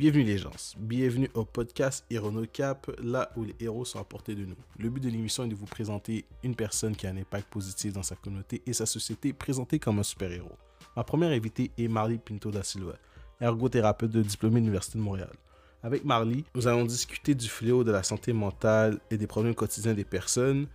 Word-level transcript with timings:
Bienvenue 0.00 0.24
les 0.24 0.38
gens, 0.38 0.50
bienvenue 0.78 1.28
au 1.34 1.44
podcast 1.44 2.06
Hero 2.08 2.32
Cap, 2.50 2.90
là 3.02 3.30
où 3.36 3.44
les 3.44 3.54
héros 3.60 3.84
sont 3.84 3.98
à 3.98 4.04
portée 4.04 4.34
de 4.34 4.46
nous. 4.46 4.56
Le 4.78 4.88
but 4.88 5.02
de 5.02 5.10
l'émission 5.10 5.44
est 5.44 5.48
de 5.48 5.54
vous 5.54 5.66
présenter 5.66 6.24
une 6.42 6.54
personne 6.54 6.96
qui 6.96 7.06
a 7.06 7.10
un 7.10 7.18
impact 7.18 7.50
positif 7.50 7.92
dans 7.92 8.02
sa 8.02 8.16
communauté 8.16 8.62
et 8.64 8.72
sa 8.72 8.86
société 8.86 9.34
présentée 9.34 9.78
comme 9.78 9.98
un 9.98 10.02
super-héros. 10.02 10.56
Ma 10.96 11.04
première 11.04 11.32
invitée 11.32 11.70
est 11.76 11.86
Marley 11.86 12.16
Pinto 12.16 12.50
da 12.50 12.62
Silva, 12.62 12.94
ergothérapeute 13.42 14.10
de 14.10 14.22
diplômé 14.22 14.54
de 14.54 14.60
l'Université 14.60 14.96
de 14.96 15.02
Montréal. 15.02 15.34
Avec 15.82 16.02
Marley, 16.02 16.44
nous 16.54 16.66
allons 16.66 16.86
discuter 16.86 17.34
du 17.34 17.50
fléau 17.50 17.84
de 17.84 17.92
la 17.92 18.02
santé 18.02 18.32
mentale 18.32 19.00
et 19.10 19.18
des 19.18 19.26
problèmes 19.26 19.54
quotidiens 19.54 19.92
des 19.92 20.04
personnes, 20.04 20.66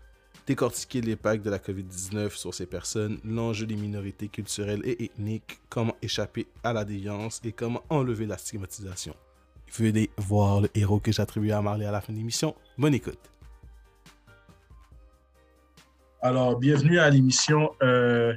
décortiquer 0.48 1.02
l'impact 1.02 1.44
de 1.44 1.50
la 1.50 1.60
COVID-19 1.60 2.32
sur 2.32 2.54
ces 2.54 2.66
personnes, 2.66 3.20
l'enjeu 3.24 3.66
des 3.66 3.76
minorités 3.76 4.28
culturelles 4.28 4.82
et 4.84 5.06
ethniques, 5.06 5.60
comment 5.70 5.96
échapper 6.02 6.48
à 6.64 6.74
la 6.74 6.86
déviance 6.86 7.42
et 7.44 7.52
comment 7.52 7.84
enlever 7.90 8.26
la 8.26 8.38
stigmatisation. 8.38 9.16
Venez 9.74 10.10
voir 10.18 10.62
le 10.62 10.70
héros 10.76 11.00
que 11.00 11.12
j'attribue 11.12 11.52
à 11.52 11.62
Marley 11.62 11.86
à 11.86 11.92
la 11.92 12.02
fin 12.02 12.14
de 12.14 12.18
l'émission. 12.18 12.56
Bonne 12.78 12.94
écoute. 12.94 13.20
Alors, 16.22 16.58
bienvenue 16.58 16.98
à 17.00 17.10
l'émission 17.10 17.72
euh, 17.84 18.34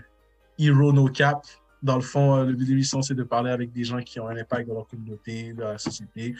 Hero 0.58 0.92
No 0.92 1.08
Cap 1.08 1.46
dans 1.82 1.96
le 1.96 2.02
fond, 2.02 2.36
euh, 2.36 2.44
le 2.44 2.52
but 2.52 2.64
de 2.64 2.70
l'émission, 2.70 3.02
c'est 3.02 3.14
de 3.14 3.22
parler 3.22 3.50
avec 3.50 3.72
des 3.72 3.84
gens 3.84 4.00
qui 4.00 4.18
ont 4.20 4.28
un 4.28 4.36
impact 4.36 4.68
dans 4.68 4.74
leur 4.74 4.86
communauté, 4.86 5.52
dans 5.52 5.68
la 5.68 5.78
société, 5.78 6.34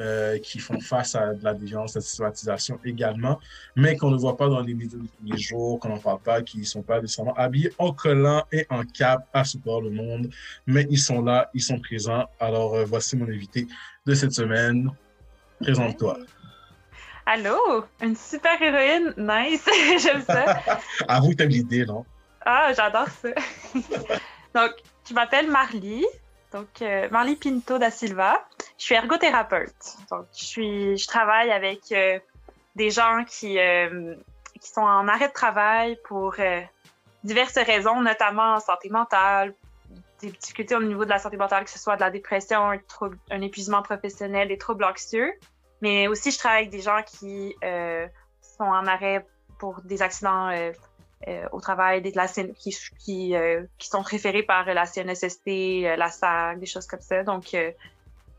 euh, 0.00 0.38
qui 0.38 0.58
font 0.58 0.80
face 0.80 1.14
à 1.14 1.34
de 1.34 1.42
la 1.42 1.54
déviance, 1.54 1.96
à 1.96 1.98
la 1.98 2.04
stigmatisation 2.04 2.78
également, 2.84 3.40
mais 3.76 3.96
qu'on 3.96 4.10
ne 4.10 4.16
voit 4.16 4.36
pas 4.36 4.48
dans 4.48 4.60
les 4.60 4.74
médias 4.74 4.98
de 4.98 5.04
tous 5.04 5.24
les 5.24 5.38
jours, 5.38 5.80
qu'on 5.80 5.88
n'en 5.88 5.98
parle 5.98 6.20
pas, 6.20 6.42
qui 6.42 6.58
ne 6.58 6.64
sont 6.64 6.82
pas 6.82 7.00
nécessairement 7.00 7.34
habillés 7.34 7.72
en 7.78 7.92
collant 7.92 8.44
et 8.52 8.66
en 8.70 8.84
cap 8.84 9.26
à 9.32 9.44
support 9.44 9.80
le 9.82 9.90
monde, 9.90 10.30
mais 10.66 10.86
ils 10.90 10.98
sont 10.98 11.22
là, 11.22 11.50
ils 11.54 11.62
sont 11.62 11.78
présents. 11.78 12.26
Alors, 12.38 12.74
euh, 12.74 12.84
voici 12.84 13.16
mon 13.16 13.26
invité 13.28 13.66
de 14.06 14.14
cette 14.14 14.32
semaine. 14.32 14.90
Présente-toi. 15.60 16.18
Allô, 17.26 17.86
une 18.02 18.16
super 18.16 18.60
héroïne, 18.60 19.14
nice, 19.16 19.64
j'aime 20.02 20.22
ça. 20.22 20.60
Avoue 21.08 21.30
que 21.30 21.36
t'aimes 21.36 21.48
l'idée, 21.48 21.86
non? 21.86 22.04
Ah, 22.44 22.72
j'adore 22.76 23.08
ça. 23.08 23.30
Donc, 24.54 24.72
je 25.08 25.14
m'appelle 25.14 25.50
Marlie, 25.50 26.06
donc 26.52 26.82
euh, 26.82 27.08
Pinto 27.40 27.78
da 27.78 27.90
Silva. 27.90 28.44
Je 28.78 28.84
suis 28.84 28.94
ergothérapeute. 28.94 29.96
Donc, 30.10 30.26
je, 30.32 31.06
travaille 31.06 31.50
avec 31.50 31.92
euh, 31.92 32.18
des 32.76 32.90
gens 32.90 33.24
qui, 33.26 33.58
euh, 33.58 34.14
qui 34.60 34.68
sont 34.68 34.82
en 34.82 35.08
arrêt 35.08 35.28
de 35.28 35.32
travail 35.32 35.98
pour 36.04 36.36
diverses 37.24 37.58
raisons, 37.58 38.00
notamment 38.00 38.54
en 38.54 38.60
santé 38.60 38.88
mentale, 38.90 39.54
des 40.20 40.30
difficultés 40.30 40.76
au 40.76 40.82
niveau 40.82 41.04
de 41.04 41.10
la 41.10 41.18
santé 41.18 41.36
mentale, 41.36 41.64
que 41.64 41.70
ce 41.70 41.78
soit 41.78 41.96
de 41.96 42.00
la 42.00 42.10
dépression, 42.10 42.70
un, 43.30 43.40
épuisement 43.40 43.82
professionnel, 43.82 44.48
des 44.48 44.58
troubles 44.58 44.84
anxieux. 44.84 45.32
Mais 45.80 46.08
aussi, 46.08 46.30
je 46.30 46.38
travaille 46.38 46.62
avec 46.62 46.70
des 46.70 46.80
gens 46.80 47.02
qui 47.02 47.56
sont 48.40 48.64
en 48.64 48.86
arrêt 48.86 49.26
pour 49.58 49.80
des 49.82 50.02
accidents 50.02 50.48
euh, 50.48 50.72
au 51.52 51.60
travail 51.60 52.02
des, 52.02 52.12
qui, 52.58 52.76
qui, 52.98 53.34
euh, 53.34 53.62
qui, 53.78 53.88
sont 53.88 54.02
référés 54.02 54.42
par 54.42 54.66
la 54.66 54.84
CNSST, 54.84 55.48
euh, 55.48 55.96
la 55.96 56.08
SAG, 56.08 56.58
des 56.58 56.66
choses 56.66 56.86
comme 56.86 57.00
ça. 57.00 57.22
Donc, 57.22 57.56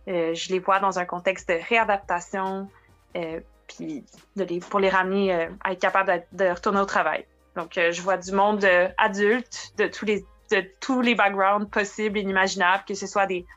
je 0.07 0.51
les 0.51 0.59
vois 0.59 0.79
dans 0.79 0.99
un 0.99 1.05
contexte 1.05 1.49
de 1.49 1.57
réadaptation, 1.67 2.69
puis 3.67 4.03
de 4.35 4.43
les, 4.43 4.59
pour 4.59 4.79
les 4.79 4.89
ramener 4.89 5.33
à 5.63 5.71
être 5.71 5.79
capables 5.79 6.23
de, 6.31 6.45
retourner 6.45 6.79
au 6.79 6.85
travail. 6.85 7.25
Donc, 7.55 7.71
je 7.75 8.01
vois 8.01 8.17
du 8.17 8.31
monde 8.31 8.65
adulte, 8.97 9.73
de 9.77 9.87
tous 9.87 10.05
les 10.05 10.25
de 10.51 10.63
tous 10.79 11.01
les 11.01 11.15
backgrounds 11.15 11.71
possibles 11.71 12.19
et 12.19 12.21
inimaginables, 12.21 12.83
que 12.87 12.93
ce 12.93 13.07
soit 13.07 13.25
des 13.25 13.47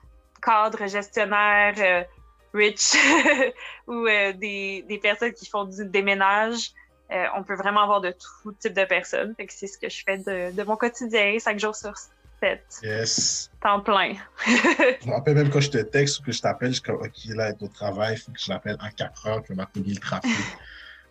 cadres 0.40 0.86
gestionnaires 0.86 2.06
rich 2.54 2.96
ou 3.86 4.06
des, 4.06 4.86
des, 4.88 4.98
personnes 4.98 5.34
qui 5.34 5.44
font 5.44 5.64
du 5.64 5.84
déménage, 5.84 6.72
euh, 7.10 7.24
on 7.36 7.42
peut 7.42 7.54
vraiment 7.54 7.82
avoir 7.82 8.00
de 8.00 8.10
tout 8.10 8.52
type 8.52 8.74
de 8.74 8.84
personnes. 8.84 9.34
c'est 9.48 9.66
ce 9.66 9.78
que 9.78 9.88
je 9.88 10.02
fais 10.04 10.18
de, 10.18 10.62
mon 10.64 10.76
quotidien, 10.76 11.38
cinq 11.38 11.58
jours 11.58 11.74
sur 11.74 11.94
sept. 12.40 12.62
Yes. 12.82 13.50
Temps 13.62 13.80
plein. 13.80 14.14
je 14.46 15.06
me 15.08 15.12
rappelle 15.12 15.36
même 15.36 15.50
quand 15.50 15.60
je 15.60 15.70
te 15.70 15.78
texte 15.78 16.20
ou 16.20 16.24
que 16.24 16.32
je 16.32 16.40
t'appelle, 16.40 16.68
je 16.68 16.74
suis 16.74 16.82
comme, 16.82 16.96
OK, 16.96 17.34
là, 17.34 17.50
être 17.50 17.62
au 17.62 17.68
travail, 17.68 18.14
il 18.14 18.20
faut 18.20 18.32
que 18.32 18.40
je 18.40 18.50
l'appelle 18.50 18.76
en 18.80 18.90
quatre 18.90 19.26
heures, 19.26 19.42
que 19.42 19.52
m'a 19.54 19.68
le 19.74 19.96
trafic 19.96 20.30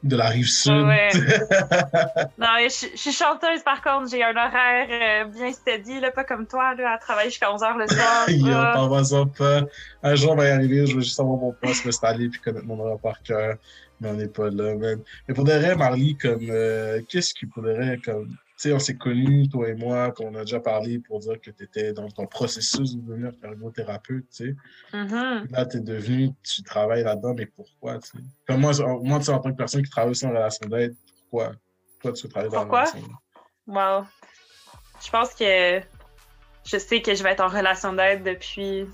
de 0.03 0.16
la 0.16 0.28
rive 0.28 0.47
sud. 0.47 0.86
Ouais. 0.86 1.09
non, 2.38 2.47
je, 2.62 2.88
suis 2.96 3.12
chanteuse 3.12 3.63
par 3.63 3.81
contre, 3.81 4.09
j'ai 4.09 4.24
un 4.24 4.36
horaire 4.36 4.88
euh, 4.90 5.25
bien 5.25 5.52
steady, 5.52 6.00
là, 6.00 6.12
pas 6.12 6.24
comme 6.24 6.46
toi, 6.46 6.75
là, 6.75 6.94
à 6.94 6.97
travailler 6.97 7.30
jusqu'à 7.30 7.52
11 7.52 7.62
h 7.62 7.78
le 7.78 7.88
soir. 7.96 8.30
Yo, 8.30 9.07
t'en 9.09 9.25
pas. 9.25 9.62
Un 10.03 10.16
jour, 10.16 10.31
on 10.34 10.36
va 10.36 10.47
y 10.47 10.52
arriver, 10.52 10.86
je 10.86 10.96
vais 10.96 11.02
juste 11.02 11.19
avoir 11.19 11.38
mon 11.38 11.52
poste, 11.52 11.86
m'installer 11.86 12.30
puis 12.30 12.40
connaître 12.40 12.66
mon 12.66 12.80
horaire 12.80 13.00
par 13.00 13.22
cœur. 13.24 13.56
Mais 14.00 14.09
on 14.09 14.13
n'est 14.13 14.28
pas 14.28 14.50
là, 14.50 14.75
même. 14.75 15.02
Mais 15.28 15.34
pour 15.34 15.44
de 15.44 15.52
vrai, 15.52 15.75
Marley, 15.75 16.16
comme, 16.22 16.50
euh, 16.50 17.02
qu'est-ce 17.09 17.34
qui 17.34 17.46
pourrait, 17.46 18.00
comme, 18.03 18.28
tu 18.30 18.35
sais, 18.58 18.74
on 18.74 18.80
s'est 18.80 18.96
connus, 18.96 19.50
toi 19.50 19.69
et 19.69 19.75
moi, 19.75 20.12
qu'on 20.12 20.34
a 20.35 20.41
déjà 20.41 20.59
parlé 20.59 21.00
pour 21.00 21.19
dire 21.19 21.40
que 21.41 21.52
tu 21.52 21.63
étais 21.63 21.94
dans 21.94 22.09
ton 22.09 22.25
processus 22.25 22.96
de 22.96 23.02
devenir 23.02 23.31
ergothérapeute, 23.44 24.25
tu 24.30 24.46
sais. 24.46 24.56
Mm-hmm. 24.94 25.52
Là, 25.52 25.66
tu 25.66 25.78
es 25.78 25.80
devenu, 25.80 26.30
tu 26.44 26.63
travailles 26.63 27.03
là-dedans, 27.03 27.34
mais 27.36 27.46
pourquoi, 27.47 28.00
tu 28.00 28.09
sais? 28.09 28.24
Comme 28.47 28.62
moi, 28.62 28.72
moi, 29.02 29.19
tu 29.19 29.25
sais, 29.25 29.31
en 29.31 29.40
tant 29.40 29.52
que 29.52 29.57
personne 29.57 29.84
qui 29.84 29.90
travaille 29.90 30.12
aussi 30.12 30.25
en 30.25 30.30
relation 30.30 30.68
d'aide, 30.68 30.96
pourquoi? 31.30 31.53
Toi, 32.02 32.13
tu 32.13 32.24
veux 32.24 32.30
travailler 32.30 32.52
dans 32.52 32.66
la 32.66 32.72
relation 32.72 33.00
Wow. 33.68 34.06
Je 35.03 35.09
pense 35.12 35.34
que 35.36 35.81
je 36.66 36.78
sais 36.78 37.02
que 37.02 37.13
je 37.13 37.24
vais 37.24 37.31
être 37.31 37.41
en 37.41 37.47
relation 37.47 37.94
d'aide 37.94 38.24
depuis 38.24 38.86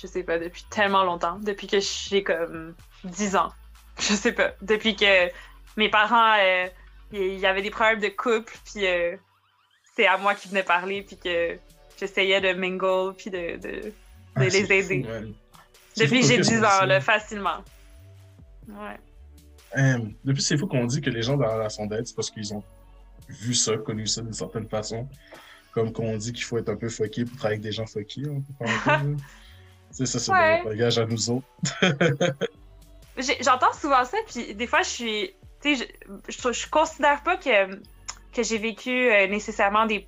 je 0.00 0.06
sais 0.06 0.22
pas, 0.22 0.38
depuis 0.38 0.64
tellement 0.70 1.04
longtemps, 1.04 1.38
depuis 1.40 1.66
que 1.66 1.78
j'ai 1.80 2.22
comme 2.22 2.74
10 3.04 3.36
ans. 3.36 3.52
Je 3.98 4.14
sais 4.14 4.32
pas. 4.32 4.52
Depuis 4.62 4.96
que 4.96 5.28
mes 5.76 5.90
parents, 5.90 6.34
euh, 6.38 6.66
il 7.12 7.38
y 7.38 7.44
avait 7.44 7.60
des 7.60 7.70
problèmes 7.70 8.00
de 8.00 8.08
couple, 8.08 8.56
puis 8.64 8.86
euh, 8.86 9.14
c'est 9.94 10.06
à 10.06 10.16
moi 10.16 10.34
qui 10.34 10.48
venait 10.48 10.62
parler, 10.62 11.02
puis 11.02 11.18
que 11.18 11.58
j'essayais 11.98 12.40
de 12.40 12.58
mingle, 12.58 13.14
puis 13.14 13.30
de, 13.30 13.58
de, 13.58 13.92
ah, 14.36 14.44
les 14.44 14.72
aider. 14.72 15.04
Depuis 15.98 16.20
que 16.20 16.26
j'ai 16.26 16.38
10 16.38 16.64
ans, 16.64 16.86
là, 16.86 17.00
facilement. 17.02 17.62
Ouais. 18.68 18.98
Um, 19.76 20.14
depuis, 20.24 20.42
c'est 20.42 20.56
fou 20.56 20.66
qu'on 20.66 20.86
dit 20.86 21.02
que 21.02 21.10
les 21.10 21.22
gens 21.22 21.36
dans 21.36 21.46
la 21.46 21.54
relation 21.54 21.84
d'aide, 21.84 22.06
c'est 22.06 22.16
parce 22.16 22.30
qu'ils 22.30 22.54
ont 22.54 22.62
vu 23.28 23.54
ça, 23.54 23.76
connu 23.76 24.06
ça 24.06 24.22
d'une 24.22 24.32
certaine 24.32 24.66
façon. 24.66 25.08
Comme 25.72 25.92
qu'on 25.92 26.16
dit 26.16 26.32
qu'il 26.32 26.44
faut 26.44 26.56
être 26.56 26.70
un 26.70 26.76
peu 26.76 26.88
fucké 26.88 27.24
pour 27.24 27.36
travailler 27.36 27.60
avec 27.60 27.62
des 27.62 27.72
gens 27.72 27.86
fuckés. 27.86 28.22
ça, 29.90 30.06
c'est 30.06 30.30
ouais. 30.30 30.62
bagage 30.64 30.98
à 30.98 31.06
nous 31.06 31.30
autres. 31.30 31.46
J'entends 33.40 33.72
souvent 33.72 34.04
ça, 34.04 34.16
puis 34.26 34.54
des 34.54 34.66
fois, 34.66 34.82
je 34.82 34.88
suis. 34.88 35.34
Tu 35.62 35.76
sais, 35.76 35.88
je, 36.28 36.52
je, 36.52 36.70
considère 36.70 37.22
pas 37.22 37.36
que, 37.36 37.74
que 38.32 38.42
j'ai 38.42 38.56
vécu 38.56 38.90
euh, 38.90 39.26
nécessairement 39.26 39.84
des, 39.84 40.06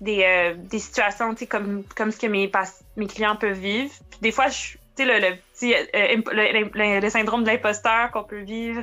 des, 0.00 0.24
euh, 0.24 0.54
des 0.56 0.80
situations 0.80 1.34
comme, 1.48 1.84
comme 1.96 2.10
ce 2.10 2.18
que 2.18 2.26
mes, 2.26 2.50
mes 2.96 3.06
clients 3.06 3.36
peuvent 3.36 3.58
vivre. 3.58 3.92
Puis 4.10 4.18
des 4.22 4.32
fois, 4.32 4.50
tu 4.50 4.78
sais, 4.96 5.04
le, 5.04 5.20
le, 5.20 5.36
petit, 5.36 5.72
euh, 5.74 6.20
le, 6.32 7.00
le, 7.00 7.10
syndrome 7.10 7.44
de 7.44 7.50
l'imposteur 7.50 8.10
qu'on 8.10 8.24
peut 8.24 8.42
vivre, 8.42 8.82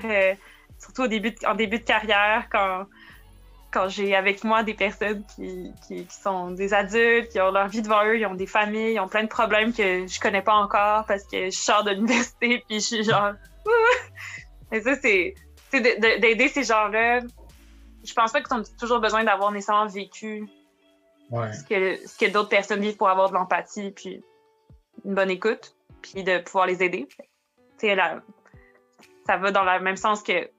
surtout 0.79 1.03
au 1.03 1.07
début 1.07 1.35
en 1.45 1.55
début 1.55 1.79
de 1.79 1.83
carrière, 1.83 2.47
quand 2.49 2.85
quand 3.71 3.87
j'ai 3.87 4.15
avec 4.15 4.43
moi 4.43 4.63
des 4.63 4.73
personnes 4.73 5.23
qui, 5.35 5.71
qui, 5.87 6.05
sont 6.09 6.51
des 6.51 6.73
adultes, 6.73 7.29
qui 7.29 7.39
ont 7.39 7.51
leur 7.51 7.69
vie 7.69 7.81
devant 7.81 8.03
eux, 8.05 8.19
ils 8.19 8.25
ont 8.25 8.35
des 8.35 8.47
familles, 8.47 8.93
ils 8.93 8.99
ont 8.99 9.07
plein 9.07 9.23
de 9.23 9.29
problèmes 9.29 9.73
que 9.73 10.05
je 10.05 10.19
connais 10.19 10.41
pas 10.41 10.55
encore 10.55 11.05
parce 11.05 11.23
que 11.23 11.45
je 11.45 11.57
sors 11.57 11.83
de 11.83 11.91
l'université 11.91 12.63
puis 12.67 12.79
je 12.79 12.85
suis 12.85 13.03
genre. 13.03 13.33
Et 14.71 14.81
ça, 14.81 14.95
c'est 14.95 15.35
d'aider 15.71 16.47
ces 16.49 16.63
gens-là. 16.63 17.21
Je 18.03 18.13
pense 18.13 18.31
pas 18.31 18.41
qu'ils 18.41 18.53
ont 18.55 18.63
toujours 18.79 18.99
besoin 18.99 19.23
d'avoir 19.23 19.51
nécessairement 19.51 19.87
vécu 19.87 20.47
ce 21.31 21.63
que, 21.63 22.07
ce 22.07 22.17
que 22.17 22.29
d'autres 22.29 22.49
personnes 22.49 22.81
vivent 22.81 22.97
pour 22.97 23.09
avoir 23.09 23.29
de 23.29 23.35
l'empathie 23.35 23.91
puis 23.91 24.23
une 25.05 25.13
bonne 25.13 25.29
écoute 25.29 25.75
puis 26.01 26.23
de 26.23 26.39
pouvoir 26.39 26.67
les 26.67 26.83
aider. 26.83 27.07
Là, 27.83 28.21
ça 29.25 29.37
va 29.37 29.51
dans 29.51 29.63
le 29.63 29.79
même 29.79 29.97
sens 29.97 30.23
que 30.23 30.49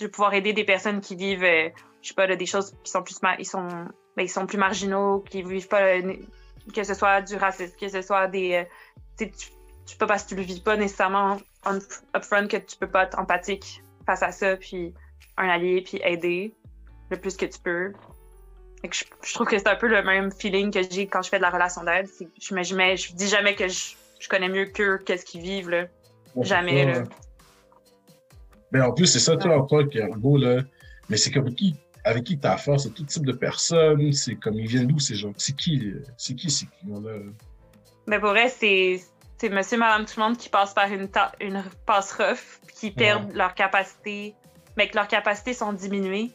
de 0.00 0.06
pouvoir 0.06 0.34
aider 0.34 0.52
des 0.52 0.64
personnes 0.64 1.00
qui 1.00 1.16
vivent. 1.16 1.44
Euh, 1.44 1.68
je 2.02 2.08
sais 2.08 2.14
pas, 2.14 2.26
des 2.34 2.46
choses 2.46 2.74
qui 2.82 2.90
sont 2.90 3.02
plus, 3.02 3.16
ils 3.38 3.46
sont, 3.46 3.68
ben, 4.16 4.22
ils 4.22 4.28
sont 4.28 4.46
plus 4.46 4.58
marginaux, 4.58 5.20
qui 5.20 5.42
vivent 5.42 5.68
pas, 5.68 5.82
euh, 5.82 6.14
que 6.74 6.82
ce 6.82 6.94
soit 6.94 7.22
du 7.22 7.36
racisme, 7.36 7.74
que 7.80 7.88
ce 7.88 8.02
soit 8.02 8.26
des, 8.28 8.54
euh, 8.54 8.64
tu, 9.16 9.30
tu 9.86 9.96
peux 9.96 10.06
pas, 10.06 10.18
si 10.18 10.26
tu 10.26 10.34
le 10.34 10.42
vis 10.42 10.60
pas 10.60 10.76
nécessairement 10.76 11.38
upfront, 12.14 12.48
que 12.48 12.56
tu 12.56 12.76
peux 12.76 12.88
pas 12.88 13.04
être 13.04 13.18
empathique 13.18 13.82
face 14.04 14.22
à 14.22 14.32
ça, 14.32 14.56
puis 14.56 14.92
un 15.36 15.48
allié, 15.48 15.82
puis 15.82 16.00
aider 16.04 16.54
le 17.10 17.16
plus 17.16 17.36
que 17.36 17.46
tu 17.46 17.58
peux. 17.60 17.92
Je, 18.90 19.04
je, 19.24 19.34
trouve 19.34 19.46
que 19.46 19.56
c'est 19.56 19.68
un 19.68 19.76
peu 19.76 19.86
le 19.86 20.02
même 20.02 20.32
feeling 20.32 20.72
que 20.72 20.80
j'ai 20.82 21.06
quand 21.06 21.22
je 21.22 21.28
fais 21.28 21.36
de 21.36 21.42
la 21.42 21.50
relation 21.50 21.84
d'aide. 21.84 22.08
Je, 22.40 22.54
me, 22.54 22.64
je, 22.64 22.74
je 22.96 23.14
dis 23.14 23.28
jamais 23.28 23.54
que 23.54 23.68
je, 23.68 23.94
je 24.18 24.28
connais 24.28 24.48
mieux 24.48 24.66
qu'eux, 24.66 24.98
qu'est-ce 24.98 25.24
qu'ils 25.24 25.42
vivent, 25.42 25.70
là. 25.70 25.86
jamais, 26.40 26.86
là. 26.86 27.04
Mais 28.72 28.80
en 28.80 28.92
plus, 28.92 29.06
c'est 29.06 29.20
ça, 29.20 29.36
toi, 29.36 29.64
toi, 29.68 29.86
qui 29.86 29.98
est 29.98 30.08
beau, 30.16 30.36
là. 30.36 30.62
Mais 31.08 31.16
c'est 31.16 31.30
comme 31.30 31.54
qui 31.54 31.76
avec 32.04 32.24
qui 32.24 32.38
tu 32.38 32.46
as 32.46 32.54
affaire, 32.54 32.78
c'est 32.80 32.90
tout 32.90 33.04
type 33.04 33.26
de 33.26 33.32
personnes, 33.32 34.12
c'est 34.12 34.34
comme 34.34 34.54
ils 34.54 34.66
viennent 34.66 34.86
d'où 34.86 34.98
ces 34.98 35.14
gens, 35.14 35.32
c'est 35.36 35.56
qui, 35.56 35.94
c'est 36.16 36.34
qui 36.34 36.50
ces 36.50 36.66
clients-là? 36.66 37.18
Mais 38.06 38.18
pour 38.18 38.30
vrai, 38.30 38.48
c'est 38.48 39.00
c'est 39.38 39.48
monsieur, 39.48 39.76
madame, 39.76 40.04
tout 40.04 40.20
le 40.20 40.24
monde 40.24 40.36
qui 40.36 40.48
passe 40.48 40.72
par 40.72 40.86
une, 40.92 41.08
une 41.40 41.64
passe 41.84 42.12
rough, 42.12 42.60
qui 42.74 42.92
perdent 42.92 43.32
leur 43.32 43.54
capacité, 43.54 44.36
mais 44.76 44.88
que 44.88 44.94
leurs 44.94 45.08
capacités 45.08 45.52
sont 45.52 45.72
diminuées, 45.72 46.30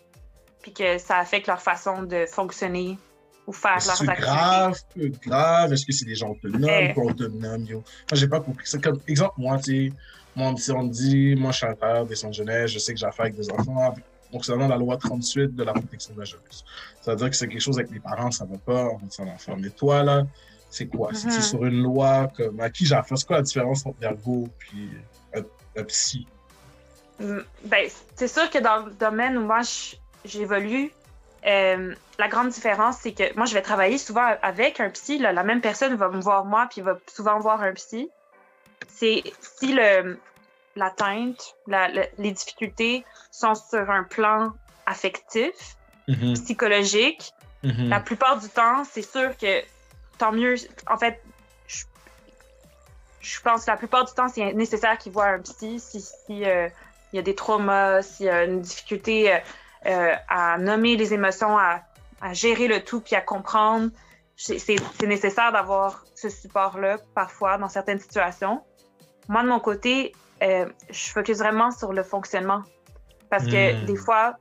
puis 0.61 0.73
que 0.73 0.97
ça 0.97 1.17
affecte 1.17 1.47
leur 1.47 1.61
façon 1.61 2.03
de 2.03 2.25
fonctionner 2.25 2.97
ou 3.45 3.53
faire 3.53 3.77
leurs 3.85 4.01
activités. 4.01 4.21
grave, 4.21 4.77
peu 4.93 5.11
grave? 5.25 5.71
Est-ce 5.71 5.85
que 5.85 5.93
c'est 5.93 6.03
des 6.03 6.15
gens 6.15 6.31
autonomes, 6.31 6.69
eh. 6.69 6.93
pas 6.93 7.01
autonomes, 7.01 7.65
yo? 7.65 7.77
Moi, 7.77 7.83
j'ai 8.11 8.27
pas 8.27 8.41
compris 8.41 8.67
ça. 8.67 8.77
Comme 8.77 8.99
exemple, 9.07 9.35
moi, 9.37 9.57
tu 9.57 9.87
sais, 9.87 9.93
moi, 10.35 10.47
on 10.75 10.83
me 10.83 10.91
dit, 10.91 11.35
moi, 11.35 11.51
je 11.51 11.57
suis 11.57 11.65
un 11.65 11.75
père 11.75 12.05
des 12.05 12.15
de 12.15 12.33
jeunesse, 12.33 12.71
je 12.71 12.79
sais 12.79 12.93
que 12.93 12.99
j'ai 12.99 13.05
affaire 13.05 13.27
avec 13.27 13.37
des 13.37 13.49
enfants. 13.49 13.95
Vraiment 14.31 14.67
la 14.67 14.77
loi 14.77 14.97
38 14.97 15.55
de 15.55 15.63
la 15.63 15.73
protection 15.73 16.13
de 16.13 16.19
la 16.19 16.25
jeunesse. 16.25 16.63
Ça 17.01 17.11
veut 17.11 17.17
dire 17.17 17.29
que 17.29 17.35
c'est 17.35 17.47
quelque 17.47 17.61
chose 17.61 17.79
avec 17.79 17.91
les 17.91 17.99
parents, 17.99 18.31
ça 18.31 18.45
va 18.45 18.57
pas, 18.57 18.85
on 18.85 18.97
va 18.97 19.37
s'en. 19.37 19.57
Mais 19.57 19.69
toi, 19.69 20.03
là, 20.03 20.23
c'est 20.69 20.87
quoi? 20.87 21.11
C'est 21.13 21.29
mm-hmm. 21.29 21.41
sur 21.41 21.65
une 21.65 21.81
loi 21.81 22.29
comme 22.35 22.59
à 22.59 22.69
qui 22.69 22.91
affaire? 22.93 23.17
C'est 23.17 23.27
quoi 23.27 23.37
la 23.37 23.43
différence 23.43 23.85
entre 23.85 23.97
l'ergo 24.01 24.49
et 24.75 25.39
un, 25.79 25.83
psy? 25.83 26.27
Mm, 27.19 27.39
ben, 27.65 27.89
c'est 28.15 28.27
sûr 28.27 28.49
que 28.49 28.59
dans 28.59 28.85
le 28.85 28.91
domaine 28.93 29.37
où 29.37 29.45
moi 29.45 29.61
j'évolue, 30.25 30.91
euh, 31.45 31.95
la 32.19 32.27
grande 32.27 32.49
différence, 32.49 32.97
c'est 33.01 33.13
que 33.13 33.35
moi, 33.35 33.45
je 33.45 33.53
vais 33.53 33.61
travailler 33.61 33.97
souvent 33.97 34.35
avec 34.41 34.79
un 34.79 34.89
psy. 34.89 35.17
la 35.19 35.43
même 35.43 35.61
personne 35.61 35.95
va 35.95 36.09
me 36.09 36.19
voir 36.19 36.45
moi, 36.45 36.67
puis 36.69 36.81
va 36.81 36.97
souvent 37.07 37.39
voir 37.39 37.61
un 37.61 37.73
psy. 37.73 38.09
C'est 38.87 39.23
si 39.39 39.73
le, 39.73 40.19
l'atteinte, 40.77 41.55
les 41.67 42.31
difficultés 42.31 43.03
sont 43.31 43.55
sur 43.55 43.89
un 43.89 44.03
plan 44.03 44.53
affectif, 44.85 45.77
mm-hmm. 46.07 46.33
psychologique. 46.41 47.33
Mm-hmm. 47.63 47.89
La 47.89 47.99
plupart 47.99 48.39
du 48.39 48.47
temps, 48.49 48.83
c'est 48.89 49.01
sûr 49.01 49.35
que 49.37 49.63
tant 50.17 50.31
mieux. 50.31 50.55
En 50.89 50.97
fait, 50.97 51.21
je, 53.19 53.41
pense 53.41 53.65
que 53.65 53.71
la 53.71 53.77
plupart 53.77 54.05
du 54.05 54.13
temps, 54.13 54.29
c'est 54.29 54.53
nécessaire 54.53 54.97
qu'il 54.97 55.11
voit 55.11 55.27
un 55.27 55.39
psy 55.39 55.79
si, 55.79 56.01
si 56.01 56.45
euh, 56.45 56.69
il 57.11 57.17
y 57.17 57.19
a 57.19 57.21
des 57.21 57.35
traumas, 57.35 58.01
s'il 58.01 58.27
y 58.27 58.29
a 58.29 58.45
une 58.45 58.61
difficulté 58.61 59.33
euh, 59.33 59.37
euh, 59.85 60.15
à 60.29 60.57
nommer 60.57 60.95
les 60.95 61.13
émotions, 61.13 61.57
à, 61.57 61.81
à, 62.21 62.33
gérer 62.33 62.67
le 62.67 62.83
tout 62.83 63.01
puis 63.01 63.15
à 63.15 63.21
comprendre. 63.21 63.89
C'est 64.35 64.77
nécessaire 65.01 65.51
d'avoir 65.51 66.05
ce 66.13 66.29
support-là 66.29 66.99
parfois 67.15 67.57
dans 67.57 67.69
certaines 67.69 67.99
situations. 67.99 68.61
Moi, 69.29 69.41
de 69.41 69.47
mon 69.47 69.59
côté, 69.59 70.13
euh, 70.43 70.65
je 70.89 71.09
focus 71.09 71.37
vraiment 71.37 71.71
sur 71.71 71.93
le 71.93 72.03
fonctionnement. 72.03 72.61
Parce 73.29 73.45
que 73.45 73.73
hmm. 73.73 73.85
des 73.85 73.95
fois, 73.95 74.35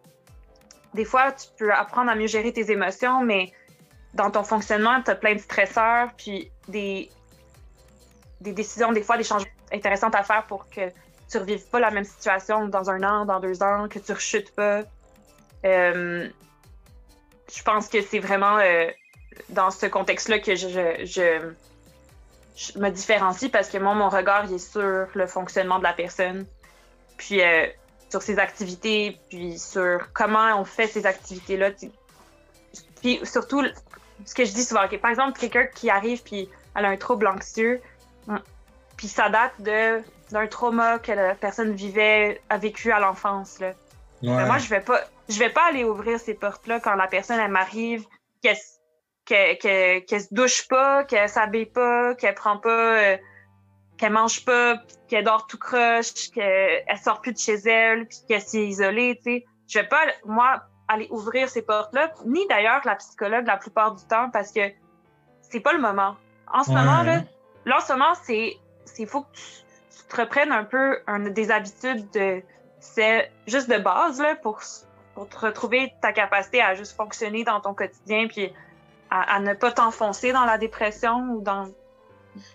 des 0.95 1.05
fois, 1.05 1.33
tu 1.33 1.49
peux 1.59 1.73
apprendre 1.73 2.11
à 2.11 2.15
mieux 2.15 2.27
gérer 2.27 2.53
tes 2.53 2.71
émotions, 2.71 3.23
mais 3.23 3.53
dans 4.15 4.31
ton 4.31 4.45
fonctionnement, 4.45 5.03
tu 5.03 5.11
as 5.11 5.15
plein 5.15 5.35
de 5.35 5.41
stresseurs, 5.41 6.11
puis 6.17 6.51
des, 6.69 7.11
des 8.41 8.53
décisions, 8.53 8.93
des 8.93 9.03
fois, 9.03 9.17
des 9.17 9.25
changements 9.25 9.51
intéressants 9.73 10.11
à 10.11 10.23
faire 10.23 10.47
pour 10.47 10.69
que 10.71 10.89
tu 11.29 11.37
ne 11.37 11.41
revives 11.41 11.69
pas 11.69 11.81
la 11.81 11.91
même 11.91 12.05
situation 12.05 12.69
dans 12.69 12.91
un 12.91 13.03
an, 13.03 13.25
dans 13.25 13.41
deux 13.41 13.63
ans, 13.63 13.89
que 13.89 13.99
tu 13.99 14.13
ne 14.13 14.17
rechutes 14.17 14.55
pas. 14.55 14.83
Euh, 15.65 16.29
je 17.55 17.63
pense 17.63 17.89
que 17.89 18.01
c'est 18.01 18.19
vraiment 18.19 18.59
euh, 18.59 18.89
dans 19.49 19.71
ce 19.71 19.87
contexte-là 19.87 20.39
que 20.39 20.55
je, 20.55 20.69
je, 20.69 21.05
je 21.05 21.53
me 22.77 22.91
différencie 22.91 23.51
parce 23.51 23.69
que 23.69 23.79
moi, 23.79 23.95
mon 23.95 24.09
regard 24.09 24.47
il 24.47 24.55
est 24.55 24.59
sur 24.59 25.07
le 25.13 25.27
fonctionnement 25.27 25.79
de 25.79 25.85
la 25.85 25.93
personne, 25.93 26.47
puis 27.17 27.43
euh, 27.43 27.67
sur 28.11 28.23
ses 28.23 28.39
activités, 28.39 29.19
puis 29.29 29.59
sur 29.59 30.13
comment 30.13 30.59
on 30.59 30.65
fait 30.65 30.87
ces 30.87 31.07
activités-là. 31.07 31.71
Puis 33.01 33.21
surtout, 33.25 33.63
ce 34.25 34.35
que 34.35 34.45
je 34.45 34.53
dis 34.53 34.65
souvent, 34.65 34.87
par 35.01 35.11
exemple, 35.11 35.39
quelqu'un 35.39 35.67
qui 35.67 35.91
arrive 35.91 36.23
puis 36.23 36.49
elle 36.75 36.85
a 36.85 36.89
un 36.89 36.97
trouble 36.97 37.27
anxieux, 37.27 37.81
hum, 38.29 38.41
puis 38.97 39.09
ça 39.09 39.29
date 39.29 39.61
de 39.61 40.03
d'un 40.31 40.49
trauma 40.49 40.99
que 40.99 41.13
la 41.13 41.37
personne 41.37 41.73
vivait, 41.73 42.41
a 42.49 42.59
vécu 42.59 42.91
à 42.91 42.99
l'enfance. 42.99 43.61
Là. 43.61 43.73
moi, 44.23 44.59
je 44.59 44.69
vais 44.69 44.81
pas, 44.81 45.01
je 45.29 45.39
vais 45.39 45.51
pas 45.51 45.69
aller 45.69 45.85
ouvrir 45.85 46.19
ces 46.19 46.35
portes-là 46.35 46.81
quand 46.81 46.95
la 46.97 47.07
personne 47.07 47.39
elle 47.39 47.51
m'arrive, 47.51 48.05
qu'elle 48.43 48.57
qu'elle 49.27 50.05
qu 50.05 50.21
se 50.21 50.33
douche 50.33 50.67
pas, 50.69 51.05
qu'elle 51.05 51.29
s'habille 51.29 51.67
pas, 51.67 52.15
qu'elle 52.15 52.35
prend 52.35 52.59
pas, 52.59 52.71
euh, 52.71 53.17
qu'elle 53.99 54.13
mange 54.13 54.45
pas, 54.45 54.77
qu'elle 55.09 55.25
dort 55.25 55.47
tout 55.47 55.59
croche, 55.59 56.31
qu'elle 56.33 56.99
sort 57.03 57.21
plus 57.21 57.33
de 57.33 57.39
chez 57.39 57.57
elle, 57.69 58.07
puis 58.07 58.19
qu'elle 58.29 58.41
s'est 58.41 58.67
isolée, 58.67 59.17
tu 59.17 59.23
sais. 59.25 59.47
Je 59.69 59.81
vais 59.81 59.89
pas, 59.89 60.01
moi, 60.25 60.63
aller 60.89 61.09
ouvrir 61.11 61.49
ces 61.49 61.63
portes-là, 61.63 62.13
ni 62.25 62.47
d'ailleurs 62.47 62.81
la 62.85 62.95
psychologue 62.95 63.47
la 63.47 63.57
plupart 63.57 63.95
du 63.95 64.05
temps, 64.05 64.31
parce 64.31 64.53
que 64.53 64.61
c'est 65.41 65.61
pas 65.61 65.73
le 65.73 65.81
moment. 65.81 66.17
En 66.53 66.63
ce 66.63 66.71
moment, 66.71 67.03
là, 67.03 67.23
là, 67.65 67.77
en 67.79 67.81
ce 67.81 67.93
moment, 67.93 68.15
c'est, 68.23 68.57
c'est 68.85 69.07
faut 69.07 69.23
que 69.23 69.33
tu, 69.35 69.43
te 70.09 70.21
reprennes 70.21 70.53
un 70.53 70.63
peu 70.63 71.01
des 71.31 71.51
habitudes 71.51 72.09
de, 72.13 72.41
c'est 72.79 73.33
juste 73.49 73.69
de 73.69 73.79
base, 73.79 74.21
là, 74.21 74.37
pour, 74.37 74.61
pour 75.15 75.29
te 75.29 75.37
retrouver 75.39 75.93
ta 76.01 76.13
capacité 76.13 76.63
à 76.63 76.77
juste 76.77 76.97
fonctionner 76.97 77.43
dans 77.43 77.61
ton 77.61 77.75
quotidien, 77.75 78.29
puis 78.29 78.53
à, 79.11 79.41
ne 79.41 79.55
pas 79.55 79.73
t'enfoncer 79.73 80.33
dans 80.33 80.45
la 80.45 80.59
dépression 80.59 81.19
ou 81.31 81.41
dans 81.41 81.69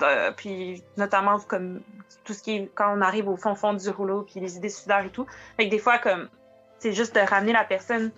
euh, 0.03 0.31
puis 0.31 0.83
notamment 0.97 1.39
comme 1.39 1.81
tout 2.23 2.33
ce 2.33 2.43
qui 2.43 2.55
est 2.55 2.71
quand 2.75 2.95
on 2.95 3.01
arrive 3.01 3.27
au 3.27 3.35
fond 3.35 3.55
fond 3.55 3.73
du 3.73 3.89
rouleau 3.89 4.21
puis 4.21 4.39
les 4.39 4.57
idées 4.57 4.69
suicidaires 4.69 5.05
et 5.05 5.09
tout. 5.09 5.25
Fait 5.57 5.65
des 5.67 5.79
fois 5.79 5.97
comme 5.97 6.29
c'est 6.79 6.93
juste 6.93 7.15
de 7.15 7.21
ramener 7.21 7.53
la 7.53 7.63
personne 7.63 8.11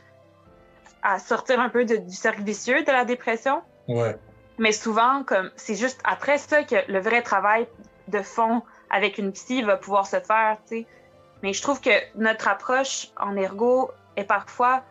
à 1.03 1.19
sortir 1.19 1.59
un 1.59 1.69
peu 1.69 1.85
du 1.85 2.13
cercle 2.13 2.43
vicieux 2.43 2.83
de 2.83 2.91
la 2.91 3.05
dépression. 3.05 3.61
Ouais. 3.87 4.17
Mais 4.57 4.71
souvent 4.71 5.23
comme 5.23 5.51
c'est 5.55 5.75
juste 5.75 6.01
après 6.03 6.37
ça 6.37 6.63
que 6.63 6.75
le 6.91 6.99
vrai 6.99 7.21
travail 7.21 7.67
de 8.07 8.21
fond 8.21 8.61
avec 8.89 9.17
une 9.17 9.31
psy 9.31 9.61
va 9.61 9.77
pouvoir 9.77 10.05
se 10.05 10.19
faire 10.19 10.57
tu 10.67 10.79
sais. 10.79 10.87
Mais 11.43 11.53
je 11.53 11.61
trouve 11.61 11.81
que 11.81 11.91
notre 12.15 12.47
approche 12.47 13.09
en 13.17 13.35
ergo 13.35 13.91
est 14.15 14.23
parfois 14.23 14.83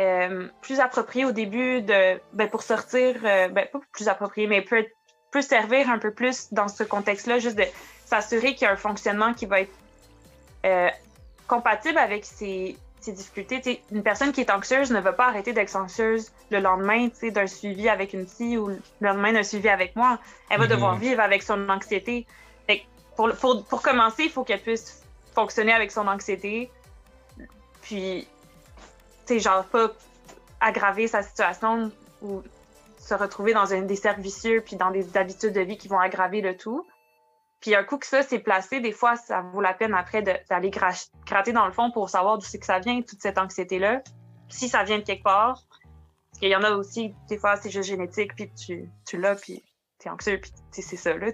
euh, 0.00 0.48
plus 0.62 0.80
approprié 0.80 1.26
au 1.26 1.32
début 1.32 1.82
de, 1.82 2.18
ben, 2.32 2.48
pour 2.48 2.62
sortir, 2.62 3.16
euh, 3.22 3.48
ben, 3.48 3.66
pas 3.70 3.80
plus 3.92 4.08
approprié, 4.08 4.46
mais 4.46 4.62
peut, 4.62 4.86
peut 5.30 5.42
servir 5.42 5.90
un 5.90 5.98
peu 5.98 6.10
plus 6.12 6.52
dans 6.52 6.68
ce 6.68 6.84
contexte-là, 6.84 7.38
juste 7.38 7.56
de 7.56 7.64
s'assurer 8.06 8.54
qu'il 8.54 8.62
y 8.62 8.64
a 8.66 8.72
un 8.72 8.76
fonctionnement 8.76 9.34
qui 9.34 9.44
va 9.44 9.60
être 9.60 9.72
euh, 10.64 10.88
compatible 11.46 11.98
avec 11.98 12.24
ses, 12.24 12.78
ses 13.00 13.12
difficultés. 13.12 13.82
une 13.92 14.02
personne 14.02 14.32
qui 14.32 14.40
est 14.40 14.50
anxieuse 14.50 14.90
ne 14.90 15.00
va 15.00 15.12
pas 15.12 15.26
arrêter 15.26 15.52
d'être 15.52 15.76
anxieuse 15.76 16.32
le 16.50 16.60
lendemain 16.60 17.08
d'un 17.22 17.46
suivi 17.46 17.88
avec 17.88 18.14
une 18.14 18.24
psy 18.24 18.56
ou 18.56 18.68
le 18.68 18.78
lendemain 19.02 19.34
d'un 19.34 19.42
suivi 19.42 19.68
avec 19.68 19.96
moi. 19.96 20.18
Elle 20.48 20.60
va 20.60 20.64
mm-hmm. 20.64 20.68
devoir 20.70 20.96
vivre 20.96 21.20
avec 21.20 21.42
son 21.42 21.68
anxiété. 21.68 22.26
pour, 23.16 23.30
pour, 23.34 23.64
pour 23.66 23.82
commencer, 23.82 24.24
il 24.24 24.30
faut 24.30 24.44
qu'elle 24.44 24.62
puisse 24.62 25.02
fonctionner 25.34 25.72
avec 25.72 25.90
son 25.90 26.06
anxiété. 26.08 26.70
Puis 27.82 28.26
genre 29.38 29.64
pas 29.64 29.90
aggraver 30.60 31.08
sa 31.08 31.22
situation 31.22 31.90
ou 32.22 32.42
se 32.98 33.14
retrouver 33.14 33.52
dans 33.54 33.72
un 33.72 33.82
des 33.82 33.96
cercles 33.96 34.20
vicieux 34.20 34.62
puis 34.64 34.76
dans 34.76 34.90
des 34.90 35.16
habitudes 35.16 35.54
de 35.54 35.60
vie 35.60 35.76
qui 35.76 35.88
vont 35.88 35.98
aggraver 35.98 36.40
le 36.40 36.56
tout. 36.56 36.86
Puis 37.60 37.74
un 37.74 37.84
coup 37.84 37.98
que 37.98 38.06
ça 38.06 38.22
s'est 38.22 38.38
placé, 38.38 38.80
des 38.80 38.92
fois, 38.92 39.16
ça 39.16 39.42
vaut 39.42 39.60
la 39.60 39.74
peine 39.74 39.94
après 39.94 40.22
d'aller 40.22 40.70
gratter 40.70 41.52
dans 41.52 41.66
le 41.66 41.72
fond 41.72 41.90
pour 41.90 42.08
savoir 42.08 42.38
d'où 42.38 42.44
c'est 42.44 42.58
que 42.58 42.66
ça 42.66 42.78
vient, 42.78 43.02
toute 43.02 43.20
cette 43.20 43.36
anxiété-là. 43.36 44.02
Si 44.48 44.68
ça 44.68 44.82
vient 44.82 44.98
de 44.98 45.02
quelque 45.02 45.22
part, 45.22 45.62
parce 45.70 46.40
qu'il 46.40 46.48
y 46.48 46.56
en 46.56 46.62
a 46.62 46.70
aussi, 46.70 47.14
des 47.28 47.38
fois, 47.38 47.56
c'est 47.56 47.70
juste 47.70 47.88
génétique, 47.88 48.34
puis 48.34 48.50
tu, 48.54 48.88
tu 49.06 49.18
l'as, 49.18 49.34
puis 49.34 49.62
t'es 49.98 50.08
anxieux, 50.08 50.40
puis 50.40 50.50
c'est 50.70 50.96
ça, 50.96 51.14
là. 51.14 51.26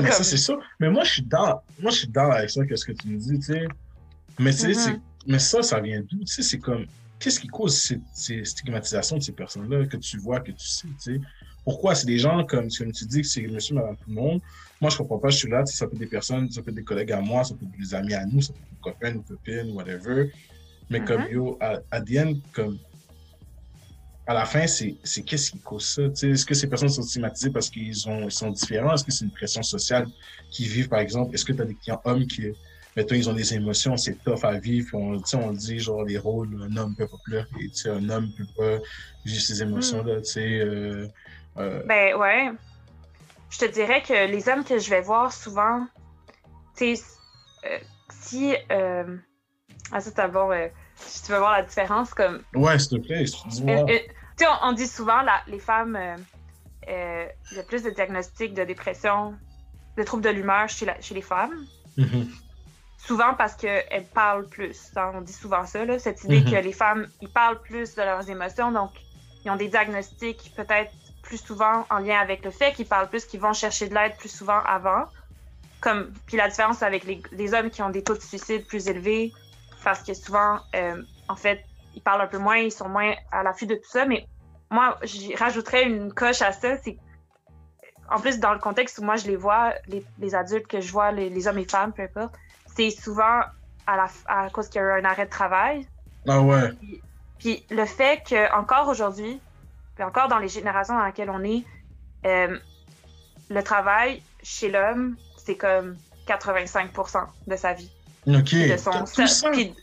mais 0.00 0.10
ça, 0.10 0.24
c'est 0.24 0.38
ça. 0.38 0.54
Mais 0.80 0.88
moi, 0.88 1.04
je 1.04 1.12
suis 1.12 1.22
dans, 1.22 1.60
moi, 1.80 1.90
je 1.90 1.98
suis 1.98 2.08
dans 2.08 2.30
avec 2.30 2.48
ça, 2.48 2.64
qu'est-ce 2.64 2.86
que 2.86 2.92
tu 2.92 3.08
me 3.08 3.18
dis, 3.18 3.38
tu 3.38 3.52
sais. 3.52 3.66
Mais, 4.38 4.50
mm-hmm. 4.50 5.00
mais 5.26 5.38
ça, 5.38 5.62
ça 5.62 5.80
vient 5.80 6.00
d'où? 6.00 6.18
Tu 6.20 6.26
sais, 6.26 6.42
c'est 6.42 6.58
comme 6.58 6.86
qu'est-ce 7.24 7.40
qui 7.40 7.48
cause 7.48 7.90
ces, 8.12 8.44
stigmatisations 8.44 9.16
de 9.16 9.22
ces 9.22 9.32
personnes-là 9.32 9.86
que 9.86 9.96
tu 9.96 10.18
vois, 10.18 10.40
que 10.40 10.52
tu 10.52 10.66
sais, 10.66 10.86
tu 10.88 11.14
sais? 11.14 11.20
Pourquoi? 11.64 11.94
C'est 11.94 12.06
des 12.06 12.18
gens 12.18 12.44
comme, 12.44 12.68
comme 12.68 12.92
tu 12.92 13.06
dis 13.06 13.22
que 13.22 13.26
c'est 13.26 13.40
monsieur, 13.46 13.74
madame, 13.74 13.96
tout 13.96 14.10
le 14.10 14.14
monde. 14.14 14.42
Moi, 14.78 14.90
je 14.90 14.98
comprends 14.98 15.18
pas, 15.18 15.30
je 15.30 15.38
suis 15.38 15.48
là, 15.48 15.64
ça 15.64 15.86
peut 15.86 15.94
être 15.94 16.00
des 16.00 16.06
personnes, 16.06 16.50
ça 16.50 16.60
peut 16.60 16.68
être 16.68 16.76
des 16.76 16.84
collègues 16.84 17.12
à 17.12 17.22
moi, 17.22 17.42
ça 17.42 17.54
peut 17.54 17.64
être 17.64 17.78
des 17.80 17.94
amis 17.94 18.12
à 18.12 18.26
nous, 18.26 18.42
ça 18.42 18.52
peut 18.52 18.58
être 18.60 18.70
des 18.70 18.80
copains, 18.82 19.16
ou 19.16 19.22
copines, 19.22 19.72
whatever. 19.72 20.30
Mais 20.90 21.02
comme, 21.02 21.22
mm-hmm. 21.22 21.32
yo, 21.32 21.56
à, 21.62 21.80
à 21.90 22.02
comme, 22.52 22.78
à 24.26 24.34
la 24.34 24.44
fin, 24.44 24.66
c'est 24.66 24.98
qu'est-ce 25.24 25.50
qui 25.52 25.60
cause 25.60 25.86
ça? 25.86 26.02
Est-ce 26.02 26.44
que 26.44 26.54
ces 26.54 26.66
personnes 26.66 26.90
sont 26.90 27.00
stigmatisées 27.00 27.50
parce 27.50 27.70
qu'ils 27.70 27.88
ils 27.88 28.30
sont 28.30 28.50
différents? 28.50 28.92
Est-ce 28.92 29.04
que 29.04 29.12
c'est 29.12 29.24
une 29.24 29.30
pression 29.30 29.62
sociale 29.62 30.06
qu'ils 30.50 30.68
vivent, 30.68 30.90
par 30.90 30.98
exemple? 30.98 31.34
Est-ce 31.34 31.46
que 31.46 31.54
tu 31.54 31.62
as 31.62 31.64
des 31.64 31.74
clients 31.74 32.02
hommes 32.04 32.26
qui, 32.26 32.52
mais 32.96 33.04
toi, 33.04 33.16
ils 33.16 33.28
ont 33.28 33.32
des 33.32 33.54
émotions, 33.54 33.96
c'est 33.96 34.22
tough 34.22 34.44
à 34.44 34.58
vivre. 34.58 34.88
Puis 34.88 34.96
on, 34.96 35.38
on 35.38 35.52
dit, 35.52 35.78
genre, 35.78 36.04
les 36.04 36.18
rôles, 36.18 36.56
un 36.62 36.76
homme 36.76 36.94
peut 36.94 37.06
pas 37.08 37.16
pleurer, 37.24 37.48
un 37.86 38.08
homme 38.08 38.32
peut 38.32 38.46
pas 38.56 38.78
vivre 39.24 39.40
ses 39.42 39.62
émotions-là, 39.62 40.20
tu 40.20 40.30
sais. 40.30 40.60
Euh, 40.60 41.08
euh, 41.58 41.82
Ben, 41.86 42.14
ouais. 42.16 42.52
Je 43.50 43.58
te 43.58 43.64
dirais 43.66 44.02
que 44.02 44.26
les 44.30 44.48
hommes 44.48 44.64
que 44.64 44.78
je 44.78 44.90
vais 44.90 45.00
voir 45.00 45.32
souvent, 45.32 45.86
tu 46.76 46.96
sais, 46.96 47.02
euh, 47.66 47.78
si. 48.10 48.54
Ah, 49.92 50.00
ça, 50.00 50.10
c'est 50.14 50.32
bon. 50.32 50.50
si 50.96 51.22
tu 51.22 51.32
veux 51.32 51.38
voir 51.38 51.52
la 51.52 51.62
différence, 51.62 52.14
comme. 52.14 52.42
Ouais, 52.54 52.78
s'il 52.78 53.00
te 53.00 53.06
plaît, 53.06 53.24
tu 53.24 53.50
sais, 54.44 54.46
on, 54.62 54.72
dit 54.72 54.86
souvent, 54.88 55.22
la, 55.22 55.40
les 55.46 55.60
femmes 55.60 55.96
euh, 56.88 57.26
il 57.50 57.56
y 57.56 57.60
a 57.60 57.62
plus 57.62 57.82
de 57.82 57.90
diagnostics 57.90 58.54
de 58.54 58.64
dépression, 58.64 59.34
de 59.96 60.02
troubles 60.02 60.24
de 60.24 60.30
l'humeur 60.30 60.68
chez, 60.68 60.86
la- 60.86 61.00
chez 61.00 61.14
les 61.14 61.22
femmes. 61.22 61.66
Mhm. 61.96 62.28
Souvent 63.06 63.34
parce 63.34 63.54
qu'elles 63.54 64.08
parlent 64.14 64.48
plus. 64.48 64.92
On 64.96 65.20
dit 65.20 65.32
souvent 65.32 65.66
ça, 65.66 65.84
là, 65.84 65.98
cette 65.98 66.24
idée 66.24 66.40
Mhm. 66.40 66.50
que 66.50 66.56
les 66.56 66.72
femmes, 66.72 67.08
ils 67.20 67.28
parlent 67.28 67.60
plus 67.60 67.94
de 67.94 68.02
leurs 68.02 68.28
émotions, 68.30 68.72
donc 68.72 68.92
ils 69.44 69.50
ont 69.50 69.56
des 69.56 69.68
diagnostics 69.68 70.52
peut-être 70.56 70.90
plus 71.22 71.38
souvent 71.38 71.86
en 71.90 71.98
lien 71.98 72.18
avec 72.18 72.44
le 72.44 72.50
fait 72.50 72.72
qu'ils 72.72 72.86
parlent 72.86 73.08
plus, 73.08 73.26
qu'ils 73.26 73.40
vont 73.40 73.52
chercher 73.52 73.88
de 73.88 73.94
l'aide 73.94 74.16
plus 74.16 74.30
souvent 74.30 74.60
avant. 74.66 75.04
Comme, 75.80 76.12
puis 76.26 76.38
la 76.38 76.48
différence 76.48 76.82
avec 76.82 77.04
les, 77.04 77.22
les 77.32 77.52
hommes 77.52 77.68
qui 77.68 77.82
ont 77.82 77.90
des 77.90 78.02
taux 78.02 78.14
de 78.14 78.22
suicide 78.22 78.66
plus 78.66 78.88
élevés, 78.88 79.32
parce 79.82 80.02
que 80.02 80.14
souvent, 80.14 80.60
euh, 80.74 81.02
en 81.28 81.36
fait, 81.36 81.62
ils 81.94 82.02
parlent 82.02 82.22
un 82.22 82.26
peu 82.26 82.38
moins, 82.38 82.56
ils 82.56 82.72
sont 82.72 82.88
moins 82.88 83.14
à 83.30 83.42
l'affût 83.42 83.66
de 83.66 83.74
tout 83.74 83.90
ça. 83.90 84.06
Mais 84.06 84.26
moi, 84.70 84.98
j'y 85.02 85.34
rajouterais 85.34 85.84
une 85.84 86.12
coche 86.14 86.40
à 86.40 86.52
ça, 86.52 86.78
c'est 86.78 86.96
en 88.10 88.18
plus 88.18 88.38
dans 88.38 88.52
le 88.52 88.58
contexte 88.60 88.98
où 88.98 89.02
moi 89.02 89.16
je 89.16 89.26
les 89.26 89.36
vois, 89.36 89.74
les, 89.86 90.04
les 90.18 90.34
adultes 90.34 90.66
que 90.66 90.80
je 90.80 90.90
vois, 90.92 91.10
les, 91.12 91.28
les 91.30 91.48
hommes 91.48 91.58
et 91.58 91.68
femmes, 91.68 91.92
peu 91.92 92.02
importe, 92.02 92.34
c'est 92.76 92.90
souvent 92.90 93.40
à, 93.86 93.96
la, 93.96 94.08
à 94.26 94.50
cause 94.50 94.68
qu'il 94.68 94.80
y 94.80 94.84
a 94.84 94.88
eu 94.96 95.00
un 95.00 95.04
arrêt 95.04 95.26
de 95.26 95.30
travail. 95.30 95.86
Ah 96.26 96.40
ouais. 96.40 96.70
Puis 97.38 97.64
le 97.70 97.84
fait 97.84 98.22
que 98.28 98.52
encore 98.54 98.88
aujourd'hui, 98.88 99.40
puis 99.94 100.04
encore 100.04 100.28
dans 100.28 100.38
les 100.38 100.48
générations 100.48 100.96
dans 100.96 101.04
lesquelles 101.04 101.30
on 101.30 101.42
est, 101.44 101.64
euh, 102.26 102.58
le 103.50 103.62
travail 103.62 104.22
chez 104.42 104.70
l'homme, 104.70 105.16
c'est 105.36 105.56
comme 105.56 105.96
85% 106.26 107.26
de 107.46 107.56
sa 107.56 107.74
vie. 107.74 107.90
Ok. 108.26 108.44
Puis 108.44 108.70
de 108.70 108.76
son, 108.76 109.04
ça? 109.04 109.50
puis, 109.50 109.74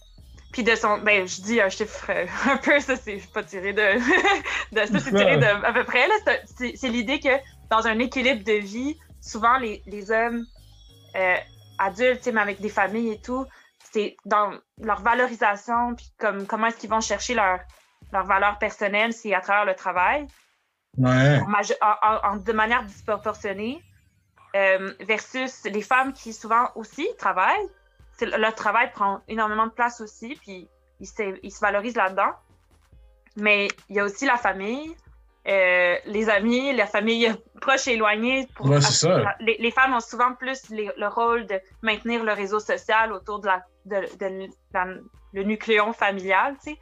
puis 0.52 0.64
de 0.64 0.76
son, 0.76 0.98
ben 0.98 1.28
je 1.28 1.42
dis 1.42 1.62
un 1.62 1.70
chiffre 1.70 2.10
euh, 2.10 2.26
un 2.52 2.58
peu, 2.58 2.80
ça 2.80 2.96
c'est 2.96 3.22
pas 3.32 3.44
tiré 3.44 3.74
de, 3.74 4.00
de 4.72 4.80
ça 4.80 5.00
c'est 5.00 5.12
tiré 5.12 5.38
de 5.38 5.66
à 5.66 5.72
peu 5.72 5.84
près 5.84 6.08
là. 6.08 6.36
C'est 6.56 6.90
l'idée 6.90 7.20
que 7.20 7.30
dans 7.70 7.86
un 7.86 8.00
équilibre 8.00 8.44
de 8.44 8.54
vie, 8.54 8.98
souvent 9.22 9.58
les, 9.60 9.84
les 9.86 10.12
hommes 10.12 10.46
euh, 11.16 11.36
adultes, 11.82 12.28
mais 12.28 12.42
avec 12.42 12.62
des 12.62 12.70
familles 12.70 13.12
et 13.12 13.22
tout, 13.22 13.46
c'est 13.92 14.16
dans 14.26 14.52
leur 14.80 15.02
valorisation, 15.02 15.96
puis 15.96 16.12
comme 16.18 16.48
comment 16.48 16.68
est-ce 16.68 16.78
qu'ils 16.78 16.90
vont 16.90 17.02
chercher 17.02 17.34
leur, 17.34 17.60
leur 18.12 18.26
valeur 18.26 18.58
personnelle, 18.60 19.14
c'est 19.14 19.34
à 19.34 19.42
travers 19.42 19.66
le 19.66 19.76
travail, 19.76 20.28
Ouais. 20.98 21.40
en 21.82 22.36
de 22.36 22.52
manière 22.52 22.84
disproportionnée, 22.84 23.82
euh, 24.56 24.94
versus 25.00 25.64
les 25.64 25.82
femmes 25.82 26.12
qui 26.12 26.34
souvent 26.34 26.70
aussi 26.76 27.08
travaillent. 27.18 27.70
Leur 28.20 28.54
travail 28.54 28.92
prend 28.92 29.22
énormément 29.30 29.68
de 29.68 29.72
place 29.72 30.02
aussi, 30.02 30.36
puis 30.42 30.68
ils 31.00 31.08
se, 31.08 31.40
ils 31.42 31.52
se 31.52 31.62
valorisent 31.62 31.96
là-dedans. 31.96 32.34
Mais 33.38 33.70
il 33.90 33.96
y 33.96 34.00
a 34.02 34.04
aussi 34.04 34.26
la 34.26 34.38
famille, 34.38 34.94
euh, 35.48 35.96
les 36.06 36.30
amis, 36.30 36.74
la 36.74 36.86
famille 36.86 37.34
proche 37.62 37.88
et. 37.88 37.98
Pour 38.56 38.66
Ouais, 38.70 38.82
ça. 38.82 39.36
Les, 39.40 39.56
les 39.60 39.72
femmes 39.72 39.94
ont 39.94 40.00
souvent 40.02 40.34
plus 40.34 40.70
les- 40.70 40.92
le 40.98 41.08
rôle 41.08 41.46
de 41.48 41.58
maintenir 41.82 42.24
le 42.24 42.34
réseau 42.34 42.60
social 42.60 43.14
autour 43.14 43.40
de, 43.40 43.48
la, 43.48 43.64
de, 43.86 44.00
de 44.20 44.48
la- 44.74 44.88
le 45.34 45.44
nucléon 45.44 45.94
familial, 45.94 46.56
tu 46.64 46.72
sais. 46.72 46.80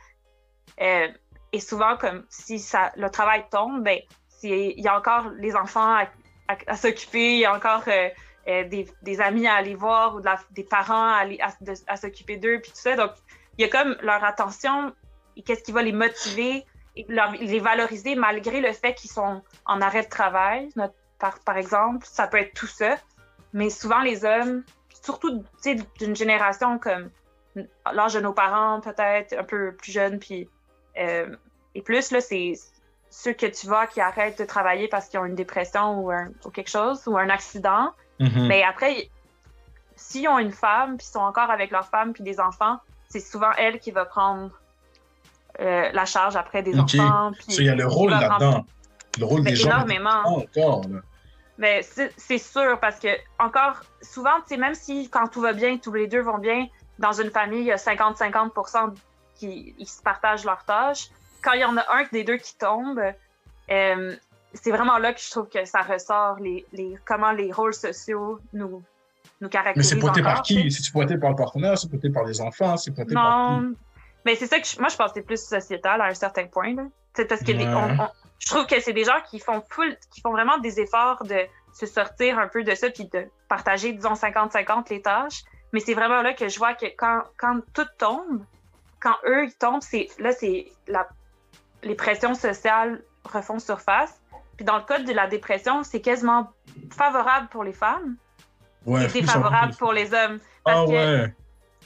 Euh, 0.81 1.07
et 1.51 1.59
souvent, 1.59 1.97
comme 1.97 2.25
si 2.29 2.57
ça, 2.59 2.91
le 2.95 3.09
travail 3.09 3.43
tombe, 3.51 3.83
ben, 3.83 3.99
il 4.43 4.79
y 4.79 4.87
a 4.87 4.97
encore 4.97 5.29
les 5.37 5.55
enfants 5.55 5.93
à, 6.01 6.03
à- 6.47 6.57
à 6.67 6.75
s'occuper, 6.75 7.33
il 7.33 7.39
y 7.39 7.45
a 7.45 7.53
encore 7.53 7.83
euh, 7.87 8.09
euh, 8.47 8.63
des, 8.67 8.87
des 9.03 9.21
amis 9.21 9.47
à 9.47 9.55
aller 9.55 9.75
voir 9.75 10.15
ou 10.15 10.19
de 10.21 10.25
la- 10.25 10.39
des 10.51 10.63
parents 10.63 11.09
à, 11.13 11.17
aller- 11.17 11.39
à, 11.87 11.97
s'occuper 11.97 12.37
d'eux, 12.37 12.59
puis 12.61 12.71
tout 12.71 12.77
ça. 12.77 12.95
Donc, 12.95 13.11
il 13.57 13.61
y 13.61 13.65
a 13.65 13.69
comme 13.69 13.95
leur 14.01 14.23
attention 14.23 14.93
et 15.35 15.43
qu'est-ce 15.43 15.63
qui 15.63 15.71
va 15.73 15.81
les 15.81 15.91
motiver 15.91 16.65
leur- 17.07 17.31
les 17.31 17.59
valoriser 17.59 18.15
malgré 18.15 18.61
le 18.61 18.71
fait 18.73 18.93
qu'ils 18.93 19.11
sont 19.11 19.41
en 19.65 19.81
arrêt 19.81 20.03
de 20.03 20.09
travail, 20.09 20.69
notre- 20.75 20.93
par, 21.19 21.39
par 21.39 21.57
exemple. 21.57 22.05
Ça 22.09 22.27
peut 22.27 22.37
être 22.37 22.53
tout 22.53 22.67
ça. 22.67 22.95
Mais 23.53 23.69
souvent, 23.69 24.01
les 24.01 24.25
hommes, 24.25 24.63
surtout 25.03 25.43
d'une 25.99 26.15
génération 26.15 26.77
comme 26.79 27.09
l'âge 27.91 28.13
de 28.13 28.19
nos 28.19 28.33
parents, 28.33 28.79
peut-être 28.81 29.33
un 29.37 29.43
peu 29.43 29.73
plus 29.73 29.91
jeunes, 29.91 30.19
puis 30.19 30.47
euh, 30.97 31.35
et 31.75 31.81
plus, 31.81 32.11
là, 32.11 32.19
c'est 32.21 32.53
ceux 33.09 33.33
que 33.33 33.45
tu 33.45 33.67
vois 33.67 33.87
qui 33.87 34.01
arrêtent 34.01 34.39
de 34.39 34.45
travailler 34.45 34.87
parce 34.87 35.07
qu'ils 35.07 35.19
ont 35.19 35.25
une 35.25 35.35
dépression 35.35 35.99
ou, 35.99 36.11
un- 36.11 36.29
ou 36.45 36.49
quelque 36.51 36.69
chose, 36.69 37.07
ou 37.07 37.17
un 37.17 37.29
accident. 37.29 37.91
Mhm. 38.19 38.47
Mais 38.47 38.63
après, 38.63 39.09
s'ils 39.95 40.27
ont 40.27 40.39
une 40.39 40.51
femme, 40.51 40.97
puis 40.97 41.07
sont 41.07 41.19
encore 41.19 41.49
avec 41.51 41.71
leur 41.71 41.87
femme, 41.87 42.13
puis 42.13 42.23
des 42.23 42.39
enfants, 42.39 42.79
c'est 43.07 43.19
souvent 43.19 43.51
elle 43.57 43.79
qui 43.79 43.91
va 43.91 44.05
prendre 44.05 44.51
euh, 45.59 45.89
la 45.91 46.05
charge 46.05 46.35
après 46.35 46.63
des 46.63 46.77
enfants. 46.79 47.31
puis 47.33 47.55
il 47.57 47.65
y 47.65 47.69
a 47.69 47.75
le 47.75 47.87
rôle 47.87 48.11
là-dedans. 48.11 48.65
Le 49.19 49.25
rôle 49.25 49.41
Mais 49.41 49.51
des 49.51 49.55
gens. 49.57 49.69
énormément. 49.69 50.21
Encore. 50.25 50.85
Mais 51.57 51.81
c'est 51.83 52.37
sûr, 52.37 52.79
parce 52.79 52.99
que, 52.99 53.09
encore, 53.37 53.81
souvent, 54.01 54.37
tu 54.47 54.49
sais, 54.55 54.57
même 54.57 54.75
si 54.75 55.09
quand 55.09 55.27
tout 55.27 55.41
va 55.41 55.51
bien, 55.51 55.77
tous 55.77 55.91
les 55.91 56.07
deux 56.07 56.21
vont 56.21 56.37
bien, 56.37 56.67
dans 56.99 57.11
une 57.11 57.31
famille, 57.31 57.59
il 57.61 57.65
y 57.65 57.71
a 57.71 57.75
50-50% 57.75 58.93
qui 59.35 59.75
ils 59.77 59.87
se 59.87 60.01
partagent 60.01 60.45
leurs 60.45 60.63
tâches. 60.63 61.09
Quand 61.41 61.53
il 61.53 61.61
y 61.61 61.65
en 61.65 61.75
a 61.77 61.81
un 61.81 62.05
des 62.11 62.23
deux 62.23 62.37
qui 62.37 62.55
tombe, 62.57 63.01
euh, 63.71 64.15
c'est 64.53 64.71
vraiment 64.71 64.97
là 64.97 65.13
que 65.13 65.19
je 65.21 65.29
trouve 65.29 65.47
que 65.49 65.65
ça 65.65 65.81
ressort 65.81 66.37
les, 66.39 66.65
les, 66.73 66.97
comment 67.05 67.31
les 67.31 67.51
rôles 67.51 67.73
sociaux 67.73 68.39
nous, 68.53 68.69
nous 68.69 68.81
Mais 69.41 69.49
caractérisent. 69.49 69.89
c'est 69.89 69.99
pointé 69.99 70.21
par 70.21 70.41
qui? 70.41 70.71
C'est 70.71 70.91
pointé 70.91 71.17
par 71.17 71.29
le 71.31 71.35
partenaire, 71.35 71.77
c'est 71.77 71.89
pointé 71.89 72.09
par 72.09 72.23
les 72.23 72.39
enfants, 72.41 72.77
c'est 72.77 72.91
pointé 72.91 73.13
par 73.13 73.59
qui? 73.61 73.77
Mais 74.25 74.35
c'est 74.35 74.47
ça 74.47 74.59
que 74.59 74.67
je- 74.67 74.79
moi 74.79 74.89
je 74.89 74.95
pense 74.95 75.07
que 75.11 75.19
c'est 75.19 75.25
plus 75.25 75.41
sociétal 75.43 76.01
à 76.01 76.05
un 76.05 76.13
certain 76.13 76.45
point. 76.47 76.75
là. 76.75 76.83
C'est 77.15 77.25
parce 77.25 77.41
que 77.43 77.51
on- 77.51 78.03
on- 78.03 78.09
je 78.39 78.47
trouve 78.47 78.65
que 78.67 78.79
c'est 78.79 78.93
des 78.93 79.03
gens 79.03 79.19
qui 79.29 79.39
font 79.39 79.61
full, 79.69 79.97
qui 80.11 80.21
font 80.21 80.31
vraiment 80.31 80.57
des 80.59 80.79
efforts 80.79 81.23
de 81.23 81.39
se 81.73 81.85
sortir 81.85 82.37
un 82.39 82.47
peu 82.47 82.63
de 82.63 82.73
ça 82.75 82.89
puis 82.89 83.05
de 83.05 83.27
partager, 83.47 83.91
disons, 83.93 84.15
50-50 84.15 84.89
les 84.89 85.01
tâches. 85.01 85.43
Mais 85.73 85.79
c'est 85.79 85.93
vraiment 85.93 86.21
là 86.21 86.33
que 86.33 86.47
je 86.47 86.57
vois 86.57 86.73
que 86.73 86.85
quand, 86.97 87.21
quand 87.37 87.59
tout 87.73 87.85
tombe, 87.97 88.43
quand 88.99 89.15
eux 89.27 89.45
ils 89.45 89.53
tombent, 89.53 89.81
c'est 89.81 90.07
là 90.19 90.31
c'est 90.31 90.71
la 90.87 91.07
les 91.83 91.95
pressions 91.95 92.33
sociales 92.35 93.01
refont 93.23 93.59
surface. 93.59 94.19
Puis 94.57 94.65
dans 94.65 94.77
le 94.77 94.83
cas 94.83 94.99
de 94.99 95.13
la 95.13 95.27
dépression, 95.27 95.83
c'est 95.83 96.01
quasiment 96.01 96.51
favorable 96.91 97.47
pour 97.49 97.63
les 97.63 97.71
femmes 97.73 98.15
Ouais, 98.85 99.05
et 99.05 99.07
défavorable 99.07 99.73
pour 99.75 99.93
les 99.93 100.13
hommes. 100.13 100.39
Parce 100.65 100.79
Ah 100.81 100.85
que 100.85 100.91
ouais. 100.91 101.33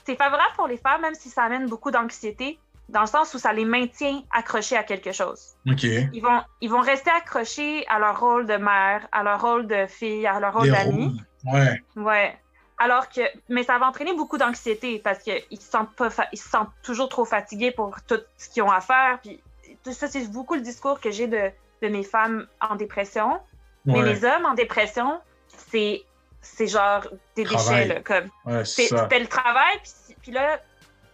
C'est 0.05 0.15
favorable 0.15 0.53
pour 0.55 0.67
les 0.67 0.77
femmes, 0.77 1.01
même 1.01 1.15
si 1.15 1.29
ça 1.29 1.43
amène 1.43 1.67
beaucoup 1.67 1.91
d'anxiété, 1.91 2.59
dans 2.89 3.01
le 3.01 3.07
sens 3.07 3.33
où 3.33 3.39
ça 3.39 3.53
les 3.53 3.65
maintient 3.65 4.21
accrochés 4.31 4.77
à 4.77 4.83
quelque 4.83 5.11
chose. 5.11 5.55
OK. 5.67 5.83
Ils 5.83 6.21
vont, 6.21 6.41
ils 6.61 6.69
vont 6.69 6.81
rester 6.81 7.09
accrochés 7.11 7.85
à 7.87 7.99
leur 7.99 8.19
rôle 8.19 8.45
de 8.45 8.55
mère, 8.55 9.07
à 9.11 9.23
leur 9.23 9.41
rôle 9.41 9.67
de 9.67 9.85
fille, 9.87 10.27
à 10.27 10.39
leur 10.39 10.53
rôle 10.53 10.69
d'amie. 10.69 11.21
Ouais. 11.45 11.81
Ouais. 11.95 12.37
Alors 12.77 13.07
que, 13.09 13.21
mais 13.49 13.63
ça 13.63 13.77
va 13.77 13.87
entraîner 13.87 14.13
beaucoup 14.13 14.37
d'anxiété 14.37 14.99
parce 14.99 15.19
qu'ils 15.19 15.59
se 15.59 15.69
sentent 15.69 15.95
pas, 15.95 16.09
ils 16.33 16.39
se 16.39 16.49
sentent 16.49 16.71
toujours 16.81 17.07
trop 17.07 17.23
fatigués 17.23 17.71
pour 17.71 17.95
tout 18.07 18.19
ce 18.37 18.49
qu'ils 18.49 18.63
ont 18.63 18.71
à 18.71 18.81
faire. 18.81 19.19
Puis 19.21 19.41
tout 19.83 19.93
ça, 19.93 20.07
c'est 20.07 20.29
beaucoup 20.31 20.55
le 20.55 20.61
discours 20.61 20.99
que 20.99 21.11
j'ai 21.11 21.27
de, 21.27 21.51
de 21.81 21.87
mes 21.87 22.03
femmes 22.03 22.47
en 22.59 22.75
dépression. 22.75 23.39
Mais 23.85 24.01
les 24.01 24.23
hommes 24.23 24.45
en 24.45 24.53
dépression, 24.53 25.19
c'est, 25.47 26.03
c'est 26.43 26.67
genre 26.67 27.01
des 27.35 27.43
déchets, 27.45 27.85
là, 27.85 28.01
comme. 28.01 28.29
Ouais, 28.45 28.63
ça. 28.65 28.85
C'était 29.03 29.19
le 29.19 29.27
travail, 29.27 29.79
puis, 29.81 30.15
puis 30.21 30.31
là, 30.31 30.59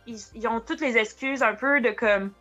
ils, 0.08 0.20
ils 0.34 0.48
ont 0.48 0.60
toutes 0.60 0.82
les 0.82 0.98
excuses 0.98 1.42
un 1.44 1.54
peu 1.56 1.80
de 1.80 1.92
comme. 1.92 2.34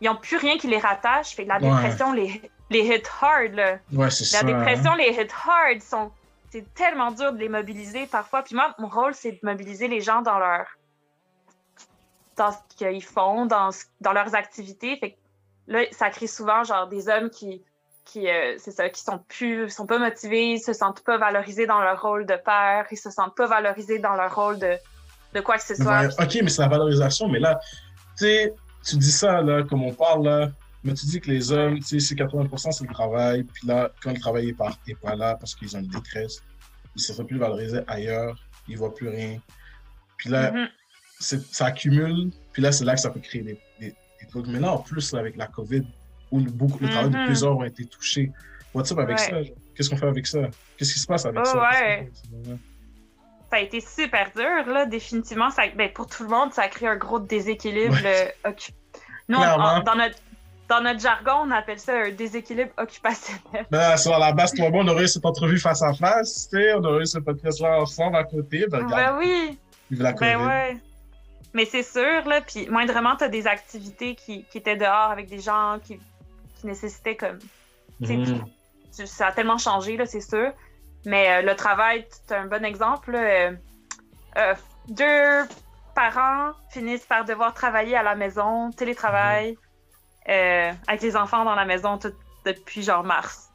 Ils 0.00 0.06
n'ont 0.10 0.16
plus 0.16 0.36
rien 0.36 0.58
qui 0.58 0.66
les 0.66 0.78
rattache. 0.78 1.34
Fait 1.34 1.44
que 1.44 1.48
la 1.48 1.58
Ouais. 1.58 1.70
dépression 1.70 2.12
les, 2.12 2.42
les 2.70 2.80
hit 2.80 3.08
hard, 3.22 3.54
là. 3.54 3.78
Ouais, 3.92 4.10
c'est 4.10 4.24
La 4.34 4.40
ça. 4.40 4.42
dépression 4.44 4.94
les 4.94 5.10
hit 5.10 5.30
hard. 5.46 5.80
Sont, 5.80 6.10
c'est 6.50 6.74
tellement 6.74 7.12
dur 7.12 7.32
de 7.32 7.38
les 7.38 7.48
mobiliser 7.48 8.06
parfois. 8.06 8.42
Puis 8.42 8.54
moi, 8.56 8.74
mon 8.78 8.88
rôle, 8.88 9.14
c'est 9.14 9.32
de 9.32 9.38
mobiliser 9.44 9.86
les 9.88 10.00
gens 10.00 10.20
dans 10.22 10.38
leur. 10.38 10.66
dans 12.36 12.50
ce 12.50 12.58
qu'ils 12.76 13.04
font, 13.04 13.46
dans, 13.46 13.70
ce- 13.70 13.84
dans 14.00 14.12
leurs 14.12 14.34
activités. 14.34 14.96
Fait 14.96 15.10
que 15.12 15.16
là, 15.68 15.84
ça 15.92 16.10
crée 16.10 16.26
souvent, 16.26 16.64
genre, 16.64 16.88
des 16.88 17.08
hommes 17.08 17.30
qui. 17.30 17.62
Qui 18.04 18.28
euh, 18.28 18.56
c'est 18.58 18.72
ça, 18.72 18.88
qui 18.88 19.00
sont 19.02 19.18
plus. 19.28 19.70
sont 19.70 19.86
pas 19.86 19.98
motivés, 19.98 20.52
ils 20.54 20.60
se 20.60 20.72
sentent 20.72 21.02
pas 21.04 21.18
valorisés 21.18 21.66
dans 21.66 21.80
leur 21.80 22.00
rôle 22.02 22.26
de 22.26 22.34
père, 22.36 22.86
ils 22.90 22.96
se 22.96 23.10
sentent 23.10 23.36
pas 23.36 23.46
valorisés 23.46 23.98
dans 23.98 24.14
leur 24.14 24.34
rôle 24.34 24.58
de, 24.58 24.76
de 25.34 25.40
quoi 25.40 25.56
que 25.56 25.64
ce 25.64 25.74
soit. 25.74 26.00
Ouais, 26.00 26.08
ok, 26.18 26.38
mais 26.42 26.48
c'est 26.48 26.62
la 26.62 26.68
valorisation, 26.68 27.28
mais 27.28 27.38
là, 27.38 27.58
tu 28.18 28.24
sais, 28.24 28.54
tu 28.84 28.96
dis 28.96 29.12
ça, 29.12 29.40
là, 29.40 29.62
comme 29.62 29.82
on 29.84 29.94
parle, 29.94 30.24
là, 30.24 30.50
mais 30.84 30.94
tu 30.94 31.06
dis 31.06 31.20
que 31.20 31.30
les 31.30 31.52
hommes, 31.52 31.78
tu 31.78 32.00
sais, 32.00 32.00
c'est 32.00 32.14
80% 32.16 32.72
c'est 32.72 32.84
le 32.86 32.92
travail, 32.92 33.44
puis 33.44 33.66
là, 33.68 33.90
quand 34.02 34.10
le 34.12 34.18
travail 34.18 34.48
est 34.48 34.52
pas, 34.56 34.70
est 34.88 34.98
pas 35.00 35.14
là 35.14 35.36
parce 35.36 35.54
qu'ils 35.54 35.76
ont 35.76 35.80
une 35.80 35.86
détresse, 35.88 36.42
ils 36.96 37.02
se 37.02 37.12
font 37.12 37.24
plus 37.24 37.38
valoriser 37.38 37.80
ailleurs, 37.86 38.36
ils 38.68 38.76
voient 38.76 38.94
plus 38.94 39.08
rien. 39.08 39.38
Puis 40.16 40.28
là, 40.30 40.50
Mhm. 40.50 40.68
ça 41.18 41.66
accumule, 41.66 42.30
puis 42.52 42.62
là, 42.62 42.72
c'est 42.72 42.84
là 42.84 42.94
que 42.94 43.00
ça 43.00 43.10
peut 43.10 43.20
créer 43.20 43.42
des, 43.42 43.58
des, 43.78 43.94
des 44.20 44.26
trucs. 44.28 44.46
Mais 44.48 44.58
là, 44.58 44.72
en 44.72 44.78
plus, 44.78 45.12
là, 45.12 45.20
avec 45.20 45.36
la 45.36 45.46
COVID, 45.46 45.84
où 46.32 46.40
le, 46.40 46.50
beaucoup, 46.50 46.78
le 46.80 46.88
travail 46.88 47.10
de 47.10 47.16
Mhm. 47.18 47.26
plusieurs 47.26 47.56
ont 47.56 47.62
été 47.64 47.84
touchés, 47.84 48.32
what's 48.74 48.90
up 48.90 48.98
avec 48.98 49.18
Ouais. 49.18 49.24
ça? 49.24 49.36
Qu'est-ce 49.76 49.88
qu'on 49.90 49.96
fait 49.96 50.08
avec 50.08 50.26
ça? 50.26 50.40
Qu'est-ce 50.76 50.92
qui 50.94 50.98
se 50.98 51.06
passe 51.06 51.24
avec 51.26 51.40
Oh, 51.40 51.44
ça? 51.44 51.60
ouais. 51.70 52.10
Ça? 52.44 53.56
A 53.56 53.60
été 53.60 53.80
super 53.80 54.30
dur, 54.34 54.66
là, 54.72 54.86
définitivement. 54.86 55.50
Ça, 55.50 55.64
ben, 55.76 55.90
pour 55.92 56.06
tout 56.06 56.22
le 56.22 56.30
monde, 56.30 56.52
ça 56.54 56.62
a 56.62 56.68
créé 56.68 56.88
un 56.88 56.96
gros 56.96 57.18
déséquilibre. 57.20 57.92
Ouais. 58.02 58.32
euh, 58.46 58.50
occu- 58.50 58.72
Nous, 59.28 59.36
on- 59.38 59.80
dans 59.82 59.94
notre. 59.94 60.16
dans 60.68 60.80
notre 60.80 61.00
jargon, 61.00 61.32
on 61.44 61.50
appelle 61.50 61.78
ça 61.78 61.92
un 61.94 62.10
déséquilibre 62.12 62.70
occupationnel. 62.78 63.66
Ben, 63.70 63.94
sur 63.98 64.18
la 64.18 64.32
base, 64.32 64.54
toi, 64.54 64.70
bon, 64.70 64.84
on 64.86 64.88
aurait 64.88 65.04
eu 65.04 65.08
cette 65.08 65.26
entrevue 65.26 65.58
face 65.58 65.82
à 65.82 65.92
face, 65.92 66.48
tu 66.50 66.56
sais, 66.56 66.72
on 66.72 66.82
aurait 66.84 67.02
eu 67.02 67.06
ce 67.06 67.18
podcast-là 67.18 67.82
ensemble 67.82 68.16
à 68.16 68.24
côté. 68.24 68.64
Ben, 68.70 68.86
ben 68.88 69.18
oui. 69.18 69.58
Vive 69.90 70.02
la 70.02 70.12
ben 70.14 70.46
ouais. 70.46 70.76
Mais 71.52 71.66
c'est 71.66 71.82
sûr, 71.82 72.26
là, 72.26 72.40
puis 72.40 72.66
moindrement, 72.70 73.16
tu 73.16 73.24
as 73.24 73.28
des 73.28 73.46
activités 73.46 74.14
qui, 74.14 74.44
qui, 74.50 74.56
étaient 74.58 74.76
dehors 74.76 75.10
avec 75.10 75.28
des 75.28 75.40
gens 75.40 75.78
qui, 75.84 76.00
qui 76.62 76.68
nécessitaient 76.68 77.16
comme. 77.16 77.38
Mm 78.00 78.24
Ça 78.90 79.28
a 79.28 79.32
tellement 79.32 79.58
changé, 79.58 79.96
là, 79.96 80.06
c'est 80.06 80.20
sûr. 80.20 80.52
Mais 81.04 81.30
euh, 81.30 81.42
le 81.42 81.56
travail, 81.56 82.06
c'est 82.10 82.34
un 82.34 82.46
bon 82.46 82.64
exemple. 82.64 83.14
Euh, 83.14 83.52
euh, 84.38 84.54
deux 84.88 85.48
parents 85.94 86.52
finissent 86.70 87.06
par 87.06 87.24
devoir 87.24 87.52
travailler 87.52 87.96
à 87.96 88.02
la 88.02 88.14
maison, 88.14 88.70
télétravail, 88.70 89.58
mhm. 90.26 90.76
avec 90.86 91.02
les 91.02 91.16
enfants 91.16 91.44
dans 91.44 91.54
la 91.54 91.64
maison 91.64 91.98
depuis 92.44 92.82
genre 92.82 93.04
mars. 93.04 93.50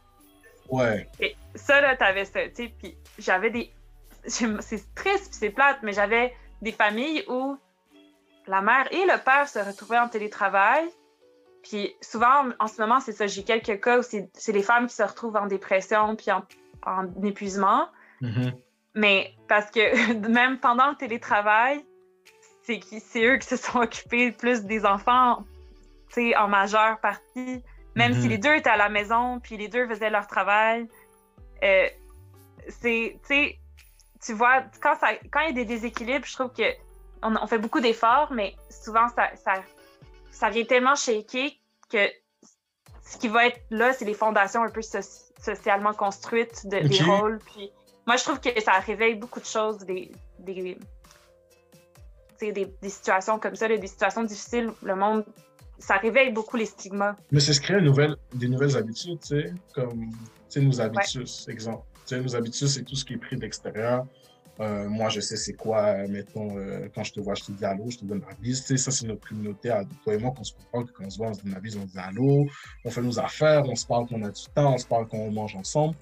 Ouais. 0.69 1.09
Et 1.19 1.35
ça, 1.55 1.79
là, 1.81 1.95
t'avais 1.95 2.25
ça, 2.25 2.41
tu 2.49 2.55
sais, 2.55 2.73
puis 2.77 2.97
j'avais 3.17 3.49
des... 3.49 3.71
C'est 4.27 4.93
triste, 4.93 5.33
c'est 5.33 5.49
plate, 5.49 5.79
mais 5.83 5.93
j'avais 5.93 6.35
des 6.61 6.73
familles 6.73 7.23
où 7.29 7.57
la 8.47 8.61
mère 8.61 8.91
et 8.91 9.05
le 9.05 9.17
père 9.23 9.47
se 9.47 9.59
retrouvaient 9.59 9.99
en 9.99 10.09
télétravail. 10.09 10.83
Puis 11.67 11.95
souvent, 12.01 12.49
en 12.59 12.67
ce 12.67 12.79
moment, 12.79 12.99
c'est 13.01 13.11
ça, 13.11 13.27
j'ai 13.27 13.43
quelques 13.43 13.81
cas 13.81 13.99
où 13.99 14.01
c'est 14.01 14.51
les 14.53 14.63
femmes 14.63 14.87
qui 14.87 14.95
se 14.95 15.03
retrouvent 15.03 15.35
en 15.35 15.47
dépression 15.47 16.15
puis 16.15 16.31
en, 16.31 16.43
épuisement. 17.23 17.89
Mm-hmm. 18.21 18.53
Mais 18.95 19.33
parce 19.49 19.69
que 19.69 20.13
même 20.29 20.59
pendant 20.59 20.89
le 20.89 20.95
télétravail, 20.95 21.85
c'est 22.63 23.25
eux 23.25 23.37
qui 23.37 23.47
se 23.47 23.57
sont 23.57 23.79
occupés 23.79 24.31
plus 24.31 24.63
des 24.63 24.85
enfants, 24.85 25.45
tu 26.09 26.31
sais, 26.31 26.37
en 26.37 26.47
majeure 26.47 26.99
partie. 27.01 27.63
Même 27.95 28.13
si 28.13 28.27
mm-hmm. 28.27 28.29
les 28.29 28.37
deux 28.37 28.55
étaient 28.55 28.69
à 28.69 28.77
la 28.77 28.89
maison, 28.89 29.39
puis 29.41 29.57
les 29.57 29.67
deux 29.67 29.87
faisaient 29.87 30.09
leur 30.09 30.27
travail. 30.27 30.87
Euh, 31.63 31.87
c'est, 32.69 33.19
tu 33.21 33.27
sais, 33.27 33.59
tu 34.23 34.33
vois, 34.33 34.63
quand, 34.81 34.95
ça, 34.95 35.09
quand 35.31 35.41
il 35.41 35.47
y 35.47 35.49
a 35.49 35.53
des 35.53 35.65
déséquilibres, 35.65 36.25
je 36.25 36.33
trouve 36.33 36.53
que 36.53 36.63
on, 37.23 37.47
fait 37.47 37.57
beaucoup 37.57 37.79
d'efforts, 37.79 38.31
mais 38.31 38.55
souvent, 38.69 39.07
ça, 39.09 39.35
ça, 39.35 39.55
vient 40.49 40.65
tellement 40.65 40.95
shaker 40.95 41.49
que 41.89 42.09
ce 43.05 43.17
qui 43.17 43.27
va 43.27 43.47
être 43.47 43.59
là, 43.69 43.93
c'est 43.93 44.05
les 44.05 44.13
fondations 44.13 44.63
un 44.63 44.69
peu 44.69 44.81
socialement 44.81 45.93
construites 45.93 46.67
de, 46.67 46.79
des 46.79 47.01
rôles. 47.03 47.39
Puis 47.39 47.71
moi, 48.05 48.17
je 48.17 48.23
trouve 48.23 48.39
que 48.39 48.61
ça 48.61 48.73
réveille 48.73 49.15
beaucoup 49.15 49.39
de 49.39 49.45
choses, 49.45 49.79
des, 49.79 50.11
des, 50.39 50.77
des, 52.41 52.89
situations 52.89 53.39
comme 53.39 53.55
ça, 53.55 53.67
des 53.67 53.87
situations 53.87 54.23
difficiles. 54.23 54.71
Le 54.83 54.95
monde, 54.95 55.25
ça 55.79 55.97
réveille 55.97 56.31
beaucoup 56.31 56.57
les 56.57 56.65
stigmas. 56.65 57.15
Mais 57.31 57.39
c'est 57.39 57.53
se 57.53 57.61
créer 57.61 57.81
des 57.81 58.47
nouvelles 58.47 58.77
habitudes, 58.77 59.19
tu 59.21 59.27
sais, 59.27 59.53
comme 59.73 60.11
nos 60.55 60.81
habitudes, 60.81 61.27
exemple. 61.47 61.83
nos 62.11 62.35
habitudes, 62.35 62.67
c'est 62.67 62.83
tout 62.83 62.95
ce 62.95 63.05
qui 63.05 63.13
est 63.13 63.17
pris 63.17 63.37
d'extérieur. 63.37 64.05
Euh, 64.59 64.89
moi, 64.89 65.09
je 65.09 65.19
sais 65.19 65.37
c'est 65.37 65.53
quoi, 65.53 65.95
mettons, 66.07 66.57
euh, 66.57 66.87
quand 66.93 67.03
je 67.03 67.13
te 67.13 67.19
vois, 67.19 67.35
je 67.35 67.43
te 67.43 67.51
dis 67.51 67.63
allô, 67.63 67.89
je 67.91 67.97
te 67.97 68.05
donne 68.05 68.23
la 68.27 68.33
bise. 68.35 68.61
Tu 68.61 68.67
sais, 68.69 68.77
ça, 68.77 68.91
c'est 68.91 69.05
notre 69.05 69.27
communauté 69.27 69.69
à 69.69 69.83
toi 70.03 70.15
et 70.15 70.17
moi 70.17 70.33
qu'on 70.35 70.43
se 70.43 70.53
comprend, 70.53 70.83
que 70.83 70.91
quand 70.91 71.05
on 71.05 71.09
se 71.09 71.17
voit, 71.17 71.27
on 71.27 71.33
se 71.33 71.43
donne 71.43 71.53
la 71.53 71.59
bise, 71.59 71.77
on 71.77 71.85
dit 71.85 71.97
allô, 71.97 72.47
on 72.83 72.89
fait 72.89 73.01
nos 73.01 73.19
affaires, 73.19 73.63
on 73.67 73.75
se 73.75 73.85
parle 73.85 74.07
qu'on 74.07 74.23
a 74.23 74.29
du 74.29 74.43
temps, 74.55 74.73
on 74.73 74.77
se 74.77 74.85
parle 74.85 75.07
qu'on 75.07 75.31
mange 75.31 75.55
ensemble. 75.55 75.95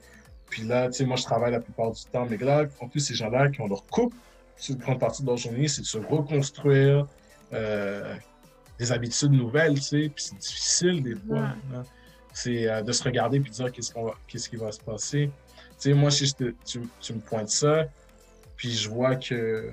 Puis 0.49 0.63
là, 0.63 0.87
tu 0.87 0.93
sais, 0.93 1.05
moi, 1.05 1.17
je 1.17 1.23
travaille 1.23 1.51
la 1.51 1.59
plupart 1.59 1.91
du 1.91 2.03
temps, 2.05 2.25
mais 2.29 2.37
là, 2.37 2.65
en 2.79 2.87
plus, 2.87 3.01
ces 3.01 3.13
gens-là 3.13 3.49
qui 3.49 3.59
ont 3.59 3.67
leur 3.67 3.85
couple, 3.87 4.15
c'est 4.55 4.71
une 4.71 4.79
grande 4.79 4.99
partie 4.99 5.21
de 5.21 5.27
leur 5.27 5.37
journée, 5.37 5.67
c'est 5.67 5.81
de 5.81 5.85
se 5.85 5.97
reconstruire 5.97 7.07
euh, 7.51 8.15
des 8.79 8.91
habitudes 8.91 9.31
nouvelles, 9.31 9.75
tu 9.75 9.81
sais, 9.81 10.11
puis 10.13 10.23
c'est 10.23 10.37
difficile 10.37 11.03
des 11.03 11.15
fois. 11.15 11.49
Hein. 11.73 11.83
C'est 12.31 12.83
de 12.83 12.91
se 12.91 13.03
regarder 13.03 13.39
puis 13.39 13.49
de 13.49 13.55
dire 13.55 13.71
qu'est-ce, 13.71 13.93
qu'on 13.93 14.05
va, 14.05 14.13
qu'est-ce 14.27 14.49
qui 14.49 14.57
va 14.57 14.71
se 14.71 14.79
passer. 14.79 15.29
Tu 15.57 15.73
sais, 15.77 15.93
moi, 15.93 16.11
si 16.11 16.33
tu, 16.33 16.55
tu 16.65 17.13
me 17.13 17.19
pointes 17.19 17.49
ça, 17.49 17.85
puis 18.55 18.71
je 18.71 18.89
vois 18.89 19.15
que, 19.15 19.71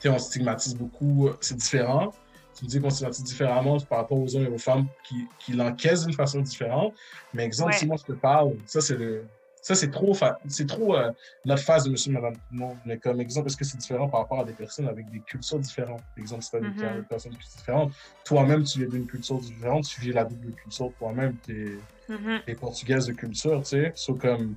tu 0.00 0.08
on 0.08 0.18
stigmatise 0.18 0.74
beaucoup, 0.74 1.30
c'est 1.40 1.56
différent. 1.56 2.12
Tu 2.56 2.64
me 2.64 2.70
dis 2.70 2.80
qu'on 2.80 2.90
stigmatise 2.90 3.24
différemment 3.24 3.78
par 3.80 3.98
rapport 3.98 4.18
aux 4.18 4.36
hommes 4.36 4.44
et 4.44 4.48
aux 4.48 4.58
femmes 4.58 4.86
qui, 5.04 5.26
qui 5.38 5.52
l'encaissent 5.52 6.04
d'une 6.04 6.14
façon 6.14 6.40
différente. 6.40 6.94
Mais 7.32 7.44
exemple, 7.44 7.72
si 7.74 7.86
moi 7.86 7.96
je 7.96 8.12
te 8.12 8.12
parle, 8.12 8.54
ça 8.66 8.80
c'est 8.80 8.96
le. 8.96 9.24
Ça, 9.64 9.76
c'est 9.76 9.92
trop, 9.92 10.12
c'est 10.48 10.66
trop 10.66 10.96
euh, 10.96 11.12
notre 11.44 11.62
phase 11.62 11.84
de 11.84 11.90
monsieur, 11.90 12.10
madame, 12.10 12.34
tout 12.34 12.40
le 12.50 12.58
monde. 12.58 12.76
Mais 12.84 12.98
comme 12.98 13.20
exemple, 13.20 13.46
est-ce 13.46 13.56
que 13.56 13.64
c'est 13.64 13.78
différent 13.78 14.08
par 14.08 14.22
rapport 14.22 14.40
à 14.40 14.44
des 14.44 14.54
personnes 14.54 14.88
avec 14.88 15.08
des 15.08 15.20
cultures 15.20 15.60
différentes? 15.60 16.00
Par 16.00 16.18
exemple, 16.18 16.42
si 16.42 16.50
tu 16.50 16.56
as 16.56 16.60
mm-hmm. 16.60 16.96
des 16.96 17.02
personnes 17.02 17.36
différentes, 17.56 17.92
toi-même, 18.24 18.64
tu 18.64 18.80
viens 18.80 18.88
d'une 18.88 19.06
culture 19.06 19.38
différente, 19.38 19.84
tu 19.84 20.00
vis 20.00 20.12
la 20.12 20.24
double 20.24 20.52
culture 20.54 20.90
toi-même, 20.98 21.36
tu 21.44 21.80
es, 22.08 22.12
mm-hmm. 22.12 22.56
portugaise 22.56 23.06
de 23.06 23.12
culture, 23.12 23.62
tu 23.62 23.68
sais. 23.68 23.92
So, 23.94 24.16
comme, 24.16 24.56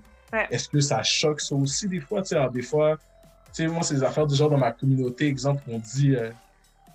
est-ce 0.49 0.67
que 0.67 0.79
ça 0.79 1.03
choque 1.03 1.39
ça 1.39 1.53
aussi 1.53 1.87
des 1.87 1.99
fois? 1.99 2.23
Tu 2.23 2.29
sais, 2.29 2.49
des 2.51 2.63
fois, 2.63 2.97
sais, 3.55 3.67
moi, 3.67 3.83
c'est 3.83 3.95
des 3.95 4.03
affaires 4.03 4.27
du 4.27 4.35
genre 4.35 4.49
dans 4.49 4.57
ma 4.57 4.71
communauté, 4.71 5.27
exemple, 5.27 5.63
on 5.67 5.79
dit 5.79 6.15
euh, 6.15 6.29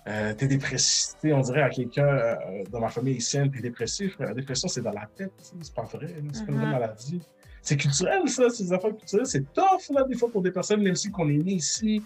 euh, 0.07 0.33
t'es 0.33 0.47
dépressif, 0.47 1.15
on 1.25 1.41
dirait 1.41 1.61
à 1.61 1.69
quelqu'un 1.69 2.07
euh, 2.07 2.35
dans 2.71 2.79
ma 2.79 2.89
famille 2.89 3.13
haïtienne, 3.13 3.51
t'es 3.51 3.61
dépressif. 3.61 4.17
La 4.19 4.33
dépression, 4.33 4.67
c'est 4.67 4.81
dans 4.81 4.91
la 4.91 5.07
tête, 5.15 5.31
c'est 5.41 5.73
pas 5.73 5.83
vrai, 5.83 6.07
c'est 6.33 6.45
pas 6.45 6.51
une 6.51 6.57
vraie 6.57 6.67
mm-hmm. 6.67 6.71
maladie. 6.71 7.21
C'est 7.61 7.77
culturel, 7.77 8.27
ça, 8.27 8.49
ces 8.49 8.73
affaires 8.73 8.95
culturelles. 8.95 9.27
C'est 9.27 9.53
tough, 9.53 9.89
là, 9.91 10.03
des 10.03 10.15
fois, 10.15 10.31
pour 10.31 10.41
des 10.41 10.51
personnes, 10.51 10.81
même 10.81 10.95
si 10.95 11.11
on 11.17 11.29
est 11.29 11.37
né 11.37 11.53
ici, 11.53 12.01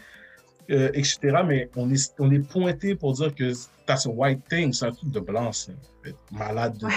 etc. 0.67 1.19
Mais 1.45 1.69
on 1.75 1.89
est, 1.91 2.13
on 2.19 2.29
est 2.31 2.39
pointé 2.39 2.95
pour 2.95 3.13
dire 3.13 3.33
que 3.33 3.53
that's 3.85 4.05
a 4.05 4.09
white 4.09 4.41
thing, 4.49 4.73
c'est 4.73 4.87
un 4.87 4.91
truc 4.91 5.11
de 5.11 5.19
blanc, 5.19 5.51
c'est 5.53 5.75
malade 6.31 6.77
de 6.77 6.87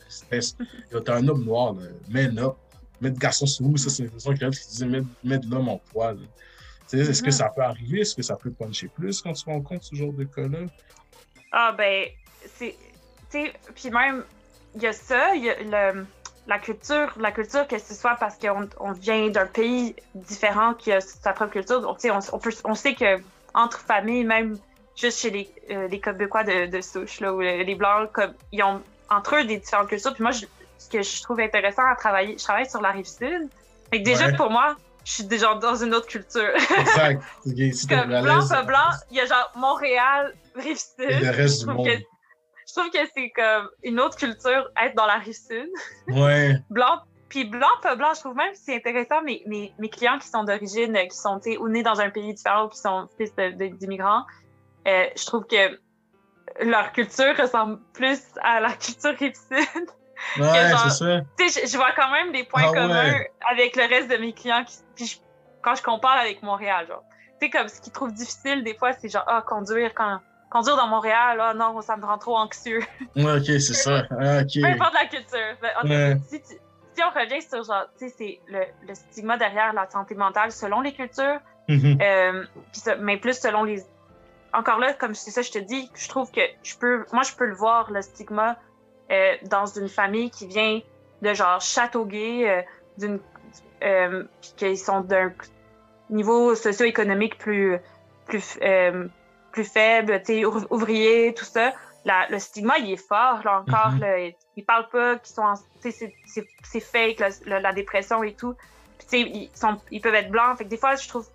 tristesse. 0.00 0.56
T'es 0.90 1.10
un 1.10 1.26
homme 1.26 1.44
noir, 1.44 1.74
là, 1.74 1.86
man 2.08 2.38
up. 2.38 2.54
Mettre 3.00 3.18
garçon 3.18 3.46
sous 3.46 3.64
vous, 3.64 3.76
ça, 3.78 3.88
c'est 3.88 4.02
une 4.02 4.10
façon 4.10 4.34
qui 4.34 4.44
disait 4.44 4.86
mettre, 5.24 5.48
l'homme 5.48 5.70
en 5.70 5.78
poil. 5.78 6.18
Est-ce 6.92 7.22
que 7.22 7.28
mm-hmm. 7.28 7.32
ça 7.32 7.48
peut 7.48 7.62
arriver? 7.62 8.00
Est-ce 8.00 8.14
que 8.14 8.22
ça 8.22 8.36
peut 8.36 8.50
puncher 8.50 8.88
plus 8.88 9.22
quand 9.22 9.32
tu 9.32 9.44
rencontres 9.44 9.84
ce 9.84 9.94
genre 9.94 10.12
de 10.12 10.24
cas-là? 10.24 10.66
Ah, 11.52 11.72
ben, 11.76 12.06
c'est. 12.56 12.74
Tu 13.30 13.50
puis 13.74 13.90
même, 13.90 14.24
il 14.74 14.82
y 14.82 14.86
a 14.86 14.92
ça, 14.92 15.34
il 15.34 15.44
y 15.44 15.50
a 15.50 15.92
la 16.46 16.58
culture, 16.58 17.12
la 17.18 17.30
culture, 17.30 17.66
que 17.68 17.78
ce 17.78 17.94
soit 17.94 18.16
parce 18.16 18.36
qu'on 18.36 18.68
on 18.80 18.92
vient 18.92 19.28
d'un 19.28 19.46
pays 19.46 19.94
différent 20.14 20.74
qui 20.74 20.90
a 20.90 21.00
sa 21.00 21.32
propre 21.32 21.52
culture. 21.52 21.80
Donc, 21.80 21.98
on, 22.04 22.18
on, 22.18 22.40
on 22.64 22.74
sait 22.74 22.94
que 22.94 23.20
entre 23.54 23.78
familles, 23.80 24.24
même 24.24 24.58
juste 24.96 25.20
chez 25.20 25.30
les, 25.30 25.50
euh, 25.70 25.86
les 25.88 26.00
Québécois 26.00 26.44
de, 26.44 26.66
de 26.66 26.80
souche, 26.80 27.20
là, 27.20 27.32
ou 27.32 27.40
les 27.40 27.74
Blancs, 27.74 28.10
comme, 28.12 28.34
ils 28.52 28.62
ont 28.62 28.82
entre 29.08 29.36
eux 29.36 29.44
des 29.44 29.58
différentes 29.58 29.88
cultures. 29.88 30.14
Puis 30.14 30.22
moi, 30.22 30.32
ce 30.32 30.88
que 30.88 31.02
je 31.02 31.22
trouve 31.22 31.40
intéressant 31.40 31.84
à 31.86 31.94
travailler, 31.94 32.36
je 32.38 32.42
travaille 32.42 32.68
sur 32.68 32.80
la 32.80 32.90
rive 32.90 33.06
sud. 33.06 33.48
Fait 33.90 33.98
déjà, 33.98 34.32
pour 34.32 34.50
moi, 34.50 34.76
je 35.10 35.16
suis 35.16 35.24
déjà 35.24 35.56
dans 35.56 35.74
une 35.74 35.92
autre 35.92 36.06
culture. 36.06 36.52
exact. 36.78 37.24
Comme 37.88 38.22
blanc, 38.22 38.46
pas 38.48 38.62
blanc, 38.62 38.90
il 39.10 39.16
y 39.16 39.20
a 39.20 39.26
genre 39.26 39.50
Montréal, 39.56 40.34
Rive-Sud. 40.54 41.10
Et 41.10 41.18
le 41.18 41.30
reste 41.30 41.66
du 41.66 41.72
monde. 41.72 41.88
je 41.88 42.72
trouve 42.72 42.90
que 42.92 42.98
c'est 43.12 43.30
comme 43.30 43.68
une 43.82 43.98
autre 43.98 44.16
culture 44.16 44.70
être 44.80 44.94
dans 44.94 45.06
la 45.06 45.18
Rive-Sud. 45.18 45.68
Ouais. 46.08 46.56
blanc, 46.70 47.00
puis 47.28 47.44
blanc, 47.44 47.66
pas 47.82 47.96
blanc, 47.96 48.12
je 48.14 48.20
trouve 48.20 48.36
même 48.36 48.52
que 48.52 48.58
c'est 48.58 48.76
intéressant, 48.76 49.20
mes, 49.22 49.42
mes, 49.46 49.74
mes, 49.80 49.88
clients 49.88 50.18
qui 50.20 50.28
sont 50.28 50.44
d'origine, 50.44 50.96
qui 51.10 51.16
sont 51.16 51.40
ou 51.58 51.68
nés 51.68 51.82
dans 51.82 52.00
un 52.00 52.10
pays 52.10 52.32
différent 52.32 52.66
ou 52.66 52.68
qui 52.68 52.78
sont 52.78 53.08
fils 53.18 53.32
d'immigrants, 53.34 54.24
euh, 54.86 55.06
je 55.16 55.26
trouve 55.26 55.44
que 55.46 55.80
leur 56.60 56.92
culture 56.92 57.36
ressemble 57.36 57.80
plus 57.94 58.20
à 58.42 58.60
la 58.60 58.72
culture 58.74 59.16
Rive-Sud. 59.18 59.88
Ouais, 60.38 60.72
c'est 60.84 60.90
ça. 60.90 61.20
Je, 61.38 61.76
vois 61.76 61.92
quand 61.96 62.10
même 62.10 62.32
des 62.32 62.44
points 62.44 62.66
ah 62.68 62.72
communs 62.72 63.14
avec 63.50 63.76
le 63.76 63.88
reste 63.88 64.10
de 64.10 64.16
mes 64.16 64.32
clients. 64.32 64.64
puis 64.94 65.20
quand 65.62 65.74
je 65.74 65.82
compare 65.82 66.18
avec 66.18 66.42
Montréal, 66.42 66.86
genre. 66.88 67.04
Tu 67.40 67.46
sais, 67.46 67.50
comme 67.50 67.68
ce 67.68 67.80
qu'ils 67.80 67.92
trouvent 67.92 68.12
difficile, 68.12 68.62
des 68.64 68.74
fois, 68.74 68.92
c'est 68.92 69.08
genre, 69.08 69.24
ah, 69.26 69.42
conduire 69.46 69.92
quand. 69.94 70.20
Conduire 70.50 70.76
dans 70.76 70.88
Montréal, 70.88 71.38
ah 71.40 71.54
non, 71.54 71.80
ça 71.80 71.96
me 71.96 72.04
rend 72.04 72.18
trop 72.18 72.36
anxieux. 72.36 72.80
Ouais, 73.14 73.36
ok, 73.36 73.44
c'est 73.44 73.60
ça. 73.60 74.02
Ah, 74.10 74.42
Peu 74.42 74.66
importe 74.66 74.94
la 74.94 75.06
culture. 75.06 76.18
si, 76.28 76.42
si, 76.44 77.02
on 77.02 77.18
revient 77.18 77.40
sur 77.40 77.62
genre, 77.62 77.86
tu 77.96 78.08
sais, 78.08 78.14
c'est 78.18 78.40
le, 78.48 78.64
le, 78.86 78.94
stigma 78.94 79.36
derrière 79.36 79.72
la 79.72 79.88
santé 79.88 80.16
mentale 80.16 80.50
selon 80.50 80.80
les 80.80 80.92
cultures, 80.92 81.38
euh, 81.68 82.44
mais 82.98 83.16
plus 83.16 83.38
selon 83.38 83.62
les. 83.62 83.82
Encore 84.52 84.80
là, 84.80 84.92
comme 84.94 85.14
c'est 85.14 85.30
ça, 85.30 85.42
je 85.42 85.52
te 85.52 85.60
dis, 85.60 85.88
je 85.94 86.08
trouve 86.08 86.32
que 86.32 86.40
je 86.64 86.76
peux, 86.76 87.04
moi, 87.12 87.22
je 87.22 87.32
peux 87.36 87.46
le 87.46 87.54
voir, 87.54 87.88
le 87.92 88.02
stigma 88.02 88.56
euh, 89.10 89.34
dans 89.42 89.66
une 89.66 89.88
famille 89.88 90.30
qui 90.30 90.46
vient 90.46 90.80
de 91.22 91.34
genre 91.34 91.60
Châteauguay, 91.60 92.48
euh, 92.48 92.62
d'une, 92.96 93.20
euh, 93.82 94.24
qu'ils 94.56 94.78
sont 94.78 95.00
d'un 95.00 95.32
niveau 96.10 96.54
socio-économique 96.54 97.36
plus, 97.38 97.78
plus, 98.26 98.58
plus 99.52 99.64
faible, 99.64 100.22
ouvrier, 100.70 101.34
tout 101.34 101.44
ça. 101.44 101.72
La, 102.04 102.28
le 102.30 102.38
stigma, 102.38 102.78
il 102.78 102.92
est 102.92 103.08
fort, 103.08 103.40
là 103.44 103.60
encore. 103.60 103.92
Mm 103.92 104.00
-hmm. 104.00 104.34
ils 104.56 104.64
parlent 104.64 104.88
pas 104.88 105.16
qu'ils 105.18 105.34
sont 105.34 105.54
c'est 106.62 106.80
fake, 106.80 107.18
la, 107.46 107.60
la, 107.60 107.72
dépression 107.72 108.22
et 108.22 108.32
tout. 108.32 108.54
ils, 109.12 109.50
sont, 109.54 109.76
ils 109.90 110.00
peuvent 110.00 110.14
être 110.22 110.30
blancs. 110.30 110.56
Fait 110.56 110.64
que 110.64 110.70
des 110.70 110.78
fois, 110.78 110.94
je 110.94 111.08
trouve 111.08 111.26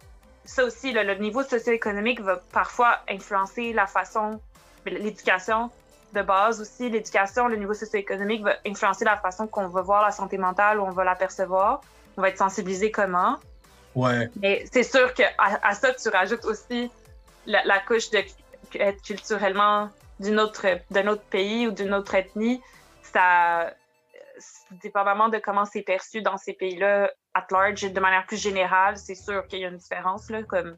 ça 0.46 0.64
aussi, 0.64 0.92
le 0.94 1.16
niveau 1.16 1.44
socio-économique 1.44 2.22
va 2.22 2.36
parfois 2.52 3.00
influencer 3.10 3.74
la 3.74 3.88
façon, 3.88 4.40
l'éducation 4.86 5.70
de 6.16 6.24
base 6.24 6.60
aussi. 6.60 6.90
L'éducation, 6.90 7.48
le 7.48 7.58
niveau 7.58 7.74
socio-économique 7.74 8.44
va 8.44 8.56
influencer 8.66 9.06
la 9.06 9.18
façon 9.18 9.48
qu'on 9.48 9.68
va 9.68 9.82
voir 9.82 10.02
la 10.02 10.12
santé 10.12 10.38
mentale 10.38 10.80
ou 10.80 10.84
on 10.84 10.92
va 10.92 11.04
l'apercevoir. 11.04 11.82
On 12.18 12.22
va 12.22 12.30
être 12.30 12.38
sensibilisé 12.38 12.90
comment. 12.92 13.38
Ouais. 13.94 14.30
Mais 14.42 14.66
c'est 14.72 14.84
sûr 14.84 15.14
qu'à 15.14 15.30
à 15.38 15.74
ça, 15.76 15.94
tu 15.94 16.10
rajoutes 16.10 16.46
aussi 16.46 16.92
la, 17.46 17.64
la 17.66 17.80
couche 17.80 18.10
de 18.10 18.24
être 18.74 19.02
culturellement 19.04 19.90
d'une 20.20 20.40
autre, 20.40 20.66
d'un 20.92 21.08
autre 21.08 21.24
pays 21.24 21.68
ou 21.68 21.72
d'une 21.72 21.94
autre 21.94 22.16
ethnie. 22.16 22.62
Ça, 23.04 23.72
dépendamment 24.82 25.30
de 25.30 25.38
comment 25.38 25.66
c'est 25.66 25.82
perçu 25.82 26.22
dans 26.22 26.38
ces 26.38 26.54
pays-là, 26.54 27.12
at 27.34 27.48
large, 27.52 27.82
de 27.92 28.00
manière 28.00 28.26
plus 28.26 28.42
générale, 28.42 28.98
c'est 28.98 29.16
sûr 29.16 29.48
qu'il 29.48 29.60
y 29.60 29.66
a 29.66 29.70
une 29.70 29.78
différence. 29.78 30.30
Là, 30.30 30.44
comme 30.44 30.78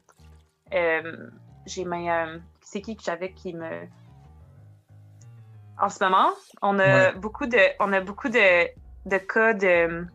euh, 0.74 1.28
j'ai. 1.66 1.84
Euh, 1.86 2.38
c'est 2.60 2.82
qui 2.82 2.96
que 2.96 3.02
j'avais 3.02 3.32
qui 3.32 3.54
me. 3.54 3.86
En 5.80 5.88
ce 5.88 6.02
moment, 6.02 6.30
on 6.62 6.78
a 6.78 7.12
beaucoup 7.12 7.46
de, 7.46 7.58
on 7.80 7.92
a 7.92 8.00
beaucoup 8.00 8.28
de, 8.28 8.68
de 9.06 9.18
cas 9.18 9.52
de. 9.52 10.06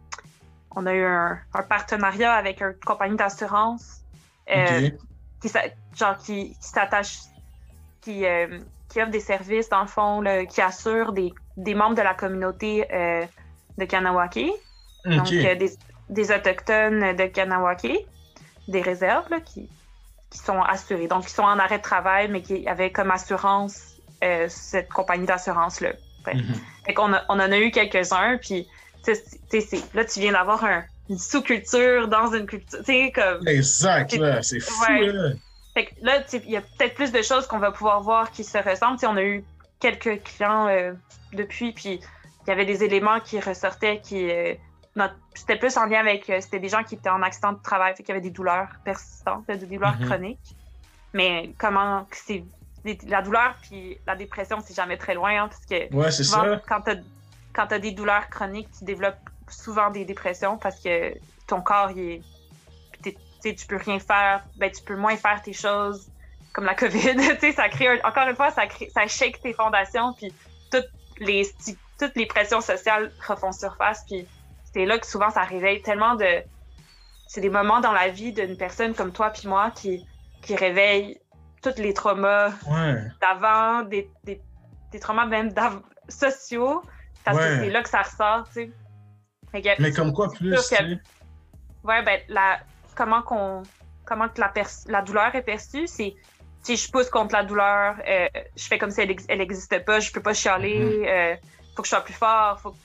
On 0.75 0.85
a 0.85 0.93
eu 0.93 1.05
un, 1.05 1.39
partenariat 1.69 2.33
avec 2.33 2.61
une 2.61 2.73
compagnie 2.85 3.15
d'assurance 3.15 4.01
euh, 4.49 4.89
qui, 5.39 5.49
genre, 5.95 6.17
qui, 6.17 6.57
s'attache, 6.59 7.19
qui, 8.01 8.25
qui 8.89 9.01
offre 9.01 9.11
des 9.11 9.19
services, 9.19 9.69
dans 9.69 9.81
le 9.81 9.87
fond, 9.87 10.23
qui 10.49 10.61
assure 10.61 11.13
des, 11.13 11.31
des 11.57 11.75
membres 11.75 11.95
de 11.95 12.01
la 12.01 12.15
communauté 12.15 12.87
de 13.77 13.85
Kanawake. 13.85 14.47
Donc, 15.05 15.29
des, 15.29 15.69
des, 16.09 16.31
Autochtones 16.31 17.15
de 17.15 17.25
Kanawake, 17.27 18.07
des 18.67 18.81
réserves 18.81 19.41
qui, 19.45 19.69
qui 20.29 20.39
sont 20.39 20.61
assurés. 20.61 21.07
Donc, 21.07 21.25
ils 21.25 21.33
sont 21.33 21.43
en 21.43 21.59
arrêt 21.59 21.77
de 21.77 21.83
travail, 21.83 22.29
mais 22.29 22.41
qui 22.41 22.67
avaient 22.67 22.91
comme 22.91 23.11
assurance 23.11 23.92
euh, 24.23 24.45
cette 24.49 24.89
compagnie 24.89 25.25
d'assurance-là. 25.25 25.93
Mm-hmm. 26.25 26.93
on, 26.97 27.13
on, 27.29 27.33
en 27.33 27.51
a 27.51 27.57
eu 27.57 27.71
quelques-uns, 27.71 28.37
puis 28.37 28.67
là, 29.93 30.05
tu 30.05 30.19
viens 30.19 30.31
d'avoir 30.31 30.65
une 31.09 31.17
sous-culture 31.17 32.07
dans 32.07 32.33
une 32.33 32.45
culture. 32.45 32.79
Comme, 33.13 33.47
exact, 33.47 34.15
c'est 34.41 34.59
fou. 34.59 34.83
Là. 34.89 35.31
Fait 35.73 35.85
que 35.85 35.93
là, 36.01 36.23
il 36.31 36.51
y 36.51 36.57
a 36.57 36.61
peut-être 36.61 36.93
plus 36.93 37.11
de 37.11 37.21
choses 37.21 37.47
qu'on 37.47 37.57
va 37.57 37.71
pouvoir 37.71 38.01
voir 38.01 38.31
qui 38.31 38.43
se 38.43 38.57
ressemblent. 38.57 38.99
on 39.05 39.17
a 39.17 39.23
eu 39.23 39.43
quelques 39.79 40.23
clients 40.23 40.67
euh, 40.67 40.93
depuis, 41.33 41.73
puis 41.73 41.99
il 42.45 42.49
y 42.49 42.51
avait 42.51 42.65
des 42.65 42.83
éléments 42.83 43.19
qui 43.19 43.39
ressortaient 43.39 43.99
qui. 43.99 44.29
Euh, 44.29 44.53
c'était 45.33 45.57
plus 45.57 45.75
en 45.77 45.85
lien 45.85 45.99
avec. 45.99 46.29
Euh, 46.29 46.39
c'était 46.39 46.59
des 46.59 46.69
gens 46.69 46.83
qui 46.83 46.95
étaient 46.95 47.09
en 47.09 47.23
accident 47.23 47.53
de 47.53 47.61
travail, 47.61 47.95
fait 47.95 48.03
qu'il 48.03 48.13
y 48.13 48.17
avait 48.17 48.21
des 48.21 48.29
douleurs 48.29 48.69
persistantes, 48.85 49.47
des 49.47 49.65
douleurs 49.65 49.99
mhm. 49.99 50.05
chroniques. 50.05 50.55
Mais 51.13 51.53
comment. 51.57 52.07
c'est 52.11 52.43
La 53.07 53.21
douleur 53.21 53.55
puis 53.61 53.97
la 54.05 54.15
dépression, 54.15 54.59
c'est 54.65 54.75
jamais 54.75 54.97
très 54.97 55.13
loin, 55.13 55.43
hein, 55.43 55.47
parce 55.47 55.65
que. 55.65 55.93
Ouais, 55.93 56.11
c'est 56.11 56.23
ça. 56.23 56.61
Quand 56.67 56.81
tu 57.67 57.73
as, 57.73 57.79
des 57.79 57.91
douleurs 57.91 58.29
chroniques, 58.29 58.69
tu 58.77 58.83
développes 58.83 59.29
souvent 59.47 59.89
des 59.89 60.05
dépressions 60.05 60.57
parce 60.57 60.79
que 60.79 61.13
ton 61.47 61.61
corps, 61.61 61.91
il 61.91 61.99
est. 61.99 62.21
Tu 63.43 63.67
peux 63.67 63.75
rien 63.75 63.99
faire, 63.99 64.41
ben, 64.55 64.71
tu 64.71 64.81
peux 64.83 64.95
moins 64.95 65.17
faire 65.17 65.41
tes 65.41 65.51
choses 65.51 66.09
comme 66.53 66.63
la 66.65 66.75
COVID. 66.75 67.17
ça 67.55 67.67
crée 67.67 68.01
encore 68.03 68.27
une 68.27 68.35
fois, 68.35 68.51
ça, 68.51 68.67
crée, 68.67 68.89
ça 68.89 69.05
shake 69.07 69.41
tes 69.41 69.53
fondations, 69.53 70.13
puis 70.13 70.33
toutes 70.71 70.89
les, 71.19 71.45
toutes 71.99 72.15
les 72.15 72.25
pressions 72.25 72.61
sociales 72.61 73.11
refont 73.27 73.51
surface, 73.51 74.05
puis 74.07 74.25
c'est 74.73 74.85
là 74.85 74.97
que 74.97 75.05
souvent 75.05 75.29
ça 75.29 75.41
réveille 75.41 75.81
tellement 75.81 76.15
de. 76.15 76.43
C'est 77.27 77.41
des 77.41 77.49
moments 77.49 77.81
dans 77.81 77.91
la 77.91 78.09
vie 78.09 78.31
d'une 78.31 78.55
personne 78.55 78.93
comme 78.93 79.11
toi 79.11 79.31
puis 79.31 79.47
moi 79.47 79.71
qui, 79.71 80.05
qui 80.43 80.55
réveillent 80.55 81.19
tous 81.63 81.81
les 81.81 81.93
traumas 81.93 82.51
d'avant, 83.21 83.83
des, 83.83 84.09
des, 84.23 84.41
des, 84.91 84.99
traumas 84.99 85.25
même 85.25 85.53
sociaux, 86.09 86.81
parce 87.23 87.37
que 87.37 87.59
c'est 87.59 87.69
là 87.69 87.81
que 87.81 87.89
ça 87.89 88.01
ressort, 88.01 88.47
tu 88.53 88.71
sais. 89.53 89.75
Mais 89.79 89.91
comme 89.91 90.13
quoi 90.13 90.29
plus, 90.29 90.51
que, 90.51 90.95
Ouais, 91.83 92.01
ben, 92.03 92.19
la, 92.29 92.59
comment 92.95 93.21
qu'on 93.21 93.63
comment 94.05 94.27
que 94.29 94.39
la, 94.39 94.51
la 94.87 95.01
douleur 95.01 95.33
est 95.35 95.41
perçue, 95.41 95.87
c'est 95.87 96.15
si 96.61 96.77
je 96.77 96.89
pousse 96.89 97.09
contre 97.09 97.35
la 97.35 97.43
douleur, 97.43 97.95
euh, 98.07 98.27
je 98.55 98.63
fais 98.63 98.77
comme 98.77 98.89
si 98.89 99.01
elle 99.01 99.37
n'existe 99.37 99.83
pas, 99.85 99.99
je 99.99 100.11
peux 100.11 100.21
pas 100.21 100.33
chialer, 100.33 101.01
il 101.01 101.07
euh, 101.07 101.35
faut 101.75 101.81
que 101.81 101.87
je 101.87 101.89
sois 101.89 102.03
plus 102.03 102.13
fort, 102.13 102.59
faut... 102.59 102.75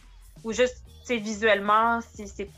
ou 0.44 0.52
juste 0.52 0.82
visuellement, 1.08 2.00
si 2.00 2.28
c'est 2.28 2.50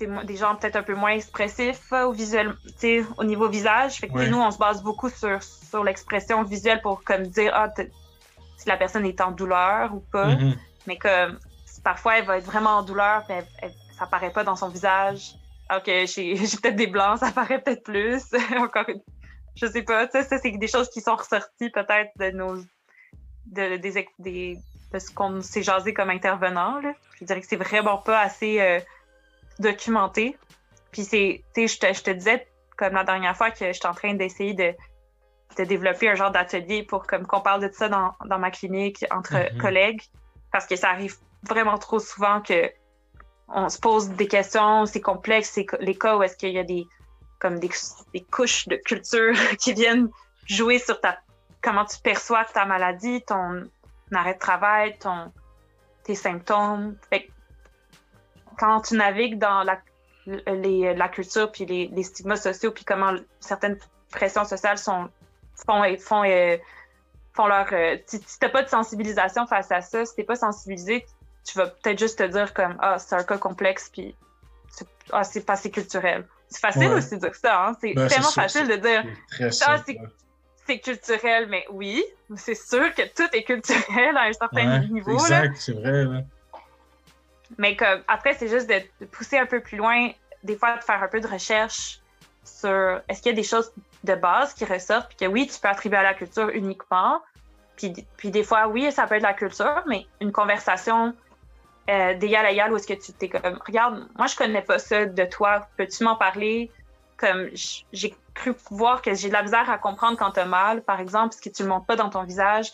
des 0.00 0.36
gens 0.36 0.56
peut-être 0.56 0.76
un 0.76 0.82
peu 0.82 0.94
moins 0.94 1.12
expressifs 1.12 1.92
au, 1.92 2.12
visuel, 2.12 2.54
au 3.16 3.24
niveau 3.24 3.48
visage. 3.48 3.96
Fait 3.96 4.08
que 4.08 4.28
nous, 4.28 4.40
on 4.40 4.50
se 4.50 4.58
base 4.58 4.82
beaucoup 4.82 5.08
sur, 5.08 5.42
sur 5.42 5.84
l'expression 5.84 6.42
visuelle 6.42 6.80
pour 6.82 7.04
comme 7.04 7.26
dire 7.26 7.52
ah, 7.54 7.72
si 8.56 8.68
la 8.68 8.76
personne 8.76 9.06
est 9.06 9.20
en 9.20 9.30
douleur 9.30 9.94
ou 9.94 10.00
pas. 10.00 10.34
Mm-hmm. 10.34 10.56
Mais 10.86 10.96
que 10.96 11.32
parfois, 11.82 12.18
elle 12.18 12.24
va 12.24 12.38
être 12.38 12.46
vraiment 12.46 12.78
en 12.78 12.82
douleur, 12.82 13.24
mais 13.28 13.44
ça 13.96 14.06
paraît 14.06 14.32
pas 14.32 14.44
dans 14.44 14.56
son 14.56 14.68
visage. 14.68 15.34
Ok, 15.74 15.86
j'ai 16.06 16.34
peut-être 16.34 16.76
des 16.76 16.86
blancs, 16.86 17.18
ça 17.18 17.30
paraît 17.30 17.60
peut-être 17.60 17.84
plus. 17.84 18.22
Encore 18.56 18.88
une... 18.88 19.00
Je 19.54 19.66
sais 19.66 19.82
pas. 19.82 20.08
Ça, 20.08 20.24
c'est 20.24 20.50
des 20.50 20.68
choses 20.68 20.90
qui 20.90 21.00
sont 21.00 21.14
ressorties 21.14 21.70
peut-être 21.70 22.10
de 22.18 22.30
nos. 22.30 22.56
De, 23.46 23.76
des, 23.76 24.08
des, 24.18 24.58
de 24.92 24.98
ce 24.98 25.10
qu'on 25.10 25.42
s'est 25.42 25.62
jasé 25.62 25.94
comme 25.94 26.10
intervenant. 26.10 26.80
Là. 26.80 26.92
Je 27.20 27.24
dirais 27.24 27.40
que 27.40 27.46
c'est 27.46 27.56
vraiment 27.56 27.98
pas 27.98 28.20
assez 28.20 28.60
euh, 28.60 28.80
documenté. 29.58 30.36
Puis 30.92 31.02
c'est, 31.02 31.42
je 31.56 32.02
te, 32.02 32.10
disais, 32.10 32.46
comme 32.76 32.94
la 32.94 33.04
dernière 33.04 33.36
fois, 33.36 33.50
que 33.50 33.72
j'étais 33.72 33.86
en 33.86 33.94
train 33.94 34.14
d'essayer 34.14 34.54
de, 34.54 34.74
de, 35.58 35.64
développer 35.64 36.08
un 36.08 36.14
genre 36.14 36.30
d'atelier 36.30 36.82
pour 36.82 37.06
comme 37.06 37.26
qu'on 37.26 37.40
parle 37.40 37.68
de 37.68 37.72
ça 37.72 37.88
dans, 37.88 38.12
dans 38.26 38.38
ma 38.38 38.50
clinique 38.50 39.04
entre 39.10 39.34
mm-hmm. 39.34 39.58
collègues, 39.58 40.02
parce 40.52 40.66
que 40.66 40.76
ça 40.76 40.90
arrive 40.90 41.16
vraiment 41.42 41.78
trop 41.78 41.98
souvent 41.98 42.40
que 42.40 42.70
on 43.48 43.68
se 43.68 43.78
pose 43.78 44.08
des 44.10 44.26
questions, 44.26 44.86
c'est 44.86 45.00
complexe, 45.00 45.50
c'est 45.52 45.66
les 45.80 45.96
cas 45.96 46.16
où 46.16 46.22
est-ce 46.22 46.36
qu'il 46.36 46.52
y 46.52 46.58
a 46.58 46.64
des 46.64 46.86
comme 47.38 47.58
des, 47.58 47.70
des, 48.14 48.22
couches 48.22 48.66
de 48.68 48.76
culture 48.76 49.34
qui 49.60 49.74
viennent 49.74 50.08
jouer 50.46 50.78
sur 50.78 50.98
ta 51.00 51.18
comment 51.60 51.84
tu 51.84 51.98
perçois 51.98 52.44
ta 52.44 52.64
maladie, 52.66 53.22
ton 53.22 53.68
arrêt 54.12 54.34
de 54.34 54.38
travail, 54.38 54.96
ton, 54.98 55.32
tes 56.04 56.14
symptômes. 56.14 56.96
Quand 58.58 58.80
tu 58.82 58.96
navigues 58.96 59.38
dans 59.38 59.62
la, 59.62 59.80
les, 60.26 60.94
la 60.94 61.08
culture 61.08 61.50
puis 61.52 61.66
les, 61.66 61.88
les, 61.88 62.02
stigmas 62.02 62.36
sociaux 62.36 62.70
puis 62.70 62.84
comment 62.84 63.14
certaines 63.40 63.78
pressions 64.10 64.44
sociales 64.44 64.78
sont, 64.78 65.08
font, 65.66 65.82
font, 65.98 66.24
euh, 66.24 66.56
font 67.32 67.46
leur. 67.46 67.66
Euh, 67.72 67.96
si 68.06 68.20
tu 68.20 68.26
n'as 68.42 68.48
pas 68.48 68.62
de 68.62 68.68
sensibilisation 68.68 69.46
face 69.46 69.70
à 69.70 69.80
ça, 69.80 70.04
si 70.04 70.14
tu 70.14 70.20
n'es 70.20 70.26
pas 70.26 70.36
sensibilisé, 70.36 71.06
tu 71.44 71.58
vas 71.58 71.66
peut-être 71.66 71.98
juste 71.98 72.18
te 72.18 72.24
dire 72.24 72.54
comme 72.54 72.76
Ah, 72.80 72.98
c'est 72.98 73.14
un 73.14 73.24
cas 73.24 73.38
complexe 73.38 73.90
puis 73.92 74.14
ah, 75.12 75.24
c'est 75.24 75.70
culturel. 75.70 76.26
C'est 76.48 76.60
facile 76.60 76.92
aussi 76.92 77.16
de 77.16 77.20
dire 77.20 77.34
ça, 77.34 77.66
hein? 77.66 77.76
C'est 77.80 77.94
ben, 77.94 78.08
tellement 78.08 78.30
facile 78.30 78.68
de 78.68 78.76
dire 78.76 79.04
ah, 79.66 79.76
c'est 80.66 80.78
culturel, 80.78 81.46
mais 81.48 81.66
oui, 81.70 82.02
c'est 82.36 82.54
sûr 82.54 82.94
que 82.94 83.02
tout 83.14 83.28
est 83.36 83.42
culturel 83.42 84.16
à 84.16 84.22
un 84.22 84.32
certain 84.32 84.78
niveau. 84.78 85.12
Exact, 85.12 85.56
c'est 85.58 85.72
vrai. 85.72 86.04
Là. 86.04 86.22
Mais 87.58 87.76
comme, 87.76 88.02
après, 88.08 88.34
c'est 88.34 88.48
juste 88.48 88.68
de, 88.68 89.06
pousser 89.06 89.38
un 89.38 89.46
peu 89.46 89.60
plus 89.60 89.76
loin, 89.76 90.10
des 90.42 90.56
fois 90.56 90.76
de 90.76 90.82
faire 90.82 91.02
un 91.02 91.08
peu 91.08 91.20
de 91.20 91.26
recherche 91.26 92.00
sur 92.44 93.00
est-ce 93.08 93.22
qu'il 93.22 93.30
y 93.30 93.34
a 93.34 93.36
des 93.36 93.42
choses 93.42 93.72
de 94.04 94.14
base 94.14 94.54
qui 94.54 94.64
ressortent, 94.64 95.08
puis 95.08 95.16
que 95.16 95.26
oui, 95.26 95.46
tu 95.46 95.58
peux 95.58 95.68
attribuer 95.68 95.98
à 95.98 96.02
la 96.02 96.14
culture 96.14 96.50
uniquement. 96.50 97.22
Puis, 97.76 97.92
puis 98.16 98.30
des 98.30 98.44
fois, 98.44 98.68
oui, 98.68 98.90
ça 98.92 99.06
peut 99.06 99.16
être 99.16 99.22
la 99.22 99.34
culture, 99.34 99.82
mais 99.86 100.06
une 100.20 100.30
conversation 100.30 101.14
euh, 101.90 102.14
d'égal 102.14 102.46
à 102.46 102.50
égal 102.50 102.72
où 102.72 102.76
est-ce 102.76 102.86
que 102.86 102.94
tu 102.94 103.12
t'es 103.12 103.28
comme, 103.28 103.60
regarde, 103.66 104.08
moi 104.16 104.26
je 104.26 104.36
connais 104.36 104.62
pas 104.62 104.78
ça 104.78 105.04
de 105.04 105.24
toi, 105.24 105.68
peux-tu 105.76 106.04
m'en 106.04 106.16
parler? 106.16 106.70
Comme, 107.16 107.50
j'ai 107.92 108.14
cru 108.34 108.54
voir 108.70 109.02
que 109.02 109.14
j'ai 109.14 109.28
de 109.28 109.34
la 109.34 109.42
misère 109.42 109.68
à 109.70 109.78
comprendre 109.78 110.18
quand 110.18 110.32
tu 110.32 110.40
as 110.40 110.46
mal, 110.46 110.82
par 110.82 111.00
exemple, 111.00 111.28
parce 111.28 111.40
que 111.40 111.50
tu 111.50 111.62
le 111.62 111.68
montres 111.68 111.86
pas 111.86 111.96
dans 111.96 112.10
ton 112.10 112.24
visage. 112.24 112.72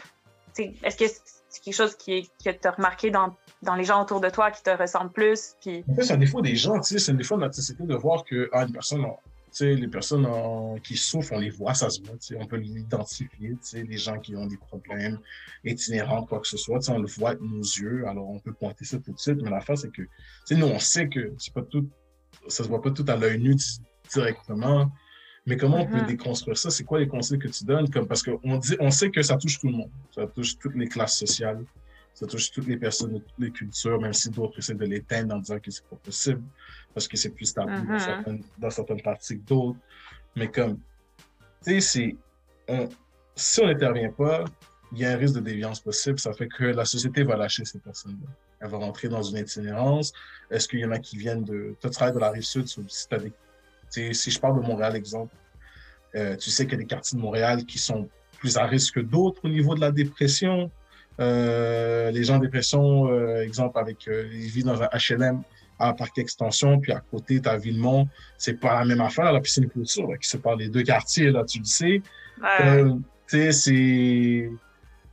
Est-ce 0.57 0.97
que 0.97 1.07
c'est 1.49 1.63
quelque 1.63 1.75
chose 1.75 1.97
qui, 1.97 2.31
que 2.45 2.51
tu 2.51 2.69
remarqué 2.69 3.11
dans, 3.11 3.37
dans, 3.63 3.75
les 3.75 3.85
gens 3.85 4.03
autour 4.03 4.21
de 4.21 4.31
toi 4.31 4.51
qui 4.51 4.63
te 4.63 4.71
ressemblent 4.71 5.13
plus? 5.13 5.55
Puis... 5.61 5.85
En 5.89 5.95
fait, 5.95 6.05
c'est 6.05 6.15
un 6.15 6.19
défaut 6.19 6.41
des 6.41 6.57
gens, 6.57 6.81
c'est 6.83 7.11
un 7.11 7.15
défaut 7.15 7.37
de 7.37 7.43
notre 7.43 7.55
société 7.55 7.85
de 7.85 7.95
voir 7.95 8.25
que 8.25 8.49
ah, 8.53 8.65
une 8.65 8.73
personne, 8.73 9.07
les 9.61 9.89
personnes 9.89 10.27
qui 10.83 10.97
souffrent, 10.97 11.33
on 11.33 11.39
les 11.39 11.51
voit, 11.51 11.75
ça 11.75 11.91
se 11.91 12.01
voit, 12.03 12.17
on 12.39 12.47
peut 12.47 12.57
l'identifier, 12.57 13.57
les 13.75 13.99
gens 13.99 14.19
qui 14.19 14.37
ont 14.37 14.47
des 14.47 14.57
problèmes 14.57 15.19
itinérants, 15.65 16.25
quoi 16.25 16.41
que 16.41 16.47
ce 16.47 16.57
soit, 16.57 16.89
on 16.89 16.99
le 16.99 17.09
voit 17.09 17.31
avec 17.31 17.43
nos 17.43 17.63
yeux, 17.63 18.07
alors 18.07 18.29
on 18.29 18.39
peut 18.39 18.53
pointer 18.53 18.85
ça 18.85 18.99
tout 18.99 19.13
de 19.13 19.19
suite, 19.19 19.41
mais 19.43 19.51
la 19.51 19.61
face, 19.61 19.83
c'est 19.83 19.93
que 19.93 20.03
nous, 20.55 20.67
on 20.67 20.79
sait 20.79 21.09
que 21.09 21.33
c'est 21.39 21.53
pas 21.53 21.63
tout, 21.63 21.89
ça 22.49 22.65
se 22.65 22.69
voit 22.69 22.81
pas 22.81 22.91
tout 22.91 23.05
à 23.09 23.17
l'œil 23.17 23.39
nu 23.41 23.57
directement, 24.13 24.91
mais 25.47 25.57
comment 25.57 25.79
on 25.79 25.87
peut 25.87 25.97
mm-hmm. 25.97 26.07
déconstruire 26.07 26.57
ça? 26.57 26.71
C'est 26.71 26.85
quoi 26.85 27.01
les 27.01 27.09
conseils 27.09 27.39
que 27.39 27.49
tu 27.49 27.65
donnes? 27.65 27.91
Comme, 27.91 28.07
parce 28.07 28.23
qu'on 28.23 28.41
on 28.45 28.91
sait 28.91 29.11
que 29.11 29.23
ça 29.23 29.37
touche 29.37 29.59
tout 29.59 29.69
le 29.69 29.73
monde. 29.73 29.91
Ça 30.15 30.27
touche 30.27 30.59
toutes 30.59 30.75
les 30.75 30.87
classes 30.87 31.19
sociales. 31.19 31.65
Ça 32.15 32.27
touche 32.27 32.51
toutes 32.51 32.67
les 32.67 32.77
personnes 32.77 33.15
de 33.15 33.19
toutes 33.19 33.39
les 33.39 33.51
cultures, 33.51 34.01
même 34.01 34.13
si 34.13 34.29
d'autres 34.31 34.59
essaient 34.59 34.75
de 34.75 34.85
l'éteindre 34.85 35.35
en 35.35 35.39
disant 35.39 35.59
que 35.59 35.71
c'est 35.71 35.87
pas 35.87 35.97
possible 35.97 36.43
parce 36.93 37.09
que 37.09 37.17
c'est 37.17 37.31
plus 37.31 37.53
tabou 37.55 37.69
dans, 37.71 37.95
mm-hmm. 37.95 37.99
certaines, 37.99 38.45
dans 38.59 38.71
certaines 38.71 39.01
pratiques 39.01 39.45
d'autres. 39.45 39.79
Mais 40.37 40.51
comme, 40.51 40.79
tu 41.65 41.81
sais, 41.81 42.17
si 43.35 43.61
on 43.63 43.67
n'intervient 43.67 44.13
pas, 44.13 44.45
il 44.93 44.99
y 44.99 45.05
a 45.05 45.13
un 45.13 45.17
risque 45.17 45.35
de 45.35 45.41
déviance 45.41 45.81
possible. 45.81 46.19
Ça 46.19 46.33
fait 46.33 46.49
que 46.49 46.65
la 46.65 46.85
société 46.85 47.23
va 47.23 47.37
lâcher 47.37 47.65
ces 47.65 47.79
personnes-là. 47.79 48.29
Elle 48.61 48.69
va 48.69 48.79
rentrer 48.79 49.09
dans 49.09 49.23
une 49.23 49.39
itinérance. 49.39 50.13
Est-ce 50.51 50.69
qu'il 50.69 50.81
y 50.81 50.85
en 50.85 50.91
a 50.91 50.99
qui 50.99 51.17
viennent 51.17 51.45
de. 51.45 51.77
Toi, 51.81 51.91
tu 51.91 51.97
travailles 51.97 52.15
de 52.15 52.21
la 52.21 52.31
rive 52.31 52.43
sud. 52.43 52.67
Si, 52.69 54.15
si 54.15 54.31
je 54.31 54.39
parle 54.39 54.61
de 54.61 54.67
Montréal, 54.67 54.97
exemple, 54.97 55.35
euh, 56.15 56.37
tu 56.37 56.51
sais 56.51 56.65
qu'il 56.65 56.73
y 56.73 56.77
a 56.77 56.79
des 56.79 56.87
quartiers 56.87 57.17
de 57.17 57.23
Montréal 57.23 57.65
qui 57.65 57.79
sont 57.79 58.09
plus 58.39 58.57
à 58.57 58.67
risque 58.67 58.97
que 58.97 59.01
d'autres 59.01 59.45
au 59.45 59.49
niveau 59.49 59.75
de 59.75 59.81
la 59.81 59.93
dépression. 59.93 60.71
Euh, 61.21 62.11
les 62.11 62.25
gens 62.25 62.37
en 62.37 62.39
dépression, 62.39 63.11
euh, 63.11 63.43
exemple, 63.43 63.79
avec, 63.79 64.07
ils 64.07 64.51
vivent 64.51 64.65
dans 64.65 64.83
un 64.83 64.89
HLM 64.93 65.43
à 65.79 65.93
Parc 65.95 66.19
Extension, 66.19 66.79
puis 66.79 66.93
à 66.93 67.01
côté, 67.01 67.41
tu 67.41 67.49
as 67.49 67.57
Villemont. 67.57 68.09
C'est 68.39 68.55
pas 68.55 68.79
la 68.79 68.85
même 68.85 69.01
affaire, 69.01 69.33
la 69.33 69.41
piscine 69.41 69.69
clôture, 69.69 70.11
là, 70.11 70.17
qui 70.19 70.29
se 70.29 70.37
parle 70.37 70.59
des 70.59 70.69
deux 70.69 70.83
quartiers, 70.83 71.31
là, 71.31 71.45
tu 71.45 71.59
le 71.59 71.65
sais. 71.65 72.03
tu 73.29 73.53
sais, 73.53 74.51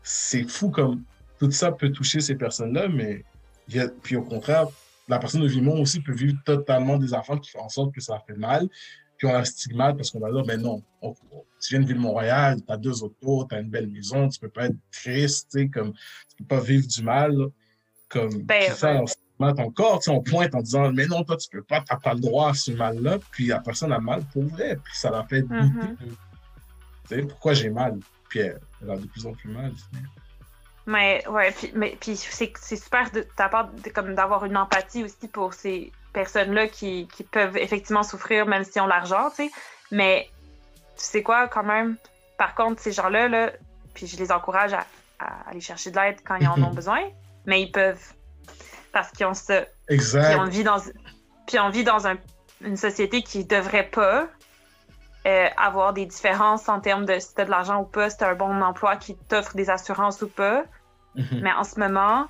c'est 0.03 0.47
fou 0.47 0.69
comme 0.69 1.03
tout 1.39 1.51
ça 1.51 1.71
peut 1.71 1.91
toucher 1.91 2.19
ces 2.19 2.35
personnes-là, 2.35 2.87
mais 2.87 3.23
puis 4.01 4.15
au 4.15 4.23
contraire, 4.23 4.67
la 5.07 5.19
personne 5.19 5.41
de 5.41 5.47
Vimont 5.47 5.79
aussi 5.81 6.01
peut 6.01 6.13
vivre 6.13 6.37
totalement 6.45 6.97
des 6.97 7.13
enfants 7.13 7.37
qui 7.37 7.49
font 7.49 7.61
en 7.61 7.69
sorte 7.69 7.93
que 7.93 8.01
ça 8.01 8.21
fait 8.25 8.35
mal. 8.35 8.67
Puis 9.17 9.27
on 9.27 9.33
a 9.33 9.39
un 9.39 9.45
stigmate 9.45 9.97
parce 9.97 10.11
qu'on 10.11 10.19
va 10.19 10.31
dire, 10.31 10.43
mais 10.45 10.57
non, 10.57 10.83
tu 11.01 11.69
viens 11.71 11.79
de 11.79 11.87
Ville-Montréal, 11.87 12.61
tu 12.65 12.71
as 12.71 12.77
deux 12.77 13.03
autos, 13.03 13.45
tu 13.49 13.55
as 13.55 13.59
une 13.59 13.69
belle 13.69 13.87
maison, 13.87 14.29
tu 14.29 14.39
peux 14.39 14.49
pas 14.49 14.65
être 14.65 14.75
triste, 14.91 15.49
tu 15.51 15.59
sais, 15.59 15.67
comme, 15.69 15.93
tu 15.93 16.35
peux 16.37 16.45
pas 16.45 16.59
vivre 16.59 16.87
du 16.87 17.03
mal. 17.03 17.35
Comme, 18.09 18.43
ben, 18.43 18.71
ça, 18.73 19.01
on 19.01 19.07
stigmate 19.07 19.59
encore, 19.59 20.01
on 20.07 20.21
pointe 20.21 20.55
en 20.55 20.61
disant, 20.61 20.91
mais 20.93 21.07
non, 21.07 21.23
toi, 21.23 21.35
tu 21.35 21.49
peux 21.49 21.63
pas, 21.63 21.81
tu 21.81 21.93
n'as 21.93 21.99
pas 21.99 22.13
le 22.13 22.21
droit 22.21 22.51
à 22.51 22.53
ce 22.53 22.71
mal-là. 22.71 23.17
Puis 23.31 23.47
la 23.47 23.59
personne 23.59 23.91
a 23.91 23.99
mal 23.99 24.23
pour 24.31 24.43
vrai, 24.43 24.77
puis 24.83 24.93
ça 24.95 25.09
la 25.09 25.23
fait 25.23 25.43
mm 25.43 25.95
pourquoi 27.29 27.53
j'ai 27.53 27.69
mal? 27.69 27.99
Puis 28.29 28.39
elle, 28.39 28.59
a 28.89 28.97
de 28.97 29.05
plus 29.05 29.25
en 29.25 29.31
plus 29.31 29.49
mal. 29.49 29.71
Mais 30.85 31.25
ouais, 31.27 31.51
puis, 31.51 31.71
mais, 31.73 31.97
puis 31.99 32.15
c'est, 32.15 32.51
super 32.57 33.09
de 33.11 33.25
ta 33.35 33.49
part 33.49 33.71
comme 33.93 34.13
d'avoir 34.13 34.45
une 34.45 34.57
empathie 34.57 35.03
aussi 35.03 35.27
pour 35.27 35.53
ces 35.53 35.91
personnes-là 36.13 36.67
qui, 36.67 37.07
qui, 37.07 37.23
peuvent 37.23 37.57
effectivement 37.57 38.03
souffrir 38.03 38.45
même 38.45 38.63
si 38.63 38.79
ont 38.79 38.87
l'argent, 38.87 39.29
tu 39.29 39.47
sais. 39.47 39.51
Mais 39.91 40.29
tu 40.97 41.03
sais 41.03 41.23
quoi, 41.23 41.47
quand 41.47 41.63
même, 41.63 41.97
par 42.37 42.55
contre, 42.55 42.81
ces 42.81 42.91
gens-là, 42.91 43.27
là, 43.27 43.51
puis 43.93 44.07
je 44.07 44.17
les 44.17 44.31
encourage 44.31 44.73
à, 44.73 44.85
aller 45.49 45.61
chercher 45.61 45.91
de 45.91 45.99
l'aide 45.99 46.17
quand 46.23 46.35
ils 46.35 46.47
en 46.47 46.61
ont 46.63 46.73
besoin, 46.73 47.01
mais 47.45 47.61
ils 47.61 47.71
peuvent 47.71 48.13
parce 48.91 49.11
qu'ils 49.11 49.25
ont 49.25 49.33
ce. 49.33 49.65
Exact. 49.89 50.29
Puis 50.29 50.39
on 50.39 50.45
vit 50.45 50.63
dans, 50.63 50.81
puis 51.45 51.59
on 51.59 51.69
vit 51.69 51.83
dans 51.83 52.07
un, 52.07 52.17
une 52.61 52.77
société 52.77 53.21
qui 53.21 53.45
devrait 53.45 53.89
pas 53.89 54.27
euh, 55.25 55.47
avoir 55.57 55.93
des 55.93 56.05
différences 56.05 56.69
en 56.69 56.79
termes 56.79 57.05
de 57.05 57.19
si 57.19 57.33
tu 57.35 57.41
as 57.41 57.45
de 57.45 57.51
l'argent 57.51 57.81
ou 57.81 57.85
pas, 57.85 58.09
si 58.09 58.17
tu 58.17 58.23
as 58.23 58.29
un 58.29 58.35
bon 58.35 58.61
emploi 58.61 58.95
qui 58.95 59.15
t'offre 59.15 59.55
des 59.55 59.69
assurances 59.69 60.21
ou 60.21 60.29
pas. 60.29 60.63
Mhm. 61.15 61.41
Mais 61.41 61.51
en 61.51 61.63
ce 61.63 61.79
moment, 61.79 62.27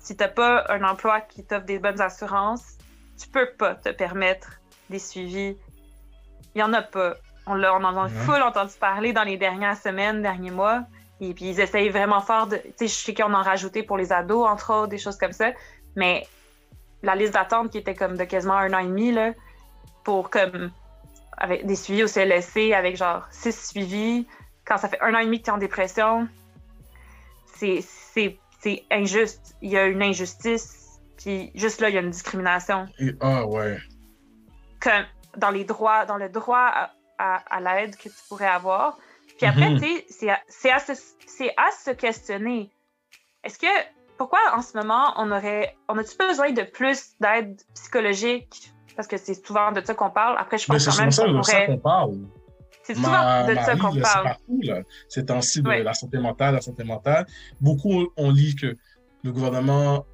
si 0.00 0.16
tu 0.16 0.22
n'as 0.22 0.28
pas 0.28 0.64
un 0.68 0.84
emploi 0.84 1.20
qui 1.22 1.44
t'offre 1.44 1.66
des 1.66 1.78
bonnes 1.78 2.00
assurances, 2.00 2.78
tu 3.20 3.28
peux 3.28 3.50
pas 3.58 3.74
te 3.74 3.90
permettre 3.90 4.60
des 4.90 4.98
suivis. 4.98 5.56
Il 6.54 6.58
n'y 6.58 6.62
en 6.62 6.72
a 6.72 6.82
pas. 6.82 7.14
On, 7.46 7.54
l'a, 7.54 7.74
on 7.74 7.84
en 7.84 7.96
a 7.96 8.08
full 8.08 8.42
entendu 8.42 8.72
parler 8.78 9.12
dans 9.12 9.24
les 9.24 9.36
dernières 9.36 9.76
semaines, 9.76 10.22
derniers 10.22 10.50
mois. 10.50 10.84
Et 11.20 11.32
puis 11.34 11.46
ils 11.46 11.60
essayent 11.60 11.90
vraiment 11.90 12.20
fort 12.20 12.46
de. 12.46 12.56
Tu 12.56 12.72
sais, 12.76 12.88
je 12.88 12.94
sais 12.94 13.14
qu'on 13.14 13.34
en 13.34 13.42
rajouté 13.42 13.82
pour 13.82 13.96
les 13.96 14.12
ados, 14.12 14.46
entre 14.46 14.72
autres, 14.72 14.88
des 14.88 14.98
choses 14.98 15.16
comme 15.16 15.32
ça. 15.32 15.52
Mais 15.96 16.26
la 17.02 17.14
liste 17.14 17.34
d'attente 17.34 17.70
qui 17.70 17.78
était 17.78 17.94
comme 17.94 18.16
de 18.16 18.24
quasiment 18.24 18.54
un 18.54 18.72
an 18.72 18.78
et 18.78 18.86
demi, 18.86 19.12
là, 19.12 19.32
pour 20.04 20.30
comme 20.30 20.70
avec 21.36 21.66
des 21.66 21.76
suivis 21.76 22.04
au 22.04 22.08
CLSC 22.08 22.72
avec 22.72 22.96
genre 22.96 23.26
six 23.30 23.68
suivis. 23.68 24.26
Quand 24.64 24.78
ça 24.78 24.88
fait 24.88 25.00
un 25.02 25.14
an 25.14 25.18
et 25.18 25.24
demi 25.24 25.40
que 25.40 25.44
tu 25.44 25.50
es 25.50 25.52
en 25.52 25.58
dépression, 25.58 26.28
c'est 27.56 27.84
injuste. 28.90 29.56
Il 29.60 29.70
y 29.70 29.76
a 29.76 29.86
une 29.86 30.02
injustice, 30.02 30.83
puis 31.24 31.50
juste 31.54 31.80
là, 31.80 31.88
il 31.88 31.94
y 31.94 31.98
a 31.98 32.02
une 32.02 32.10
discrimination. 32.10 32.86
ah 33.20 33.46
ouais. 33.46 33.78
Comme 34.78 35.04
dans 35.38 35.50
les 35.50 35.64
droits, 35.64 36.04
dans 36.04 36.18
le 36.18 36.28
droit 36.28 36.90
à, 37.18 37.36
à, 37.50 37.60
l'aide 37.60 37.96
que 37.96 38.10
tu 38.10 38.14
pourrais 38.28 38.46
avoir. 38.46 38.98
Puis 39.38 39.46
après, 39.46 39.74
tu 39.76 39.78
sais, 39.80 40.36
c'est 40.48 40.70
à, 40.70 40.76
à, 40.76 41.70
se 41.72 41.90
questionner. 41.92 42.70
Est-ce 43.42 43.58
que 43.58 43.66
pourquoi 44.18 44.38
en 44.54 44.60
ce 44.60 44.76
moment 44.76 45.14
on 45.16 45.32
aurait 45.32 45.74
on 45.88 45.96
a-tu 45.96 46.16
besoin 46.18 46.52
de 46.52 46.62
plus 46.62 47.14
d'aide 47.20 47.58
psychologique? 47.74 48.72
Parce 48.94 49.08
que 49.08 49.16
c'est 49.16 49.34
souvent 49.46 49.72
de 49.72 49.80
ça 49.80 49.94
qu'on 49.94 50.10
parle. 50.10 50.36
Après, 50.38 50.58
je 50.58 50.66
pense 50.66 50.86
quand 50.86 50.98
même 50.98 51.10
qu'on 51.10 51.40
pourrait... 51.40 51.66
qu'on 51.66 51.78
parle. 51.78 52.18
C'est 52.82 52.94
souvent 52.94 53.46
de 53.46 53.54
ça 53.54 53.76
qu'on 53.76 53.98
parle. 53.98 54.02
C'est 54.04 54.22
partout, 54.22 54.86
C'est 55.08 55.30
ainsi 55.30 55.62
de 55.62 55.70
la 55.70 55.94
santé 55.94 56.18
mentale, 56.18 56.54
la 56.56 56.60
santé 56.60 56.84
mentale. 56.84 57.26
Beaucoup, 57.62 58.08
on 58.18 58.30
lit 58.30 58.54
que 58.54 58.76
le 59.24 59.32
gouvernement 59.32 60.04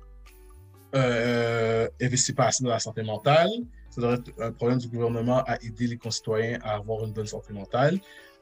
euh, 0.95 1.89
investit 2.01 2.33
pas 2.33 2.47
assez 2.47 2.65
dans 2.65 2.71
la 2.71 2.79
santé 2.79 3.03
mentale. 3.03 3.51
Ça 3.91 4.01
devrait 4.01 4.17
être 4.17 4.33
un 4.41 4.53
problème 4.53 4.79
du 4.79 4.89
gouvernement 4.89 5.43
à 5.47 5.57
aider 5.63 5.87
les 5.87 5.97
concitoyens 5.97 6.59
à 6.63 6.75
avoir 6.75 7.05
une 7.05 7.13
bonne 7.13 7.27
santé 7.27 7.53
mentale. 7.53 7.99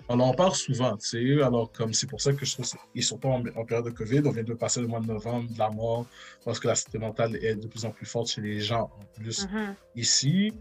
On 0.08 0.20
en 0.20 0.32
parle 0.32 0.54
souvent, 0.54 0.96
tu 0.96 1.08
sais. 1.08 1.42
Alors, 1.42 1.70
comme 1.72 1.92
c'est 1.92 2.06
pour 2.06 2.20
ça 2.20 2.32
que 2.32 2.44
je 2.44 2.54
trouve, 2.54 2.66
et 2.94 3.02
surtout 3.02 3.28
en, 3.28 3.42
en, 3.56 3.64
période 3.64 3.84
de 3.84 3.90
COVID, 3.90 4.22
on 4.24 4.30
vient 4.30 4.42
de 4.42 4.54
passer 4.54 4.80
le 4.80 4.86
mois 4.86 5.00
de 5.00 5.06
novembre 5.06 5.52
de 5.52 5.58
la 5.58 5.68
mort, 5.70 6.06
parce 6.44 6.58
que 6.58 6.68
la 6.68 6.74
santé 6.74 6.98
mentale 6.98 7.36
est 7.36 7.56
de 7.56 7.66
plus 7.66 7.84
en 7.84 7.90
plus 7.90 8.06
forte 8.06 8.28
chez 8.28 8.40
les 8.40 8.60
gens, 8.60 8.90
en 8.98 9.20
plus 9.20 9.44
mm-hmm. 9.44 9.74
ici. 9.96 10.52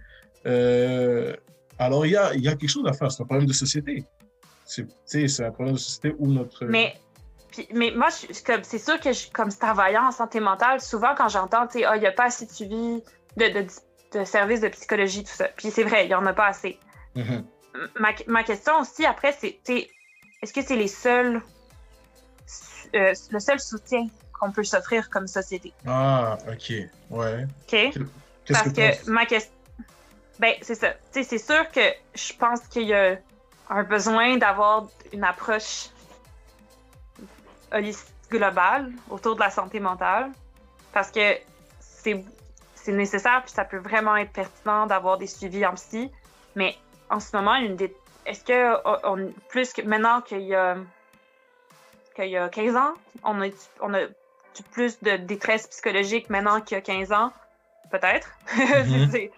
Euh, 0.45 1.33
alors, 1.79 2.05
il 2.05 2.11
y 2.11 2.17
a, 2.17 2.35
y 2.35 2.47
a, 2.47 2.55
quelque 2.55 2.69
chose 2.69 2.87
à 2.87 2.93
faire. 2.93 3.11
C'est 3.11 3.23
un 3.23 3.25
problème 3.25 3.47
de 3.47 3.53
société. 3.53 4.03
C'est 4.65 5.43
un 5.43 5.51
problème 5.51 5.75
de 5.75 5.79
société 5.79 6.13
où 6.17 6.27
notre. 6.27 6.65
Mais, 6.65 6.95
mais 7.73 7.91
moi, 7.91 8.09
c'est 8.11 8.77
sûr 8.77 8.99
que 8.99 9.13
je, 9.13 9.31
comme 9.31 9.49
travaillant 9.49 10.07
en 10.07 10.11
santé 10.11 10.39
mentale, 10.39 10.81
souvent 10.81 11.15
quand 11.15 11.29
j'entends, 11.29 11.67
tu 11.67 11.79
sais, 11.79 11.85
ah, 11.85 11.95
il 11.95 12.01
n'y 12.01 12.07
a 12.07 12.11
pas 12.11 12.25
assez 12.25 12.45
de 12.45 12.51
suivi 12.51 13.03
de, 13.37 13.47
de, 13.47 13.67
de 14.13 14.23
services 14.23 14.61
de 14.61 14.67
psychologie, 14.69 15.23
tout 15.23 15.33
ça. 15.33 15.47
Puis 15.55 15.71
c'est 15.71 15.83
vrai, 15.83 16.05
il 16.05 16.09
n'y 16.09 16.15
en 16.15 16.25
a 16.25 16.33
pas 16.33 16.47
assez. 16.47 16.77
Mm-hmm 17.15 17.43
ma, 18.27 18.43
question 18.43 18.79
aussi, 18.79 19.05
après, 19.05 19.35
c'est 19.39 19.59
est-ce 20.41 20.53
que 20.53 20.61
c'est 20.61 20.75
les 20.75 20.87
seuls, 20.87 21.41
euh, 22.95 23.13
le 23.31 23.39
seul 23.39 23.59
soutien 23.59 24.07
qu'on 24.39 24.51
peut 24.51 24.63
s'offrir 24.63 25.09
comme 25.09 25.27
société? 25.27 25.73
Ah, 25.85 26.37
OK. 26.47 26.73
Ouais. 27.09 27.47
OK? 27.67 27.99
Parce 28.47 28.71
que, 28.71 29.09
ma 29.09 29.25
question. 29.25 29.51
Ben, 30.39 30.53
c'est 30.61 30.75
ça. 30.75 30.93
c'est 31.11 31.37
sûr 31.39 31.69
que 31.71 31.81
je 32.13 32.33
pense 32.33 32.61
qu'il 32.67 32.83
y 32.83 32.93
a 32.93 33.17
un 33.69 33.83
besoin 33.83 34.37
d'avoir 34.37 34.87
une 35.11 35.23
approche 35.23 35.89
globale 38.29 38.91
autour 39.09 39.35
de 39.35 39.39
la 39.39 39.49
santé 39.49 39.79
mentale 39.79 40.31
parce 40.93 41.11
que 41.11 41.37
c'est 41.79 42.23
nécessaire 42.87 43.41
puis 43.43 43.51
ça 43.51 43.65
peut 43.65 43.77
vraiment 43.77 44.15
être 44.15 44.31
pertinent 44.31 44.87
d'avoir 44.87 45.17
des 45.17 45.27
suivis 45.27 45.65
en 45.65 45.73
psy, 45.73 46.11
mais 46.55 46.75
en 47.09 47.19
ce 47.19 47.35
moment, 47.35 47.55
une 47.55 47.75
des... 47.75 47.93
est-ce 48.25 48.43
que 48.43 48.77
on, 49.05 49.31
plus 49.49 49.73
que 49.73 49.81
maintenant 49.81 50.21
qu'il 50.21 50.41
y 50.41 50.55
a 50.55 50.77
qu'il 52.15 52.29
y 52.29 52.37
a 52.37 52.49
15 52.49 52.75
ans, 52.75 52.93
on 53.23 53.41
a, 53.41 53.47
on 53.81 53.93
a 53.93 53.99
plus 54.71 55.01
de 55.03 55.17
détresse 55.17 55.67
psychologique 55.67 56.29
maintenant 56.29 56.61
qu'il 56.61 56.75
y 56.75 56.79
a 56.79 56.81
15 56.81 57.11
ans? 57.11 57.31
Peut-être. 57.91 58.29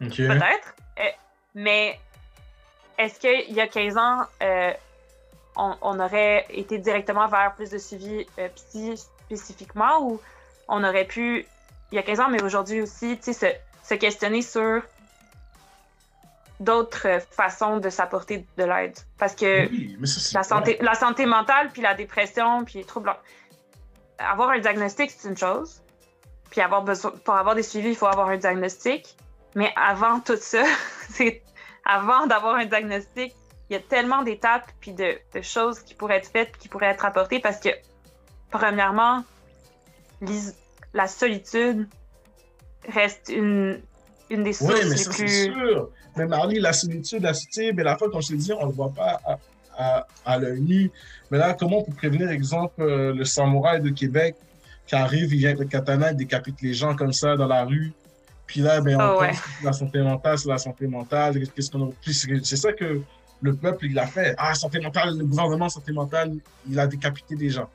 Mhm. 0.00 0.10
Peut-être. 0.10 0.74
Eh, 0.96 1.10
mais 1.56 1.98
est-ce 2.98 3.18
qu'il 3.18 3.52
y 3.52 3.60
a 3.60 3.66
15 3.66 3.96
ans, 3.96 4.20
euh, 4.40 4.72
on, 5.58 6.00
aurait 6.00 6.46
été 6.50 6.78
directement 6.78 7.26
vers 7.28 7.54
plus 7.54 7.70
de 7.70 7.78
suivi 7.78 8.26
euh, 8.38 8.48
psy 8.54 8.94
spécifiquement 9.26 10.02
ou 10.02 10.20
on 10.68 10.84
aurait 10.84 11.04
pu, 11.04 11.46
il 11.90 11.96
y 11.96 11.98
a 11.98 12.02
15 12.02 12.20
ans, 12.20 12.28
mais 12.30 12.42
aujourd'hui 12.42 12.80
aussi, 12.80 13.18
se, 13.20 13.46
se 13.82 13.94
questionner 13.94 14.42
sur 14.42 14.82
d'autres 16.60 17.20
façons 17.30 17.78
de 17.78 17.88
s'apporter 17.88 18.46
de 18.56 18.64
l'aide. 18.64 18.96
Parce 19.18 19.34
que 19.34 19.68
la, 20.34 20.42
santé, 20.42 20.78
la 20.80 20.94
santé 20.94 21.26
mentale, 21.26 21.70
puis 21.72 21.82
la 21.82 21.94
dépression, 21.94 22.64
puis 22.64 22.78
les 22.78 22.84
troubles... 22.84 23.14
Avoir 24.18 24.50
un 24.50 24.58
diagnostic, 24.58 25.12
c'est 25.12 25.28
une 25.28 25.36
chose. 25.36 25.80
Puis 26.50 26.60
avoir 26.60 26.82
besoin, 26.82 27.12
pour 27.24 27.34
avoir 27.34 27.54
des 27.54 27.62
suivis, 27.62 27.90
il 27.90 27.96
faut 27.96 28.06
avoir 28.06 28.28
un 28.28 28.36
diagnostic. 28.36 29.16
Mais 29.54 29.72
avant 29.76 30.18
tout 30.20 30.36
ça, 30.36 30.64
c'est 31.10 31.42
avant 31.84 32.26
d'avoir 32.26 32.56
un 32.56 32.66
diagnostic, 32.66 33.34
il 33.70 33.74
y 33.74 33.76
a 33.76 33.80
tellement 33.80 34.22
d'étapes 34.22 34.70
puis 34.80 34.92
de, 34.92 35.18
de, 35.34 35.42
choses 35.42 35.80
qui 35.80 35.94
pourraient 35.94 36.16
être 36.16 36.30
faites, 36.30 36.56
qui 36.58 36.68
pourraient 36.68 36.86
être 36.86 37.04
apportées 37.04 37.40
parce 37.40 37.60
que, 37.60 37.68
premièrement, 38.50 39.24
la 40.94 41.06
solitude 41.06 41.86
reste 42.88 43.28
une, 43.28 43.80
une 44.30 44.42
des 44.42 44.52
sources 44.52 44.72
mais 44.72 44.94
les 44.94 45.04
plus. 45.04 45.44
Sûr. 45.44 45.90
Mais 46.16 46.26
Marley, 46.26 46.60
la 46.60 46.72
solitude, 46.72 47.22
la 47.22 47.34
solitude, 47.34 47.76
mais 47.76 47.84
la 47.84 47.96
fois, 47.96 48.10
comme 48.10 48.22
je 48.22 48.28
te 48.28 48.34
dis, 48.34 48.52
on 48.52 48.64
ne 48.64 48.70
le 48.70 48.74
voit 48.74 48.92
pas 48.92 49.20
à, 49.24 49.38
à, 49.76 50.06
à 50.24 50.38
l'œil 50.38 50.60
nu. 50.60 50.90
Mais 51.30 51.38
là, 51.38 51.54
comment 51.54 51.82
pour 51.82 51.94
prévenir, 51.94 52.30
exemple, 52.30 52.80
euh, 52.80 53.14
le 53.14 53.24
samouraï 53.24 53.80
de 53.80 53.90
Québec 53.90 54.36
qui 54.86 54.94
arrive, 54.94 55.34
il 55.34 55.40
vient 55.40 55.50
avec 55.50 55.60
le 55.60 55.66
katana, 55.66 56.10
il 56.10 56.16
décapite 56.16 56.60
les 56.62 56.72
gens 56.72 56.96
comme 56.96 57.12
ça 57.12 57.36
dans 57.36 57.46
la 57.46 57.64
rue. 57.64 57.92
Puis 58.46 58.60
là, 58.60 58.80
ben, 58.80 58.98
on 58.98 59.16
oh, 59.16 59.20
pense 59.20 59.40
que 59.40 59.64
la 59.64 59.72
santé 59.74 59.98
mentale, 60.00 60.38
c'est 60.38 60.48
la 60.48 60.58
santé 60.58 60.86
mentale. 60.86 61.38
Qu'est-ce 61.54 61.70
qu'on 61.70 61.90
a... 61.90 61.90
C'est 62.02 62.56
ça 62.56 62.72
que 62.72 63.02
le 63.40 63.54
peuple, 63.54 63.86
il 63.86 63.94
l'a 63.94 64.06
fait. 64.06 64.34
Ah, 64.38 64.54
santé 64.54 64.80
mentale, 64.80 65.16
le 65.16 65.24
gouvernement 65.24 65.68
santé 65.68 65.92
mentale, 65.92 66.36
il 66.68 66.78
a 66.78 66.86
décapité 66.86 67.34
des 67.34 67.50
gens. 67.50 67.68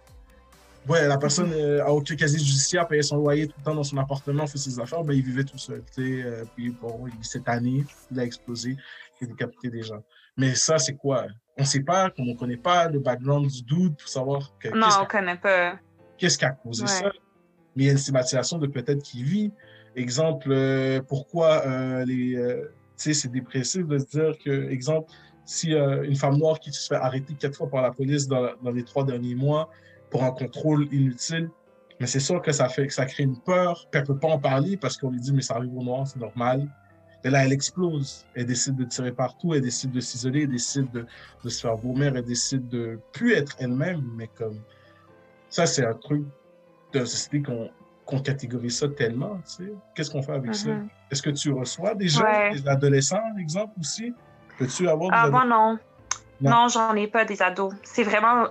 Ouais, 0.88 1.08
la 1.08 1.18
personne 1.18 1.52
euh, 1.54 1.84
a 1.84 1.92
aucun 1.92 2.16
casier 2.16 2.40
judiciaire, 2.40 2.86
payait 2.88 3.04
son 3.04 3.18
loyer 3.18 3.48
tout 3.48 3.56
le 3.58 3.64
temps 3.64 3.76
dans 3.76 3.84
son 3.84 3.98
appartement, 3.98 4.46
fait 4.46 4.58
ses 4.58 4.80
affaires, 4.80 5.04
ben, 5.04 5.14
il 5.14 5.24
vivait 5.24 5.46
tout 5.46 5.58
seul. 5.58 5.82
Euh, 5.98 6.44
puis 6.56 6.72
bon, 6.72 7.06
cette 7.22 7.48
année, 7.48 7.86
il 8.12 8.20
a 8.20 8.24
explosé, 8.26 8.76
il 9.22 9.26
a 9.26 9.28
décapité 9.28 9.70
des 9.70 9.84
gens. 9.84 10.04
Mais 10.36 10.56
ça, 10.56 10.78
c'est 10.78 10.96
quoi? 10.96 11.28
On 11.58 11.62
ne 11.62 11.68
sait 11.68 11.82
pas, 11.82 12.10
comme 12.10 12.28
on 12.28 12.34
ne 12.34 12.38
connaît 12.38 12.58
pas 12.58 12.90
le 12.90 13.00
background 13.00 13.48
du 13.48 13.64
doute 13.64 13.98
pour 13.98 14.10
savoir 14.10 14.52
que, 14.60 14.70
non, 14.70 14.88
on 14.98 15.04
ne 15.04 15.08
connaît 15.08 15.38
pas. 15.38 15.80
Qu'est-ce 16.18 16.38
qui 16.38 16.46
a 16.46 16.52
causé 16.52 16.86
ça? 16.88 17.12
Mais 17.76 17.84
il 17.84 17.86
y 17.86 17.90
a 17.90 17.92
une 17.94 17.98
stigmatisation 17.98 18.58
de 18.58 18.68
peut-être 18.68 19.02
qui 19.02 19.24
vit. 19.24 19.52
Exemple, 19.96 20.48
euh, 20.52 21.02
pourquoi 21.08 21.66
euh, 21.66 22.04
les, 22.06 22.36
euh, 22.36 22.72
c'est 22.96 23.32
dépressif 23.32 23.86
de 23.88 23.98
se 24.00 24.06
dire 24.06 24.34
que, 24.44 24.70
exemple, 24.70 25.12
si 25.46 25.74
une 25.74 26.16
femme 26.16 26.38
noire 26.38 26.60
qui 26.60 26.72
se 26.72 26.88
fait 26.88 26.96
arrêter 26.96 27.34
quatre 27.34 27.56
fois 27.56 27.70
par 27.70 27.82
la 27.82 27.92
police 27.92 28.28
dans, 28.28 28.50
dans 28.62 28.72
les 28.72 28.84
trois 28.84 29.04
derniers 29.04 29.36
mois 29.36 29.70
pour 30.10 30.24
un 30.24 30.32
contrôle 30.32 30.88
inutile, 30.94 31.50
mais 32.00 32.08
c'est 32.08 32.20
sûr 32.20 32.42
que 32.42 32.52
ça 32.52 32.70
fait 32.70 32.88
que 32.88 32.94
ça 32.94 33.06
crée 33.06 33.24
une 33.24 33.40
peur, 33.40 33.88
puis 33.90 34.00
elle 34.00 34.06
peut 34.06 34.18
pas 34.18 34.30
en 34.30 34.40
parler 34.40 34.78
parce 34.78 34.98
qu'on 34.98 35.10
lui 35.10 35.20
dit 35.20 35.34
mais 35.34 35.42
ça 35.42 35.56
arrive 35.56 35.76
aux 35.76 35.84
noirs, 35.84 36.08
c'est 36.08 36.20
normal. 36.20 36.68
Et 37.26 37.30
là, 37.30 37.46
elle 37.46 37.54
explose. 37.54 38.26
Elle 38.36 38.46
décide 38.46 38.76
de 38.76 38.84
tirer 38.84 39.14
partout, 39.14 39.54
elle 39.54 39.62
décide 39.62 39.92
de 39.92 40.02
s'isoler, 40.02 40.42
elle 40.44 40.50
décide 40.50 40.92
de, 40.92 41.06
de, 41.44 41.50
se 41.50 41.62
faire 41.62 41.78
vomir, 41.78 42.16
elle 42.16 42.24
décide 42.26 42.68
de 42.68 43.00
plus 43.14 43.34
être 43.34 43.56
elle-même, 43.60 44.04
mais 44.18 44.28
comme 44.28 44.60
ça, 45.50 45.66
c'est 45.66 45.86
un 45.86 45.94
truc 45.94 46.24
de 46.92 47.06
société 47.06 47.42
qu'on 47.42 47.70
qu'on 48.06 48.20
catégorise 48.20 48.80
ça 48.80 48.90
tellement, 48.90 49.38
tu 49.38 49.66
sais. 49.66 49.74
Qu'est-ce 49.96 50.12
qu'on 50.12 50.22
fait 50.22 50.34
avec 50.34 50.54
ça? 50.54 50.70
Mm-hmm. 50.70 50.88
Est-ce 51.10 51.22
que 51.22 51.30
tu 51.30 51.52
reçois 51.52 51.96
des 51.96 52.10
gens, 52.10 52.52
des 52.52 52.68
adolescents, 52.68 53.16
par 53.16 53.38
exemple, 53.38 53.74
aussi? 53.80 54.14
Peux-tu 54.58 54.88
avoir 54.88 55.10
des 55.10 55.18
ah, 55.18 55.30
moi, 55.30 55.46
non. 55.46 55.80
Non, 56.42 56.68
j'en 56.68 56.96
ai 56.96 57.08
pas 57.08 57.26
des 57.26 57.42
ados. 57.42 57.74
C'est 57.84 58.04
vraiment 58.04 58.48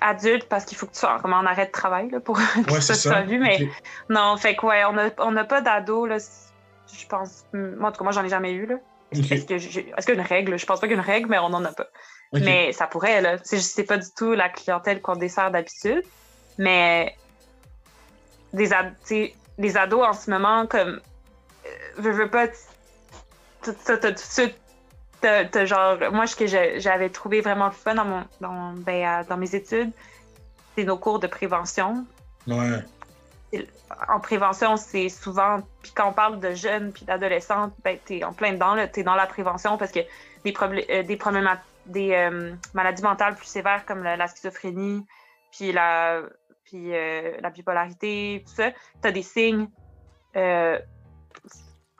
adulte 0.00 0.48
parce 0.48 0.64
qu'il 0.64 0.76
faut 0.76 0.86
que 0.86 0.92
tu 0.92 1.00
sois 1.00 1.20
en 1.22 1.46
arrêt 1.46 1.66
de 1.66 1.72
travail 1.72 2.10
là, 2.10 2.20
pour 2.20 2.38
que 2.66 2.80
ça 2.80 2.94
soit 2.94 3.22
vu. 3.22 3.38
Mais 3.38 3.68
non, 4.08 4.36
fait 4.36 4.56
que 4.56 4.66
ouais, 4.66 4.82
on 5.18 5.32
n'a 5.32 5.44
pas 5.44 5.60
d'ados, 5.60 6.08
là. 6.08 6.18
Je 6.92 7.06
pense. 7.06 7.44
Moi, 7.52 7.88
en 7.88 7.92
tout 7.92 7.98
cas, 7.98 8.04
moi, 8.04 8.12
j'en 8.12 8.24
ai 8.24 8.28
jamais 8.28 8.52
eu, 8.52 8.66
là. 8.66 8.76
Est-ce 9.12 9.44
qu'il 9.46 10.14
y 10.14 10.18
a 10.18 10.20
une 10.20 10.20
règle? 10.20 10.58
Je 10.58 10.66
pense 10.66 10.80
pas 10.80 10.86
qu'il 10.86 10.96
y 10.96 10.98
a 10.98 11.02
une 11.02 11.08
règle, 11.08 11.28
mais 11.28 11.38
on 11.38 11.48
n'en 11.48 11.64
a 11.64 11.72
pas. 11.72 11.88
Mais 12.32 12.72
ça 12.72 12.86
pourrait, 12.86 13.20
là. 13.20 13.36
C'est 13.42 13.84
pas 13.84 13.98
du 13.98 14.08
tout 14.16 14.32
la 14.32 14.48
clientèle 14.48 15.00
qu'on 15.00 15.16
dessert 15.16 15.50
d'habitude. 15.50 16.02
Mais 16.58 17.16
des, 18.52 18.72
ad, 18.72 18.94
les 19.58 19.76
ados 19.76 20.06
en 20.06 20.12
ce 20.12 20.30
moment, 20.30 20.66
comme, 20.66 21.00
euh, 21.66 21.68
veux, 21.96 22.10
veux 22.10 22.30
pas, 22.30 22.48
ça, 23.62 23.96
tout 23.96 24.10
de 24.10 24.18
suite, 24.18 24.59
t'as, 25.20 25.64
genre, 25.64 25.98
moi, 26.12 26.26
ce 26.26 26.36
que 26.36 26.46
j'avais 26.46 27.10
trouvé 27.10 27.40
vraiment 27.40 27.66
le 27.66 27.72
fun 27.72 27.94
dans, 27.94 28.04
mon, 28.04 28.24
dans, 28.40 28.72
ben, 28.72 29.24
dans 29.28 29.36
mes 29.36 29.54
études, 29.54 29.90
c'est 30.76 30.84
nos 30.84 30.96
cours 30.96 31.18
de 31.18 31.26
prévention. 31.26 32.04
Ouais. 32.46 32.78
En 34.08 34.20
prévention, 34.20 34.76
c'est 34.76 35.08
souvent, 35.08 35.60
puis 35.82 35.92
quand 35.94 36.08
on 36.08 36.12
parle 36.12 36.38
de 36.38 36.54
jeunes 36.54 36.92
puis 36.92 37.04
d'adolescents, 37.04 37.72
ben, 37.84 37.98
t'es 38.04 38.22
en 38.24 38.32
plein 38.32 38.52
dedans, 38.52 38.76
t'es 38.90 39.02
dans 39.02 39.16
la 39.16 39.26
prévention 39.26 39.76
parce 39.76 39.90
que 39.90 40.00
des, 40.44 40.52
problèmes, 40.52 40.84
euh, 40.88 41.02
des 41.02 41.16
problèmes, 41.16 41.48
des 41.86 42.12
euh, 42.12 42.52
maladies 42.74 43.02
mentales 43.02 43.34
plus 43.34 43.46
sévères 43.46 43.84
comme 43.86 44.04
la 44.04 44.28
schizophrénie, 44.28 45.04
puis 45.50 45.72
la 45.72 46.22
puis 46.64 46.94
euh, 46.94 47.32
la 47.40 47.50
bipolarité, 47.50 48.44
tout 48.46 48.54
ça, 48.54 48.70
tu 48.70 49.08
as 49.08 49.10
des 49.10 49.22
signes, 49.22 49.68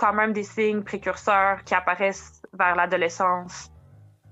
quand 0.00 0.14
même 0.14 0.32
des 0.32 0.44
signes 0.44 0.82
précurseurs 0.82 1.62
qui 1.64 1.74
apparaissent 1.74 2.40
vers 2.54 2.74
l'adolescence, 2.74 3.70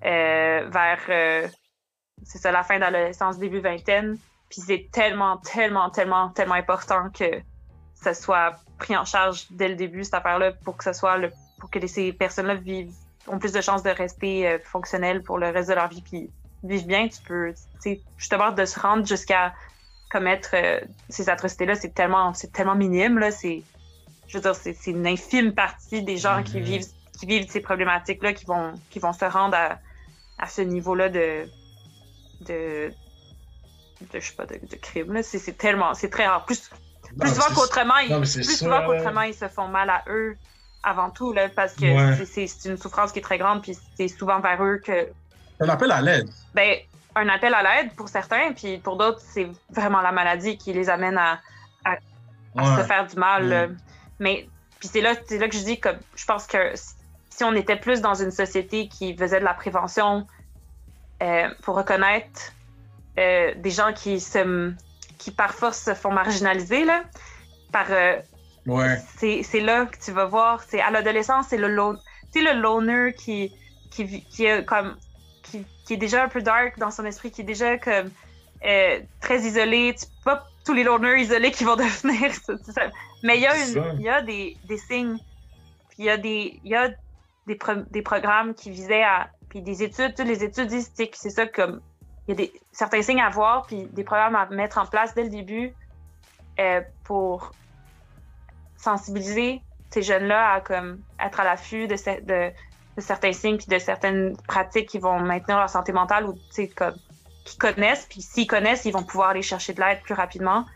euh, 0.02 0.66
vers, 0.70 1.50
c'est 2.22 2.38
ça, 2.38 2.50
la 2.50 2.62
fin 2.62 2.76
de 2.76 2.80
l'adolescence, 2.80 3.38
début 3.38 3.60
vingtaine. 3.60 4.16
Puis 4.48 4.62
c'est 4.62 4.88
tellement, 4.90 5.36
tellement, 5.36 5.90
tellement, 5.90 6.30
tellement 6.30 6.54
important 6.54 7.10
que 7.10 7.42
ça 7.94 8.14
soit 8.14 8.54
pris 8.78 8.96
en 8.96 9.04
charge 9.04 9.46
dès 9.50 9.68
le 9.68 9.74
début, 9.74 10.04
cette 10.04 10.14
affaire-là, 10.14 10.52
pour 10.64 10.78
que 10.78 10.84
ce 10.84 10.94
soit 10.94 11.18
le, 11.18 11.30
pour 11.60 11.70
que 11.70 11.86
ces 11.86 12.14
personnes-là 12.14 12.54
vivent, 12.54 12.94
ont 13.26 13.38
plus 13.38 13.52
de 13.52 13.60
chances 13.60 13.82
de 13.82 13.90
rester 13.90 14.58
fonctionnelles 14.64 15.22
pour 15.22 15.36
le 15.36 15.50
reste 15.50 15.68
de 15.68 15.74
leur 15.74 15.88
vie, 15.88 16.00
puis 16.00 16.30
vivent 16.62 16.86
bien. 16.86 17.08
Tu 17.08 17.20
peux, 17.22 17.52
justement, 18.16 18.52
de 18.52 18.64
se 18.64 18.80
rendre 18.80 19.06
jusqu'à 19.06 19.52
commettre 20.10 20.50
euh, 20.54 20.80
ces 21.08 21.28
atrocités-là, 21.28 21.74
c'est 21.74 21.94
tellement, 21.94 22.34
c'est 22.34 22.52
tellement 22.52 22.74
minime. 22.74 23.18
Là, 23.18 23.30
c'est, 23.30 23.62
je 24.28 24.36
veux 24.36 24.42
dire, 24.42 24.54
c'est, 24.54 24.76
une 24.86 25.06
infime 25.06 25.52
partie 25.52 26.02
des 26.02 26.18
gens 26.18 26.42
qui, 26.42 26.58
mhm. 26.58 26.62
vivent, 26.62 26.86
qui 27.18 27.26
vivent 27.26 27.50
ces 27.50 27.60
problématiques-là 27.60 28.32
qui 28.34 28.44
vont, 28.44 28.74
qui 28.90 28.98
vont 28.98 29.12
se 29.12 29.24
rendre 29.24 29.56
à, 29.56 29.78
à 30.38 30.46
ce 30.46 30.60
niveau-là 30.60 31.08
de, 31.08 31.48
de, 32.42 32.92
de, 34.00 34.20
je 34.20 34.20
sais 34.20 34.34
pas, 34.34 34.46
de, 34.46 34.58
crime. 34.80 35.20
C'est, 35.22 35.56
tellement, 35.56 35.94
c'est 35.94 36.10
très 36.10 36.26
rare. 36.26 36.44
Plus, 36.44 36.70
plus 37.18 37.30
souvent 37.30 37.54
qu'autrement, 37.54 37.98
ils, 37.98 38.20
plus 38.20 38.58
souvent 38.58 38.84
qu'autrement, 38.86 39.22
ils 39.22 39.34
se 39.34 39.48
font 39.48 39.68
mal 39.68 39.90
à 39.90 40.04
eux 40.08 40.36
avant 40.82 41.10
tout, 41.10 41.32
là, 41.32 41.48
parce 41.48 41.74
que 41.74 42.24
c'est, 42.24 42.46
une 42.66 42.76
souffrance 42.76 43.12
qui 43.12 43.18
est 43.18 43.22
très 43.22 43.38
grande, 43.38 43.62
puis 43.62 43.76
c'est 43.96 44.08
souvent 44.08 44.40
vers 44.40 44.62
eux 44.62 44.80
que. 44.84 45.08
On 45.60 45.68
appelle 45.68 45.90
à 45.90 46.00
l'aide. 46.00 46.28
Ben, 46.54 46.76
un 47.16 47.28
appel 47.28 47.52
à 47.52 47.62
l'aide 47.62 47.92
pour 47.94 48.08
certains, 48.08 48.52
puis 48.52 48.78
pour 48.78 48.96
d'autres, 48.96 49.20
c'est 49.20 49.48
vraiment 49.70 50.00
la 50.02 50.12
maladie 50.12 50.56
qui 50.56 50.72
les 50.72 50.88
amène 50.88 51.18
à, 51.18 51.40
se 52.54 52.82
faire 52.84 53.06
du 53.06 53.16
mal. 53.16 53.76
Mais 54.20 54.48
puis 54.80 54.88
c'est 54.92 55.00
là, 55.00 55.14
là 55.14 55.48
que 55.48 55.56
je 55.56 55.64
dis 55.64 55.80
que 55.80 55.88
je 56.14 56.24
pense 56.24 56.46
que 56.46 56.72
si 57.30 57.44
on 57.44 57.54
était 57.54 57.76
plus 57.76 58.00
dans 58.00 58.14
une 58.14 58.30
société 58.30 58.88
qui 58.88 59.16
faisait 59.16 59.40
de 59.40 59.44
la 59.44 59.54
prévention 59.54 60.26
euh, 61.22 61.48
pour 61.62 61.76
reconnaître 61.76 62.52
euh, 63.18 63.52
des 63.56 63.70
gens 63.70 63.92
qui 63.92 64.20
se 64.20 64.72
qui 65.18 65.32
parfois 65.32 65.72
se 65.72 65.94
font 65.94 66.12
marginaliser 66.12 66.84
là, 66.84 67.02
par 67.72 67.86
euh, 67.90 68.18
ouais. 68.66 68.98
c'est 69.16 69.60
là 69.60 69.86
que 69.86 69.96
tu 69.98 70.12
vas 70.12 70.26
voir, 70.26 70.62
c'est 70.62 70.80
à 70.80 70.92
l'adolescence, 70.92 71.46
c'est 71.50 71.56
le, 71.56 71.68
le 71.68 72.60
loner 72.60 73.14
qui, 73.14 73.52
qui, 73.90 74.22
qui 74.24 74.44
est 74.44 74.64
comme 74.64 74.96
qui, 75.42 75.64
est 75.90 75.96
déjà 75.96 76.22
un 76.22 76.28
peu 76.28 76.40
dark 76.40 76.78
dans 76.78 76.92
son 76.92 77.04
esprit, 77.04 77.32
qui 77.32 77.40
est 77.40 77.44
déjà 77.44 77.78
comme 77.78 78.10
très 78.60 79.40
isolé. 79.40 79.96
Tu 79.98 80.06
pas 80.24 80.46
tous 80.64 80.74
les 80.74 80.84
loners 80.84 81.20
isolés 81.22 81.50
qui 81.50 81.64
vont 81.64 81.76
devenir. 81.76 82.30
Mais 83.22 83.36
il 83.38 83.42
y 83.42 83.46
a, 83.46 83.66
une, 83.66 84.00
y 84.00 84.08
a 84.08 84.22
des, 84.22 84.56
des, 84.64 84.78
signes, 84.78 85.16
puis 85.88 85.98
il 85.98 86.04
y 86.04 86.10
a 86.10 86.16
des, 86.16 86.60
y 86.64 86.74
a 86.74 86.88
des, 87.46 87.58
des 87.90 88.02
programmes 88.02 88.54
qui 88.54 88.70
visaient 88.70 89.02
à. 89.02 89.28
Puis 89.48 89.62
des 89.62 89.82
études, 89.82 90.14
toutes 90.14 90.26
les 90.26 90.44
études 90.44 90.68
disent 90.68 90.90
que 90.90 91.04
c'est 91.14 91.30
ça 91.30 91.46
comme. 91.46 91.80
Il 92.26 92.32
y 92.32 92.32
a 92.32 92.36
des, 92.36 92.52
certains 92.72 93.02
signes 93.02 93.20
à 93.20 93.30
voir, 93.30 93.66
puis 93.66 93.86
des 93.86 94.04
programmes 94.04 94.36
à 94.36 94.46
mettre 94.46 94.78
en 94.78 94.86
place 94.86 95.14
dès 95.14 95.24
le 95.24 95.30
début 95.30 95.72
euh, 96.58 96.82
pour 97.04 97.52
sensibiliser 98.76 99.62
ces 99.90 100.02
jeunes-là 100.02 100.52
à 100.52 100.60
comme 100.60 101.00
être 101.18 101.40
à 101.40 101.44
l'affût 101.44 101.88
de, 101.88 101.94
de, 101.94 102.52
de 102.96 103.00
certains 103.00 103.32
signes 103.32 103.56
puis 103.56 103.66
de 103.66 103.78
certaines 103.78 104.36
pratiques 104.46 104.88
qui 104.88 104.98
vont 104.98 105.18
maintenir 105.20 105.58
leur 105.58 105.70
santé 105.70 105.92
mentale 105.92 106.26
ou 106.26 106.38
comme 106.76 106.94
qui 107.44 107.56
connaissent 107.56 108.06
puis 108.06 108.20
s'ils 108.20 108.46
connaissent 108.46 108.84
ils 108.84 108.92
vont 108.92 109.02
pouvoir 109.02 109.30
aller 109.30 109.42
chercher 109.42 109.72
de 109.72 109.80
l'aide 109.80 110.00
plus 110.02 110.14
rapidement 110.14 110.66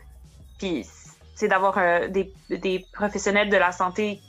puis 0.57 0.85
c'est 1.35 1.47
d'avoir 1.47 1.77
euh, 1.77 2.07
des, 2.07 2.31
des, 2.49 2.85
professionnels 2.93 3.49
de 3.49 3.57
la 3.57 3.71
santé 3.71 4.21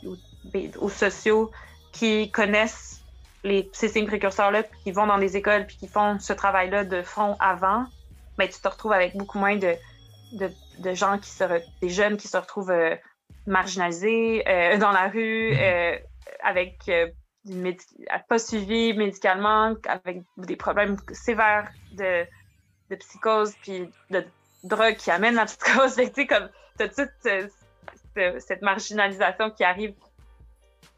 ou, 0.81 0.89
sociaux 0.89 1.51
qui 1.93 2.31
connaissent 2.31 3.03
les, 3.43 3.71
ces 3.73 3.89
signes 3.89 4.07
précurseurs 4.07 4.51
là 4.51 4.63
puis 4.63 4.79
qui 4.85 4.93
vont 4.93 5.07
dans 5.07 5.19
des 5.19 5.37
écoles 5.37 5.67
puis 5.67 5.77
qui 5.77 5.89
font 5.89 6.19
ce 6.19 6.33
travail 6.33 6.71
là 6.71 6.85
de 6.85 7.03
front 7.03 7.37
avant 7.41 7.85
mais 8.39 8.47
ben, 8.47 8.53
tu 8.53 8.61
te 8.61 8.69
retrouves 8.69 8.93
avec 8.93 9.17
beaucoup 9.17 9.39
moins 9.39 9.57
de, 9.57 9.75
de, 10.33 10.51
de 10.79 10.95
gens 10.95 11.19
qui 11.19 11.31
se 11.31 11.45
des 11.81 11.89
jeunes 11.89 12.17
qui 12.17 12.29
se 12.29 12.37
retrouvent 12.37 12.71
euh, 12.71 12.97
marginalisés 13.47 14.45
euh, 14.49 14.77
dans 14.79 14.93
la 14.93 15.09
rue 15.09 15.53
mm-hmm. 15.53 16.01
avec 16.43 16.91
pas 18.29 18.39
suivi 18.39 18.95
médicalement, 18.95 19.75
avec 19.87 20.23
des 20.39 20.57
problèmes 20.57 20.97
sévères 21.13 21.71
de, 21.93 22.25
de 22.91 22.97
psychose, 22.97 23.55
puis 23.63 23.89
de 24.11 24.25
drogue 24.63 24.97
qui 24.97 25.11
amène 25.11 25.35
la 25.35 25.45
psychose. 25.47 25.97
tu 25.97 26.11
sais, 26.15 26.27
comme, 26.27 26.49
t'as 26.77 26.89
toute 26.89 27.11
cette 28.39 28.63
marginalisation 28.63 29.51
qui 29.51 29.65
arrive 29.65 29.95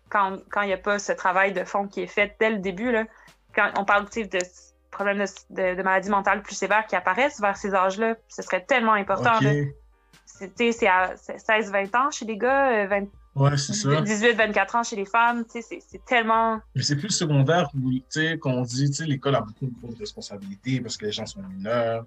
quand 0.09 0.63
il 0.63 0.67
n'y 0.67 0.73
a 0.73 0.79
pas 0.79 0.99
ce 0.99 1.13
travail 1.13 1.53
de 1.53 1.65
fond 1.65 1.89
qui 1.89 2.01
est 2.01 2.07
fait 2.07 2.37
dès 2.39 2.51
le 2.51 2.59
début. 2.59 2.93
Là. 2.93 3.05
Quand 3.55 3.73
on 3.77 3.85
parle 3.85 4.05
de 4.05 4.39
problèmes 4.91 5.25
de, 5.51 5.75
de, 5.75 5.83
maladies 5.83 6.11
mentales 6.11 6.43
plus 6.43 6.55
sévères 6.55 6.87
qui 6.87 6.97
apparaissent 6.97 7.41
vers 7.41 7.57
ces 7.57 7.75
âges-là, 7.75 8.17
ce 8.29 8.43
serait 8.43 8.65
tellement 8.65 8.93
important. 8.93 9.39
C'est 10.27 10.87
à 10.87 11.15
16-20 11.15 11.97
ans 11.97 12.11
chez 12.11 12.25
les 12.25 12.37
gars, 12.37 12.87
20, 12.87 13.03
euh, 13.03 13.07
Ouais. 13.37 13.51
18-24 13.51 14.77
ans 14.79 14.83
chez 14.83 14.97
les 14.97 15.05
femmes, 15.05 15.45
c'est 15.49 16.05
tellement. 16.07 16.59
Mais 16.75 16.83
c'est 16.83 16.97
plus 16.97 17.11
secondaire 17.11 17.69
où, 17.75 17.91
qu'on 18.41 18.63
dit, 18.63 18.91
l'école 19.07 19.35
a 19.35 19.43
beaucoup 19.43 19.67
de 19.67 19.99
responsabilités 19.99 20.81
parce 20.81 20.97
que 20.97 21.05
les 21.05 21.13
gens 21.13 21.27
sont 21.27 21.43
mineurs. 21.43 22.07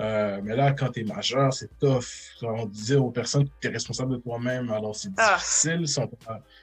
Euh, 0.00 0.40
mais 0.44 0.54
là, 0.54 0.72
quand 0.72 0.90
tu 0.90 1.00
es 1.00 1.04
majeur, 1.04 1.52
c'est 1.52 1.76
tough. 1.80 2.04
on 2.42 2.66
disait 2.66 2.96
aux 2.96 3.10
personnes 3.10 3.48
que 3.48 3.54
tu 3.60 3.66
es 3.66 3.70
responsable 3.70 4.12
de 4.12 4.16
toi-même, 4.18 4.70
alors 4.70 4.94
c'est 4.94 5.10
ah. 5.16 5.34
difficile 5.36 5.88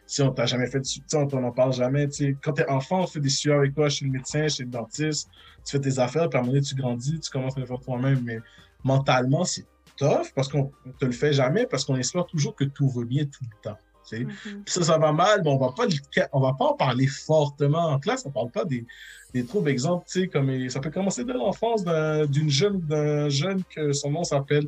si 0.06 0.22
on 0.22 0.32
t'a 0.32 0.46
jamais 0.46 0.68
fait 0.68 0.80
de 0.80 1.18
on 1.18 1.28
t'en 1.28 1.52
parle 1.52 1.74
jamais. 1.74 2.08
Quand 2.42 2.54
tu 2.54 2.62
es 2.62 2.70
enfant, 2.70 3.02
on 3.02 3.08
fait 3.08 3.20
des 3.20 3.30
suivis 3.30 3.56
avec 3.56 3.76
toi 3.76 3.90
chez 3.90 4.06
le 4.06 4.12
médecin, 4.12 4.48
chez 4.48 4.64
le 4.64 4.70
dentiste, 4.70 5.30
tu 5.66 5.72
fais 5.72 5.80
tes 5.80 6.00
affaires, 6.00 6.30
puis 6.30 6.38
à 6.38 6.42
un 6.42 6.44
moment 6.44 6.54
donné, 6.54 6.66
tu 6.66 6.76
grandis, 6.76 7.20
tu 7.20 7.30
commences 7.30 7.58
à 7.58 7.60
le 7.60 7.66
faire 7.66 7.80
toi-même. 7.80 8.22
Mais 8.24 8.40
mentalement, 8.84 9.44
c'est 9.44 9.66
tough 9.98 10.32
parce 10.34 10.48
qu'on 10.48 10.72
te 10.98 11.06
le 11.06 11.12
fait 11.12 11.34
jamais, 11.34 11.66
parce 11.66 11.84
qu'on 11.84 11.98
espère 11.98 12.26
toujours 12.26 12.56
que 12.56 12.64
tout 12.64 12.88
va 12.88 13.04
bien 13.04 13.26
tout 13.26 13.44
le 13.44 13.62
temps. 13.62 13.78
Mm-hmm. 14.12 14.62
Ça, 14.66 14.84
ça 14.84 14.97
va 14.97 15.12
mal, 15.12 15.41
mais 15.43 15.49
on 15.49 15.58
va 15.58 15.72
pas 15.72 15.86
on 16.32 16.39
va 16.39 16.53
pas 16.53 16.66
en 16.66 16.74
parler 16.74 17.08
fortement 17.08 17.89
en 17.89 17.99
classe. 17.99 18.26
On 18.26 18.32
parle 18.32 18.51
pas 18.51 18.66
des, 18.66 18.86
des 19.34 19.45
troubles. 19.45 19.70
Exemple, 19.70 20.06
comme 20.32 20.70
ça 20.70 20.80
peut 20.80 20.91
commencer 20.91 21.24
dès 21.26 21.34
l'enfance 21.34 21.84
d'une 22.30 22.49
jeune, 22.49 22.80
d'un 22.80 23.30
jeune 23.30 23.64
que 23.64 23.93
son 23.93 24.12
nom 24.12 24.24
s'appelle 24.24 24.68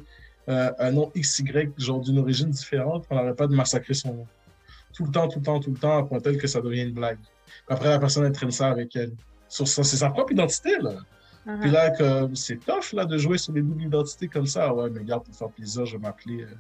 euh, 0.50 0.72
un 0.80 0.92
nom 0.92 1.12
XY, 1.16 1.72
genre 1.78 2.02
d'une 2.02 2.20
origine 2.20 2.50
différente. 2.50 3.06
On 3.10 3.16
n'arrête 3.16 3.36
pas 3.36 3.48
de 3.48 3.56
massacrer 3.56 3.94
son 3.94 4.14
nom. 4.14 4.28
Tout 4.94 5.06
le 5.06 5.12
temps, 5.12 5.28
tout 5.28 5.40
le 5.40 5.46
temps, 5.46 5.60
tout 5.60 5.72
le 5.72 5.78
temps, 5.78 5.98
à 5.98 6.04
point 6.04 6.20
tel 6.20 6.38
que 6.38 6.48
ça 6.48 6.62
devient 6.62 6.84
une 6.84 6.94
blague. 6.94 7.20
après, 7.70 7.90
la 7.90 8.00
personne 8.00 8.26
entraîne 8.26 8.52
ça 8.52 8.70
avec 8.70 8.96
elle. 8.96 9.12
Sur 9.50 9.68
ça, 9.68 9.84
c'est 9.84 9.98
sa 9.98 10.10
propre 10.10 10.32
identité, 10.32 10.78
là. 10.80 10.96
Mm-hmm. 11.46 11.60
Puis 11.60 11.72
là, 11.72 12.30
c'est 12.34 12.60
tough, 12.66 12.94
là, 12.94 13.06
de 13.06 13.18
jouer 13.18 13.38
sur 13.38 13.54
des 13.54 13.62
doubles 13.62 13.84
identités 13.84 14.28
comme 14.28 14.48
ça. 14.48 14.74
Ouais, 14.74 14.90
mais 14.90 15.00
regarde, 15.00 15.24
pour 15.24 15.36
faire 15.36 15.50
plaisir, 15.50 15.86
je 15.86 15.98
vais 15.98 16.02
m'appeler. 16.02 16.44
Euh, 16.44 16.56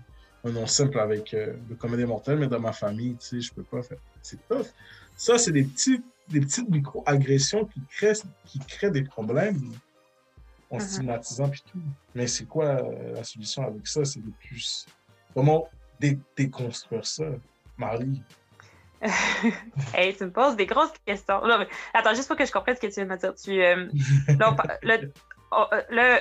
un 0.47 0.51
nom 0.51 0.67
simple 0.67 0.99
avec 0.99 1.33
euh, 1.33 1.53
le 1.69 1.75
comédie 1.75 2.05
mortel, 2.05 2.37
mais 2.37 2.47
dans 2.47 2.59
ma 2.59 2.73
famille, 2.73 3.15
tu 3.17 3.27
sais, 3.27 3.41
je 3.41 3.53
peux 3.53 3.63
pas 3.63 3.81
faire. 3.83 3.97
C'est 4.21 4.39
tough. 4.47 4.67
Ça, 5.15 5.37
c'est 5.37 5.51
des, 5.51 5.63
petits, 5.63 6.01
des 6.29 6.39
petites 6.39 6.69
micro-agressions 6.69 7.65
qui 7.65 7.81
créent, 7.89 8.21
qui 8.45 8.59
créent 8.59 8.91
des 8.91 9.03
problèmes 9.03 9.73
en 10.69 10.77
uh-huh. 10.77 10.81
stigmatisant 10.81 11.49
puis 11.49 11.63
tout. 11.71 11.79
Mais 12.15 12.27
c'est 12.27 12.45
quoi 12.45 12.65
euh, 12.65 13.13
la 13.13 13.23
solution 13.23 13.65
avec 13.65 13.87
ça? 13.87 14.05
C'est 14.05 14.23
de 14.23 14.31
plus. 14.47 14.85
Comment 15.33 15.67
déconstruire 16.35 17.05
ça, 17.05 17.25
Marie? 17.77 18.21
hey, 19.93 20.15
tu 20.15 20.25
me 20.25 20.31
poses 20.31 20.55
des 20.55 20.65
grosses 20.65 20.93
questions. 21.05 21.41
attends, 21.93 22.13
juste 22.13 22.27
pour 22.27 22.37
que 22.37 22.45
je 22.45 22.51
comprenne 22.51 22.75
ce 22.75 22.81
que 22.81 22.87
tu 22.87 22.93
viens 22.93 23.05
de 23.05 23.09
me 23.09 23.17
dire. 23.17 23.33
Tu, 23.35 23.63
euh, 23.63 23.87
le, 24.83 25.11
oh, 25.51 25.65
le, 25.89 26.19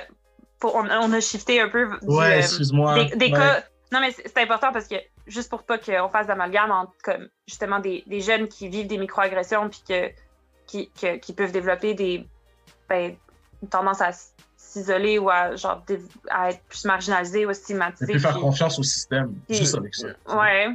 on, 0.63 1.13
a 1.13 1.19
shifté 1.19 1.61
un 1.61 1.69
peu 1.69 1.87
ouais, 2.03 2.39
excuse-moi. 2.39 3.05
des, 3.15 3.31
cas 3.31 3.63
non, 3.91 4.01
mais 4.01 4.11
c'est 4.11 4.37
important 4.37 4.73
parce 4.73 4.87
que 4.87 4.95
juste 5.27 5.49
pour 5.49 5.63
pas 5.63 5.77
qu'on 5.77 6.09
fasse 6.09 6.27
d'amalgame 6.27 6.71
entre 6.71 6.93
comme, 7.03 7.27
justement 7.47 7.79
des, 7.79 8.03
des, 8.07 8.21
jeunes 8.21 8.47
qui 8.47 8.67
vivent 8.67 8.87
des 8.87 8.97
microagressions 8.97 9.69
puis 9.69 9.81
que, 9.87 10.11
qui, 10.65 10.91
qui 11.21 11.33
peuvent 11.33 11.51
développer 11.51 11.93
des 11.93 12.27
ben, 12.89 13.15
une 13.61 13.69
tendance 13.69 14.01
à 14.01 14.11
s'isoler 14.55 15.17
ou 15.17 15.29
à, 15.29 15.55
genre, 15.55 15.83
à 16.29 16.49
être 16.49 16.61
plus 16.63 16.85
marginalisés 16.85 17.45
ou 17.45 17.53
stigmatisés. 17.53 18.11
Et 18.11 18.15
puis 18.15 18.21
faire 18.21 18.39
confiance 18.39 18.77
au 18.79 18.83
système, 18.83 19.35
juste 19.49 19.75
avec 19.75 19.95
ça. 19.95 20.07
Ouais, 20.27 20.69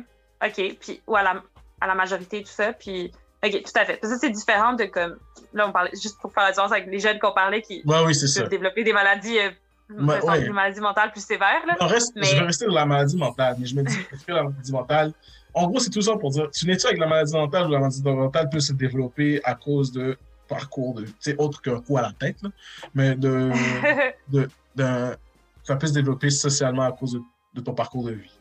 OK. 0.44 0.76
Puis, 0.80 1.02
ou 1.06 1.16
à 1.16 1.22
la, 1.22 1.42
à 1.80 1.86
la 1.86 1.94
majorité, 1.94 2.42
tout 2.42 2.50
ça. 2.50 2.72
Puis, 2.72 3.12
OK, 3.44 3.62
tout 3.62 3.72
à 3.74 3.84
fait. 3.84 3.98
Ça, 4.02 4.18
c'est 4.18 4.30
différent 4.30 4.72
de 4.74 4.84
comme. 4.84 5.18
Là, 5.52 5.68
on 5.68 5.72
parlait, 5.72 5.90
juste 5.92 6.18
pour 6.20 6.32
faire 6.32 6.44
la 6.44 6.50
différence 6.50 6.72
avec 6.72 6.86
les 6.86 6.98
jeunes 6.98 7.18
qu'on 7.18 7.32
parlait 7.32 7.60
qui 7.60 7.82
ouais, 7.84 8.02
oui, 8.04 8.14
peuvent 8.14 8.48
développer 8.48 8.84
des 8.84 8.92
maladies 8.92 9.38
euh, 9.38 9.50
ouais. 9.98 10.46
une 10.46 10.52
maladie 10.52 10.80
mentale 10.80 11.12
plus 11.12 11.24
sévère. 11.24 11.62
Là. 11.66 11.86
Reste, 11.86 12.12
Je 12.16 12.36
vais 12.36 12.40
rester 12.40 12.66
dans 12.66 12.74
la 12.74 12.86
maladie 12.86 13.16
mentale, 13.16 13.56
mais 13.58 13.66
je 13.66 13.76
me 13.76 13.82
dis, 13.82 13.96
est-ce 14.12 14.24
que 14.24 14.32
la 14.32 14.44
maladie 14.44 14.72
mentale, 14.72 15.12
en 15.54 15.66
gros, 15.66 15.78
c'est 15.78 15.90
tout 15.90 16.02
ça 16.02 16.16
pour 16.16 16.30
dire, 16.30 16.50
tu 16.50 16.66
n'es-tu 16.66 16.86
avec 16.86 16.98
la 16.98 17.06
maladie 17.06 17.34
mentale 17.34 17.66
ou 17.66 17.70
la 17.70 17.78
maladie 17.78 18.02
mentale 18.02 18.48
peut 18.50 18.60
se 18.60 18.72
développer 18.72 19.40
à 19.44 19.54
cause 19.54 19.92
de 19.92 20.16
parcours 20.48 20.94
de, 20.94 21.04
tu 21.04 21.14
sais, 21.20 21.36
autre 21.38 21.62
qu'un 21.62 21.80
coup 21.80 21.96
à 21.96 22.02
la 22.02 22.12
tête, 22.12 22.42
là, 22.42 22.50
mais 22.94 23.14
de, 23.14 23.50
de, 24.28 24.48
de, 24.76 25.16
ça 25.62 25.76
peut 25.76 25.86
se 25.86 25.94
développer 25.94 26.30
socialement 26.30 26.82
à 26.82 26.92
cause 26.92 27.12
de, 27.12 27.20
de 27.54 27.60
ton 27.60 27.74
parcours 27.74 28.04
de 28.04 28.12
vie. 28.12 28.38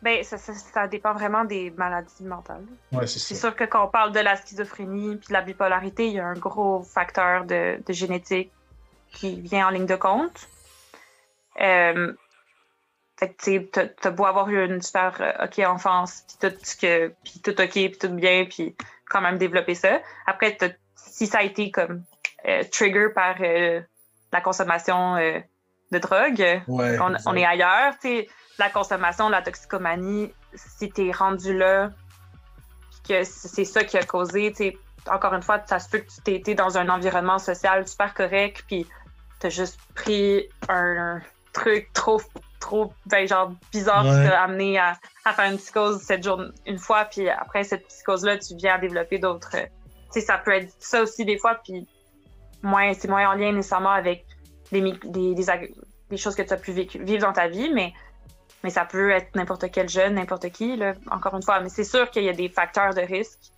Ben, 0.00 0.22
ça, 0.22 0.38
ça, 0.38 0.54
ça, 0.54 0.86
dépend 0.86 1.12
vraiment 1.12 1.44
des 1.44 1.70
maladies 1.72 2.22
mentales. 2.22 2.64
Ouais, 2.92 3.06
c'est 3.08 3.18
C'est 3.18 3.34
sûr 3.34 3.54
que 3.56 3.64
quand 3.64 3.84
on 3.84 3.90
parle 3.90 4.12
de 4.12 4.20
la 4.20 4.36
schizophrénie 4.36 5.16
puis 5.16 5.28
de 5.28 5.32
la 5.32 5.42
bipolarité, 5.42 6.06
il 6.06 6.14
y 6.14 6.20
a 6.20 6.26
un 6.26 6.34
gros 6.34 6.82
facteur 6.82 7.44
de, 7.44 7.82
de 7.84 7.92
génétique 7.92 8.52
qui 9.12 9.40
vient 9.40 9.68
en 9.68 9.70
ligne 9.70 9.86
de 9.86 9.96
compte. 9.96 10.48
Euh, 11.60 12.12
fait 13.18 13.30
que, 13.30 13.58
tu 13.58 13.68
t'as 13.68 14.10
beau 14.10 14.26
avoir 14.26 14.48
eu 14.48 14.64
une 14.64 14.80
super 14.80 15.16
euh, 15.20 15.44
OK 15.44 15.58
enfance, 15.66 16.24
puis 16.28 16.48
tout, 16.48 16.56
que, 16.80 17.08
puis 17.24 17.40
tout 17.42 17.60
OK, 17.60 17.72
puis 17.72 17.98
tout 17.98 18.08
bien, 18.10 18.44
puis 18.44 18.76
quand 19.10 19.20
même 19.20 19.38
développer 19.38 19.74
ça. 19.74 20.00
Après, 20.26 20.56
si 20.94 21.26
ça 21.26 21.38
a 21.38 21.42
été 21.42 21.72
comme 21.72 22.04
euh, 22.46 22.62
trigger 22.70 23.08
par 23.12 23.34
euh, 23.40 23.80
la 24.32 24.40
consommation 24.40 25.16
de 25.16 25.98
drogue, 25.98 26.62
on, 26.68 27.34
est 27.34 27.44
ailleurs. 27.44 27.94
sais 28.00 28.28
la 28.58 28.70
consommation, 28.70 29.28
la 29.28 29.40
toxicomanie, 29.40 30.32
si 30.54 30.90
t'es 30.90 31.10
rendu 31.12 31.56
là, 31.56 31.90
que 33.08 33.24
c'est 33.24 33.64
ça 33.64 33.84
qui 33.84 33.96
a 33.96 34.02
causé, 34.02 34.52
encore 35.10 35.34
une 35.34 35.42
fois, 35.42 35.60
ça 35.66 35.78
se 35.78 35.88
peut 35.88 35.98
que 35.98 36.10
tu 36.10 36.20
t'es 36.22 36.34
été 36.34 36.54
dans 36.54 36.76
un 36.76 36.88
environnement 36.88 37.38
social 37.38 37.86
super 37.86 38.14
correct, 38.14 38.64
puis 38.66 38.86
t'as 39.38 39.50
juste 39.50 39.78
pris 39.94 40.48
un, 40.68 41.20
truc 41.52 41.92
trop, 41.92 42.20
trop, 42.60 42.92
ben, 43.06 43.26
genre 43.26 43.52
bizarre 43.72 44.02
qui 44.02 44.28
t'a 44.28 44.42
amené 44.42 44.78
à, 44.78 44.96
faire 45.24 45.50
une 45.50 45.58
psychose 45.58 46.00
cette 46.02 46.22
journée 46.22 46.50
une 46.66 46.78
fois, 46.78 47.04
puis 47.04 47.28
après 47.28 47.64
cette 47.64 47.86
psychose-là, 47.88 48.38
tu 48.38 48.54
viens 48.56 48.74
à 48.74 48.78
développer 48.78 49.18
d'autres. 49.18 49.50
Tu 49.50 49.58
sais, 50.10 50.20
ça 50.20 50.38
peut 50.38 50.52
être 50.52 50.72
ça 50.78 51.02
aussi 51.02 51.24
des 51.24 51.38
fois, 51.38 51.56
puis 51.56 51.86
moins, 52.62 52.92
c'est 52.94 53.08
moins 53.08 53.30
en 53.30 53.34
lien 53.34 53.52
nécessairement 53.52 53.90
avec 53.90 54.24
des, 54.72 54.80
des, 55.04 55.34
des, 55.34 56.16
choses 56.16 56.34
que 56.34 56.42
tu 56.42 56.52
as 56.52 56.56
pu 56.56 56.72
vivre 56.72 57.22
dans 57.22 57.32
ta 57.32 57.48
vie, 57.48 57.70
mais, 57.72 57.92
mais 58.62 58.70
ça 58.70 58.84
peut 58.84 59.10
être 59.10 59.34
n'importe 59.34 59.70
quel 59.70 59.88
jeune, 59.88 60.14
n'importe 60.14 60.50
qui, 60.50 60.76
là, 60.76 60.94
encore 61.10 61.34
une 61.34 61.42
fois. 61.42 61.60
Mais 61.60 61.68
c'est 61.68 61.84
sûr 61.84 62.10
qu'il 62.10 62.24
y 62.24 62.28
a 62.28 62.34
des 62.34 62.48
facteurs 62.48 62.94
de 62.94 63.00
risque 63.00 63.52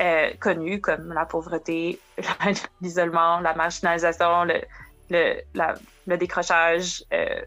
euh, 0.00 0.30
connus 0.40 0.80
comme 0.80 1.12
la 1.12 1.26
pauvreté, 1.26 2.00
l'isolement, 2.80 3.40
la 3.40 3.54
marginalisation, 3.54 4.44
le, 4.44 4.60
le, 5.12 5.42
le 6.06 6.16
décrochage. 6.16 7.04
Euh, 7.12 7.42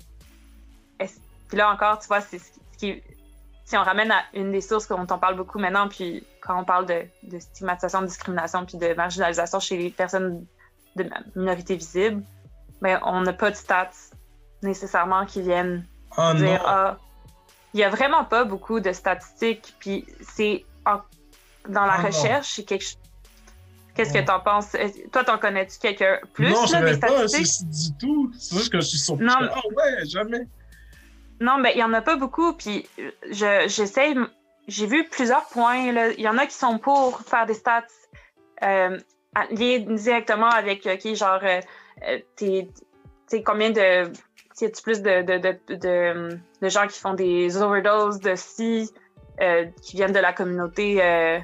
puis 1.48 1.58
là 1.58 1.72
encore, 1.72 2.00
tu 2.00 2.08
vois, 2.08 2.22
c'est 2.22 2.40
ce 2.40 2.52
qui, 2.78 3.02
si 3.66 3.78
on 3.78 3.84
ramène 3.84 4.12
à 4.12 4.24
une 4.34 4.52
des 4.52 4.62
sources 4.62 4.88
dont 4.88 5.06
on 5.10 5.18
parle 5.18 5.36
beaucoup 5.36 5.60
maintenant, 5.60 5.88
puis 5.88 6.26
quand 6.42 6.60
on 6.60 6.64
parle 6.64 6.86
de, 6.86 7.40
stigmatisation, 7.40 8.02
de 8.02 8.08
discrimination, 8.08 8.66
puis 8.66 8.78
de 8.78 8.94
marginalisation 8.94 9.60
chez 9.60 9.78
les 9.78 9.90
personnes 9.90 10.46
de 10.96 11.10
minorité 11.36 11.76
visible, 11.76 12.24
mais 12.82 12.94
ben, 12.94 13.02
on 13.06 13.22
n'a 13.22 13.34
pas 13.34 13.52
de 13.52 13.56
stats 13.56 13.90
nécessairement 14.62 15.26
qui 15.26 15.42
viennent 15.42 15.86
oh 16.18 16.34
dire 16.36 16.62
ah, 16.66 16.98
il 17.74 17.80
y 17.80 17.84
a 17.84 17.90
vraiment 17.90 18.24
pas 18.24 18.46
beaucoup 18.46 18.80
de 18.80 18.92
statistiques, 18.92 19.76
puis 19.80 20.06
c'est 20.22 20.64
dans 20.86 21.86
la 21.86 21.98
oh 22.00 22.06
recherche, 22.06 22.54
c'est 22.56 22.64
quelque 22.64 22.84
chose 22.84 22.98
Qu'est-ce 23.96 24.14
que 24.14 24.20
tu 24.20 24.32
en 24.32 24.42
penses? 24.42 24.76
Toi, 25.12 25.24
t'en 25.24 25.38
connais-tu 25.38 25.80
quelqu'un 25.80 26.20
plus? 26.34 26.52
Non, 26.52 26.66
je 26.66 26.76
ne 26.76 26.96
pas 26.98 27.26
du 27.26 27.98
tout. 27.98 28.32
C'est 28.38 28.58
juste 28.58 28.72
que 28.72 28.82
je 28.82 28.86
suis 28.86 28.98
surpris. 28.98 29.26
Non, 29.26 29.36
ah 29.40 29.62
ouais, 29.76 30.06
jamais. 30.06 30.48
Non, 31.40 31.58
mais 31.58 31.72
il 31.74 31.78
n'y 31.78 31.84
en 31.84 31.94
a 31.94 32.02
pas 32.02 32.18
beaucoup. 32.18 32.54
Puis 32.54 32.88
j'essaie. 33.32 34.14
J'ai 34.68 34.88
vu 34.88 35.08
plusieurs 35.08 35.46
points. 35.46 36.12
Il 36.18 36.22
y 36.22 36.28
en 36.28 36.38
a 36.38 36.46
qui 36.46 36.56
sont 36.56 36.78
pour 36.78 37.22
faire 37.22 37.46
des 37.46 37.54
stats 37.54 37.86
euh, 38.64 38.98
liés 39.52 39.80
directement 39.80 40.50
avec 40.50 40.88
euh, 40.88 40.96
qui, 40.96 41.16
genre, 41.16 41.42
euh, 41.44 42.20
t'es, 42.36 42.70
combien 43.46 43.70
de. 43.70 44.12
Y 44.62 44.66
a 44.66 44.70
plus 44.82 45.02
de, 45.02 45.22
de, 45.22 45.38
de, 45.38 46.40
de, 46.62 46.70
gens 46.70 46.88
qui 46.88 46.98
font 46.98 47.14
des 47.14 47.62
overdoses 47.62 48.20
de 48.22 48.36
si 48.36 48.90
qui 49.82 49.98
viennent 49.98 50.14
de 50.14 50.20
la 50.20 50.32
communauté 50.32 51.42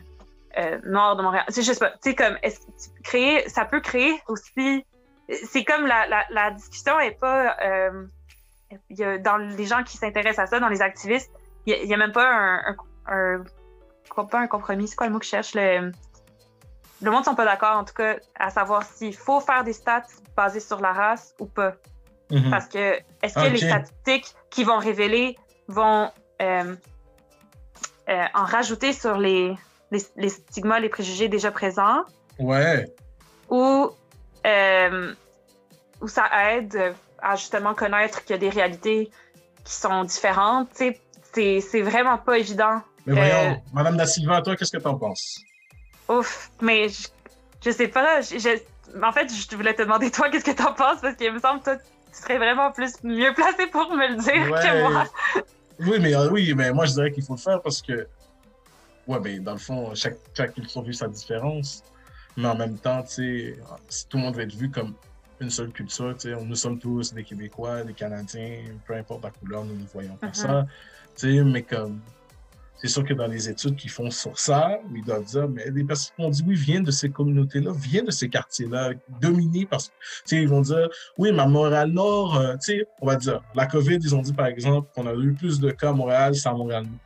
euh, 0.58 0.78
de 0.80 1.22
Montréal. 1.22 1.46
C'est 1.50 1.64
juste 1.64 1.80
pas. 1.80 1.92
Tu 1.92 2.12
sais, 2.12 2.16
comme, 2.16 2.38
créer, 3.04 3.48
ça 3.50 3.66
peut 3.66 3.80
créer 3.80 4.22
aussi. 4.28 4.86
C'est 5.46 5.64
comme 5.64 5.86
la, 5.86 6.08
la, 6.08 6.26
la, 6.30 6.52
discussion 6.52 7.00
est 7.00 7.18
pas. 7.20 7.56
Euh, 7.62 8.06
y 8.90 9.04
a, 9.04 9.18
dans 9.18 9.38
les 9.38 9.66
gens 9.66 9.84
qui 9.84 9.98
s'intéressent 9.98 10.40
à 10.40 10.48
ça, 10.48 10.60
dans 10.60 10.68
les 10.68 10.82
activistes, 10.82 11.32
il 11.66 11.86
n'y 11.86 11.94
a, 11.94 11.98
même 11.98 12.12
pas 12.12 12.28
un, 12.28 12.76
un, 13.08 13.44
un, 14.18 14.26
pas 14.26 14.40
un 14.40 14.48
compromis, 14.48 14.88
c'est 14.88 14.96
quoi 14.96 15.08
le 15.08 15.14
mot 15.14 15.20
que 15.20 15.26
je 15.26 15.32
cherche? 15.32 15.54
Le, 15.56 15.92
le 17.02 17.12
monde 17.12 17.26
sont 17.26 17.36
pas 17.36 17.46
d'accord, 17.46 17.78
en 17.78 17.84
tout 17.84 17.94
cas, 17.94 18.18
à 18.36 18.50
savoir 18.50 18.84
s'il 18.84 19.16
faut 19.16 19.40
faire 19.40 19.64
des 19.64 19.74
stats 19.74 20.04
basées 20.36 20.60
sur 20.60 20.80
la 20.80 20.94
race 20.94 21.36
ou 21.40 21.46
pas. 21.46 21.74
Mm-hmm. 22.30 22.50
Parce 22.50 22.68
que 22.68 23.00
est-ce 23.22 23.36
que 23.36 23.50
les 23.50 23.58
statistiques 23.58 24.36
qui 24.50 24.64
vont 24.64 24.78
révéler 24.78 25.38
vont 25.68 26.10
euh, 26.42 26.76
euh, 28.10 28.26
en 28.34 28.46
rajouter 28.46 28.94
sur 28.94 29.18
les, 29.18 29.56
les, 29.92 30.30
stigmas, 30.30 30.80
les 30.80 30.90
préjugés 30.90 31.28
déjà 31.28 31.52
présents. 31.52 32.04
Ouais. 32.40 32.94
Ou, 33.50 33.90
euh, 34.48 35.14
où 36.02 36.08
ça 36.08 36.30
aide 36.54 36.96
à 37.22 37.36
justement 37.36 37.74
connaître 37.74 38.24
qu'il 38.24 38.32
y 38.32 38.34
a 38.36 38.38
des 38.38 38.50
réalités 38.50 39.12
qui 39.64 39.74
sont 39.74 40.04
différentes. 40.04 40.70
C'est 40.74 41.82
vraiment 41.82 42.18
pas 42.18 42.38
évident. 42.38 42.82
Mais 43.06 43.14
voyons, 43.14 43.52
euh, 43.52 43.74
Madame 43.74 43.98
Da 43.98 44.06
Silva, 44.06 44.42
toi, 44.42 44.56
qu'est-ce 44.56 44.72
que 44.72 44.78
tu 44.78 44.88
en 44.88 44.98
penses? 44.98 45.40
Ouf, 46.08 46.52
mais 46.62 46.88
je, 47.64 47.72
sais 47.72 47.88
pas. 47.88 48.20
en 48.20 49.12
fait, 49.12 49.32
je 49.34 49.56
voulais 49.56 49.74
te 49.74 49.82
demander, 49.82 50.12
toi, 50.12 50.30
qu'est-ce 50.30 50.46
que 50.46 50.52
t'en 50.52 50.74
penses? 50.74 51.02
Parce 51.02 51.16
qu'il 51.16 51.32
me 51.32 51.40
semble 51.40 51.60
que 51.60 51.66
toi, 51.66 51.78
tu 51.78 52.22
serais 52.22 52.38
vraiment 52.38 52.72
plus 52.72 52.92
mieux 53.04 53.34
placé 53.34 53.68
pour 53.68 53.92
me 53.92 54.08
le 54.08 54.16
dire 54.16 54.34
que 54.34 54.92
moi. 54.92 55.06
Oui, 55.80 55.98
mais, 56.00 56.16
euh, 56.16 56.30
oui, 56.30 56.54
mais 56.56 56.72
moi, 56.72 56.86
je 56.86 56.94
dirais 56.94 57.12
qu'il 57.12 57.24
faut 57.24 57.34
le 57.34 57.40
faire 57.40 57.62
parce 57.62 57.82
que, 57.82 58.08
ouais, 59.08 59.20
mais 59.24 59.40
dans 59.40 59.54
le 59.54 59.58
fond, 59.58 59.94
chaque, 59.96 60.18
chaque 60.36 60.54
culture 60.54 60.82
vit 60.84 60.94
sa 60.94 61.08
différence. 61.08 61.84
Mais 62.38 62.48
en 62.48 62.56
même 62.56 62.78
temps, 62.78 63.04
tu 63.04 63.10
sais, 63.14 63.60
si 63.90 64.08
tout 64.08 64.18
le 64.18 64.24
monde 64.24 64.36
va 64.36 64.44
être 64.44 64.56
vu 64.56 64.70
comme 64.72 64.94
une 65.42 65.50
seule 65.50 65.72
culture, 65.72 66.16
tu 66.18 66.30
sais, 66.30 66.36
nous 66.44 66.56
sommes 66.56 66.80
tous 66.80 67.14
des 67.14 67.24
Québécois, 67.24 67.84
des 67.84 67.94
Canadiens, 67.94 68.60
peu 68.88 68.96
importe 68.96 69.24
la 69.24 69.32
couleur, 69.32 69.66
nous 69.66 69.76
nous 69.76 69.88
voyons 69.94 70.16
comme 70.18 70.30
Mhm. 70.30 70.36
ça. 70.36 70.66
Tu 71.18 71.36
sais, 71.38 71.44
mais 71.44 71.64
comme, 71.64 72.00
c'est 72.78 72.88
sûr 72.88 73.04
que 73.04 73.14
dans 73.14 73.28
les 73.28 73.50
études 73.50 73.76
qu'ils 73.76 73.90
font 73.92 74.10
sur 74.10 74.40
ça, 74.40 74.80
ils 74.96 75.04
doivent 75.04 75.26
dire, 75.26 75.48
mais 75.50 75.70
les 75.72 75.84
personnes 75.84 76.14
qui 76.16 76.24
ont 76.24 76.30
dit 76.30 76.44
oui 76.48 76.56
viennent 76.56 76.84
de 76.84 76.92
ces 76.92 77.10
communautés-là, 77.10 77.72
viennent 77.76 78.06
de 78.06 78.12
ces 78.12 78.30
quartiers-là, 78.30 78.92
dominés 79.20 79.66
par, 79.66 79.82
tu 79.82 79.90
sais, 80.26 80.38
ils 80.38 80.48
vont 80.48 80.62
dire, 80.62 80.88
oui, 81.18 81.32
mais 81.34 81.42
à 81.42 81.48
Montréal-Nord, 81.48 82.38
euh, 82.38 82.54
tu 82.54 82.78
sais, 82.78 82.86
on 83.02 83.08
va 83.08 83.18
dire, 83.18 83.42
la 83.56 83.66
COVID, 83.68 83.98
ils 84.02 84.16
ont 84.16 84.22
dit 84.22 84.34
par 84.34 84.46
exemple 84.46 84.90
qu'on 84.96 85.06
a 85.06 85.14
eu 85.14 85.34
plus 85.34 85.60
de 85.60 85.70
cas 85.72 85.90
à 85.90 85.94
Montréal, 85.94 86.34
c'est 86.34 86.48
à 86.48 86.54
Montréal-Nord. 86.54 86.98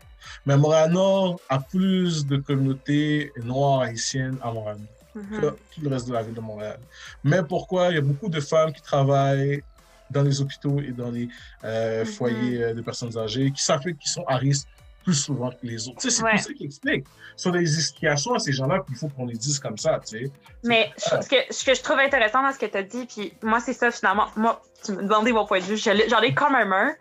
Mais 0.46 0.58
Montréal-Nord 0.58 1.40
a 1.50 1.60
plus 1.60 2.26
de 2.26 2.38
communautés 2.38 3.32
noires 3.44 3.82
haïtiennes 3.82 4.38
à 4.42 4.52
Montréal-Nord 4.52 4.90
Mhm. 5.16 5.40
que 5.40 5.46
tout 5.74 5.82
le 5.82 5.90
reste 5.90 6.08
de 6.10 6.14
la 6.14 6.24
ville 6.24 6.34
de 6.34 6.42
Montréal. 6.42 6.78
Mais 7.24 7.42
pourquoi? 7.42 7.88
Il 7.90 7.96
y 7.96 7.98
a 7.98 8.02
beaucoup 8.02 8.28
de 8.28 8.42
femmes 8.42 8.74
qui 8.74 8.82
travaillent 8.82 9.64
dans 10.12 10.22
les 10.24 10.42
hôpitaux 10.42 10.82
et 10.82 10.92
dans 10.92 11.10
les 11.10 11.30
euh, 11.64 12.02
Mhm. 12.02 12.06
foyers 12.06 12.64
euh, 12.64 12.74
de 12.74 12.82
personnes 12.82 13.18
âgées, 13.18 13.50
qui 13.52 13.64
savent 13.64 13.80
qu'ils 13.82 13.96
sont 14.12 14.26
à 14.28 14.36
risque 14.36 14.68
plus 15.06 15.14
souvent 15.14 15.52
que 15.52 15.58
les 15.64 15.88
autres. 15.88 16.02
C'est 16.02 16.22
Ouais. 16.22 16.32
tout 16.36 16.44
ça 16.44 16.54
qui 16.54 16.66
explique. 16.66 17.06
Sur 17.38 17.52
des 17.54 17.60
explications 17.78 18.34
à 18.34 18.40
ces 18.40 18.52
gens-là, 18.52 18.82
puis 18.86 18.94
il 18.96 18.98
faut 19.00 19.08
qu'on 19.08 19.26
les 19.26 19.38
dise 19.38 19.58
comme 19.60 19.78
ça, 19.78 20.00
tu 20.06 20.18
sais. 20.18 20.32
Mais 20.64 20.92
ce, 20.98 21.30
que, 21.30 21.36
ce 21.54 21.64
que 21.64 21.74
je 21.76 21.82
trouve 21.82 22.00
intéressant 22.00 22.42
dans 22.44 22.52
ce 22.52 22.60
que 22.60 22.66
tu 22.66 22.76
as 22.78 22.84
dit, 22.84 23.06
puis 23.06 23.32
moi, 23.42 23.60
c'est 23.62 23.74
ça 23.74 23.92
finalement. 23.92 24.28
Moi, 24.36 24.62
tu 24.84 24.92
me 24.94 25.04
demandais 25.04 25.32
mon 25.32 25.46
point 25.46 25.60
de 25.60 25.64
vue, 25.66 25.78
j'en 25.78 26.22
ai 26.22 26.34
comme 26.34 26.56
un 26.56 26.72
un. 26.72 26.96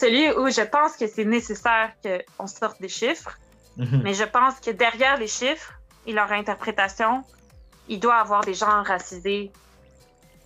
Celui 0.00 0.24
où 0.32 0.48
je 0.50 0.62
pense 0.62 0.96
que 0.96 1.06
c'est 1.06 1.24
nécessaire 1.24 1.92
qu'on 2.02 2.48
sorte 2.48 2.80
des 2.80 2.88
chiffres, 2.88 3.38
Mhm. 3.76 4.00
mais 4.02 4.14
je 4.14 4.24
pense 4.24 4.58
que 4.64 4.70
derrière 4.72 5.16
les 5.18 5.28
chiffres 5.28 5.72
et 6.06 6.12
leur 6.12 6.30
interprétation, 6.32 7.22
il 7.88 8.00
doit 8.00 8.16
y 8.16 8.20
avoir 8.20 8.42
des 8.44 8.54
gens 8.54 8.82
racisés 8.82 9.52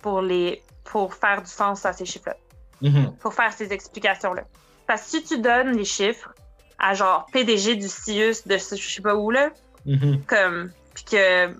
pour, 0.03 0.21
les, 0.21 0.61
pour 0.83 1.15
faire 1.15 1.41
du 1.41 1.49
sens 1.49 1.83
à 1.85 1.93
ces 1.93 2.05
chiffres-là, 2.05 2.37
Mhm. 2.81 3.15
pour 3.21 3.33
faire 3.33 3.51
ces 3.53 3.73
explications-là. 3.73 4.43
Parce 4.85 5.01
que 5.03 5.09
si 5.09 5.23
tu 5.23 5.37
donnes 5.39 5.71
les 5.75 5.85
chiffres 5.85 6.31
à 6.77 6.93
genre 6.93 7.25
PDG 7.33 7.75
du 7.75 7.87
CIUS 7.89 8.43
de 8.45 8.57
ce- 8.59 8.75
je 8.75 8.87
sais 8.95 9.01
pas 9.01 9.15
où, 9.15 9.31
là, 9.31 9.49
Mhm. 9.85 10.23
comme 10.27 10.71
puis 10.93 11.03
que 11.05 11.55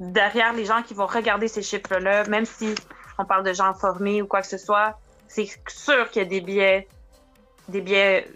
derrière 0.00 0.52
les 0.52 0.64
gens 0.64 0.82
qui 0.82 0.94
vont 0.94 1.06
regarder 1.06 1.48
ces 1.48 1.62
chiffres-là, 1.62 2.24
même 2.24 2.44
si 2.46 2.74
on 3.18 3.24
parle 3.24 3.44
de 3.44 3.52
gens 3.52 3.72
formés 3.74 4.22
ou 4.22 4.26
quoi 4.26 4.40
que 4.42 4.46
ce 4.46 4.58
soit, 4.58 4.98
c'est 5.28 5.48
sûr 5.68 6.10
qu'il 6.10 6.22
y 6.22 6.24
a 6.24 6.28
des 6.28 6.40
biais, 6.40 6.88
des 7.68 7.80
biais 7.80 8.28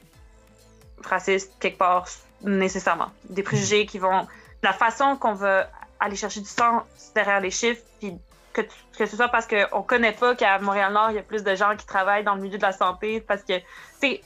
racistes 1.04 1.52
quelque 1.60 1.78
part 1.78 2.06
nécessairement, 2.42 3.10
des 3.28 3.42
préjugés 3.42 3.86
qui 3.86 3.98
vont, 3.98 4.26
la 4.62 4.72
façon 4.72 5.16
qu'on 5.16 5.34
va 5.34 5.68
aller 5.98 6.16
chercher 6.16 6.40
du 6.40 6.48
sens 6.48 6.82
derrière 7.14 7.40
les 7.40 7.50
chiffres, 7.50 7.82
puis 7.98 8.18
que, 8.52 8.62
que 8.96 9.06
ce 9.06 9.16
soit 9.16 9.28
parce 9.28 9.46
qu'on 9.46 9.82
connaît 9.82 10.12
pas 10.12 10.34
qu'à 10.34 10.58
Montréal-Nord, 10.58 11.10
il 11.10 11.16
y 11.16 11.18
a 11.18 11.22
plus 11.22 11.44
de 11.44 11.54
gens 11.54 11.76
qui 11.76 11.86
travaillent 11.86 12.24
dans 12.24 12.34
le 12.34 12.40
milieu 12.40 12.56
de 12.58 12.62
la 12.62 12.72
santé, 12.72 13.20
parce 13.20 13.42
que, 13.42 13.58
tu 14.00 14.18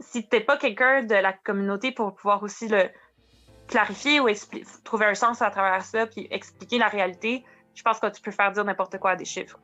si 0.00 0.26
t'es 0.28 0.40
pas 0.40 0.58
quelqu'un 0.58 1.02
de 1.02 1.14
la 1.14 1.32
communauté 1.32 1.90
pour 1.90 2.14
pouvoir 2.14 2.42
aussi 2.42 2.68
le 2.68 2.90
clarifier 3.66 4.20
ou 4.20 4.28
trouver 4.84 5.06
un 5.06 5.14
sens 5.14 5.40
à 5.40 5.50
travers 5.50 5.82
ça, 5.82 6.06
puis 6.06 6.28
expliquer 6.30 6.78
la 6.78 6.88
réalité, 6.88 7.44
je 7.74 7.82
pense 7.82 7.98
que 7.98 8.06
tu 8.08 8.20
peux 8.20 8.30
faire 8.30 8.52
dire 8.52 8.64
n'importe 8.64 8.98
quoi 8.98 9.12
à 9.12 9.16
des 9.16 9.24
chiffres. 9.24 9.58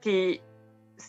Puis 0.00 0.40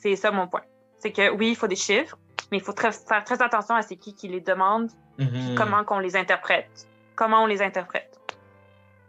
c'est 0.01 0.15
ça 0.15 0.31
mon 0.31 0.47
point. 0.47 0.61
C'est 0.99 1.11
que 1.11 1.29
oui, 1.31 1.49
il 1.51 1.55
faut 1.55 1.67
des 1.67 1.75
chiffres, 1.75 2.17
mais 2.51 2.57
il 2.57 2.63
faut 2.63 2.73
très- 2.73 2.91
faire 2.91 3.23
très 3.23 3.41
attention 3.41 3.75
à 3.75 3.81
c'est 3.81 3.95
qui 3.97 4.13
qui 4.15 4.27
les 4.27 4.41
demande, 4.41 4.89
Mhm. 5.19 5.55
comment 5.55 5.83
qu'on 5.83 5.99
les 5.99 6.15
interprète. 6.15 6.87
Comment 7.15 7.43
on 7.43 7.45
les 7.45 7.61
interprète. 7.61 8.17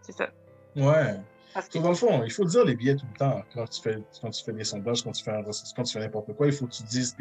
C'est 0.02 0.12
ça. 0.12 0.28
Ouais. 0.76 1.16
Parce 1.54 1.68
que- 1.68 1.78
dans 1.78 1.90
le 1.90 1.94
fond, 1.94 2.22
il 2.24 2.32
faut 2.32 2.44
dire 2.44 2.64
les 2.64 2.74
billets 2.74 2.96
tout 2.96 3.06
le 3.12 3.18
temps. 3.18 3.42
Quand 3.54 3.66
tu 3.68 3.80
fais, 3.80 3.98
quand 4.20 4.30
tu 4.30 4.44
fais 4.44 4.52
des 4.52 4.64
sondages, 4.64 5.02
quand 5.04 5.12
tu 5.12 5.22
fais, 5.22 5.30
un, 5.30 5.42
quand 5.42 5.82
tu 5.84 5.92
fais 5.92 6.00
n'importe 6.00 6.34
quoi, 6.34 6.46
il 6.46 6.52
faut 6.52 6.66
que 6.66 6.72
tu 6.72 6.82
dises 6.82 7.16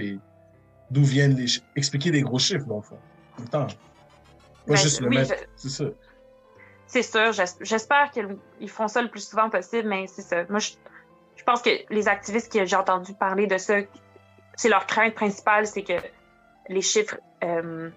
d'où 0.90 1.04
viennent 1.04 1.36
les 1.36 1.48
chiffres. 1.48 1.66
Expliquer 1.76 2.12
des 2.12 2.22
gros 2.22 2.40
chiffres, 2.40 2.66
dans 2.66 2.78
le 2.78 2.82
fond. 2.82 2.98
Tout 3.38 3.44
le 3.44 3.48
temps. 3.50 3.68
Pas 3.68 3.74
Ben, 4.68 4.76
juste 4.76 5.02
le 5.02 5.08
oui, 5.10 5.18
mettre. 5.18 5.36
je- 5.38 5.46
C'est 5.56 5.70
ça. 5.70 5.86
C'est 6.88 7.04
sûr, 7.04 7.32
j'es- 7.32 7.58
j'espère 7.62 8.12
qu'ils 8.12 8.38
ils 8.60 8.70
font 8.70 8.88
ça 8.88 9.02
le 9.02 9.10
plus 9.10 9.28
souvent 9.28 9.50
possible, 9.50 9.88
mais 9.88 10.08
c'est 10.08 10.22
ça. 10.22 10.44
Moi, 10.50 10.60
je, 10.60 10.72
je 11.36 11.44
pense 11.44 11.62
que 11.62 11.70
les 11.90 12.08
activistes 12.08 12.52
que 12.52 12.66
j'ai 12.66 12.76
entendu 12.76 13.14
parler 13.14 13.48
de 13.48 13.58
ça, 13.58 13.76
c'est 14.56 14.70
leur 14.70 14.86
crainte 14.86 15.16
principale, 15.16 15.68
c'est 15.68 15.84
que 15.84 15.94
les 16.70 16.82
chiffres 16.82 17.18
euh, 17.44 17.90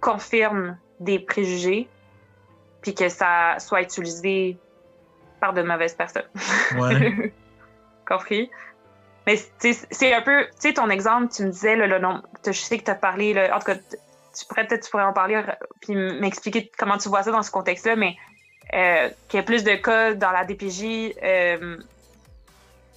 confirment 0.00 0.78
des 1.00 1.18
préjugés, 1.18 1.88
puis 2.82 2.94
que 2.94 3.08
ça 3.08 3.58
soit 3.58 3.82
utilisé 3.82 4.58
par 5.40 5.52
de 5.52 5.62
mauvaises 5.62 5.94
personnes. 5.94 6.28
Ouais. 6.76 7.32
Compris? 8.06 8.50
Mais 9.26 9.36
c'est 9.58 10.14
un 10.14 10.22
peu, 10.22 10.44
tu 10.46 10.68
sais, 10.68 10.74
ton 10.74 10.90
exemple, 10.90 11.32
tu 11.32 11.44
me 11.44 11.50
disais, 11.50 11.76
là, 11.76 11.86
le 11.86 11.98
nom, 11.98 12.22
je 12.44 12.52
sais 12.52 12.78
que 12.78 12.84
tu 12.84 12.90
as 12.90 12.94
parlé, 12.94 13.34
là, 13.34 13.54
en 13.54 13.58
tout 13.58 13.66
cas, 13.66 13.76
tu 13.76 14.46
pourrais 14.46 14.66
peut-être 14.66 14.84
tu 14.84 14.90
pourrais 14.90 15.04
en 15.04 15.12
parler, 15.12 15.36
euh, 15.36 15.42
puis 15.80 15.94
m'expliquer 15.94 16.70
comment 16.78 16.98
tu 16.98 17.08
vois 17.08 17.22
ça 17.22 17.30
dans 17.30 17.42
ce 17.42 17.50
contexte-là, 17.50 17.96
mais 17.96 18.16
qu'il 18.70 19.38
y 19.38 19.40
a 19.40 19.42
plus 19.42 19.64
de 19.64 19.74
cas 19.74 20.14
dans 20.14 20.30
la 20.30 20.44
DPJ 20.44 21.14
euh, 21.22 21.76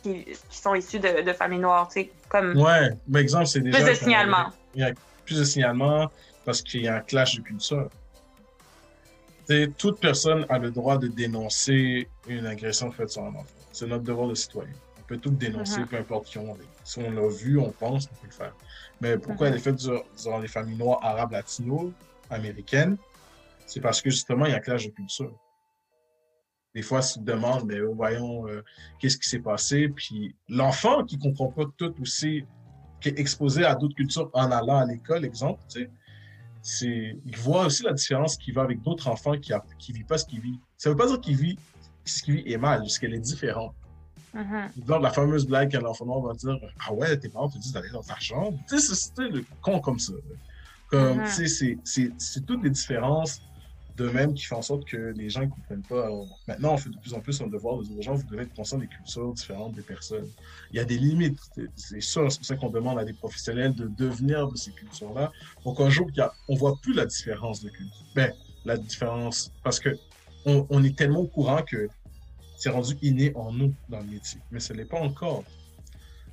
qui, 0.04 0.24
qui 0.26 0.58
sont 0.58 0.76
issus 0.76 1.00
de, 1.00 1.22
de 1.22 1.34
familles 1.34 1.60
noires, 1.60 1.88
tu 1.88 2.02
sais, 2.02 2.12
comme 2.30 2.56
Ouais. 2.60 2.90
Par 3.12 3.22
exemple, 3.22 3.48
c'est 3.48 3.62
déjà. 3.62 3.78
plus 3.80 3.90
de 3.90 3.94
signalements. 3.96 4.52
Il 4.76 4.82
y 4.82 4.84
a 4.84 4.92
plus 5.26 5.40
de 5.40 5.44
signalements 5.44 6.12
parce 6.46 6.62
qu'il 6.62 6.82
y 6.84 6.88
a 6.88 6.96
un 6.98 7.00
clash 7.02 7.36
de 7.38 7.42
culture. 7.42 7.90
Toute 9.78 10.00
personne 10.00 10.46
a 10.50 10.58
le 10.58 10.72
droit 10.72 10.98
de 10.98 11.08
dénoncer 11.08 12.10
une 12.28 12.46
agression 12.46 12.92
faite 12.92 13.10
sur 13.10 13.24
un 13.24 13.30
enfant. 13.30 13.46
C'est 13.72 13.88
notre 13.88 14.04
devoir 14.04 14.28
de 14.30 14.36
citoyen. 14.36 14.72
On 15.00 15.02
peut 15.04 15.18
tout 15.18 15.32
dénoncer, 15.32 15.82
Mhm. 15.82 15.88
peu 15.88 15.98
importe 15.98 16.28
qui 16.28 16.38
on 16.38 16.56
est. 16.56 16.68
Si 16.84 17.00
on 17.00 17.12
l'a 17.12 17.28
vu, 17.28 17.60
on 17.60 17.72
pense, 17.72 18.06
on 18.06 18.16
peut 18.22 18.28
le 18.28 18.32
faire. 18.32 18.54
Mais 19.02 19.18
pourquoi 19.18 19.48
Mhm. 19.48 19.54
elle 19.54 19.60
est 19.60 19.64
faite 19.64 19.76
durant 19.76 20.40
les 20.40 20.48
familles 20.48 20.78
noires, 20.78 21.00
arabes, 21.04 21.34
latino, 21.34 21.92
américaines? 22.30 22.98
C'est 23.66 23.82
parce 23.82 24.02
que 24.02 24.10
justement, 24.10 24.46
il 24.46 24.52
y 24.52 24.54
a 24.54 24.58
un 24.58 24.62
clash 24.62 24.86
de 24.86 24.92
culture. 24.92 25.32
Des 26.76 26.82
fois, 26.82 27.02
tu 27.02 27.20
te 27.20 27.24
demandes, 27.24 27.66
mais 27.66 27.80
oh, 27.82 27.94
voyons, 27.96 28.48
euh, 28.48 28.64
qu'est-ce 29.00 29.18
qui 29.18 29.30
s'est 29.30 29.40
passé? 29.40 29.90
Puis 29.90 30.36
l'enfant 30.50 31.04
qui 31.04 31.20
comprend 31.20 31.52
pas 31.52 31.66
tout 31.78 31.94
aussi, 32.02 32.46
qui 33.00 33.10
est 33.10 33.20
exposé 33.20 33.64
à 33.64 33.76
d'autres 33.76 33.96
cultures 33.96 34.30
en 34.34 34.50
allant 34.52 34.78
à 34.80 34.86
l'école, 34.86 35.24
exemple, 35.24 35.62
tu 35.70 35.82
sais, 35.82 35.92
c'est, 36.64 37.18
il 37.26 37.38
voit 37.38 37.66
aussi 37.68 37.84
la 37.84 37.94
différence 37.94 38.38
qu'il 38.38 38.54
va 38.54 38.64
avec 38.64 38.82
d'autres 38.82 39.08
enfants 39.08 39.38
qui 39.38 39.52
ne 39.52 39.58
qui 39.78 39.92
vivent 39.92 40.06
pas 40.06 40.18
ce 40.18 40.26
qu'il 40.26 40.40
vit. 40.42 40.60
Ça 40.78 40.90
veut 40.90 40.96
pas 40.96 41.08
dire 41.08 41.20
qu'il 41.20 41.36
vit 41.36 41.60
ce 42.06 42.24
qu'il 42.24 42.36
vit 42.38 42.52
est 42.52 42.58
mal, 42.58 42.80
parce 42.80 42.98
qu'elle 42.98 43.14
est 43.14 43.20
différente. 43.20 43.76
Mhm. 44.34 44.72
Donc, 44.88 45.04
la 45.04 45.12
fameuse 45.12 45.46
blague 45.46 45.70
qu'un 45.70 45.84
enfant 45.86 46.06
noir 46.06 46.22
va 46.22 46.34
dire 46.34 46.58
Ah 46.88 46.94
ouais, 46.94 47.16
tes 47.20 47.30
parents 47.30 47.50
te 47.50 47.58
disent 47.60 47.74
d'aller 47.74 47.92
dans 47.92 48.02
ta 48.02 48.16
chambre. 48.20 48.58
Tu 48.68 48.80
sais, 48.80 48.96
c'est- 48.96 49.12
c'est 49.16 49.30
le 49.30 49.46
con 49.62 49.80
comme 49.80 50.00
ça. 50.00 50.14
Comme, 50.88 51.20
Mhm. 51.20 51.24
tu 51.26 51.30
sais, 51.32 51.48
c'est- 51.48 51.78
c'est 51.84 52.12
c'est 52.18 52.46
toutes 52.46 52.64
les 52.64 52.70
différences 52.72 53.40
de 53.96 54.10
même 54.10 54.34
qui 54.34 54.44
font 54.44 54.58
en 54.58 54.62
sorte 54.62 54.86
que 54.86 55.14
les 55.16 55.30
gens 55.30 55.42
ne 55.42 55.48
comprennent 55.48 55.84
pas. 55.84 56.06
Alors, 56.06 56.40
maintenant, 56.48 56.74
on 56.74 56.78
fait 56.78 56.90
de 56.90 56.98
plus 56.98 57.14
en 57.14 57.22
plus 57.22 57.40
un 57.42 57.48
devoir 57.48 57.78
de 57.78 57.84
dire 57.84 57.98
aux 57.98 58.02
gens 58.02 58.16
vous 58.16 58.24
devez 58.24 58.44
être 58.44 58.54
conscient 58.54 58.78
des 58.78 58.88
cultures 58.88 59.34
différentes 59.34 59.74
des 59.76 59.84
personnes. 59.84 60.32
Il 60.72 60.78
y 60.78 60.80
a 60.80 60.86
des 60.86 60.98
limites, 60.98 61.40
c'est- 61.76 62.02
sûr. 62.02 62.32
C'est 62.32 62.40
pour 62.40 62.46
ça 62.46 62.56
qu'on 62.56 62.70
demande 62.70 62.98
à 62.98 63.06
des 63.06 63.14
professionnels 63.14 63.74
de 63.76 63.88
devenir 63.88 64.48
de 64.48 64.56
ces 64.56 64.72
cultures-là. 64.74 65.32
Donc, 65.64 65.80
un 65.80 65.90
jour, 65.90 66.10
on 66.48 66.54
ne 66.54 66.58
voit 66.60 66.78
plus 66.78 66.94
la 66.94 67.06
différence 67.06 67.62
de 67.62 67.70
culture. 67.70 68.06
Ben, 68.16 68.34
la 68.66 68.78
différence, 68.78 69.52
parce 69.62 69.80
que 69.80 69.98
on, 70.46 70.66
on 70.70 70.84
est 70.84 70.98
tellement 70.98 71.20
au 71.20 71.28
courant 71.28 71.62
que 71.64 71.90
c'est 72.56 72.70
rendu 72.70 72.96
inné 73.02 73.32
en 73.36 73.52
nous 73.52 73.76
dans 73.90 74.00
le 74.00 74.08
métier. 74.08 74.42
Mais 74.52 74.60
ce 74.60 74.74
n'est 74.74 74.86
pas 74.86 75.00
encore. 75.00 75.44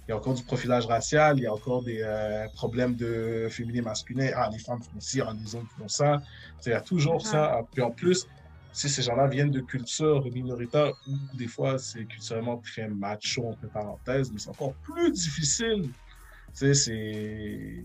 Il 0.09 0.13
y 0.13 0.15
a 0.15 0.17
encore 0.17 0.35
du 0.35 0.45
profilage 0.45 0.87
racial, 0.87 1.39
il 1.39 1.43
y 1.43 1.47
a 1.47 1.55
encore 1.55 1.83
des 1.83 2.01
euh, 2.03 2.49
problèmes 2.55 2.97
de 2.97 3.47
féminin 3.51 3.83
masculin. 3.83 4.31
Ah, 4.35 4.49
les 4.53 4.59
femmes 4.59 4.83
font 4.83 4.99
ci, 5.01 5.21
ah, 5.21 5.33
les 5.39 5.55
hommes 5.55 5.69
font 5.77 5.89
ça. 5.89 6.21
Il 6.67 6.71
y 6.71 6.73
a 6.73 6.81
toujours 6.81 7.25
ça. 7.27 7.61
Puis 7.73 7.83
en 7.83 7.93
plus, 7.93 8.27
si 8.73 8.89
ces 8.89 9.03
gens-là 9.03 9.29
viennent 9.29 9.51
de 9.51 9.61
cultures 9.61 10.25
minoritaires 10.33 10.95
où 11.07 11.19
des 11.33 11.49
fois 11.49 11.79
c'est 11.79 12.07
culturellement 12.07 12.59
très 12.59 12.89
macho, 12.89 13.47
entre 13.47 13.69
parenthèses, 13.69 14.33
mais 14.33 14.39
c'est 14.39 14.51
encore 14.51 14.77
plus 14.83 15.13
difficile. 15.13 15.93
Tu 16.59 16.75
sais, 16.75 16.75
c'est. 16.75 17.85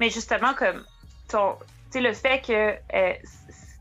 Mais 0.00 0.10
justement, 0.10 0.54
comme 0.54 0.84
ton, 1.28 1.56
tu 1.58 1.66
sais, 1.92 2.00
le 2.00 2.12
fait 2.12 2.40
que 2.44 2.78
euh, 2.96 3.14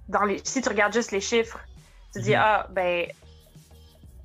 dans 0.08 0.24
les, 0.24 0.42
si 0.46 0.62
tu 0.62 0.70
regardes 0.70 0.94
juste 0.94 1.12
les 1.12 1.22
chiffres, 1.22 1.60
tu 2.14 2.22
dis 2.22 2.32
Mhm. 2.32 2.36
ah 2.36 2.68
ben 2.72 3.08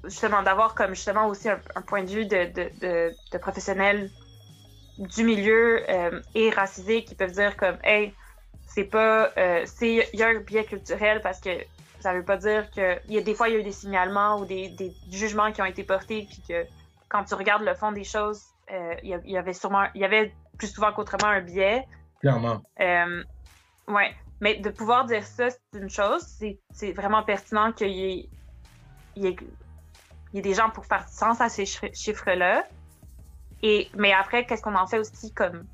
justement 0.04 0.42
d'avoir 0.42 0.74
comme 0.74 0.94
justement 0.94 1.26
aussi 1.26 1.48
un, 1.48 1.60
un 1.74 1.82
point 1.82 2.02
de 2.02 2.10
vue 2.10 2.26
de, 2.26 2.44
de, 2.52 2.70
de, 2.80 3.14
de 3.32 3.38
professionnels 3.38 4.10
du 4.98 5.24
milieu 5.24 5.88
euh, 5.88 6.20
et 6.34 6.50
racisés 6.50 7.04
qui 7.04 7.14
peuvent 7.14 7.32
dire 7.32 7.56
comme 7.56 7.76
hey 7.84 8.14
c'est 8.66 8.84
pas 8.84 9.30
euh, 9.36 9.62
c'est 9.66 10.08
il 10.12 10.18
y 10.18 10.22
a 10.22 10.28
un 10.28 10.40
biais 10.40 10.64
culturel 10.64 11.20
parce 11.22 11.40
que 11.40 11.50
ça 12.00 12.14
veut 12.14 12.24
pas 12.24 12.36
dire 12.36 12.70
que. 12.70 12.98
Il 13.08 13.14
y 13.14 13.18
a 13.18 13.20
des 13.20 13.34
fois, 13.34 13.48
il 13.48 13.54
y 13.54 13.56
a 13.56 13.60
eu 13.60 13.62
des 13.62 13.72
signalements 13.72 14.38
ou 14.38 14.46
des, 14.46 14.68
des 14.70 14.92
jugements 15.10 15.52
qui 15.52 15.62
ont 15.62 15.66
été 15.66 15.84
portés, 15.84 16.26
puis 16.28 16.42
que 16.48 16.66
quand 17.08 17.24
tu 17.24 17.34
regardes 17.34 17.62
le 17.62 17.74
fond 17.74 17.92
des 17.92 18.04
choses, 18.04 18.42
euh, 18.72 18.94
il 19.02 19.20
y 19.24 19.36
avait 19.36 19.52
sûrement. 19.52 19.86
Il 19.94 20.00
y 20.00 20.04
avait 20.04 20.34
plus 20.58 20.68
souvent 20.68 20.92
qu'autrement 20.92 21.28
un 21.28 21.40
biais. 21.40 21.86
Clairement. 22.20 22.62
Ouais. 22.78 24.14
Mais 24.40 24.56
de 24.56 24.70
pouvoir 24.70 25.04
dire 25.04 25.24
ça, 25.24 25.50
c'est 25.50 25.78
une 25.78 25.90
chose. 25.90 26.24
C'est 26.72 26.92
vraiment 26.92 27.22
pertinent 27.22 27.72
qu'il 27.72 27.90
y, 27.90 28.04
ait, 28.04 28.28
il 29.16 29.24
y, 29.24 29.28
ait, 29.28 29.36
il 30.32 30.36
y 30.36 30.38
ait 30.38 30.42
des 30.42 30.54
gens 30.54 30.70
pour 30.70 30.86
faire 30.86 31.08
sens 31.08 31.40
à 31.40 31.48
ces 31.48 31.66
chiffres-là. 31.66 32.64
Et, 33.62 33.90
mais 33.96 34.12
après, 34.12 34.46
qu'est-ce 34.46 34.62
qu'on 34.62 34.74
en 34.74 34.86
fait 34.86 34.98
aussi 34.98 35.32
comme, 35.32 35.66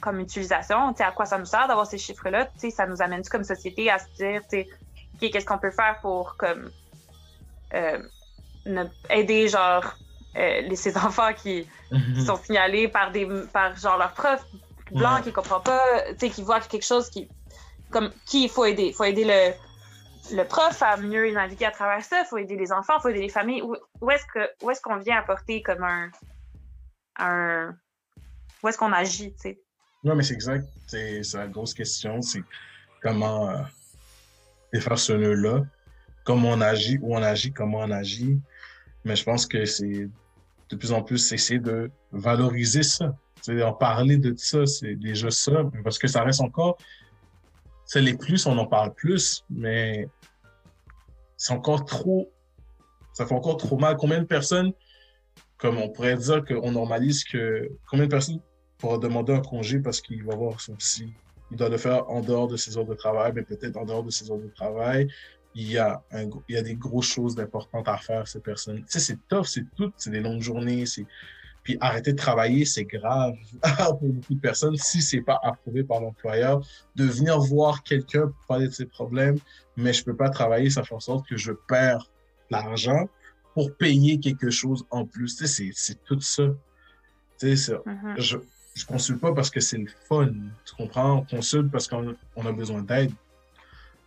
comme 0.00 0.20
utilisation? 0.20 0.94
à 0.98 1.12
quoi 1.12 1.26
ça 1.26 1.38
nous 1.38 1.44
sert 1.44 1.68
d'avoir 1.68 1.86
ces 1.86 1.98
chiffres-là? 1.98 2.48
Ça 2.70 2.86
nous 2.86 3.02
amène 3.02 3.22
comme 3.24 3.44
société 3.44 3.90
à 3.90 3.98
se 3.98 4.06
dire, 4.16 4.40
OK, 5.14 5.30
qu'est-ce 5.30 5.44
qu'on 5.44 5.58
peut 5.58 5.70
faire 5.70 5.98
pour 6.00 6.36
comme, 6.36 6.70
euh, 7.74 8.02
aider 9.10 9.48
genre 9.48 9.94
euh, 10.36 10.74
ces 10.74 10.96
enfants 11.04 11.32
qui, 11.34 11.66
qui, 12.14 12.24
sont 12.24 12.36
signalés 12.36 12.88
par 12.88 13.10
des 13.10 13.26
par 13.52 13.76
genre 13.76 13.98
leur 13.98 14.12
prof 14.12 14.44
blanc 14.90 15.20
qui 15.22 15.32
comprend 15.32 15.60
pas, 15.60 15.82
qui 16.18 16.42
voit 16.42 16.60
quelque 16.60 16.84
chose 16.84 17.08
qui 17.10 17.28
comme 17.90 18.10
qui 18.26 18.44
il 18.44 18.48
faut 18.48 18.64
aider? 18.64 18.84
Il 18.84 18.94
faut 18.94 19.04
aider 19.04 19.24
le, 19.24 19.52
le 20.30 20.44
prof 20.44 20.82
à 20.82 20.96
mieux 20.96 21.30
naviguer 21.32 21.66
à 21.66 21.70
travers 21.70 22.04
ça. 22.04 22.20
Il 22.20 22.26
faut 22.26 22.38
aider 22.38 22.56
les 22.56 22.72
enfants, 22.72 22.94
il 22.98 23.02
faut 23.02 23.08
aider 23.08 23.22
les 23.22 23.28
familles. 23.28 23.62
Où, 23.62 23.76
où 24.00 24.10
est-ce 24.10 24.80
qu'on 24.80 24.98
vient 24.98 25.18
apporter 25.18 25.62
comme 25.62 25.82
un, 25.82 26.10
un 27.18 27.74
où 28.62 28.68
est-ce 28.68 28.78
qu'on 28.78 28.92
agit, 28.92 29.32
tu 29.34 29.40
sais? 29.40 29.60
Non, 30.04 30.14
mais 30.14 30.22
c'est 30.22 30.34
exact. 30.34 30.66
C'est 30.86 31.22
la 31.34 31.46
grosse 31.48 31.74
question. 31.74 32.22
C'est 32.22 32.42
comment 33.00 33.50
euh, 33.50 33.62
défaire 34.72 34.98
ce 34.98 35.12
nœud-là. 35.12 35.62
Comment 36.24 36.50
on 36.50 36.60
agit, 36.60 36.98
où 37.02 37.16
on 37.16 37.22
agit, 37.22 37.52
comment 37.52 37.78
on 37.78 37.90
agit. 37.90 38.40
Mais 39.04 39.16
je 39.16 39.24
pense 39.24 39.46
que 39.46 39.64
c'est 39.64 40.08
de 40.68 40.76
plus 40.76 40.92
en 40.92 41.02
plus 41.02 41.32
essayer 41.32 41.58
de 41.58 41.90
valoriser 42.12 42.84
ça. 42.84 43.16
C'est 43.40 43.60
en 43.62 43.72
parler 43.72 44.16
de 44.16 44.32
ça, 44.36 44.66
c'est 44.66 44.94
déjà 44.94 45.30
ça, 45.30 45.64
parce 45.82 45.98
que 45.98 46.06
ça 46.06 46.22
reste 46.22 46.40
encore 46.40 46.78
c'est 47.92 48.00
les 48.00 48.14
plus, 48.14 48.46
on 48.46 48.56
en 48.56 48.64
parle 48.64 48.94
plus, 48.94 49.44
mais 49.50 50.08
c'est 51.36 51.52
encore 51.52 51.84
trop. 51.84 52.32
Ça 53.12 53.26
fait 53.26 53.34
encore 53.34 53.58
trop 53.58 53.76
mal. 53.76 53.98
Combien 53.98 54.18
de 54.18 54.24
personnes, 54.24 54.72
comme 55.58 55.76
on 55.76 55.90
pourrait 55.90 56.16
dire 56.16 56.42
qu'on 56.42 56.72
normalise 56.72 57.22
que. 57.22 57.70
Combien 57.86 58.06
de 58.06 58.10
personnes 58.10 58.40
pourraient 58.78 58.98
demander 58.98 59.34
un 59.34 59.42
congé 59.42 59.78
parce 59.78 60.00
qu'il 60.00 60.24
va 60.24 60.34
voir 60.34 60.58
son 60.58 60.74
psy? 60.76 61.12
Il 61.50 61.58
doit 61.58 61.68
le 61.68 61.76
faire 61.76 62.08
en 62.08 62.22
dehors 62.22 62.48
de 62.48 62.56
ses 62.56 62.78
heures 62.78 62.86
de 62.86 62.94
travail, 62.94 63.32
mais 63.34 63.42
peut-être 63.42 63.76
en 63.76 63.84
dehors 63.84 64.02
de 64.02 64.10
ses 64.10 64.30
heures 64.30 64.38
de 64.38 64.48
travail. 64.48 65.06
Il 65.54 65.70
y 65.70 65.76
a, 65.76 66.02
un, 66.12 66.30
il 66.48 66.54
y 66.54 66.56
a 66.56 66.62
des 66.62 66.76
grosses 66.76 67.12
choses 67.12 67.38
importantes 67.38 67.88
à 67.88 67.98
faire, 67.98 68.26
ces 68.26 68.40
personnes. 68.40 68.78
Tu 68.86 68.92
sais, 68.92 69.00
c'est 69.00 69.18
tough, 69.28 69.44
c'est 69.44 69.66
tout, 69.76 69.92
c'est 69.98 70.08
des 70.08 70.20
longues 70.20 70.40
journées, 70.40 70.86
c'est 70.86 71.04
puis 71.62 71.76
arrêter 71.80 72.12
de 72.12 72.18
travailler, 72.18 72.64
c'est 72.64 72.84
grave 72.84 73.34
pour 73.98 74.08
beaucoup 74.08 74.34
de 74.34 74.40
personnes 74.40 74.76
si 74.76 75.00
c'est 75.00 75.20
pas 75.20 75.38
approuvé 75.42 75.84
par 75.84 76.00
l'employeur. 76.00 76.60
De 76.96 77.04
venir 77.04 77.38
voir 77.38 77.82
quelqu'un 77.82 78.28
pour 78.28 78.46
parler 78.48 78.66
de 78.66 78.72
ses 78.72 78.86
problèmes, 78.86 79.38
mais 79.76 79.92
je 79.92 80.04
peux 80.04 80.16
pas 80.16 80.28
travailler, 80.28 80.70
ça 80.70 80.82
fait 80.82 80.94
en 80.94 81.00
sorte 81.00 81.28
que 81.28 81.36
je 81.36 81.52
perds 81.68 82.10
l'argent 82.50 83.08
pour 83.54 83.74
payer 83.76 84.18
quelque 84.18 84.50
chose 84.50 84.84
en 84.90 85.06
plus. 85.06 85.36
Tu 85.36 85.46
sais, 85.46 85.70
c'est 85.74 86.02
tout 86.04 86.20
ça. 86.20 86.44
Tu 87.38 87.56
sais, 87.56 87.72
mm-hmm. 87.74 88.20
je, 88.20 88.38
je 88.74 88.86
consulte 88.86 89.20
pas 89.20 89.32
parce 89.32 89.50
que 89.50 89.60
c'est 89.60 89.78
le 89.78 89.90
fun. 90.08 90.32
Tu 90.64 90.74
comprends? 90.74 91.18
On 91.18 91.24
consulte 91.24 91.70
parce 91.70 91.86
qu'on 91.86 92.08
a 92.10 92.52
besoin 92.52 92.82
d'aide. 92.82 93.12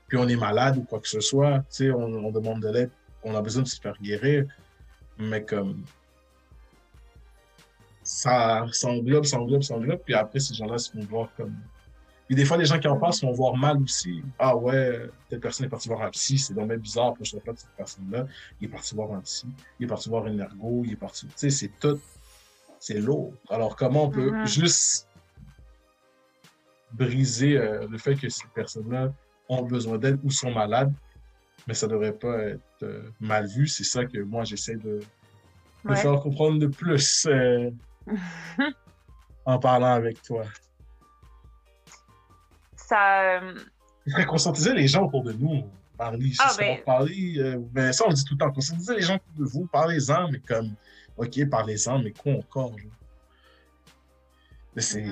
Puis 0.08 0.18
on 0.18 0.28
est 0.28 0.36
malade 0.36 0.78
ou 0.78 0.84
quoi 0.84 0.99
que 0.99 1.08
ce 1.08 1.22
soit. 1.22 1.60
Tu 1.70 1.86
sais, 1.86 1.91
on, 1.91 2.03
on 2.03 2.32
demande 2.32 2.62
de 2.62 2.70
l'aide. 2.70 2.91
On 3.24 3.34
a 3.34 3.41
besoin 3.41 3.64
de 3.64 3.68
se 3.68 3.80
faire 3.80 3.95
guérir. 4.01 4.45
Mais 5.18 5.43
comme 5.43 5.84
ça, 8.06 8.66
ça 8.72 8.88
englobe, 8.88 9.26
ça 9.26 9.39
englobe, 9.39 9.64
ça 9.64 9.76
englobe, 9.76 9.99
puis 10.06 10.14
après, 10.14 10.39
ces 10.39 10.53
gens-là 10.53 10.78
se 10.78 10.91
font 10.91 10.99
voir 11.06 11.30
comme. 11.36 11.56
Puis 12.28 12.36
des 12.36 12.45
fois, 12.45 12.58
les 12.58 12.66
gens 12.66 12.80
qui 12.80 12.88
en 12.88 12.97
parlent 12.97 13.14
se 13.14 13.26
vont 13.26 13.34
voir 13.34 13.56
mal 13.56 13.82
aussi. 13.82 14.24
Ah 14.39 14.56
ouais, 14.56 15.10
telle 15.30 15.39
personne 15.39 15.66
est 15.66 15.70
partie 15.70 15.89
voir 15.89 16.01
un 16.03 16.10
psy, 16.12 16.38
c'est 16.38 16.53
dommage 16.53 16.78
bizarre, 16.78 17.14
pour 17.14 17.26
je 17.26 17.36
ne 17.36 17.41
pas 17.41 17.53
de 17.53 17.60
cette 17.60 17.76
personne-là. 17.76 18.26
Il 18.62 18.66
est 18.66 18.72
parti 18.72 18.95
voir 18.95 19.12
un 19.12 19.22
psy, 19.22 19.47
il 19.80 19.86
est 19.86 19.88
parti 19.88 20.10
voir 20.10 20.26
un 20.26 20.38
ergo, 20.38 20.84
il 20.86 20.93
est 20.93 20.95
parti. 20.95 21.26
Tu 21.28 21.34
sais, 21.36 21.49
c'est 21.49 21.72
tout. 21.80 21.99
C'est 22.80 22.99
lourd. 22.99 23.34
Alors, 23.49 23.76
comment 23.76 24.06
on 24.06 24.10
peut 24.10 24.32
mm-hmm. 24.32 24.47
juste 24.47 25.08
briser 26.91 27.58
euh, 27.58 27.88
le 27.88 27.97
fait 27.97 28.16
que 28.16 28.30
ces 28.30 28.47
personnes-là 28.53 29.12
ont 29.49 29.64
besoin 29.64 29.97
d'aide 29.97 30.20
ou 30.24 30.30
sont 30.30 30.51
malades, 30.51 30.93
mais 31.68 31.74
ça 31.74 31.88
ne 31.88 31.93
devrait 31.93 32.14
pas 32.14 32.38
être 32.39 32.62
euh, 32.84 33.01
mal 33.20 33.47
vu. 33.47 33.68
C'est 33.68 33.84
ça 33.84 34.06
que 34.06 34.20
moi, 34.20 34.43
j'essaie 34.43 34.76
de, 34.76 35.01
de 35.86 35.95
faire 35.95 36.20
comprendre 36.20 36.60
de 36.60 36.68
plus. 36.68 37.26
Euh, 37.28 37.72
en 39.45 39.60
parlant 39.60 39.93
avec 39.93 40.22
toi? 40.22 40.43
Ça. 42.76 43.39
Euh, 43.39 43.53
conscientiser 44.28 44.74
les 44.74 44.88
gens 44.88 45.06
autour 45.06 45.24
de 45.24 45.34
nous. 45.34 45.64
Parler, 45.97 46.34
ah, 46.39 46.51
ben... 46.58 46.84
parler, 46.84 47.36
euh, 47.38 47.58
ben, 47.72 47.93
ça, 47.93 48.03
on 48.06 48.10
le 48.10 48.16
dit 48.16 48.26
tout 48.26 48.34
le 48.34 48.39
temps. 48.39 48.51
Conscientiser 48.51 48.95
les 48.95 49.01
gens 49.01 49.16
autour 49.16 49.45
de 49.45 49.45
vous, 49.45 49.66
parlez-en, 49.68 50.30
mais 50.30 50.39
comme, 50.39 50.76
OK, 51.16 51.49
parlez-en, 51.49 51.99
mais 51.99 52.12
quoi 52.12 52.34
encore? 52.34 52.76
Mais 54.76 54.82
c'est. 54.82 55.06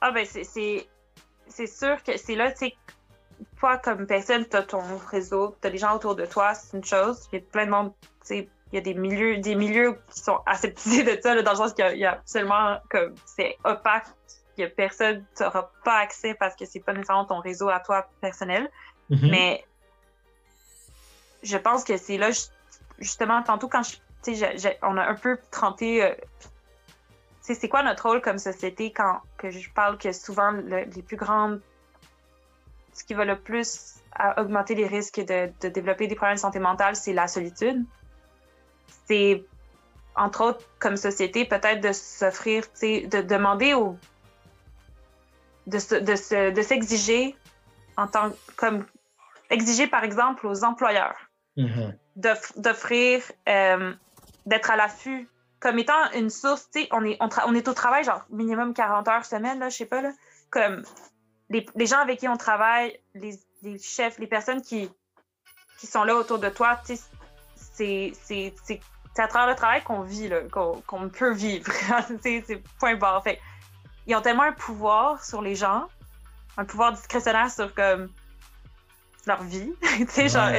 Ah, 0.00 0.12
ben, 0.12 0.24
c'est. 0.24 0.86
C'est 1.48 1.66
sûr 1.66 2.02
que 2.02 2.16
c'est 2.16 2.34
là, 2.34 2.50
tu 2.52 2.58
sais, 2.58 2.74
toi, 3.58 3.76
comme 3.78 4.06
personne, 4.06 4.46
tu 4.48 4.56
as 4.56 4.62
ton 4.62 4.80
réseau, 5.10 5.56
tu 5.60 5.66
as 5.66 5.70
les 5.70 5.78
gens 5.78 5.96
autour 5.96 6.16
de 6.16 6.24
toi, 6.24 6.54
c'est 6.54 6.76
une 6.76 6.84
chose. 6.84 7.28
Il 7.32 7.40
y 7.40 7.42
a 7.42 7.44
plein 7.44 7.66
de 7.66 7.70
monde, 7.70 7.92
tu 8.00 8.08
sais, 8.22 8.48
il 8.72 8.76
y 8.76 8.78
a 8.78 8.80
des 8.80 8.94
milieux, 8.94 9.38
des 9.38 9.54
milieux 9.54 9.98
qui 10.10 10.20
sont 10.20 10.40
aseptisés 10.46 11.04
de 11.04 11.20
ça, 11.20 11.40
dans 11.42 11.50
le 11.50 11.56
sens 11.56 11.74
qu'il 11.74 11.98
y, 11.98 12.06
a 12.06 12.12
absolument 12.12 12.78
comme 12.88 13.14
c'est 13.26 13.58
opaque, 13.64 14.06
il 14.56 14.62
y 14.62 14.64
a 14.64 14.70
personne, 14.70 15.24
tu 15.36 15.42
n'auras 15.42 15.70
pas 15.84 15.98
accès 15.98 16.34
parce 16.34 16.56
que 16.56 16.64
c'est 16.64 16.80
pas 16.80 16.94
nécessairement 16.94 17.26
ton 17.26 17.40
réseau 17.40 17.68
à 17.68 17.80
toi 17.80 18.08
personnel. 18.20 18.70
Mm-hmm. 19.10 19.30
Mais 19.30 19.64
je 21.42 21.56
pense 21.58 21.84
que 21.84 21.98
c'est 21.98 22.16
là, 22.16 22.30
justement, 22.98 23.42
tantôt 23.42 23.68
quand 23.68 23.82
je, 23.82 24.68
on 24.82 24.96
a 24.96 25.04
un 25.04 25.14
peu 25.14 25.38
trempé. 25.50 26.02
Euh, 26.02 26.14
c'est 27.42 27.68
quoi 27.68 27.82
notre 27.82 28.08
rôle 28.08 28.22
comme 28.22 28.38
société 28.38 28.92
quand 28.92 29.20
que 29.36 29.50
je 29.50 29.68
parle 29.70 29.98
que 29.98 30.12
souvent 30.12 30.52
les 30.52 31.02
plus 31.02 31.16
grandes. 31.16 31.60
Ce 32.94 33.04
qui 33.04 33.14
va 33.14 33.24
le 33.24 33.38
plus 33.38 33.96
à 34.12 34.40
augmenter 34.40 34.74
les 34.74 34.86
risques 34.86 35.20
de, 35.20 35.50
de 35.60 35.68
développer 35.68 36.06
des 36.06 36.14
problèmes 36.14 36.36
de 36.36 36.40
santé 36.40 36.58
mentale, 36.58 36.94
c'est 36.94 37.14
la 37.14 37.26
solitude 37.26 37.84
c'est, 39.06 39.44
entre 40.16 40.44
autres, 40.44 40.64
comme 40.78 40.96
société, 40.96 41.44
peut-être 41.44 41.80
de 41.80 41.92
s'offrir, 41.92 42.64
de 42.82 43.22
demander 43.22 43.74
aux. 43.74 43.96
de, 45.66 45.78
s'exiger 46.62 47.36
en 47.96 48.06
tant 48.06 48.32
comme 48.56 48.86
exiger 49.50 49.86
par 49.86 50.02
exemple 50.02 50.46
aux 50.46 50.64
employeurs 50.64 51.30
mm-hmm. 51.56 51.94
d'offrir 52.56 53.22
euh, 53.48 53.92
d'être 54.46 54.70
à 54.70 54.76
l'affût 54.76 55.28
comme 55.60 55.78
étant 55.78 56.10
une 56.14 56.30
source 56.30 56.68
tu 56.70 56.82
sais 56.82 56.88
on 56.90 57.04
est 57.04 57.18
on, 57.20 57.54
est 57.54 57.68
au 57.68 57.74
travail 57.74 58.02
genre 58.04 58.24
minimum 58.30 58.74
40 58.74 59.08
heures 59.08 59.24
semaine 59.24 59.58
là 59.58 59.68
je 59.68 59.76
sais 59.76 59.86
pas 59.86 60.00
là 60.00 60.12
comme 60.50 60.82
les, 61.50 61.86
gens 61.86 61.98
avec 61.98 62.18
qui 62.18 62.28
on 62.28 62.36
travaille 62.36 62.98
les, 63.14 63.38
les, 63.62 63.78
chefs 63.78 64.18
les 64.18 64.26
personnes 64.26 64.62
qui 64.62 64.90
qui 65.78 65.86
sont 65.86 66.04
là 66.04 66.16
autour 66.16 66.38
de 66.38 66.48
toi 66.48 66.80
tu 66.86 66.96
sais 66.96 67.02
c'est 68.24 68.52
à 69.18 69.28
travers 69.28 69.48
le 69.48 69.54
travail 69.54 69.82
qu'on 69.82 70.02
vit, 70.02 70.30
qu'on 70.50 71.08
peut 71.08 71.32
vivre. 71.32 71.70
c'est 72.22 72.62
point 72.78 72.96
barre. 72.96 73.22
Fait, 73.22 73.38
ils 74.06 74.16
ont 74.16 74.22
tellement 74.22 74.44
un 74.44 74.52
pouvoir 74.52 75.24
sur 75.24 75.42
les 75.42 75.54
gens, 75.54 75.86
un 76.56 76.64
pouvoir 76.64 76.92
discrétionnaire 76.92 77.50
sur 77.50 77.74
comme 77.74 78.08
leur 79.26 79.42
vie. 79.42 79.72
genre, 80.28 80.50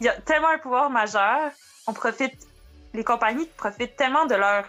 il 0.00 0.04
y 0.04 0.08
a 0.08 0.20
tellement 0.20 0.48
un 0.48 0.58
pouvoir 0.58 0.90
majeur. 0.90 1.50
On 1.86 1.92
profite, 1.92 2.46
les 2.94 3.04
compagnies 3.04 3.46
profitent 3.56 3.96
tellement 3.96 4.26
de 4.26 4.34
leurs 4.34 4.66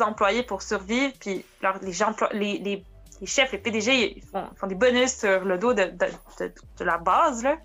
employés 0.00 0.42
pour 0.42 0.62
survivre, 0.62 1.14
puis 1.20 1.44
les, 1.82 1.92
gens, 1.92 2.14
les, 2.32 2.58
les, 2.58 3.26
chefs, 3.26 3.52
les 3.52 3.58
PDG, 3.58 4.18
ils 4.18 4.22
font, 4.22 4.48
font, 4.56 4.66
des 4.66 4.74
bonus 4.74 5.16
sur 5.16 5.44
le 5.44 5.58
dos 5.58 5.72
de, 5.72 5.84
de, 5.84 6.52
de, 6.78 6.84
la 6.84 6.98
base, 6.98 7.42
là. 7.42 7.56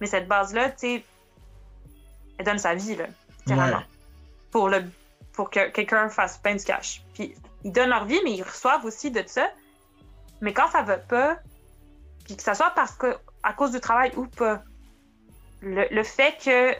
Mais 0.00 0.06
cette 0.06 0.28
base-là, 0.28 0.70
tu 0.70 0.78
sais, 0.78 1.04
elle 2.38 2.44
donne 2.44 2.58
sa 2.58 2.74
vie, 2.74 2.96
là 2.96 3.06
pour, 4.54 4.68
le, 4.68 4.84
pour 5.32 5.50
que 5.50 5.68
quelqu'un 5.70 6.08
fasse 6.08 6.38
plein 6.38 6.54
de 6.54 6.62
cash. 6.62 7.02
Puis 7.12 7.34
ils 7.64 7.72
donnent 7.72 7.90
leur 7.90 8.04
vie, 8.04 8.20
mais 8.22 8.34
ils 8.34 8.42
reçoivent 8.44 8.84
aussi 8.84 9.10
de 9.10 9.24
ça. 9.26 9.50
Mais 10.40 10.52
quand 10.52 10.68
ça 10.68 10.82
va 10.82 10.96
pas, 10.96 11.38
puis 12.24 12.36
que 12.36 12.42
ça 12.42 12.54
soit 12.54 12.70
parce 12.70 12.92
que 12.92 13.16
à 13.42 13.52
cause 13.52 13.72
du 13.72 13.80
travail 13.80 14.12
ou 14.16 14.26
pas, 14.26 14.62
le, 15.60 16.02
fait 16.04 16.36
que 16.42 16.72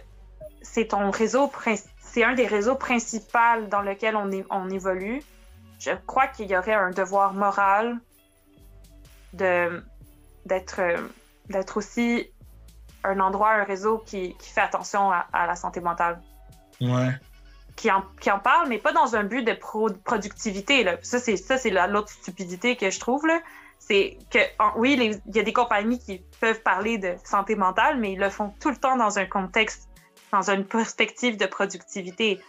c'est 0.63 0.89
ton 0.89 1.11
réseau, 1.11 1.51
c'est 1.99 2.23
un 2.23 2.35
des 2.35 2.47
réseaux 2.47 2.77
principaux 2.77 3.67
dans 3.69 3.83
lequel 3.83 4.15
on, 4.15 4.31
on 4.51 4.71
évolue, 4.71 5.21
je 5.81 5.91
crois 6.07 6.29
qu'il 6.29 6.49
y 6.49 6.57
aurait 6.57 6.75
un 6.75 6.91
devoir 6.91 7.35
moral 7.35 7.99
de 9.33 9.83
d'être 10.47 10.81
d'être 11.49 11.79
aussi 11.79 12.31
un 13.05 13.21
endroit, 13.21 13.53
un 13.53 13.65
réseau 13.65 13.99
qui, 13.99 14.35
qui 14.35 14.51
fait 14.51 14.61
attention 14.61 15.11
à, 15.11 15.27
à, 15.33 15.47
la 15.47 15.55
santé 15.55 15.81
mentale. 15.81 16.21
Ouais. 16.81 17.11
Qui 17.77 17.91
en, 17.91 18.03
qui 18.21 18.31
en 18.31 18.39
parle, 18.39 18.69
mais 18.69 18.79
pas 18.79 18.93
dans 18.93 19.17
un 19.17 19.25
but 19.25 19.43
de 19.43 19.53
pro, 19.53 19.91
productivité. 20.05 20.85
Là. 20.85 20.97
Ça, 21.03 21.19
c'est 21.19 21.37
ça, 21.37 21.57
c'est 21.59 21.71
l'autre 21.71 22.11
stupidité 22.11 22.77
que 22.77 22.91
je 22.91 22.99
trouve. 23.01 23.27
Là. 23.27 23.41
C'est 23.79 24.19
que, 24.31 24.39
en, 24.59 24.73
oui, 24.77 25.21
il 25.27 25.37
y 25.37 25.41
a 25.41 25.43
des 25.43 25.53
compagnies 25.53 25.99
qui 25.99 26.23
peuvent 26.41 26.63
parler 26.63 26.99
de 26.99 27.15
santé 27.25 27.57
mentale, 27.57 27.99
mais 27.99 28.13
ils 28.13 28.19
le 28.19 28.31
font 28.31 28.55
tout 28.61 28.71
le 28.71 28.77
temps 28.77 28.97
dans 28.97 29.19
un 29.19 29.27
contexte, 29.27 29.89
dans 30.33 30.51
une 30.51 30.65
perspective 30.65 31.37
de 31.37 31.47
productivité. 31.47 32.41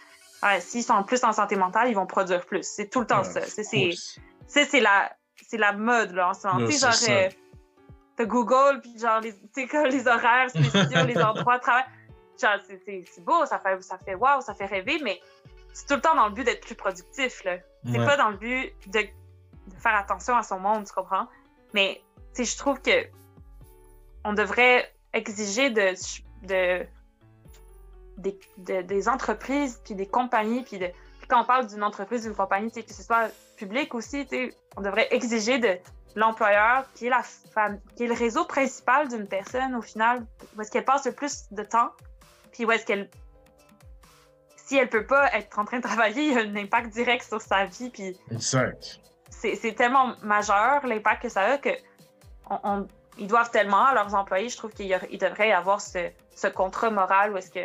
Ouais, 0.42 0.60
S'ils 0.60 0.84
sont 0.84 1.02
plus 1.02 1.24
en 1.24 1.32
santé 1.32 1.56
mentale, 1.56 1.88
ils 1.88 1.94
vont 1.94 2.06
produire 2.06 2.44
plus. 2.46 2.62
C'est 2.62 2.88
tout 2.88 3.00
le 3.00 3.06
temps 3.06 3.22
Ouais, 3.22 3.40
ça. 3.40 3.40
C'est 3.42 3.64
c'est 4.48 4.80
la, 4.80 5.12
la 5.52 5.72
mode 5.72 6.12
là, 6.12 6.30
en 6.30 6.34
ce 6.34 6.46
moment. 6.46 6.66
T'as 8.16 8.24
Google, 8.24 8.80
puis 8.80 8.98
genre, 8.98 9.20
les, 9.20 9.32
comme 9.68 9.86
les 9.86 10.06
horaires 10.06 10.50
spéciaux, 10.50 11.04
les 11.06 11.18
endroits 11.22 11.58
de 11.58 11.62
travail. 11.62 11.84
Genre, 12.40 12.58
c'est- 12.66 13.20
beau, 13.20 13.46
ça 13.46 13.58
fait, 13.58 13.80
ça 13.82 13.98
fait 13.98 14.14
wow, 14.14 14.40
ça 14.40 14.54
fait 14.54 14.66
rêver, 14.66 14.98
mais 15.02 15.20
c'est 15.72 15.86
tout 15.86 15.94
le 15.94 16.00
temps 16.00 16.14
dans 16.14 16.26
le 16.28 16.34
but 16.34 16.44
d'être 16.44 16.64
plus 16.64 16.74
productif. 16.74 17.44
là. 17.44 17.56
C'est 17.84 17.98
Ouais. 17.98 18.04
pas 18.06 18.16
dans 18.16 18.30
le 18.30 18.36
but 18.36 18.72
de, 18.88 19.00
de 19.00 19.76
faire 19.80 19.94
attention 19.94 20.36
à 20.36 20.42
son 20.42 20.58
monde, 20.58 20.84
tu 20.86 20.92
comprends? 20.92 21.26
Mais, 21.72 22.02
tu 22.34 22.44
sais, 22.44 22.52
je 22.52 22.58
trouve 22.58 22.80
que 22.80 23.06
on 24.24 24.32
devrait 24.32 24.92
exiger 25.12 25.70
de, 25.70 25.94
de, 26.42 26.86
des, 28.18 28.38
de- 28.58 28.82
des 28.82 29.08
entreprises, 29.08 29.80
puis 29.84 29.94
des 29.94 30.06
compagnies, 30.06 30.62
puis 30.62 30.78
de, 30.78 30.88
quand 31.28 31.40
on 31.42 31.44
parle 31.44 31.66
d'une 31.66 31.82
entreprise, 31.84 32.22
d'une 32.22 32.34
compagnie, 32.34 32.70
que 32.70 32.92
ce 32.92 33.02
soit 33.02 33.28
public 33.56 33.94
aussi, 33.94 34.26
on 34.76 34.80
devrait 34.82 35.08
exiger 35.10 35.58
de 35.58 35.78
l'employeur, 36.16 36.84
qui 36.94 37.06
est 37.06 37.10
la 37.10 37.22
femme, 37.22 37.78
qui 37.94 38.04
est 38.04 38.06
le 38.08 38.14
réseau 38.14 38.44
principal 38.44 39.06
d'une 39.08 39.28
personne 39.28 39.74
au 39.76 39.82
final, 39.82 40.24
où 40.56 40.60
est-ce 40.62 40.70
qu'elle 40.72 40.84
passe 40.84 41.04
le 41.06 41.12
plus 41.12 41.44
de 41.52 41.62
temps, 41.62 41.90
puis 42.52 42.64
où 42.64 42.72
est-ce 42.72 42.84
qu'elle 42.84 43.08
si 44.56 44.76
elle 44.76 44.88
peut 44.88 45.06
pas 45.06 45.32
être 45.34 45.56
en 45.60 45.64
train 45.64 45.76
de 45.78 45.82
travailler, 45.82 46.24
il 46.24 46.32
y 46.32 46.36
a 46.36 46.40
un 46.40 46.56
impact 46.56 46.92
direct 46.92 47.24
sur 47.24 47.40
sa 47.40 47.66
vie, 47.66 47.90
puis 47.90 48.16
Exact. 48.32 48.98
c'est 49.30 49.54
c'est 49.54 49.74
tellement 49.74 50.14
majeur 50.22 50.84
l'impact 50.86 51.22
que 51.22 51.28
ça 51.28 51.42
a 51.42 51.58
que 51.58 51.70
on, 52.50 52.58
on- 52.64 52.88
ils 53.18 53.28
doivent 53.28 53.50
tellement 53.50 53.86
à 53.86 53.94
leurs 53.94 54.14
employés. 54.14 54.48
Je 54.50 54.56
trouve 54.58 54.72
qu'il 54.72 54.88
devrait 55.18 55.48
y 55.48 55.52
avoir 55.52 55.80
ce, 55.80 56.10
ce 56.34 56.48
contrat 56.48 56.90
moral 56.90 57.32
où 57.32 57.36
est-ce 57.38 57.50
que 57.50 57.60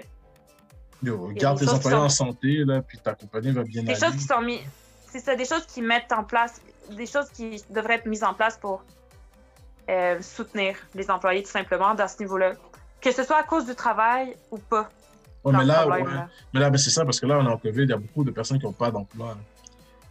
Yo, 1.03 1.27
garde 1.33 1.57
tes 1.59 1.67
employés 1.67 1.97
sont- 1.97 2.03
en 2.03 2.09
santé, 2.09 2.63
là, 2.65 2.81
puis 2.81 2.99
ta 2.99 3.15
compagnie 3.15 3.51
va 3.51 3.63
bien 3.63 3.83
des 3.83 3.91
aller. 3.91 3.99
choses 3.99 4.15
qui 4.15 4.23
sont 4.25 4.39
mises, 4.41 4.61
c'est 5.09 5.19
ça, 5.19 5.35
des 5.35 5.43
choses 5.45 5.65
qui 5.65 5.81
mettent 5.81 6.11
en 6.13 6.23
place, 6.23 6.61
des 6.89 7.05
choses 7.05 7.29
qui 7.29 7.63
devraient 7.69 7.95
être 7.95 8.05
mises 8.05 8.23
en 8.23 8.33
place 8.33 8.57
pour 8.57 8.83
euh, 9.89 10.21
soutenir 10.21 10.75
les 10.95 11.09
employés 11.09 11.43
tout 11.43 11.49
simplement 11.49 11.93
dans 11.95 12.07
ce 12.07 12.19
niveau-là, 12.19 12.53
que 12.99 13.11
ce 13.11 13.23
soit 13.23 13.37
à 13.37 13.43
cause 13.43 13.65
du 13.65 13.75
travail 13.75 14.35
ou 14.51 14.57
pas. 14.57 14.89
Ouais, 15.43 15.53
mais 15.53 15.65
là, 15.65 15.81
problème, 15.81 16.05
ouais. 16.05 16.13
là. 16.13 16.29
Mais 16.53 16.59
là, 16.59 16.69
ben, 16.69 16.77
c'est 16.77 16.91
ça, 16.91 17.03
parce 17.03 17.19
que 17.19 17.25
là, 17.25 17.39
on 17.39 17.45
est 17.45 17.49
en 17.49 17.57
COVID, 17.57 17.83
il 17.83 17.89
y 17.89 17.93
a 17.93 17.97
beaucoup 17.97 18.23
de 18.23 18.31
personnes 18.31 18.59
qui 18.59 18.65
n'ont 18.65 18.73
pas 18.73 18.91
d'emploi. 18.91 19.35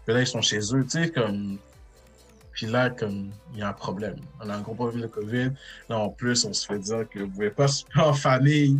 Puis 0.04 0.14
là, 0.14 0.20
ils 0.20 0.26
sont 0.26 0.42
chez 0.42 0.58
eux, 0.74 0.84
tu 0.84 1.02
sais, 1.02 1.10
comme. 1.10 1.58
Puis 2.52 2.66
là, 2.66 2.90
comme, 2.90 3.30
il 3.52 3.60
y 3.60 3.62
a 3.62 3.68
un 3.68 3.72
problème. 3.72 4.16
On 4.40 4.50
a 4.50 4.56
un 4.56 4.60
gros 4.60 4.74
problème 4.74 5.00
de 5.00 5.06
COVID. 5.06 5.52
Là, 5.88 5.98
en 5.98 6.10
plus, 6.10 6.44
on 6.44 6.52
se 6.52 6.66
fait 6.66 6.78
dire 6.78 7.08
que 7.08 7.20
vous 7.20 7.26
ne 7.26 7.30
pouvez 7.30 7.50
pas 7.50 7.68
se 7.68 7.84
faire 7.94 8.08
en 8.08 8.12
famille 8.12 8.78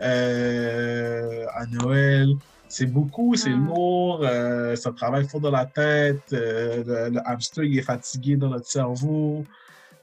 euh, 0.00 1.44
à 1.52 1.66
Noël. 1.66 2.36
C'est 2.68 2.86
beaucoup, 2.86 3.34
c'est 3.34 3.50
Mm. 3.50 3.66
lourd, 3.66 4.20
euh, 4.22 4.76
ça 4.76 4.92
travaille 4.92 5.26
fort 5.28 5.40
dans 5.40 5.50
la 5.50 5.64
tête, 5.66 6.22
euh, 6.32 6.84
le, 6.84 7.14
le 7.14 7.20
hamster, 7.26 7.64
il 7.64 7.78
est 7.78 7.82
fatigué 7.82 8.36
dans 8.36 8.48
notre 8.50 8.66
cerveau. 8.66 9.46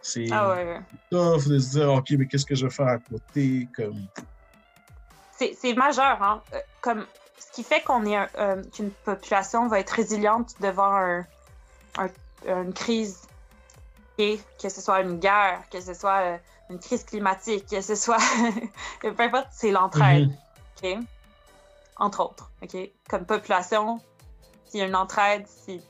C'est 0.02 0.28
Ah 0.32 0.50
ouais, 0.50 0.66
ouais. 0.66 0.82
tough 1.12 1.48
de 1.48 1.60
se 1.60 1.72
dire, 1.78 1.94
OK, 1.94 2.10
mais 2.12 2.28
qu'est-ce 2.28 2.46
que 2.46 2.56
je 2.56 2.66
vais 2.66 2.72
faire 2.74 2.88
à 2.88 2.98
côté? 2.98 3.70
Comme... 3.76 3.96
c'est 5.38 5.74
majeur, 5.76 6.22
hein. 6.22 6.42
Euh, 6.54 6.60
Comme 6.82 7.06
ce 7.38 7.52
qui 7.52 7.64
fait 7.64 7.82
qu'on 7.84 8.06
est 8.06 8.16
un- 8.16 8.30
euh, 8.38 8.64
qu'une 8.74 8.92
population 8.92 9.68
va 9.68 9.80
être 9.80 9.92
résiliente 9.92 10.54
devant 10.62 10.94
un, 10.96 11.26
un- 11.98 12.10
une 12.48 12.74
crise, 12.74 13.22
et 14.18 14.40
que 14.62 14.70
ce 14.70 14.82
soit 14.82 15.02
une 15.02 15.20
guerre, 15.20 15.64
que 15.72 15.82
ce 15.82 15.94
soit 15.94 16.40
une 16.70 16.80
crise 16.80 17.04
climatique, 17.04 17.68
que 17.70 17.82
ce 17.82 17.96
soit 17.96 18.18
peu 19.02 19.14
importe, 19.20 19.50
c'est 19.52 19.72
l'entraide, 19.72 20.30
Mhm. 20.84 21.06
Entre 21.98 22.22
autres, 22.22 22.52
ok? 22.62 22.76
Comme 23.10 23.26
population, 23.26 24.00
s'il 24.66 24.82
y 24.82 24.84
a 24.84 24.88
une 24.88 24.96
entraide, 24.96 25.46
c'est 25.48 25.82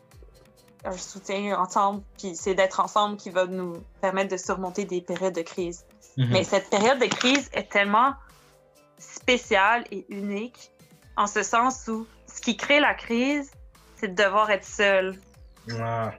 un 0.84 0.92
soutien 0.92 1.58
ensemble, 1.58 2.04
puis 2.18 2.36
c'est 2.36 2.54
d'être 2.54 2.80
ensemble 2.80 3.18
qui 3.18 3.32
va 3.32 3.48
nous 3.48 3.74
permettre 4.02 4.32
de 4.32 4.38
surmonter 4.38 4.86
des 4.86 5.02
périodes 5.02 5.34
de 5.34 5.42
crise. 5.42 5.84
Mhm. 6.18 6.30
Mais 6.32 6.44
cette 6.44 6.70
période 6.70 7.00
de 7.00 7.08
crise 7.08 7.50
est 7.54 7.72
tellement 7.72 8.14
spéciale 9.00 9.84
et 9.92 10.06
unique 10.10 10.72
en 11.18 11.28
ce 11.28 11.44
sens 11.44 11.88
où 11.88 12.06
ce 12.28 12.42
qui 12.42 12.56
crée 12.58 12.80
la 12.80 12.94
crise, 12.94 13.52
c'est 13.96 14.10
de 14.16 14.24
devoir 14.24 14.52
être 14.52 14.66
seul. 14.66 15.18
Ah, 15.80 16.12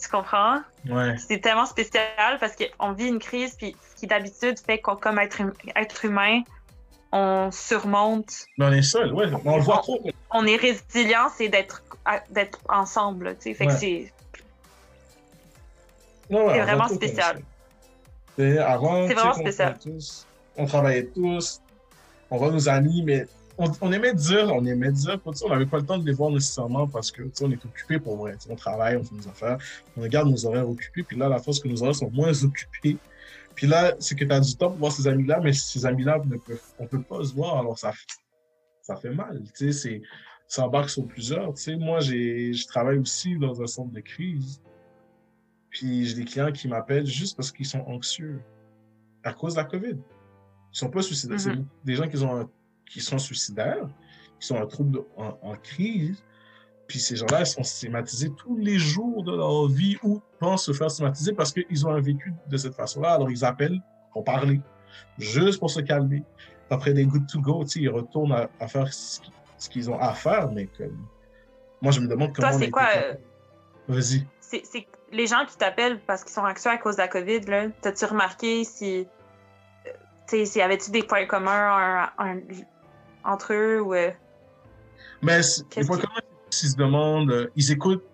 Tu 0.00 0.08
comprends? 0.08 0.60
ouais. 0.88 1.16
C'est 1.16 1.40
tellement 1.40 1.66
spécial 1.66 2.38
parce 2.38 2.54
qu'on 2.56 2.92
vit 2.92 3.08
une 3.08 3.18
crise, 3.18 3.54
puis 3.54 3.74
ce 3.90 4.00
qui 4.00 4.06
d'habitude 4.06 4.58
fait 4.58 4.80
qu'on, 4.80 4.96
comme 4.96 5.18
être, 5.18 5.40
être 5.74 6.04
humain, 6.04 6.42
on 7.12 7.50
surmonte, 7.52 8.46
Mais 8.58 8.66
on 8.66 8.72
est 8.72 8.82
seul, 8.82 9.12
ouais. 9.14 9.26
On 9.44 9.56
le 9.56 9.62
voit 9.62 9.78
trop. 9.78 10.00
on 10.32 10.46
est 10.46 10.56
résilient, 10.56 11.28
c'est 11.34 11.48
d'être, 11.48 11.82
d'être 12.30 12.60
ensemble. 12.68 13.36
Tu 13.40 13.50
sais. 13.50 13.54
Fait 13.54 13.66
que 13.66 13.72
Ouais. 13.72 13.78
c'est, 13.78 14.12
Ouais, 16.28 16.42
ouais, 16.44 16.54
C'est 16.54 16.62
vraiment 16.62 16.88
spécial. 16.88 17.42
C'est 18.36 18.54
vraiment 18.54 19.32
spécial. 19.34 19.78
tous, 19.82 20.26
on 20.56 20.66
travaillait 20.66 21.06
tous, 21.06 21.60
on 22.30 22.36
voit 22.36 22.50
nos 22.50 22.68
amis, 22.68 23.02
mais 23.04 23.26
on, 23.58 23.70
on 23.80 23.92
aimait 23.92 24.12
dire, 24.12 24.50
on 24.52 24.64
aimait 24.66 24.90
dire, 24.90 25.18
on 25.24 25.48
n'avait 25.48 25.66
pas 25.66 25.78
le 25.78 25.86
temps 25.86 25.98
de 25.98 26.04
les 26.06 26.12
voir 26.12 26.30
nécessairement 26.30 26.86
parce 26.88 27.10
que 27.12 27.22
on 27.40 27.50
est 27.50 27.64
occupé 27.64 27.98
pour 27.98 28.16
vrai. 28.16 28.34
On 28.50 28.56
travaille, 28.56 28.96
on 28.96 29.04
fait 29.04 29.14
nos 29.14 29.28
affaires, 29.28 29.58
on 29.96 30.02
regarde 30.02 30.28
nos 30.28 30.44
horaires 30.44 30.68
occupés, 30.68 31.04
puis 31.04 31.16
là, 31.16 31.28
la 31.28 31.38
force 31.38 31.60
que 31.60 31.68
nos 31.68 31.80
horaires 31.82 31.94
sont 31.94 32.10
moins 32.10 32.32
occupés. 32.44 32.96
Puis 33.56 33.66
là, 33.66 33.96
c'est 33.98 34.14
que 34.14 34.24
tu 34.24 34.30
as 34.32 34.38
du 34.40 34.54
temps 34.56 34.68
pour 34.70 34.78
voir 34.78 34.92
ces 34.92 35.06
amis-là, 35.08 35.40
mais 35.42 35.52
ces 35.52 35.84
amis-là, 35.84 36.20
on 36.78 36.82
ne 36.84 36.88
peut 36.88 37.02
pas 37.02 37.24
se 37.24 37.34
voir, 37.34 37.56
alors 37.58 37.76
ça, 37.78 37.92
ça 38.82 38.94
fait 38.96 39.10
mal. 39.14 39.42
Tu 39.56 39.72
sais, 39.72 40.02
ça 40.46 40.64
embarque 40.66 40.90
sur 40.90 41.06
plusieurs. 41.06 41.52
Tu 41.54 41.62
sais, 41.62 41.76
moi, 41.76 41.98
je 42.00 42.66
travaille 42.68 42.98
aussi 42.98 43.36
dans 43.38 43.60
un 43.60 43.66
centre 43.66 43.90
de 43.92 44.00
crise. 44.00 44.62
Puis 45.70 46.06
j'ai 46.06 46.14
des 46.14 46.24
clients 46.24 46.52
qui 46.52 46.68
m'appellent 46.68 47.06
juste 47.06 47.36
parce 47.36 47.50
qu'ils 47.50 47.66
sont 47.66 47.80
anxieux 47.80 48.40
à 49.24 49.32
cause 49.32 49.54
de 49.54 49.58
la 49.60 49.64
COVID. 49.64 49.96
Ils 49.96 50.78
sont 50.78 50.90
pas 50.90 51.02
suicidaires. 51.02 51.40
C'est 51.40 51.54
Mhm. 51.56 51.66
des 51.84 51.94
gens 51.96 52.08
qui, 52.08 52.16
ont 52.18 52.36
un- 52.42 52.50
qui 52.90 53.00
sont 53.00 53.18
suicidaires, 53.18 53.88
qui 54.38 54.46
sont 54.46 54.56
en 54.56 54.66
trouble 54.66 54.92
de- 54.92 55.04
en, 55.16 55.38
en 55.42 55.56
crise. 55.56 56.22
Puis 56.86 57.00
ces 57.00 57.16
gens-là, 57.16 57.40
ils 57.40 57.46
sont 57.46 57.62
stigmatisés 57.64 58.30
tous 58.36 58.56
les 58.56 58.78
jours 58.78 59.24
de 59.24 59.34
leur 59.36 59.66
vie 59.66 59.96
ou 60.02 60.20
pensent 60.38 60.66
se 60.66 60.72
faire 60.72 60.90
stigmatiser 60.90 61.32
parce 61.32 61.52
qu'ils 61.52 61.86
ont 61.86 61.90
un 61.90 62.00
vécu 62.00 62.32
de 62.48 62.56
cette 62.56 62.74
façon-là. 62.74 63.14
Alors 63.14 63.30
ils 63.30 63.44
appellent 63.44 63.80
pour 64.12 64.22
parler, 64.24 64.60
juste 65.18 65.58
pour 65.58 65.70
se 65.70 65.80
calmer. 65.80 66.22
Après 66.70 66.92
des 66.92 67.04
good 67.06 67.26
to 67.28 67.40
go, 67.40 67.64
ils 67.76 67.88
retournent 67.88 68.32
à, 68.32 68.48
à 68.60 68.68
faire 68.68 68.92
ce 68.92 69.20
qui- 69.20 69.32
ce 69.58 69.68
qu'ils 69.70 69.90
ont 69.90 69.98
à 69.98 70.12
faire, 70.12 70.50
mais 70.52 70.66
comme... 70.76 70.96
Moi, 71.80 71.90
je 71.92 72.00
me 72.00 72.06
demande 72.08 72.34
comment... 72.34 72.50
Toi, 72.50 72.58
c'est 72.58 72.70
quoi, 72.70 72.86
capable- 72.86 73.20
Vas-y. 73.88 74.26
c'est, 74.40 74.62
les 75.12 75.26
gens 75.26 75.44
qui 75.48 75.56
t'appellent 75.56 76.00
parce 76.06 76.22
qu'ils 76.24 76.32
sont 76.32 76.42
anxieux 76.42 76.70
à 76.70 76.76
cause 76.78 76.96
de 76.96 77.02
la 77.02 77.08
COVID, 77.08 77.40
là, 77.42 77.68
t'as-tu 77.80 78.04
remarqué 78.04 78.64
si, 78.64 79.06
euh, 80.32 80.44
y 80.54 80.60
avait-tu 80.60 80.90
des 80.90 81.02
points 81.04 81.26
communs 81.26 82.10
un- 82.18 82.32
un- 82.32 82.40
entre 83.24 83.54
eux 83.54 83.80
ou 83.80 83.94
euh, 83.94 84.10
Mais 85.22 85.40
les 85.76 85.84
points 85.84 85.98
communs, 85.98 86.20
s'ils 86.50 86.70
se 86.70 86.76
demandent, 86.76 87.30
euh, 87.30 87.50
ils 87.56 87.72
écoutent, 87.72 88.04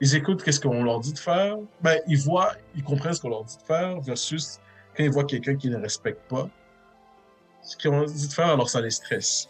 ils 0.00 0.14
écoutent 0.14 0.42
qu'est-ce 0.42 0.60
qu'on 0.60 0.82
leur 0.82 1.00
dit 1.00 1.12
de 1.12 1.18
faire. 1.18 1.56
Ben, 1.80 2.00
ils 2.06 2.18
voient, 2.18 2.52
ils 2.74 2.82
comprennent 2.82 3.14
ce 3.14 3.20
qu'on 3.20 3.30
leur 3.30 3.44
dit 3.44 3.56
de 3.56 3.62
faire 3.62 4.00
versus 4.00 4.58
quand 4.96 5.04
ils 5.04 5.10
voient 5.10 5.24
quelqu'un 5.24 5.56
qui 5.56 5.68
ne 5.70 5.76
respecte 5.76 6.28
pas 6.28 6.48
ce 7.64 7.76
qu'on 7.76 8.04
dit 8.04 8.28
de 8.28 8.32
faire, 8.32 8.48
alors 8.48 8.68
ça 8.68 8.80
les 8.80 8.90
stresse. 8.90 9.48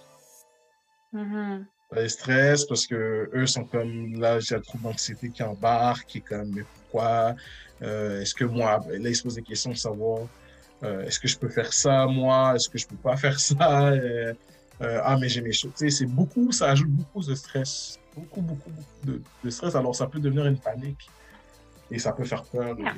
mhm. 1.12 1.66
Ça 1.92 2.00
les 2.00 2.08
stresse 2.08 2.64
parce 2.64 2.86
que 2.86 3.30
eux 3.34 3.46
sont 3.46 3.64
comme, 3.64 4.14
là, 4.20 4.40
j'ai 4.40 4.60
trouble 4.60 4.84
d'anxiété 4.84 5.30
qui 5.30 5.42
embarque, 5.42 6.06
qui 6.06 6.18
est 6.18 6.22
comme, 6.22 6.50
mais 6.54 6.62
pourquoi? 6.62 7.34
Euh, 7.82 8.20
est-ce 8.20 8.34
que 8.34 8.44
moi, 8.44 8.80
ben, 8.86 9.02
là, 9.02 9.10
ils 9.10 9.16
se 9.16 9.22
posent 9.22 9.34
des 9.34 9.42
questions 9.42 9.70
de 9.70 9.76
savoir, 9.76 10.26
euh, 10.82 11.02
est-ce 11.02 11.20
que 11.20 11.28
je 11.28 11.38
peux 11.38 11.48
faire 11.48 11.72
ça, 11.72 12.06
moi? 12.06 12.54
Est-ce 12.54 12.68
que 12.68 12.78
je 12.78 12.86
peux 12.86 12.96
pas 12.96 13.16
faire 13.16 13.38
ça? 13.40 13.90
Euh, 13.90 14.32
euh, 14.80 15.00
ah, 15.04 15.16
mais 15.18 15.28
j'ai 15.28 15.40
mes 15.40 15.52
choses. 15.52 15.72
C'est 15.76 16.06
beaucoup, 16.06 16.52
ça 16.52 16.70
ajoute 16.70 16.90
beaucoup 16.90 17.22
de 17.22 17.34
stress. 17.34 17.98
Beaucoup, 18.14 18.40
beaucoup, 18.42 18.70
beaucoup 18.70 19.06
de, 19.06 19.20
de 19.42 19.50
stress. 19.50 19.74
Alors, 19.74 19.94
ça 19.94 20.06
peut 20.06 20.20
devenir 20.20 20.46
une 20.46 20.58
panique. 20.58 21.08
Et 21.90 21.98
ça 21.98 22.12
peut 22.12 22.24
faire 22.24 22.44
peur. 22.44 22.76
Et 22.78 22.84
Ah. 22.86 22.94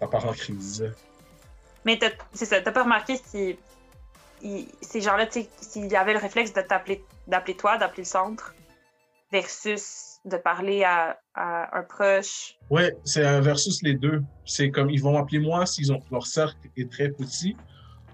ça 0.00 0.06
part 0.08 0.26
en 0.26 0.32
crise. 0.32 0.90
Mais 1.84 1.98
t'as- 1.98 2.10
c'est 2.32 2.46
ça, 2.46 2.60
t'as 2.60 2.72
pas 2.72 2.84
remarqué 2.84 3.16
si 3.16 3.56
ces 4.82 5.00
gens-là, 5.00 5.26
tu 5.26 5.40
sais, 5.42 5.50
s'ils 5.60 5.96
avaient 5.96 6.12
le 6.12 6.18
réflexe 6.18 6.52
de 6.52 6.60
t'appeler, 6.60 7.02
d'appeler 7.26 7.56
toi, 7.56 7.78
d'appeler 7.78 8.02
le 8.02 8.08
centre, 8.08 8.54
versus 9.32 10.18
de 10.24 10.36
parler 10.36 10.84
à, 10.84 11.18
à 11.34 11.78
un 11.78 11.82
proche? 11.82 12.54
Ouais, 12.70 12.94
c'est 13.04 13.24
un 13.24 13.40
versus 13.40 13.82
les 13.82 13.94
deux. 13.94 14.22
C'est 14.44 14.70
comme 14.70 14.90
ils 14.90 15.00
vont 15.02 15.16
appeler 15.16 15.38
moi 15.38 15.66
s'ils 15.66 15.92
ont 15.92 16.00
leur 16.10 16.26
cercle 16.26 16.56
est 16.76 16.90
très 16.90 17.08
petit. 17.08 17.56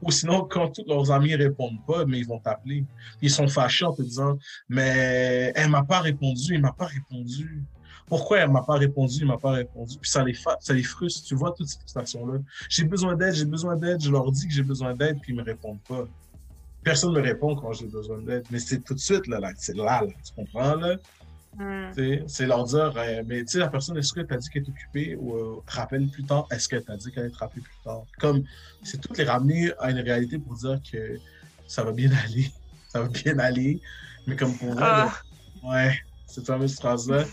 Ou 0.02 0.10
sinon, 0.10 0.44
quand 0.44 0.70
tous 0.70 0.84
leurs 0.86 1.10
amis 1.10 1.34
répondent 1.34 1.84
pas, 1.86 2.04
mais 2.06 2.18
ils 2.18 2.26
vont 2.26 2.38
t'appeler. 2.38 2.84
Ils 3.20 3.30
sont 3.30 3.48
fâchés 3.48 3.84
en 3.84 3.92
te 3.92 4.02
disant 4.02 4.38
Mais 4.68 5.52
elle 5.54 5.70
m'a 5.70 5.84
pas 5.84 6.00
répondu, 6.00 6.54
il 6.54 6.60
m'a 6.60 6.72
pas 6.72 6.86
répondu. 6.86 7.62
Pourquoi 8.06 8.38
elle 8.38 8.50
m'a 8.50 8.62
pas 8.62 8.74
répondu, 8.74 9.18
il 9.20 9.26
m'a 9.26 9.38
pas 9.38 9.52
répondu? 9.52 9.98
Puis 10.00 10.10
ça 10.10 10.24
les, 10.24 10.34
ça 10.34 10.72
les 10.72 10.82
frustre. 10.82 11.26
Tu 11.26 11.34
vois 11.34 11.52
toutes 11.52 11.68
ces 11.68 11.78
frustrations-là. 11.78 12.40
J'ai 12.68 12.84
besoin 12.84 13.14
d'aide, 13.14 13.34
j'ai 13.34 13.44
besoin 13.44 13.76
d'aide. 13.76 14.02
Je 14.02 14.10
leur 14.10 14.30
dis 14.32 14.48
que 14.48 14.52
j'ai 14.52 14.64
besoin 14.64 14.94
d'aide, 14.94 15.20
puis 15.20 15.32
ils 15.32 15.36
me 15.36 15.44
répondent 15.44 15.82
pas. 15.86 16.04
Personne 16.82 17.12
me 17.12 17.20
répond 17.20 17.54
quand 17.54 17.72
j'ai 17.72 17.86
besoin 17.86 18.20
d'aide. 18.22 18.46
Mais 18.50 18.58
c'est 18.58 18.82
tout 18.82 18.94
de 18.94 18.98
suite, 18.98 19.26
là, 19.26 19.38
là. 19.38 19.52
c'est 19.56 19.76
là, 19.76 20.02
là. 20.02 20.08
Tu 20.24 20.32
comprends, 20.34 20.74
là? 20.76 20.96
Hmm. 21.58 21.90
C'est 22.26 22.46
leur 22.46 22.64
dire, 22.64 22.92
euh, 22.96 23.22
mais 23.26 23.40
tu 23.40 23.48
sais, 23.48 23.58
la 23.58 23.68
personne, 23.68 23.96
est-ce 23.98 24.12
que 24.12 24.20
tu 24.20 24.32
as 24.32 24.36
dit 24.36 24.48
qu'elle 24.50 24.62
est 24.62 24.68
occupée 24.68 25.16
ou 25.16 25.34
euh, 25.34 25.62
rappelle 25.66 26.08
plus 26.08 26.24
tard? 26.24 26.46
Est-ce 26.50 26.68
que 26.68 26.76
tu 26.76 26.90
as 26.90 26.96
dit 26.96 27.10
qu'elle 27.10 27.30
te 27.30 27.38
rappeler 27.38 27.62
plus 27.62 27.76
tard? 27.84 28.04
Comme, 28.18 28.44
c'est 28.82 29.00
tout 29.00 29.12
les 29.14 29.24
ramener 29.24 29.72
à 29.78 29.90
une 29.90 29.98
réalité 29.98 30.38
pour 30.38 30.54
dire 30.54 30.80
que 30.90 31.18
ça 31.66 31.82
va 31.82 31.92
bien 31.92 32.10
aller. 32.24 32.50
Ça 32.88 33.02
va 33.02 33.08
bien 33.08 33.38
aller. 33.38 33.80
Mais 34.26 34.36
comme 34.36 34.56
pour 34.56 34.72
vrai, 34.74 34.84
Ah, 34.84 35.12
là, 35.62 35.70
ouais, 35.70 35.98
cette 36.26 36.46
fameuse 36.46 36.76
phrase-là. 36.76 37.24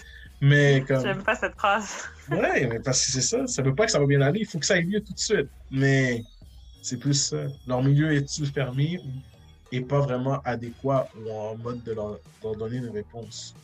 Mais 0.42 0.84
comme, 0.88 1.02
J'aime 1.02 1.24
pas 1.24 1.36
cette 1.36 1.56
phrase. 1.56 2.06
ouais, 2.32 2.68
mais 2.68 2.80
parce 2.80 3.06
que 3.06 3.12
c'est 3.12 3.22
ça. 3.22 3.46
Ça 3.48 3.62
veut 3.62 3.74
pas 3.76 3.86
que 3.86 3.92
ça 3.92 4.00
va 4.00 4.06
bien 4.06 4.22
aller. 4.22 4.42
Il 4.42 4.46
faut 4.48 4.60
que 4.60 4.66
ça 4.66 4.76
aille 4.76 4.86
mieux 4.86 5.02
tout 5.02 5.14
de 5.14 5.20
suite. 5.20 5.50
Mais 5.72 6.24
c'est 6.82 6.98
plus 6.98 7.14
ça. 7.16 7.46
Leur 7.66 7.84
milieu 7.84 8.12
est-il 8.14 8.48
fermé 8.52 9.00
ou 9.04 9.10
est 9.72 9.82
pas 9.82 10.00
vraiment 10.00 10.40
adéquat 10.44 11.08
ou 11.16 11.32
en 11.32 11.58
mode 11.58 11.84
de 11.84 11.94
leur, 11.94 12.20
leur 12.44 12.56
donner 12.56 12.78
une 12.78 12.90
réponse? 12.90 13.56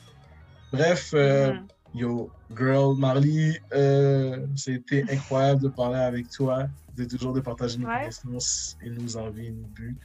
Bref, 0.74 1.14
euh, 1.14 1.54
Mhm. 1.54 1.68
Yo, 1.94 2.32
girl, 2.50 2.96
Marley, 2.98 3.62
euh, 3.74 4.48
c'était 4.56 5.06
incroyable 5.10 5.62
de 5.62 5.68
parler 5.70 6.00
avec 6.00 6.32
toi, 6.32 6.66
de 6.98 7.06
toujours 7.06 7.32
de 7.34 7.42
partager 7.42 7.78
nos 7.78 7.88
Ouais. 7.88 8.00
connaissances 8.00 8.76
et 8.82 8.90
nos 8.90 9.16
envies 9.18 9.48
et 9.48 9.52
nos 9.52 9.68
buts. 9.68 9.96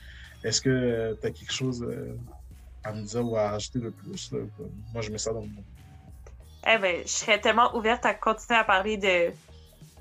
Est-ce 0.45 0.61
que 0.61 1.17
tu 1.21 1.27
as 1.27 1.31
quelque 1.31 1.53
chose 1.53 1.83
euh, 1.83 2.15
à 2.85 2.93
me 2.93 3.03
dire 3.03 3.27
ou 3.27 3.35
à 3.37 3.53
ajouter 3.53 3.79
de 3.79 3.89
plus? 3.89 4.31
là? 4.31 4.41
Moi, 4.93 5.01
je 5.01 5.11
mets 5.11 5.17
ça 5.17 5.33
dans 5.33 5.41
le 5.41 5.47
monde. 5.47 5.65
Eh 6.67 6.77
ben, 6.77 7.01
je 7.03 7.09
serais 7.09 7.41
tellement 7.41 7.75
ouverte 7.75 8.05
à 8.05 8.13
continuer 8.13 8.59
à 8.61 8.65
parler 8.65 8.99
de, 8.99 9.33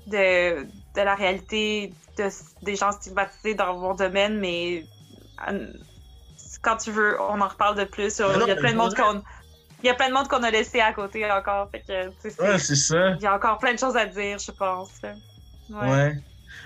de, 0.06 0.64
de 0.94 1.00
la 1.00 1.14
réalité 1.14 1.94
de, 2.18 2.28
des 2.62 2.76
gens 2.76 2.92
stigmatisés 2.92 3.54
dans 3.54 3.74
mon 3.78 3.94
domaine, 3.94 4.38
mais 4.38 4.84
euh, 5.48 5.72
quand 6.60 6.76
tu 6.76 6.90
veux, 6.90 7.18
on 7.22 7.40
en 7.40 7.48
reparle 7.48 7.76
de 7.78 7.84
plus. 7.84 8.18
Il 8.18 8.46
y 8.46 8.50
a 8.50 8.56
plein 8.56 8.72
de 8.72 8.76
monde 8.76 8.94
qu'on 8.94 9.22
il 9.82 9.86
y 9.86 9.90
a 9.90 9.94
plein 9.94 10.08
de 10.08 10.14
monde 10.14 10.28
qu'on 10.28 10.42
a 10.42 10.50
laissé 10.50 10.80
à 10.80 10.92
côté 10.92 11.30
encore. 11.30 11.70
Fait 11.70 11.82
que, 11.82 12.12
c'est- 12.18 12.40
Ouais, 12.40 12.58
c'est 12.58 12.74
ça. 12.76 13.14
il 13.18 13.22
y 13.22 13.26
a 13.26 13.34
encore 13.34 13.58
plein 13.58 13.74
de 13.74 13.78
choses 13.78 13.96
à 13.96 14.06
dire, 14.06 14.38
je 14.38 14.50
pense. 14.50 14.90
Ouais. 15.02 15.90
Ouais. 15.90 16.14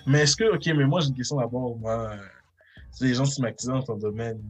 Mais 0.06 0.20
est-ce 0.20 0.36
que, 0.36 0.44
ok, 0.54 0.64
mais 0.76 0.84
moi 0.86 1.00
j'ai 1.00 1.08
une 1.08 1.14
question 1.16 1.36
d'abord. 1.36 1.76
Moi, 1.78 2.10
euh, 2.12 2.16
c'est 2.90 3.04
les 3.06 3.14
gens 3.14 3.24
stigmatisés 3.24 3.72
dans 3.72 3.82
ton 3.82 3.96
domaine. 3.96 4.40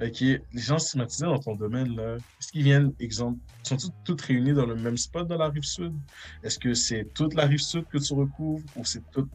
Ok, 0.00 0.20
les 0.20 0.42
gens 0.54 0.78
stigmatisés 0.78 1.26
dans 1.26 1.38
ton 1.38 1.56
domaine, 1.56 1.94
là, 1.94 2.16
est-ce 2.16 2.52
qu'ils 2.52 2.62
viennent, 2.62 2.94
exemple, 2.98 3.38
sont-ils 3.62 3.90
toutes 4.04 4.22
réunis 4.22 4.54
dans 4.54 4.64
le 4.64 4.76
même 4.76 4.96
spot 4.96 5.26
dans 5.28 5.36
la 5.36 5.48
rive 5.50 5.62
sud? 5.64 5.92
Est-ce 6.42 6.58
que 6.58 6.72
c'est 6.72 7.12
toute 7.14 7.34
la 7.34 7.46
rive 7.46 7.58
sud 7.60 7.86
que 7.86 7.98
tu 7.98 8.14
recouvres 8.14 8.64
ou 8.74 8.84
c'est 8.84 9.02
tout 9.10 9.28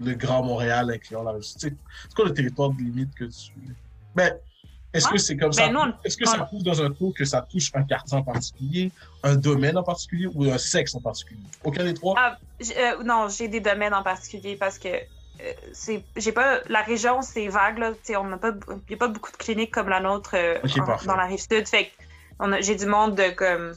le 0.00 0.14
Grand 0.14 0.42
Montréal 0.44 0.90
incluant 0.90 1.22
la 1.22 1.32
rive 1.32 1.42
sud? 1.42 1.60
C'est 1.60 1.78
quoi 2.14 2.26
le 2.26 2.34
territoire 2.34 2.70
de 2.70 2.82
limite 2.82 3.14
que 3.14 3.24
tu. 3.24 3.52
Ben, 4.14 4.36
est-ce 4.92 5.08
que 5.08 5.18
c'est 5.18 5.36
comme 5.36 5.52
ça? 5.52 5.68
Ben, 5.68 5.98
Est-ce 6.04 6.16
que 6.16 6.26
ça 6.26 6.40
couvre 6.40 6.62
dans 6.64 6.82
un 6.82 6.90
tour 6.90 7.12
que 7.14 7.24
ça 7.24 7.42
touche 7.42 7.70
un 7.74 7.84
quartier 7.84 8.18
en 8.18 8.22
particulier, 8.24 8.92
un 9.22 9.36
domaine 9.36 9.76
en 9.78 9.82
particulier 9.84 10.26
ou 10.26 10.44
un 10.50 10.58
sexe 10.58 10.94
en 10.94 11.00
particulier? 11.00 11.42
Aucun 11.64 11.84
des 11.84 11.94
trois? 11.94 12.14
Ah, 12.18 12.38
euh, 12.76 13.02
non, 13.04 13.28
j'ai 13.28 13.48
des 13.48 13.60
domaines 13.60 13.94
en 13.94 14.02
particulier 14.02 14.56
parce 14.56 14.78
que 14.78 14.88
euh, 14.88 15.52
c'est 15.72 16.04
j'ai 16.16 16.32
pas 16.32 16.60
la 16.68 16.82
région 16.82 17.22
c'est 17.22 17.48
vague 17.48 17.78
là, 17.78 17.92
on 18.18 18.24
n'a 18.24 18.36
pas 18.36 18.52
y 18.88 18.94
a 18.94 18.96
pas 18.96 19.08
beaucoup 19.08 19.30
de 19.30 19.36
cliniques 19.36 19.72
comme 19.72 19.88
la 19.88 20.00
nôtre 20.00 20.34
euh, 20.34 20.58
en- 20.80 20.84
dans 21.06 21.16
la 21.16 21.24
rive 21.24 21.38
sud 21.38 21.66
fait 21.66 21.86
que 21.86 21.90
on 22.40 22.52
a- 22.52 22.60
j'ai 22.60 22.74
du 22.74 22.84
monde 22.86 23.14
de 23.14 23.30
comme 23.30 23.74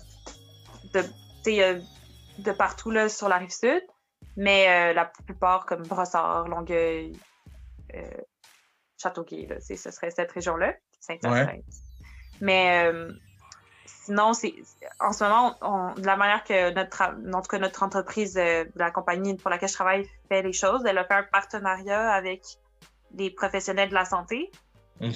de 0.93 1.84
de 2.39 2.51
partout 2.51 2.91
là 2.91 3.07
sur 3.07 3.30
la 3.30 3.38
rive 3.38 3.51
sud 3.51 3.82
mais 4.36 4.93
la 4.93 5.05
plupart 5.26 5.66
comme 5.66 5.84
Brossard, 5.84 6.47
Longueuil, 6.49 7.14
Châteauguay 9.01 9.47
là, 9.47 9.55
ce 9.61 9.76
serait 9.91 10.11
cette 10.11 10.32
région 10.32 10.57
Saint-Hyacinthe. 11.08 11.66
Mais 12.41 12.86
euh, 12.91 13.12
sinon, 13.86 14.34
c'est 14.34 14.54
en 14.99 15.14
ce 15.14 15.24
moment, 15.24 15.56
on- 15.62 15.93
de 15.93 16.06
la 16.06 16.16
manière 16.18 16.43
que 16.43 16.72
notre, 16.74 17.01
en 17.04 17.41
tout 17.41 17.47
cas, 17.49 17.60
notre 17.60 17.84
entreprise, 17.84 18.38
euh, 18.38 18.66
la 18.76 18.91
compagnie 18.91 19.36
pour 19.36 19.49
laquelle 19.49 19.70
je 19.70 19.74
travaille, 19.74 20.10
fait 20.30 20.41
les 20.41 20.54
choses, 20.54 20.84
elle 20.86 20.97
a 20.97 21.06
fait 21.06 21.14
un 21.14 21.24
partenariat 21.24 22.12
avec 22.12 22.41
des 23.12 23.30
professionnels 23.30 23.89
de 23.89 23.93
la 23.93 24.06
santé, 24.06 24.51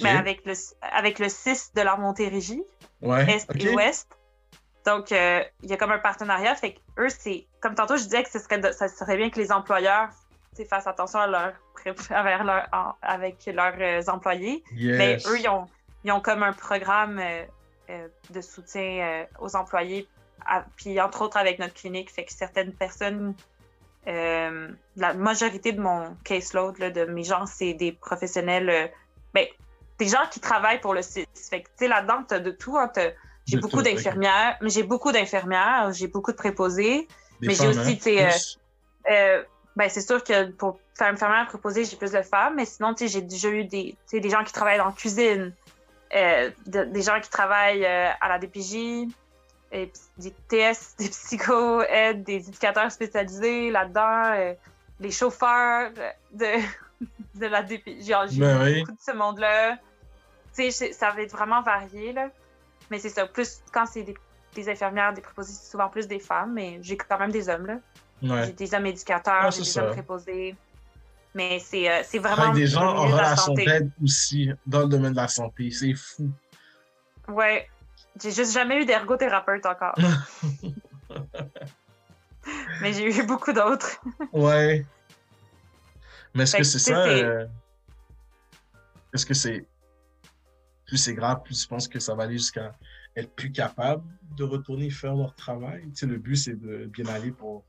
mais 0.02 0.10
avec 0.18 0.44
le, 0.46 0.52
avec 0.82 1.18
le 1.18 1.28
6 1.28 1.72
de 1.74 1.82
la 1.82 1.96
Montérégie, 1.96 2.62
Ouais. 3.00 3.30
Est 3.30 3.46
et 3.54 3.74
Ouest. 3.74 4.08
Donc, 4.84 5.12
euh, 5.12 5.42
il 5.62 5.70
y 5.70 5.72
a 5.72 5.76
comme 5.76 5.92
un 5.92 5.98
partenariat. 5.98 6.54
Fait 6.56 6.72
que 6.74 6.80
eux, 6.98 7.08
c'est. 7.08 7.46
Comme 7.60 7.74
tantôt, 7.76 7.96
je 7.96 8.02
disais 8.04 8.22
que 8.24 8.30
ce 8.30 8.38
serait, 8.40 8.58
de- 8.58 8.72
ça 8.72 8.88
serait 8.88 9.16
bien 9.16 9.30
que 9.30 9.38
les 9.38 9.52
employeurs 9.52 10.08
fassent 10.68 10.88
attention 10.88 11.20
à 11.20 11.26
leur, 11.28 11.52
envers 12.10 12.42
leur, 12.42 12.66
en- 12.72 12.94
avec 13.02 13.46
leurs 13.46 14.08
employés. 14.08 14.64
Mais 14.98 15.16
eux, 15.28 15.38
ils 15.38 15.48
ont, 15.48 15.66
ils 16.08 16.12
ont 16.12 16.20
comme 16.20 16.42
un 16.42 16.54
programme 16.54 17.18
euh, 17.18 17.44
euh, 17.90 18.08
de 18.30 18.40
soutien 18.40 18.82
euh, 18.82 19.24
aux 19.40 19.54
employés, 19.56 20.08
à- 20.46 20.64
puis 20.76 20.98
entre 21.00 21.20
autres 21.22 21.36
avec 21.36 21.58
notre 21.58 21.74
clinique, 21.74 22.10
fait 22.10 22.24
que 22.24 22.32
certaines 22.32 22.72
personnes, 22.72 23.34
euh, 24.06 24.68
la 24.96 25.12
majorité 25.14 25.72
de 25.72 25.80
mon 25.80 26.16
caseload, 26.24 26.78
là, 26.78 26.90
de 26.90 27.04
mes 27.04 27.24
gens, 27.24 27.44
c'est 27.46 27.74
des 27.74 27.92
professionnels, 27.92 28.70
euh, 28.70 28.86
ben, 29.34 29.46
des 29.98 30.08
gens 30.08 30.26
qui 30.30 30.40
travaillent 30.40 30.80
pour 30.80 30.94
le 30.94 31.02
CIS. 31.02 31.26
Fait 31.50 31.62
que, 31.62 31.68
tu 31.68 31.74
sais, 31.80 31.88
là-dedans, 31.88 32.22
t'as 32.26 32.38
de 32.38 32.52
tout. 32.52 32.78
hein, 32.78 32.90
j'ai 33.46 33.58
beaucoup 33.58 33.82
d'infirmières, 33.82 34.56
mais 34.62 34.70
j'ai 34.70 34.82
beaucoup 34.82 35.12
d'infirmières, 35.12 35.92
j'ai 35.92 36.06
beaucoup 36.08 36.32
de 36.32 36.36
préposés. 36.36 37.06
Des 37.40 37.48
mais 37.48 37.54
j'ai 37.54 37.68
aussi, 37.68 37.78
hein, 37.80 37.94
tu 37.96 38.00
sais, 38.02 38.24
euh, 39.10 39.42
plus. 39.42 39.48
Ben, 39.76 39.88
c'est 39.88 40.00
sûr 40.00 40.24
que 40.24 40.50
pour 40.52 40.80
faire 40.96 41.12
infirmière 41.12 41.46
préposée, 41.46 41.84
j'ai 41.84 41.96
plus 41.96 42.10
de 42.10 42.22
femmes, 42.22 42.54
mais 42.56 42.64
sinon, 42.64 42.94
tu 42.94 43.06
sais, 43.06 43.12
j'ai 43.12 43.22
déjà 43.22 43.48
eu 43.48 43.64
des, 43.64 43.96
des 44.12 44.30
gens 44.30 44.42
qui 44.42 44.52
travaillent 44.52 44.78
dans 44.78 44.86
la 44.86 44.92
cuisine, 44.92 45.54
de- 46.66 46.84
des 46.84 47.02
gens 47.02 47.20
qui 47.20 47.30
travaillent 47.30 47.84
euh, 47.84 48.10
à 48.20 48.28
la 48.28 48.38
DPJ, 48.38 49.08
et 49.70 49.92
des 50.16 50.32
TS, 50.48 50.96
des 50.98 51.08
psycho 51.08 51.82
aides, 51.82 52.24
des 52.24 52.48
éducateurs 52.48 52.90
spécialisés 52.90 53.70
là-dedans, 53.70 54.32
euh, 54.34 54.54
les 55.00 55.10
chauffeurs 55.10 55.90
de, 56.32 56.46
de 57.34 57.46
la 57.46 57.62
DPJ. 57.62 58.12
J'ai 58.30 58.40
Ben 58.40 58.62
oui. 58.64 58.80
beaucoup 58.80 58.92
de 58.92 59.00
ce 59.00 59.12
monde-là. 59.12 59.76
Tu 59.76 60.64
sais, 60.64 60.70
c'est- 60.70 60.92
ça 60.92 61.10
va 61.10 61.20
être 61.22 61.32
vraiment 61.32 61.60
varié, 61.62 62.12
là. 62.12 62.28
Mais 62.90 62.98
c'est 62.98 63.10
ça, 63.10 63.26
plus 63.26 63.60
quand 63.72 63.84
c'est 63.84 64.02
des, 64.02 64.14
des 64.54 64.68
infirmières, 64.70 65.12
des 65.12 65.20
préposés, 65.20 65.52
c'est 65.52 65.70
souvent 65.70 65.88
plus 65.90 66.08
des 66.08 66.18
femmes, 66.18 66.54
mais 66.54 66.78
j'ai 66.80 66.96
quand 66.96 67.18
même 67.18 67.30
des 67.30 67.48
hommes, 67.50 67.66
là. 67.66 67.76
J'ai 68.46 68.52
des 68.52 68.74
hommes 68.74 68.86
éducateurs, 68.86 69.34
Ah, 69.42 69.50
des 69.50 69.78
hommes 69.78 69.90
préposés. 69.92 70.56
Mais 71.38 71.60
c'est 71.60 71.88
euh, 71.88 72.02
vraiment. 72.20 72.50
Avec 72.50 72.54
des 72.56 72.66
gens 72.66 72.96
en 72.96 73.06
relation 73.06 73.54
d'aide 73.54 73.92
aussi 74.02 74.50
dans 74.66 74.80
le 74.80 74.88
domaine 74.88 75.12
de 75.12 75.16
la 75.18 75.28
santé. 75.28 75.70
C'est 75.70 75.94
fou. 75.94 76.28
Ouais. 77.28 77.68
J'ai 78.20 78.32
juste 78.32 78.52
jamais 78.52 78.82
eu 78.82 78.84
d'ergothérapeute 78.84 79.64
encore. 79.64 79.94
Mais 82.80 82.92
j'ai 82.92 83.16
eu 83.16 83.22
beaucoup 83.24 83.52
d'autres. 83.52 84.00
Ouais. 84.32 84.84
Mais 86.34 86.42
est-ce 86.42 86.54
que 86.54 86.58
que, 86.58 86.64
c'est 86.64 86.78
tu 86.78 86.84
ça? 86.92 87.06
euh, 87.06 87.46
Est-ce 89.14 89.24
que 89.24 89.34
c'est. 89.34 89.64
Plus 90.86 90.96
c'est 90.96 91.14
grave, 91.14 91.42
plus 91.44 91.62
je 91.62 91.68
pense 91.68 91.86
que 91.86 92.00
ça 92.00 92.16
va 92.16 92.24
aller 92.24 92.38
jusqu'à 92.38 92.74
être 93.14 93.32
plus 93.36 93.52
capable 93.52 94.02
de 94.36 94.42
retourner 94.42 94.90
faire 94.90 95.14
leur 95.14 95.32
travail? 95.36 95.82
Tu 95.90 95.98
sais, 96.00 96.06
le 96.06 96.18
but, 96.18 96.34
c'est 96.36 96.60
de 96.60 96.86
bien 96.86 97.06
aller 97.06 97.30
pour, 97.30 97.62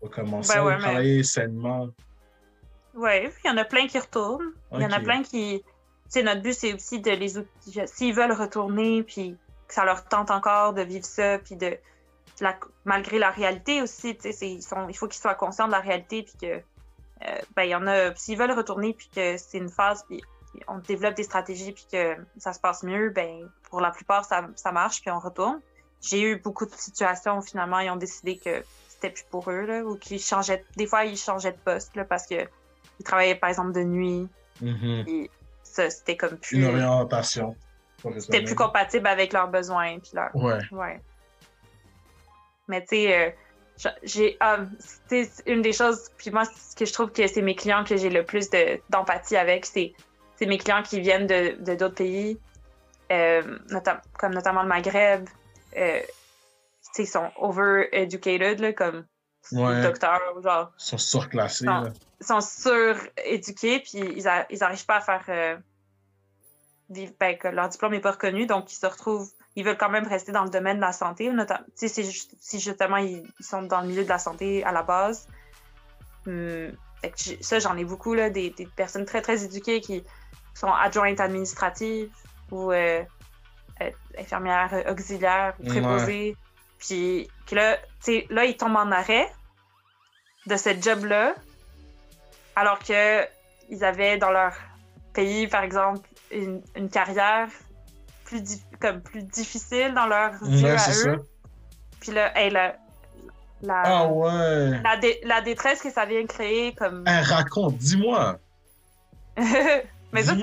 pour 0.00 0.10
commencer 0.10 0.52
Ben 0.54 0.64
ouais, 0.64 0.74
à 0.74 0.76
mais- 0.76 0.82
travailler 0.82 1.22
sainement. 1.22 1.88
Ouais, 2.94 3.30
il 3.44 3.48
y 3.48 3.50
en 3.50 3.56
a 3.56 3.64
plein 3.64 3.86
qui 3.86 3.98
retournent. 3.98 4.52
Il 4.72 4.80
y 4.82 4.86
en 4.86 4.90
a 4.92 5.00
plein 5.04 5.22
qui. 5.22 5.62
Tu 5.62 6.10
sais, 6.10 6.22
notre 6.22 6.42
but, 6.42 6.52
c'est 6.52 6.74
aussi 6.74 7.00
de 7.00 7.10
les. 7.10 7.38
out- 7.38 7.48
S'ils 7.86 8.14
veulent 8.14 8.32
retourner, 8.32 9.02
puis 9.02 9.36
que 9.68 9.74
ça 9.74 9.84
leur 9.84 10.04
tente 10.04 10.30
encore 10.30 10.72
de 10.74 10.82
vivre 10.82 11.04
ça, 11.04 11.38
puis 11.38 11.56
de. 11.56 11.76
la- 12.40 12.58
malgré 12.84 13.18
la 13.18 13.30
réalité 13.30 13.80
aussi, 13.82 14.14
tu 14.16 14.22
sais, 14.22 14.32
c'est- 14.32 14.50
ils 14.50 14.62
sont- 14.62 14.88
il 14.88 14.96
faut 14.96 15.06
qu'ils 15.08 15.20
soient 15.20 15.34
conscients 15.34 15.66
de 15.66 15.72
la 15.72 15.80
réalité, 15.80 16.22
puis 16.24 16.34
que. 16.40 16.62
euh, 17.26 17.38
ben, 17.56 17.62
il 17.62 17.70
y 17.70 17.74
en 17.74 17.86
a. 17.86 18.14
S'ils 18.16 18.36
veulent 18.38 18.52
retourner, 18.52 18.92
puis 18.92 19.08
que 19.14 19.36
c'est 19.38 19.58
une 19.58 19.70
phase, 19.70 20.04
puis 20.08 20.22
on 20.68 20.78
développe 20.78 21.14
des 21.14 21.22
stratégies, 21.24 21.72
puis 21.72 21.86
que 21.90 22.16
ça 22.38 22.52
se 22.52 22.60
passe 22.60 22.82
mieux, 22.82 23.10
ben, 23.10 23.48
pour 23.70 23.80
la 23.80 23.90
plupart, 23.90 24.24
ça, 24.24 24.46
ça 24.56 24.72
marche, 24.72 25.00
puis 25.00 25.10
on 25.10 25.18
retourne. 25.18 25.60
J'ai 26.02 26.20
eu 26.22 26.36
beaucoup 26.36 26.66
de 26.66 26.74
situations 26.74 27.38
où 27.38 27.42
finalement, 27.42 27.78
ils 27.80 27.90
ont 27.90 27.96
décidé 27.96 28.36
que 28.36 28.62
c'était 28.88 29.10
plus 29.10 29.24
pour 29.30 29.50
eux, 29.50 29.62
là, 29.62 29.82
ou 29.84 29.96
qu'ils 29.96 30.20
changeaient. 30.20 30.64
Des 30.76 30.86
fois, 30.86 31.04
ils 31.06 31.16
changeaient 31.16 31.52
de 31.52 31.58
poste, 31.58 31.96
là, 31.96 32.04
parce 32.04 32.26
que 32.26 32.46
ils 33.00 33.04
travaillaient 33.04 33.34
par 33.34 33.50
exemple 33.50 33.72
de 33.72 33.82
nuit, 33.82 34.28
puis 34.58 35.30
ça, 35.62 35.90
c'était 35.90 36.16
comme 36.16 36.36
plus. 36.36 36.58
Une 36.58 36.66
orientation. 36.66 37.56
C'était 38.18 38.42
plus 38.42 38.54
compatible 38.54 39.06
avec 39.06 39.32
leurs 39.32 39.48
besoins, 39.48 39.98
puis 39.98 40.10
leur. 40.14 40.34
Ouais. 40.34 40.58
Ouais. 40.70 41.00
Mais 42.68 42.82
tu 42.82 42.88
sais, 42.88 43.18
euh, 43.18 43.90
j'ai. 44.02 44.36
Ah, 44.40 44.58
c'est 44.78 45.28
une 45.46 45.62
des 45.62 45.72
choses. 45.72 46.10
Puis 46.18 46.30
moi, 46.30 46.44
ce 46.44 46.76
que 46.76 46.84
je 46.84 46.92
trouve 46.92 47.10
que 47.10 47.26
c'est 47.26 47.42
mes 47.42 47.54
clients 47.54 47.84
que 47.84 47.96
j'ai 47.96 48.10
le 48.10 48.24
plus 48.24 48.48
d'empathie 48.90 49.36
avec, 49.36 49.66
c'est 49.66 49.94
mes 50.40 50.58
clients 50.58 50.82
qui 50.82 51.00
viennent 51.00 51.26
de 51.26 51.74
d'autres 51.74 51.94
pays, 51.94 52.38
euh, 53.10 53.58
comme 54.18 54.34
notamment 54.34 54.62
le 54.62 54.68
Maghreb. 54.68 55.28
Euh, 55.76 56.00
ils 56.96 57.06
sont 57.08 57.30
over-educated, 57.38 58.74
comme 58.76 59.04
ouais. 59.52 59.82
docteurs, 59.82 60.20
genre. 60.42 60.72
Ils 60.78 60.84
sont 60.84 60.98
surclassés. 60.98 61.66
Ils 62.20 62.26
sont, 62.26 62.40
suréduqués, 62.40 63.80
puis 63.80 63.98
ils 63.98 64.58
n'arrivent 64.58 64.86
pas 64.86 64.96
à 64.96 65.00
faire. 65.00 65.24
Euh, 65.28 65.56
ben, 67.18 67.36
que 67.38 67.48
leur 67.48 67.68
diplôme 67.68 67.92
n'est 67.92 68.00
pas 68.00 68.12
reconnu, 68.12 68.46
donc 68.46 68.70
ils 68.72 68.76
se 68.76 68.86
retrouvent. 68.86 69.30
Ils 69.56 69.64
veulent 69.64 69.78
quand 69.78 69.88
même 69.88 70.06
rester 70.06 70.32
dans 70.32 70.44
le 70.44 70.50
domaine 70.50 70.76
de 70.76 70.82
la 70.82 70.92
santé, 70.92 71.30
notamment 71.30 71.64
si 71.74 72.60
justement 72.60 72.98
ils, 72.98 73.24
sont 73.40 73.62
dans 73.62 73.80
le 73.80 73.88
milieu 73.88 74.04
de 74.04 74.08
la 74.08 74.18
santé 74.18 74.64
à 74.64 74.72
la 74.72 74.82
base. 74.82 75.26
Hum, 76.26 76.72
ça, 77.40 77.58
j'en 77.58 77.76
ai 77.76 77.84
beaucoup, 77.84 78.14
là, 78.14 78.30
des, 78.30 78.50
des, 78.50 78.66
personnes 78.66 79.04
très, 79.04 79.22
très 79.22 79.44
éduquées 79.44 79.80
qui 79.80 80.04
sont 80.54 80.72
adjointes 80.72 81.20
administratives 81.20 82.10
ou 82.50 82.72
euh, 82.72 83.02
euh, 83.80 83.90
infirmières 84.18 84.84
auxiliaires 84.88 85.54
ou 85.60 85.66
préposées. 85.66 86.36
Puis 86.86 87.28
que 87.46 87.54
là, 87.54 87.78
là, 88.30 88.44
ils 88.44 88.56
tombent 88.56 88.76
en 88.76 88.92
arrêt 88.92 89.30
de 90.46 90.56
ce 90.56 90.70
job-là, 90.80 91.34
alors 92.56 92.78
qu'ils 92.78 93.84
avaient 93.84 94.18
dans 94.18 94.30
leur 94.30 94.54
pays, 95.14 95.46
par 95.46 95.62
exemple, 95.62 96.06
une, 96.30 96.62
une 96.76 96.90
carrière 96.90 97.48
plus, 98.24 98.42
comme 98.80 99.00
plus 99.00 99.22
difficile 99.22 99.94
dans 99.94 100.06
leurs 100.06 100.42
yeux 100.42 100.76
à 100.76 100.90
eux. 101.06 101.24
Puis 102.00 102.12
là, 102.12 102.32
la, 102.50 102.76
la, 103.62 103.82
ah 103.84 104.06
ouais. 104.06 104.82
la, 104.82 104.98
la, 105.22 105.40
détresse 105.40 105.80
que 105.80 105.90
ça 105.90 106.04
vient 106.04 106.26
créer 106.26 106.74
comme. 106.74 107.04
Un 107.06 107.22
raconte, 107.22 107.78
dis-moi. 107.78 108.38
Mais 110.12 110.22
ça, 110.22 110.34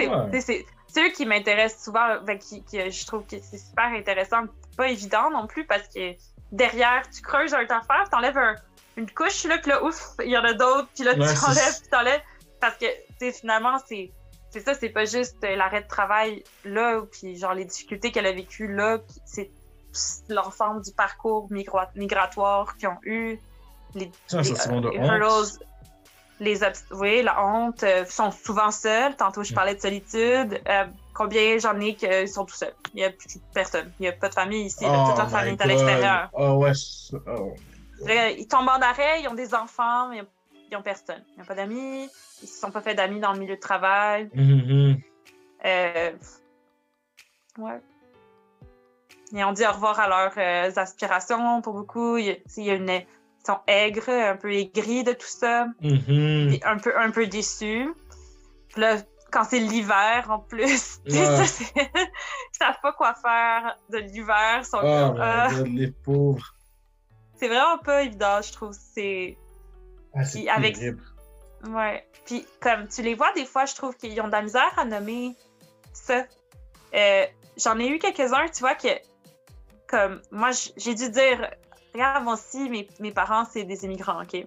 c'est 0.42 0.66
eux 0.98 1.12
qui 1.12 1.26
m'intéressent 1.26 1.84
souvent, 1.84 2.22
ben, 2.26 2.40
qui, 2.40 2.64
je 2.72 3.06
trouve 3.06 3.26
que 3.26 3.38
c'est 3.40 3.60
super 3.60 3.86
intéressant, 3.86 4.44
pas 4.76 4.90
évident 4.90 5.30
non 5.30 5.48
plus 5.48 5.66
parce 5.66 5.88
que 5.88 6.16
derrière, 6.52 7.04
tu 7.10 7.22
creuses 7.22 7.54
un 7.54 7.64
affaire, 7.64 8.08
tu 8.10 8.16
enlèves 8.16 8.40
une 8.98 9.10
couche, 9.10 9.46
là, 9.46 9.58
puis 9.58 9.72
là, 9.72 9.84
ouf, 9.84 10.12
il 10.24 10.32
y 10.32 10.38
en 10.38 10.44
a 10.44 10.54
d'autres, 10.54 10.90
puis 10.94 11.04
là, 11.04 11.14
tu 11.14 11.22
enlèves, 11.22 11.80
puis 11.80 11.90
t'enlèves. 11.90 12.22
Parce 12.60 12.78
que, 12.78 12.86
tu 13.20 13.32
finalement, 13.32 13.78
c'est. 13.88 14.12
C'est 14.54 14.60
ça, 14.60 14.74
c'est 14.74 14.90
pas 14.90 15.06
juste 15.06 15.42
euh, 15.46 15.56
l'arrêt 15.56 15.82
de 15.82 15.88
travail 15.88 16.44
là, 16.66 17.04
puis 17.10 17.38
genre 17.38 17.54
les 17.54 17.64
difficultés 17.64 18.12
qu'elle 18.12 18.26
a 18.26 18.34
vécues 18.34 18.68
là, 18.68 18.98
c'est 19.24 19.50
l'ensemble 20.28 20.84
du 20.84 20.92
parcours 20.92 21.48
migratoire 21.96 22.76
qu'ils 22.76 22.90
ont 22.90 23.00
eu, 23.04 23.40
les, 23.96 24.12
ça, 24.28 24.42
les, 24.42 24.52
euh, 24.52 25.44
les 26.40 26.60
oui, 26.92 27.24
la 27.24 27.44
honte, 27.46 27.84
euh, 27.84 28.06
sont 28.06 28.32
souvent 28.32 28.72
seuls. 28.72 29.16
Tantôt, 29.16 29.44
je 29.44 29.52
mm. 29.52 29.56
parlais 29.56 29.76
de 29.76 29.80
solitude. 29.80 30.62
Euh, 30.68 30.86
combien 31.14 31.58
j'en 31.58 31.80
ai 31.80 31.96
qui 31.96 32.28
sont 32.28 32.46
tout 32.46 32.56
seuls? 32.56 32.74
Il 32.94 32.98
n'y 32.98 33.04
a 33.04 33.12
plus 33.12 33.40
personne. 33.54 33.92
Il 34.00 34.04
n'y 34.04 34.08
a 34.08 34.14
pas 34.14 34.30
de 34.30 34.34
famille 34.34 34.66
ici. 34.66 34.80
toute 34.80 34.88
oh 34.90 35.14
leur 35.18 35.30
famille 35.30 35.54
est 35.54 35.62
à 35.62 35.66
l'extérieur. 35.66 36.30
Oh, 36.34 36.54
ouais. 36.56 36.72
Oh. 37.28 37.54
Ils 38.08 38.48
tombent 38.48 38.70
en 38.70 38.82
arrêt, 38.82 39.22
ils 39.22 39.28
ont 39.28 39.36
des 39.36 39.54
enfants, 39.54 40.10
mais 40.10 40.24
ils 40.70 40.76
n'ont 40.76 40.82
personne. 40.82 41.24
Ils 41.36 41.40
n'ont 41.40 41.46
pas 41.46 41.56
d'amis. 41.56 42.10
Ils 42.42 42.46
ne 42.46 42.48
se 42.48 42.60
sont 42.60 42.72
pas 42.72 42.82
fait 42.82 42.96
d'amis 42.96 43.20
dans 43.20 43.34
le 43.34 43.40
milieu 43.40 43.56
de 43.56 43.62
travail. 43.62 44.30
Mm-hmm. 44.36 45.02
Euh, 45.66 46.12
ouais. 47.60 47.82
Ils 49.32 49.44
ont 49.44 49.54
dit 49.54 49.66
au 49.66 49.72
revoir 49.72 50.00
à 50.00 50.08
leurs 50.08 50.78
aspirations 50.78 51.62
pour 51.62 51.74
beaucoup. 51.74 52.18
Il 52.18 52.38
y 52.58 52.70
a 52.70 52.74
une 52.74 53.04
sont 53.46 53.60
aigres, 53.68 54.10
un 54.10 54.36
peu 54.36 54.54
aigris 54.54 55.04
de 55.04 55.14
tout 55.14 55.28
ça, 55.28 55.68
mm-hmm. 55.82 56.62
un 56.64 56.78
peu 56.78 56.98
un 56.98 57.12
peu 57.12 57.28
déçus. 57.28 57.92
Puis 58.70 58.82
là, 58.82 58.98
quand 59.32 59.46
c'est 59.46 59.60
l'hiver 59.60 60.28
en 60.30 60.40
plus, 60.40 61.00
ouais. 61.10 61.46
ça, 61.46 61.64
ils 61.76 62.08
savent 62.60 62.80
pas 62.82 62.94
quoi 62.94 63.14
faire 63.16 63.78
de 63.90 63.98
l'hiver. 63.98 64.64
Oh, 64.74 64.78
ah. 64.84 65.50
les 65.66 65.92
pauvres. 65.92 66.56
C'est 67.38 67.48
vraiment 67.48 67.80
pas 67.80 68.04
évident, 68.04 68.42
je 68.42 68.52
trouve. 68.52 68.74
C'est 68.74 69.38
ah, 70.14 70.22
avec 70.56 70.78
Ouais. 71.70 72.06
Puis 72.26 72.46
comme 72.60 72.88
tu 72.88 73.02
les 73.02 73.16
vois 73.16 73.32
des 73.34 73.46
fois, 73.46 73.66
je 73.66 73.76
trouve 73.76 73.96
qu'ils 73.96 74.20
ont 74.22 74.28
de 74.28 74.32
la 74.32 74.42
misère 74.42 74.74
à 74.78 74.86
nommer 74.86 75.36
ça. 75.94 76.26
Euh, 76.94 77.26
j'en 77.58 77.80
ai 77.80 77.88
eu 77.88 78.00
quelques-uns, 78.00 78.48
tu 78.50 78.62
vois 78.62 78.76
que 78.76 78.90
comme 79.88 80.22
moi 80.32 80.52
j'ai 80.78 80.96
dû 80.96 81.10
dire 81.10 81.50
regarde, 81.94 82.24
moi 82.24 82.34
aussi, 82.34 82.70
mes, 82.70 82.88
mes 83.00 83.12
parents, 83.12 83.46
c'est 83.46 83.64
des 83.64 83.86
immigrants, 83.86 84.22
OK? 84.22 84.46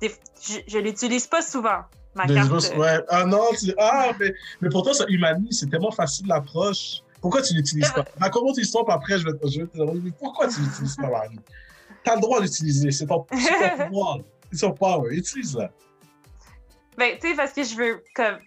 je, 0.00 0.58
je 0.66 0.78
l'utilise 0.78 1.26
pas 1.26 1.42
souvent, 1.42 1.82
ma 2.16 2.26
carte. 2.26 2.74
Ouais. 2.76 2.98
Ah 3.08 3.24
non, 3.24 3.48
tu... 3.58 3.72
ah, 3.78 4.12
mais, 4.18 4.34
mais 4.60 4.68
pourtant, 4.68 4.92
ça 4.92 5.04
humanise, 5.08 5.60
c'est 5.60 5.70
tellement 5.70 5.90
facile 5.90 6.26
l'approche. 6.26 7.02
Pourquoi 7.20 7.42
tu 7.42 7.54
l'utilises 7.54 7.90
pas? 7.92 8.04
Raconte 8.20 8.54
ton 8.54 8.60
histoire, 8.60 8.88
après, 8.90 9.18
je 9.18 9.26
vais 9.26 9.32
te, 9.32 9.76
demander 9.78 10.12
pourquoi 10.18 10.48
tu 10.48 10.60
l'utilises 10.60 10.96
pas, 10.96 11.08
Marie? 11.08 11.38
Tu 12.04 12.10
as 12.10 12.14
le 12.14 12.20
droit 12.20 12.40
d'utiliser, 12.40 12.90
c'est 12.90 13.06
ton, 13.06 13.20
pouvoir. 13.88 14.18
C'est 14.52 14.60
ton 14.60 14.72
power, 14.72 15.14
utilise-la. 15.14 15.70
Ben, 16.96 17.18
tu 17.20 17.28
sais, 17.28 17.34
parce 17.34 17.52
que 17.52 17.62
je 17.62 17.76
veux, 17.76 18.04
comme, 18.14 18.38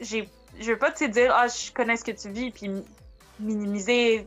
j'ai, 0.00 0.28
je 0.60 0.72
veux 0.72 0.78
pas 0.78 0.90
te 0.90 1.04
dire, 1.04 1.32
ah, 1.34 1.46
je 1.48 1.72
connais 1.72 1.96
ce 1.96 2.04
que 2.04 2.12
tu 2.12 2.30
vis, 2.30 2.50
puis 2.50 2.70
minimiser 3.38 4.26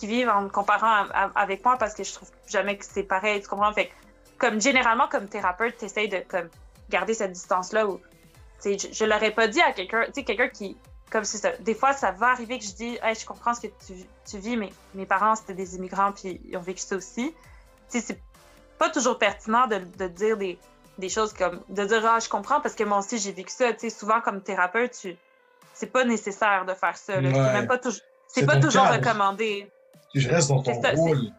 qui 0.00 0.06
vivent 0.06 0.30
en 0.30 0.48
comparant 0.48 1.04
avec 1.34 1.62
moi 1.62 1.76
parce 1.76 1.92
que 1.92 2.02
je 2.02 2.14
trouve 2.14 2.30
jamais 2.48 2.78
que 2.78 2.86
c'est 2.86 3.02
pareil, 3.02 3.42
tu 3.42 3.48
comprends? 3.48 3.72
Fait 3.74 3.90
comme 4.38 4.58
généralement, 4.58 5.06
comme 5.08 5.28
thérapeute, 5.28 5.76
tu 5.78 5.84
essaies 5.84 6.08
de 6.08 6.22
comme, 6.26 6.48
garder 6.90 7.14
cette 7.14 7.32
distance-là 7.32 7.86
je, 8.64 8.88
je 8.92 9.04
l'aurais 9.04 9.30
pas 9.30 9.48
dit 9.48 9.60
à 9.60 9.72
quelqu'un, 9.72 10.04
tu 10.06 10.12
sais, 10.14 10.24
quelqu'un 10.24 10.48
qui, 10.48 10.76
comme 11.10 11.24
c'est 11.24 11.38
ça, 11.38 11.52
des 11.60 11.74
fois, 11.74 11.92
ça 11.92 12.10
va 12.12 12.28
arriver 12.28 12.58
que 12.58 12.64
je 12.64 12.72
dis, 12.72 12.98
hey, 13.02 13.14
je 13.14 13.24
comprends 13.24 13.54
ce 13.54 13.62
que 13.62 13.66
tu, 13.86 13.94
tu 14.28 14.38
vis, 14.38 14.56
mais 14.56 14.70
mes 14.94 15.06
parents, 15.06 15.34
c'était 15.34 15.54
des 15.54 15.76
immigrants, 15.76 16.12
puis 16.12 16.40
ils 16.44 16.56
ont 16.56 16.60
vécu 16.60 16.80
ça 16.80 16.96
aussi. 16.96 17.34
Tu 17.90 18.00
sais, 18.00 18.00
c'est 18.00 18.20
pas 18.78 18.90
toujours 18.90 19.18
pertinent 19.18 19.66
de, 19.66 19.78
de 19.98 20.08
dire 20.08 20.36
des, 20.36 20.58
des, 20.98 21.08
choses 21.08 21.32
comme, 21.32 21.62
de 21.68 21.84
dire, 21.84 22.04
ah, 22.04 22.18
je 22.20 22.28
comprends 22.28 22.60
parce 22.60 22.74
que 22.74 22.84
moi 22.84 22.98
aussi, 22.98 23.18
j'ai 23.18 23.32
vécu 23.32 23.50
ça. 23.50 23.72
Tu 23.72 23.80
sais, 23.80 23.90
souvent, 23.90 24.20
comme 24.20 24.42
thérapeute, 24.42 24.98
tu, 25.00 25.16
c'est 25.74 25.90
pas 25.90 26.04
nécessaire 26.04 26.64
de 26.66 26.74
faire 26.74 26.96
ça. 26.96 27.14
C'est 27.14 27.22
même 27.22 27.66
pas 27.66 27.78
toujours, 27.78 28.02
c'est 28.28 28.46
pas 28.46 28.60
toujours 28.60 28.86
recommandé 28.86 29.70
je 30.14 30.28
reste 30.28 30.48
dans 30.48 30.62
ton 30.62 30.72
rôle. 30.94 31.32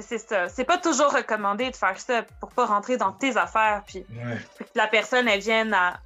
C'est 0.00 0.18
ça. 0.18 0.48
C'est 0.48 0.64
pas 0.64 0.78
toujours 0.78 1.12
recommandé 1.12 1.70
de 1.70 1.76
faire 1.76 1.98
ça 2.00 2.22
pour 2.40 2.50
pas 2.50 2.66
rentrer 2.66 2.96
dans 2.96 3.12
tes 3.12 3.36
affaires. 3.36 3.82
Puis 3.86 4.04
que 4.04 4.64
la 4.74 4.86
personne, 4.86 5.28
elle 5.28 5.40
vienne 5.40 5.74
à. 5.74 6.00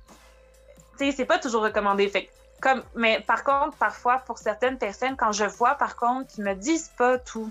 Tu 0.99 1.07
sais, 1.07 1.12
c'est 1.12 1.24
pas 1.24 1.38
toujours 1.38 1.62
recommandé. 1.62 2.09
Fait 2.09 2.30
comme... 2.61 2.82
Mais 2.95 3.20
par 3.20 3.45
contre, 3.45 3.76
parfois, 3.76 4.18
pour 4.18 4.38
certaines 4.38 4.78
personnes, 4.78 5.16
quand 5.16 5.32
je 5.32 5.45
vois, 5.45 5.74
par 5.74 5.97
contre, 5.97 6.32
qu'ils 6.32 6.45
me 6.45 6.55
disent 6.55 6.90
pas 6.97 7.18
tout, 7.18 7.51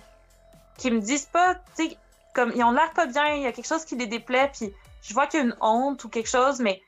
qu'ils 0.77 0.93
me 0.93 0.99
disent 0.99 1.25
pas, 1.25 1.55
tu 1.75 1.89
sais, 1.89 1.97
comme 2.33 2.51
ils 2.55 2.63
ont 2.63 2.71
l'air 2.71 2.91
pas 2.93 3.05
bien, 3.05 3.35
il 3.35 3.43
y 3.43 3.45
a 3.45 3.51
quelque 3.51 3.67
chose 3.67 3.85
qui 3.85 3.95
les 3.95 4.07
déplaît, 4.07 4.49
puis 4.53 4.73
je 5.03 5.13
vois 5.13 5.27
qu'il 5.27 5.39
y 5.39 5.43
a 5.43 5.45
une 5.45 5.55
honte 5.61 6.03
ou 6.03 6.09
quelque 6.09 6.29
chose, 6.29 6.59
mais 6.59 6.81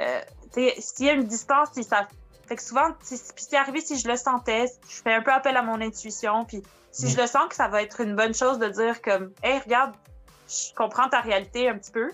euh, 0.00 0.20
s'il 0.78 1.06
y 1.06 1.10
a 1.10 1.12
une 1.12 1.26
distance, 1.26 1.68
ils 1.76 1.84
savent 1.84 2.08
fait 2.48 2.56
que 2.56 2.62
souvent, 2.62 2.88
c'est 3.02 3.56
arrivé 3.56 3.82
si 3.82 3.98
je 3.98 4.08
le 4.08 4.16
sentais, 4.16 4.66
je 4.88 5.02
fais 5.02 5.12
un 5.12 5.20
peu 5.20 5.30
appel 5.30 5.54
à 5.56 5.62
mon 5.62 5.82
intuition, 5.82 6.46
puis 6.46 6.62
si 6.92 7.08
je 7.10 7.16
mm. 7.16 7.20
le 7.20 7.26
sens 7.26 7.48
que 7.50 7.54
ça 7.54 7.68
va 7.68 7.82
être 7.82 8.00
une 8.00 8.16
bonne 8.16 8.34
chose 8.34 8.58
de 8.58 8.68
dire 8.68 9.02
comme, 9.02 9.32
hey, 9.42 9.58
regarde, 9.58 9.94
je 10.48 10.74
comprends 10.74 11.10
ta 11.10 11.20
réalité 11.20 11.68
un 11.68 11.76
petit 11.76 11.90
peu. 11.90 12.10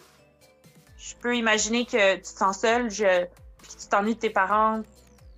Je 0.99 1.15
peux 1.15 1.37
imaginer 1.37 1.87
que 1.87 2.17
tu 2.17 2.23
te 2.23 2.27
sens 2.27 2.59
seul, 2.59 2.91
je, 2.91 3.27
puis 3.63 3.77
que 3.77 3.81
tu 3.81 3.87
t'ennuies 3.87 4.17
de 4.17 4.21
tes 4.21 4.31
parents. 4.31 4.83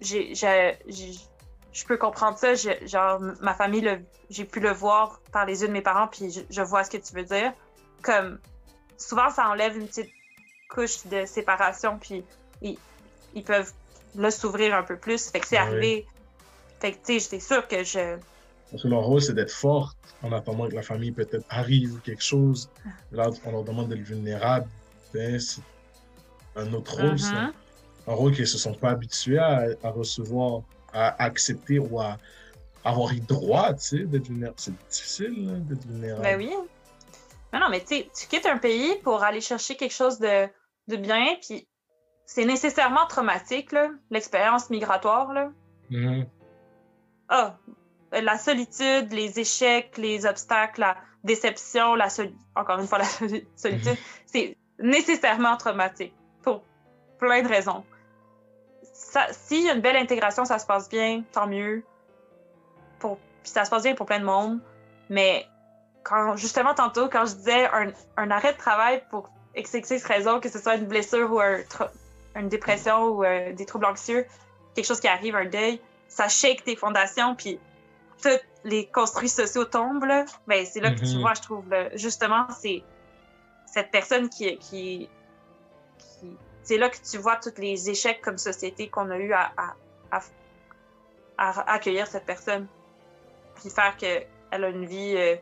J'ai, 0.00 0.34
je 0.34 1.84
peux 1.84 1.98
comprendre 1.98 2.38
ça. 2.38 2.54
genre, 2.54 3.20
ma 3.42 3.52
famille, 3.52 4.02
j'ai 4.30 4.46
pu 4.46 4.60
le 4.60 4.72
voir 4.72 5.20
par 5.30 5.44
les 5.44 5.60
yeux 5.60 5.68
de 5.68 5.72
mes 5.74 5.82
parents, 5.82 6.08
puis 6.08 6.46
je, 6.48 6.62
vois 6.62 6.84
ce 6.84 6.90
que 6.90 6.96
tu 6.96 7.12
veux 7.12 7.24
dire. 7.24 7.52
Comme, 8.02 8.38
souvent, 8.96 9.28
ça 9.28 9.46
enlève 9.48 9.76
une 9.76 9.88
petite 9.88 10.10
couche 10.70 11.06
de 11.06 11.26
séparation, 11.26 11.98
puis 11.98 12.24
ils, 12.62 12.78
ils 13.34 13.44
peuvent 13.44 13.74
là, 14.16 14.30
s'ouvrir 14.30 14.74
un 14.74 14.82
peu 14.82 14.96
plus. 14.96 15.30
Fait 15.30 15.40
que 15.40 15.46
c'est 15.46 15.56
arrivé. 15.56 16.06
Fait 16.80 16.92
que, 16.92 16.96
tu 16.96 17.02
sais, 17.04 17.18
j'étais 17.20 17.40
sûre 17.40 17.66
que 17.66 17.82
je. 17.82 18.16
Parce 18.70 18.82
que 18.82 18.88
leur 18.88 19.02
rôle, 19.02 19.22
c'est 19.22 19.34
d'être 19.34 19.52
forte 19.52 19.96
en 20.22 20.32
attendant 20.32 20.68
que 20.68 20.74
la 20.74 20.82
famille 20.82 21.12
peut-être 21.12 21.44
arrive 21.48 21.94
ou 21.94 21.98
quelque 21.98 22.22
chose. 22.22 22.68
Là, 23.12 23.30
on 23.44 23.52
leur 23.52 23.64
demande 23.64 23.88
d'être 23.88 24.00
vulnérables. 24.00 24.68
Ben, 25.14 25.38
c'est 25.38 25.62
un 26.56 26.72
autre 26.72 26.96
rôle. 26.96 27.14
Mm-hmm. 27.14 27.52
Un 28.08 28.12
rôle 28.12 28.32
qu'ils 28.32 28.42
ne 28.42 28.46
se 28.46 28.58
sont 28.58 28.74
pas 28.74 28.90
habitués 28.90 29.38
à, 29.38 29.68
recevoir, 29.84 30.62
à 30.92 31.22
accepter 31.24 31.78
ou 31.78 32.00
à 32.00 32.18
avoir 32.84 33.12
eu 33.12 33.20
droit, 33.20 33.74
tu 33.74 33.82
sais, 33.82 33.98
d'être 34.04 34.26
vulnérable. 34.26 34.56
C'est 34.58 34.74
difficile, 34.88 35.48
hein, 35.50 35.58
d'être 35.60 35.84
vulnérable. 35.86 36.22
Ben 36.22 36.38
oui. 36.38 36.50
Mais 37.52 37.60
non, 37.60 37.68
mais 37.70 37.80
tu 37.80 38.04
tu 38.08 38.26
quittes 38.28 38.46
un 38.46 38.58
pays 38.58 38.96
pour 39.02 39.22
aller 39.22 39.40
chercher 39.40 39.76
quelque 39.76 39.94
chose 39.94 40.18
de, 40.18 40.46
de 40.88 40.96
bien, 40.96 41.36
puis 41.40 41.66
c'est 42.26 42.44
nécessairement 42.44 43.06
traumatique, 43.06 43.74
l'expérience 44.10 44.68
migratoire. 44.68 45.32
Là. 45.32 45.50
Mm-hmm. 45.90 46.26
Ah, 47.28 47.56
la 48.12 48.36
solitude, 48.36 49.12
les 49.12 49.38
échecs, 49.38 49.96
les 49.96 50.26
obstacles, 50.26 50.84
déception, 51.24 51.94
la 51.94 52.08
encore 52.56 52.80
une 52.80 52.86
fois, 52.86 52.98
la 52.98 53.04
solitude, 53.56 53.96
c'est 54.26 54.56
nécessairement 54.78 55.56
traumatique 55.56 56.14
pour 56.42 56.62
plein 57.18 57.42
de 57.42 57.48
raisons. 57.48 57.84
S'il 59.30 59.64
y 59.64 59.70
a 59.70 59.74
une 59.74 59.80
belle 59.80 59.96
intégration, 59.96 60.44
ça 60.44 60.58
se 60.58 60.66
passe 60.66 60.88
bien, 60.88 61.22
tant 61.32 61.46
mieux. 61.46 61.84
Pour, 62.98 63.18
puis 63.42 63.52
ça 63.52 63.64
se 63.64 63.70
passe 63.70 63.84
bien 63.84 63.94
pour 63.94 64.06
plein 64.06 64.20
de 64.20 64.24
monde. 64.24 64.60
Mais 65.10 65.46
quand, 66.02 66.36
justement, 66.36 66.74
tantôt, 66.74 67.08
quand 67.08 67.26
je 67.26 67.34
disais 67.34 67.66
un, 67.72 67.92
un 68.16 68.30
arrêt 68.30 68.52
de 68.52 68.58
travail 68.58 69.02
pour 69.10 69.30
XX 69.56 70.02
raison, 70.04 70.40
que 70.40 70.48
ce 70.48 70.58
soit 70.58 70.76
une 70.76 70.86
blessure 70.86 71.32
ou 71.32 71.40
un, 71.40 71.58
une 72.36 72.48
dépression 72.48 73.06
ou 73.08 73.24
euh, 73.24 73.52
des 73.52 73.66
troubles 73.66 73.86
anxieux, 73.86 74.26
quelque 74.74 74.86
chose 74.86 75.00
qui 75.00 75.08
arrive, 75.08 75.34
un 75.36 75.46
deuil, 75.46 75.80
ça 76.08 76.28
shake 76.28 76.64
tes 76.64 76.76
fondations, 76.76 77.34
puis 77.34 77.58
tous 78.22 78.28
les 78.64 78.86
construits 78.88 79.28
sociaux 79.28 79.64
tombent, 79.64 80.04
là. 80.04 80.24
Ben, 80.46 80.64
c'est 80.66 80.80
là 80.80 80.92
que 80.92 81.00
tu 81.00 81.14
Mhm. 81.16 81.20
vois, 81.20 81.34
je 81.34 81.42
trouve, 81.42 81.64
justement, 81.94 82.46
c'est 82.60 82.82
cette 83.66 83.90
personne 83.90 84.28
qui, 84.28 84.56
qui, 84.58 85.08
qui- 85.98 86.36
c'est 86.62 86.78
là 86.78 86.88
que 86.88 86.96
tu 86.98 87.18
vois 87.18 87.36
tous 87.36 87.58
les 87.58 87.90
échecs 87.90 88.20
comme 88.22 88.38
société 88.38 88.88
qu'on 88.88 89.10
a 89.10 89.18
eu 89.18 89.32
à, 89.32 89.52
à, 89.56 89.74
à, 90.10 90.20
à 91.38 91.72
accueillir 91.74 92.06
cette 92.06 92.24
personne, 92.24 92.66
puis 93.56 93.70
faire 93.70 93.96
qu'elle 93.96 94.26
a 94.50 94.68
une 94.68 94.86
vie 94.86 95.14
euh, 95.16 95.36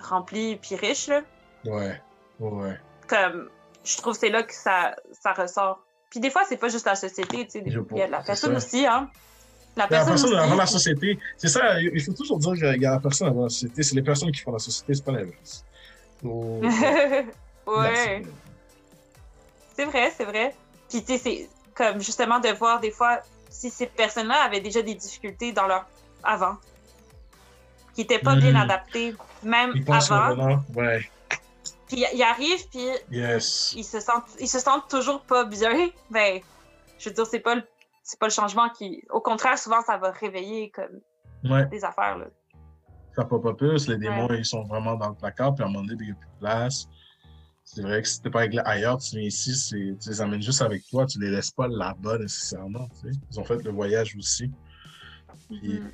remplie 0.00 0.56
puis 0.56 0.76
riche, 0.76 1.08
là 1.08 1.22
Ouais, 1.64 2.00
ouais. 2.40 2.76
comme 3.08 3.50
je 3.84 3.96
trouve 3.98 4.14
que 4.14 4.20
c'est 4.20 4.30
là 4.30 4.42
que 4.42 4.54
ça, 4.54 4.96
ça 5.12 5.32
ressort. 5.32 5.84
Puis 6.12 6.20
des 6.20 6.28
fois, 6.28 6.42
c'est 6.46 6.58
pas 6.58 6.68
juste 6.68 6.84
la 6.84 6.94
société, 6.94 7.46
tu 7.46 7.52
sais. 7.52 7.62
Il 7.64 7.72
y 7.96 8.02
a 8.02 8.06
la 8.06 8.20
personne 8.20 8.50
ça. 8.50 8.56
aussi, 8.58 8.84
hein. 8.84 9.08
La 9.78 9.84
La 9.84 9.88
personne, 9.88 10.12
aussi. 10.12 10.36
avant 10.36 10.56
la 10.56 10.66
société, 10.66 11.18
c'est 11.38 11.48
ça, 11.48 11.80
il 11.80 12.02
faut 12.02 12.12
toujours 12.12 12.38
dire 12.38 12.52
qu'il 12.52 12.82
y 12.82 12.84
a 12.84 12.90
la 12.90 13.00
personne 13.00 13.28
avant 13.28 13.44
la 13.44 13.48
société, 13.48 13.82
c'est 13.82 13.94
les 13.94 14.02
personnes 14.02 14.30
qui 14.30 14.40
font 14.40 14.52
la 14.52 14.58
société, 14.58 14.92
c'est 14.92 15.02
pas 15.02 15.12
l'inverse. 15.12 15.64
Faut- 16.22 16.60
ouais, 17.66 18.26
c'est 19.74 19.86
vrai, 19.86 20.12
c'est 20.14 20.24
vrai. 20.26 20.54
Puis 20.90 21.02
tu 21.02 21.14
sais, 21.14 21.18
c'est 21.18 21.48
comme 21.74 22.02
justement 22.02 22.40
de 22.40 22.50
voir 22.50 22.80
des 22.80 22.90
fois 22.90 23.22
si 23.48 23.70
ces 23.70 23.86
personnes-là 23.86 24.42
avaient 24.44 24.60
déjà 24.60 24.82
des 24.82 24.94
difficultés 24.94 25.52
dans 25.52 25.66
leur 25.66 25.86
avant, 26.22 26.58
qui 27.94 28.02
étaient 28.02 28.18
pas 28.18 28.36
bien 28.36 28.50
Mhm. 28.50 28.56
adaptées, 28.60 29.14
même 29.42 29.72
Ils 29.74 29.90
avant. 29.90 30.62
ouais, 30.74 31.00
Puis 31.92 32.04
ils 32.14 32.22
arrivent, 32.22 32.68
puis 32.70 32.88
yes. 33.10 33.74
ils 33.76 33.84
se 33.84 34.00
sentent 34.00 34.24
ils 34.40 34.48
se 34.48 34.58
sentent 34.58 34.88
toujours 34.88 35.22
pas 35.26 35.44
bien 35.44 35.90
ben 36.10 36.40
je 36.98 37.08
veux 37.10 37.14
dire 37.14 37.26
c'est 37.26 37.40
pas 37.40 37.54
le 37.54 37.62
c'est 38.02 38.18
pas 38.18 38.26
le 38.26 38.32
changement 38.32 38.70
qui 38.70 39.02
au 39.10 39.20
contraire 39.20 39.58
souvent 39.58 39.82
ça 39.82 39.98
va 39.98 40.10
réveiller 40.10 40.70
comme 40.70 41.00
Ouais, 41.44 41.66
des 41.66 41.84
affaires 41.84 42.16
là 42.16 42.26
ça 43.14 43.24
pop 43.26 43.44
up 43.44 43.58
plus, 43.58 43.88
les 43.88 43.98
démons, 43.98 44.28
ils 44.30 44.44
sont 44.46 44.62
vraiment 44.62 44.94
dans 44.96 45.10
le 45.10 45.14
placard, 45.14 45.54
puis 45.54 45.62
à 45.62 45.66
un 45.66 45.70
moment 45.70 45.84
donné, 45.84 45.98
il 46.00 46.06
n'y 46.06 46.12
a 46.12 46.14
plus 46.14 46.28
de 46.30 46.38
place. 46.40 46.86
C'est 47.62 47.82
vrai 47.82 48.00
que 48.00 48.08
si 48.08 48.22
t'es 48.22 48.30
pas 48.30 48.46
ailleurs, 48.64 48.96
tu 48.98 49.16
viens 49.18 49.26
ici, 49.26 49.54
c'est- 49.54 49.98
tu 50.00 50.08
les 50.08 50.20
amènes 50.22 50.40
juste 50.40 50.62
avec 50.62 50.82
toi, 50.88 51.04
tu 51.04 51.20
les 51.20 51.30
laisses 51.30 51.50
pas 51.50 51.68
là-bas 51.68 52.16
nécessairement, 52.16 52.88
tu 52.88 53.12
sais. 53.12 53.18
Ils 53.30 53.38
ont 53.38 53.44
fait 53.44 53.62
le 53.62 53.70
voyage 53.70 54.16
aussi. 54.16 54.50
Puis 55.50 55.74
Mhm. 55.74 55.92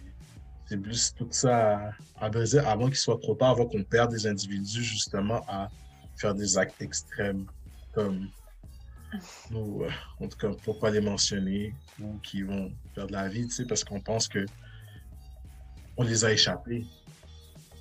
c'est 0.66 0.76
plus 0.78 1.12
tout 1.14 1.26
ça 1.32 1.78
à, 1.78 1.90
à 2.26 2.30
briser 2.30 2.60
avant 2.60 2.86
qu'il 2.86 2.96
soit 2.96 3.18
trop 3.20 3.34
tard, 3.34 3.50
avant 3.50 3.66
qu'on 3.66 3.82
perde 3.82 4.12
des 4.12 4.26
individus 4.28 4.84
justement 4.84 5.40
à 5.48 5.66
faire 6.18 6.34
des 6.34 6.58
actes 6.58 6.80
extrêmes 6.82 7.46
comme 7.92 8.28
nous, 9.50 9.82
euh, 9.82 9.90
en 10.20 10.28
tout 10.28 10.36
cas 10.36 10.50
pour 10.62 10.78
pas 10.78 10.90
les 10.90 11.00
mentionner, 11.00 11.74
ou 12.00 12.18
qui 12.18 12.42
vont 12.42 12.72
perdre 12.94 13.12
la 13.12 13.28
vie, 13.28 13.46
tu 13.46 13.54
sais, 13.54 13.64
parce 13.64 13.84
qu'on 13.84 14.00
pense 14.00 14.28
que 14.28 14.44
on 15.96 16.04
les 16.04 16.24
a 16.24 16.32
échappés. 16.32 16.86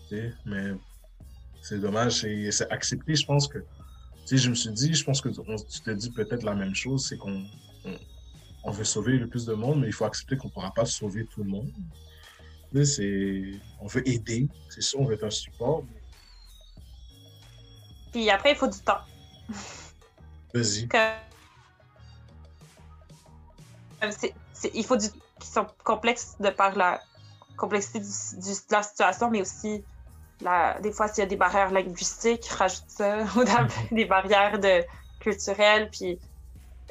tu 0.10 0.18
sais, 0.18 0.34
Mais 0.46 0.72
c'est 1.62 1.80
dommage, 1.80 2.22
c'est 2.22 2.72
accepté, 2.72 3.16
je 3.16 3.26
pense 3.26 3.48
que. 3.48 3.60
Tu 4.26 4.36
sais, 4.36 4.44
je 4.44 4.50
me 4.50 4.56
suis 4.56 4.72
dit, 4.72 4.94
je 4.94 5.04
pense 5.04 5.22
que 5.22 5.30
tu 5.30 5.82
te 5.82 5.92
dis 5.92 6.12
peut-être 6.12 6.44
la 6.44 6.56
même 6.56 6.76
chose, 6.76 7.06
c'est 7.08 7.18
qu'on 7.18 7.46
on, 8.64 8.72
veut 8.72 8.84
sauver 8.84 9.18
le 9.18 9.28
plus 9.28 9.46
de 9.46 9.54
monde, 9.54 9.82
mais 9.82 9.88
il 9.88 9.94
faut 9.94 10.04
accepter 10.04 10.36
qu'on 10.36 10.50
pourra 10.50 10.74
pas 10.74 10.86
sauver 10.86 11.26
tout 11.28 11.44
le 11.44 11.50
monde. 11.50 11.72
Tu 12.74 12.86
sais, 12.86 13.62
on 13.80 13.88
veut 13.88 14.08
aider, 14.08 14.50
c'est 14.70 14.82
sûr, 14.82 15.00
on 15.00 15.06
veut 15.06 15.14
être 15.14 15.24
un 15.24 15.30
support. 15.30 15.86
Puis 18.18 18.32
après 18.32 18.54
il 18.54 18.56
faut 18.56 18.66
du 18.68 18.80
temps. 18.80 18.98
Vas-y. 20.52 20.88
Il 24.74 24.84
faut 24.84 24.98
du 24.98 25.08
qui 25.40 25.48
sont 25.48 25.68
complexes 25.84 26.36
de 26.40 26.50
par 26.50 26.76
la 26.76 27.00
complexité 27.58 28.00
du- 28.00 28.42
du- 28.42 28.54
de 28.70 28.72
la 28.72 28.82
situation 28.82 29.30
mais 29.30 29.42
aussi 29.42 29.86
la, 30.42 30.80
des 30.82 30.92
fois 30.92 31.08
s'il 31.08 31.22
y 31.24 31.26
a 31.26 31.30
des 31.30 31.36
barrières 31.36 31.70
linguistiques 31.72 32.48
rajoute 32.48 32.86
ça 32.88 33.20
ou 33.36 33.44
dans- 33.44 33.68
des 33.92 34.06
barrières 34.06 34.58
de 34.58 34.84
culturelles 35.20 35.90
puis 35.92 36.20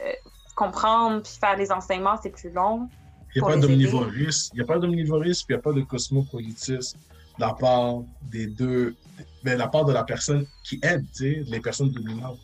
euh, 0.00 0.12
comprendre 0.54 1.22
puis 1.24 1.32
faire 1.40 1.56
les 1.56 1.72
enseignements 1.72 2.20
c'est 2.22 2.30
plus 2.30 2.50
long 2.50 2.88
Il 3.34 3.42
n'y 3.42 3.48
a 3.48 3.50
pas 3.50 3.56
d'omnivorisme, 3.56 4.50
il 4.52 4.56
n'y 4.58 4.62
a 4.62 4.66
pas 4.66 4.78
d'omnivorisme, 4.78 5.44
puis 5.44 5.54
il 5.54 5.56
n'y 5.56 5.58
a 5.58 5.62
pas 5.62 5.72
de 5.72 5.82
cosmopolitisme 5.82 7.00
la 7.38 7.52
part 7.54 8.02
des 8.22 8.46
deux, 8.46 8.96
ben, 9.42 9.54
de 9.54 9.58
la 9.58 9.68
part 9.68 9.84
de 9.84 9.92
la 9.92 10.04
personne 10.04 10.46
qui 10.62 10.78
aide, 10.82 11.06
tu 11.14 11.34
sais, 11.34 11.42
les 11.46 11.60
personnes 11.60 11.90
dominantes. 11.90 12.40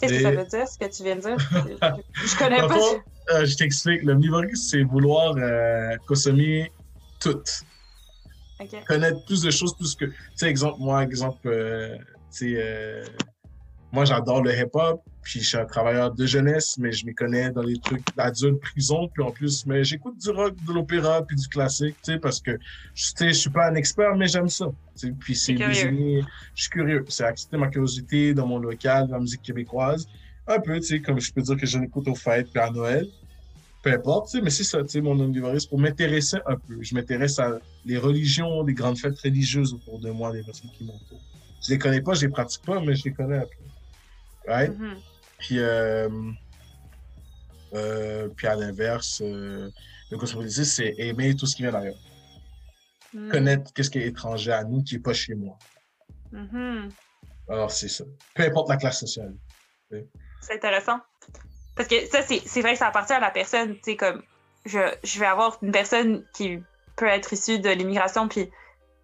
Qu'est-ce 0.00 0.12
que 0.12 0.18
Mais- 0.18 0.22
ça 0.22 0.30
veut 0.32 0.46
dire, 0.46 0.68
ce 0.68 0.78
que 0.78 0.96
tu 0.96 1.02
viens 1.02 1.16
de 1.16 1.20
dire? 1.20 1.36
Je, 2.24 2.38
connais 2.38 2.60
le 2.60 2.68
pas. 2.68 3.34
euh, 3.34 3.44
je 3.46 3.56
t'explique, 3.56 4.02
l'omnivorisme, 4.02 4.54
c'est 4.56 4.82
vouloir 4.82 5.34
euh, 5.36 5.96
consommer 6.06 6.72
tout. 7.20 7.42
Connaître 8.86 9.22
plus 9.24 9.42
de 9.42 9.50
choses, 9.50 9.76
plus 9.76 9.94
que. 9.94 10.06
Tu 10.06 10.16
sais, 10.34 10.48
exemple, 10.48 10.76
moi, 10.80 11.02
exemple, 11.02 11.48
euh, 11.48 11.96
tu 12.34 12.54
sais, 12.56 13.02
moi, 13.92 14.04
j'adore 14.04 14.42
le 14.42 14.52
hip-hop, 14.56 15.02
puis 15.24 15.40
je 15.40 15.48
suis 15.48 15.56
un 15.56 15.64
travailleur 15.64 16.14
de 16.14 16.26
jeunesse, 16.26 16.76
mais 16.78 16.92
je 16.92 17.04
m'y 17.06 17.14
connais 17.14 17.50
dans 17.50 17.62
les 17.62 17.78
trucs 17.80 18.04
d'adultes, 18.14 18.60
prison, 18.60 19.08
puis 19.12 19.22
en 19.24 19.32
plus, 19.32 19.64
mais 19.66 19.82
j'écoute 19.82 20.18
du 20.18 20.30
rock, 20.30 20.54
de 20.62 20.72
l'opéra, 20.72 21.24
puis 21.26 21.34
du 21.36 21.48
classique, 21.48 21.96
tu 22.04 22.12
sais, 22.12 22.18
parce 22.18 22.40
que, 22.40 22.52
je 22.94 23.32
suis 23.32 23.50
pas 23.50 23.68
un 23.70 23.74
expert, 23.74 24.14
mais 24.16 24.28
j'aime 24.28 24.48
ça. 24.48 24.66
Puis 25.20 25.34
c'est 25.34 25.54
désigné- 25.70 26.22
Je 26.54 26.62
suis 26.62 26.70
curieux. 26.70 27.04
C'est 27.08 27.24
accepter 27.24 27.56
ma 27.56 27.68
curiosité 27.68 28.34
dans 28.34 28.46
mon 28.46 28.58
local, 28.58 29.08
dans 29.08 29.14
la 29.14 29.20
musique 29.20 29.42
québécoise. 29.42 30.06
Un 30.46 30.60
peu, 30.60 30.76
tu 30.78 30.86
sais, 30.86 31.00
comme 31.00 31.18
je 31.18 31.32
peux 31.32 31.40
dire 31.42 31.56
que 31.56 31.66
je 31.66 31.78
l'écoute 31.78 32.06
aux 32.06 32.14
fêtes, 32.14 32.50
puis 32.52 32.62
à 32.62 32.70
Noël. 32.70 33.08
Peu 33.82 33.92
importe, 33.92 34.30
tu 34.30 34.38
sais, 34.38 34.42
mais 34.42 34.50
c'est 34.50 34.64
ça, 34.64 34.82
tu 34.82 34.88
sais, 34.88 35.00
mon 35.00 35.18
omnivorisme, 35.20 35.68
pour 35.68 35.78
m'intéresser 35.78 36.38
un 36.46 36.56
peu. 36.56 36.78
Je 36.80 36.94
m'intéresse 36.94 37.38
à 37.38 37.58
les 37.84 37.98
religions, 37.98 38.62
les 38.62 38.72
grandes 38.74 38.98
fêtes 38.98 39.18
religieuses 39.22 39.74
autour 39.74 39.98
de 39.98 40.10
moi, 40.10 40.32
les 40.32 40.42
personnes 40.42 40.70
qui 40.70 40.84
m'entourent. 40.84 41.22
Je 41.66 41.72
les 41.72 41.78
connais 41.78 42.00
pas, 42.02 42.14
je 42.14 42.22
les 42.26 42.28
pratique 42.32 42.62
pas, 42.64 42.80
mais 42.80 42.94
je 42.94 43.04
les 43.04 43.12
connais 43.12 43.36
un 43.38 43.40
peu. 43.46 44.50
Right? 44.50 44.78
Mhm. 44.78 45.00
Puis, 45.44 45.58
euh, 45.58 46.08
euh, 47.74 48.28
puis 48.30 48.46
à 48.46 48.54
l'inverse, 48.54 49.20
euh, 49.22 49.70
le 50.10 50.16
cosmopolitisme, 50.16 50.64
c'est 50.64 50.94
aimer 50.96 51.36
tout 51.36 51.44
ce 51.44 51.54
qui 51.54 51.62
vient 51.62 51.72
d'ailleurs. 51.72 51.98
Mhm. 53.12 53.30
Connaître 53.30 53.72
qu'est-ce 53.74 53.90
qui 53.90 53.98
est 53.98 54.06
étranger 54.06 54.52
à 54.52 54.64
nous, 54.64 54.82
qui 54.82 54.94
est 54.94 55.00
pas 55.00 55.12
chez 55.12 55.34
moi. 55.34 55.58
Mhm. 56.32 56.88
Alors, 57.50 57.70
c'est 57.70 57.88
ça. 57.88 58.04
Peu 58.34 58.44
importe 58.44 58.70
la 58.70 58.78
classe 58.78 59.00
sociale. 59.00 59.34
C'est 60.40 60.54
intéressant. 60.54 60.98
Parce 61.76 61.88
que 61.88 62.06
ça, 62.06 62.22
c'est 62.22 62.40
c'est 62.46 62.62
vrai 62.62 62.72
que 62.72 62.78
ça 62.78 62.86
appartient 62.86 63.12
à 63.12 63.20
la 63.20 63.30
personne. 63.30 63.74
Tu 63.74 63.82
sais, 63.82 63.96
comme, 63.96 64.22
je, 64.64 64.78
je 65.02 65.20
vais 65.20 65.26
avoir 65.26 65.58
une 65.60 65.72
personne 65.72 66.24
qui 66.32 66.58
peut 66.96 67.06
être 67.06 67.34
issue 67.34 67.58
de 67.58 67.68
l'immigration, 67.68 68.28
puis 68.28 68.50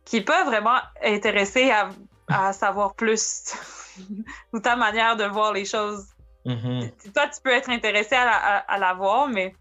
qui 0.06 0.16
n'est 0.16 0.24
pas 0.24 0.44
vraiment 0.44 0.78
intéressée 1.02 1.70
à, 1.70 1.90
à 2.28 2.54
savoir 2.54 2.94
plus 2.94 3.54
ou 4.54 4.60
ta 4.60 4.76
manière 4.76 5.16
de 5.16 5.24
voir 5.24 5.52
les 5.52 5.66
choses. 5.66 6.06
Mhm. 6.44 6.90
Toi, 7.14 7.28
tu 7.28 7.40
peux 7.42 7.50
être 7.50 7.70
intéressé 7.70 8.14
à 8.14 8.24
la, 8.24 8.36
à, 8.36 8.56
à 8.74 8.78
la 8.78 8.94
voir, 8.94 9.28
mais 9.28 9.54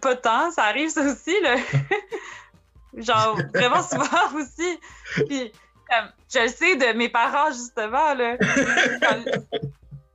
pas 0.00 0.16
tant. 0.16 0.50
Ça 0.50 0.64
arrive, 0.64 0.88
ça 0.88 1.02
aussi, 1.02 1.38
là. 1.40 1.56
Genre, 2.96 3.38
vraiment 3.54 3.82
souvent 3.82 4.34
aussi. 4.36 4.78
Puis, 5.28 5.52
je 6.32 6.38
le 6.40 6.48
sais 6.48 6.76
de 6.76 6.96
mes 6.96 7.08
parents, 7.08 7.50
justement, 7.50 8.14
là. 8.14 8.36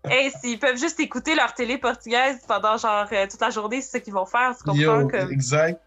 Hey, 0.09 0.31
s'ils 0.31 0.57
peuvent 0.57 0.77
juste 0.77 0.99
écouter 0.99 1.35
leur 1.35 1.53
télé 1.53 1.77
portugaise 1.77 2.39
pendant, 2.47 2.77
genre, 2.77 3.05
euh, 3.11 3.27
toute 3.29 3.41
la 3.41 3.49
journée, 3.49 3.81
c'est 3.81 3.97
ce 3.97 4.03
qu'ils 4.03 4.13
vont 4.13 4.25
faire, 4.25 4.55
tu 4.57 4.63
comprends? 4.63 5.07
Comme, 5.07 5.31
exact. 5.31 5.81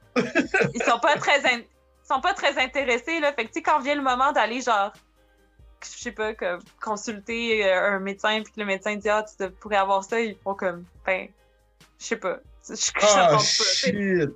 ils 0.74 0.82
sont 0.82 0.98
pas 0.98 1.16
très 1.16 1.38
in- 1.46 1.60
ils 1.60 2.06
sont 2.14 2.20
pas 2.20 2.34
très 2.34 2.58
intéressés 2.60 3.20
là 3.20 3.32
fait 3.32 3.44
que 3.44 3.48
tu 3.48 3.54
sais 3.54 3.62
quand 3.62 3.78
vient 3.78 3.94
le 3.94 4.02
moment 4.02 4.32
d'aller 4.32 4.60
genre 4.60 4.92
je 5.84 5.98
sais 6.02 6.12
pas 6.12 6.34
comme 6.34 6.60
consulter 6.82 7.64
euh, 7.64 7.92
un 7.96 7.98
médecin 8.00 8.42
puis 8.42 8.52
que 8.52 8.60
le 8.60 8.66
médecin 8.66 8.96
dit 8.96 9.08
ah 9.08 9.24
tu 9.24 9.50
pourrais 9.52 9.76
avoir 9.76 10.04
ça 10.04 10.20
ils 10.20 10.36
font 10.38 10.54
comme 10.54 10.84
ben 11.06 11.28
je 11.98 12.04
sais 12.04 12.16
pas 12.16 12.38
je, 12.68 12.74
je 12.74 12.90
Ah, 12.96 13.28
comprends 13.30 13.38
pas. 13.38 13.42
Tu 13.42 13.44
sais, 13.44 13.92
shit. 13.92 14.30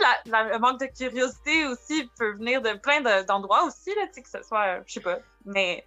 la- 0.00 0.44
la- 0.44 0.52
le 0.52 0.58
manque 0.58 0.80
de 0.80 0.86
curiosité 0.86 1.66
aussi 1.66 2.10
peut 2.18 2.32
venir 2.34 2.60
de 2.62 2.72
plein 2.78 3.00
de- 3.00 3.24
d'endroits 3.26 3.64
aussi, 3.64 3.90
là, 3.94 4.06
tu 4.08 4.14
sais, 4.14 4.22
que 4.22 4.28
ce 4.28 4.42
soit, 4.42 4.78
euh, 4.78 4.82
je 4.86 4.94
sais 4.94 5.00
pas, 5.00 5.18
mais 5.44 5.84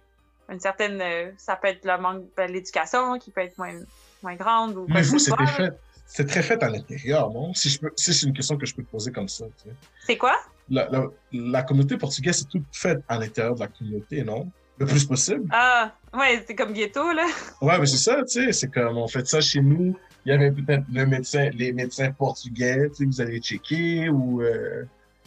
une 0.48 0.60
certaine, 0.60 1.00
euh, 1.00 1.32
ça 1.38 1.56
peut 1.56 1.68
être 1.68 1.84
le 1.84 1.98
manque 1.98 2.24
de 2.36 2.42
l'éducation 2.44 3.18
qui 3.18 3.30
peut 3.30 3.42
être 3.42 3.56
moins, 3.58 3.78
moins 4.22 4.36
grande 4.36 4.76
ou 4.76 4.86
Mais 4.88 5.02
vous, 5.02 5.18
c'était 5.18 5.46
fait. 5.46 5.72
C'est 6.06 6.26
très 6.26 6.42
fait 6.42 6.62
à 6.62 6.68
l'intérieur, 6.70 7.30
non? 7.30 7.52
Si, 7.52 7.68
je 7.68 7.80
peux, 7.80 7.90
si 7.96 8.14
c'est 8.14 8.26
une 8.26 8.32
question 8.32 8.56
que 8.56 8.64
je 8.64 8.74
peux 8.74 8.84
te 8.84 8.90
poser 8.90 9.10
comme 9.10 9.28
ça. 9.28 9.44
tu 9.62 9.68
sais. 9.68 9.76
C'est 10.06 10.16
quoi? 10.18 10.36
La, 10.68 10.88
la, 10.88 11.04
la 11.32 11.62
communauté 11.62 11.96
portugaise, 11.96 12.38
c'est 12.38 12.48
tout 12.48 12.64
fait 12.72 12.98
à 13.08 13.18
l'intérieur 13.18 13.54
de 13.54 13.60
la 13.60 13.68
communauté, 13.68 14.22
non? 14.22 14.50
Le 14.78 14.86
plus 14.86 15.04
possible. 15.04 15.48
Ah, 15.52 15.92
ouais, 16.14 16.44
c'est 16.46 16.54
comme 16.54 16.72
ghetto, 16.72 17.12
là. 17.12 17.26
Ouais, 17.62 17.78
mais 17.78 17.86
c'est 17.86 17.96
ça, 17.96 18.16
tu 18.24 18.44
sais, 18.44 18.52
c'est 18.52 18.68
comme 18.70 18.96
on 18.98 19.08
fait 19.08 19.26
ça 19.26 19.40
chez 19.40 19.60
nous. 19.60 19.96
Il 20.24 20.30
y 20.30 20.32
avait 20.34 20.50
peut-être 20.50 20.84
le 20.92 21.06
médecin, 21.06 21.50
les 21.54 21.72
médecins 21.72 22.10
portugais, 22.12 22.88
tu 22.90 22.96
sais, 22.96 23.04
vous 23.04 23.20
allez 23.20 23.40
checker 23.40 24.08
ou 24.08 24.42
euh, 24.42 24.84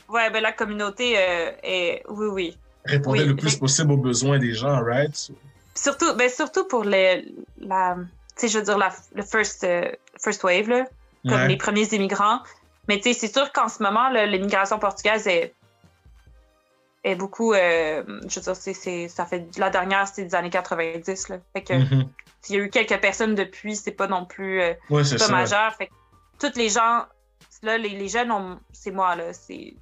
Ouais, 0.10 0.30
ben 0.32 0.42
la 0.42 0.52
communauté 0.52 1.16
euh, 1.18 1.52
est. 1.64 2.04
Oui, 2.10 2.28
oui. 2.28 2.58
répondait 2.86 3.22
Oui, 3.22 3.28
le 3.28 3.36
plus 3.36 3.56
possible 3.56 3.92
aux 3.92 3.98
besoins 3.98 4.40
des 4.40 4.54
gens, 4.54 4.82
right? 4.84 5.32
Surtout, 5.76 6.14
ben, 6.16 6.30
surtout 6.30 6.66
pour 6.68 6.84
les, 6.84 7.34
la. 7.60 7.96
Tu 8.38 8.42
sais, 8.42 8.48
je 8.50 8.58
veux 8.60 8.66
dire, 8.66 8.78
la, 8.78 8.90
le 9.16 9.24
first, 9.24 9.64
euh, 9.64 9.90
first 10.22 10.44
wave, 10.44 10.68
là, 10.70 10.86
comme 11.28 11.34
Ouais. 11.34 11.48
les 11.48 11.58
premiers 11.58 11.88
immigrants. 11.94 12.40
Mais 12.88 12.98
tu 13.00 13.14
sais, 13.14 13.20
c'est 13.28 13.34
sûr 13.34 13.52
qu'en 13.54 13.70
ce 13.70 13.82
moment, 13.84 14.10
l'immigration 14.10 14.80
portugaise 14.80 15.28
est, 15.28 15.54
est 17.04 17.16
beaucoup. 17.16 17.54
euh, 17.54 18.04
je 18.28 18.40
veux 18.40 18.54
dire, 18.54 19.10
ça 19.10 19.26
fait. 19.26 19.48
La 19.58 19.70
dernière, 19.70 20.08
c'était 20.08 20.26
des 20.26 20.36
années 20.36 20.50
90, 20.50 21.30
là. 21.30 21.38
Fait 21.54 21.64
que 21.64 21.74
Mhm. 21.74 22.10
s'il 22.42 22.56
y 22.56 22.60
a 22.60 22.64
eu 22.64 22.70
quelques 22.70 23.00
personnes 23.00 23.36
depuis, 23.36 23.76
c'est 23.76 23.92
pas 23.92 24.08
non 24.08 24.26
plus. 24.26 24.62
euh, 24.62 24.74
Ouais, 24.90 25.04
c'est 25.04 25.18
pas 25.18 25.26
ça. 25.26 25.32
majeur. 25.32 25.74
Fait 25.76 25.88
que 25.88 25.94
toutes 26.40 26.58
les 26.58 26.70
gens, 26.70 27.06
là, 27.64 27.78
les, 27.78 27.90
les 27.90 28.08
jeunes, 28.10 28.32
c'est 28.72 28.92
moi, 28.92 29.16
là. 29.16 29.32
C'est. 29.34 29.76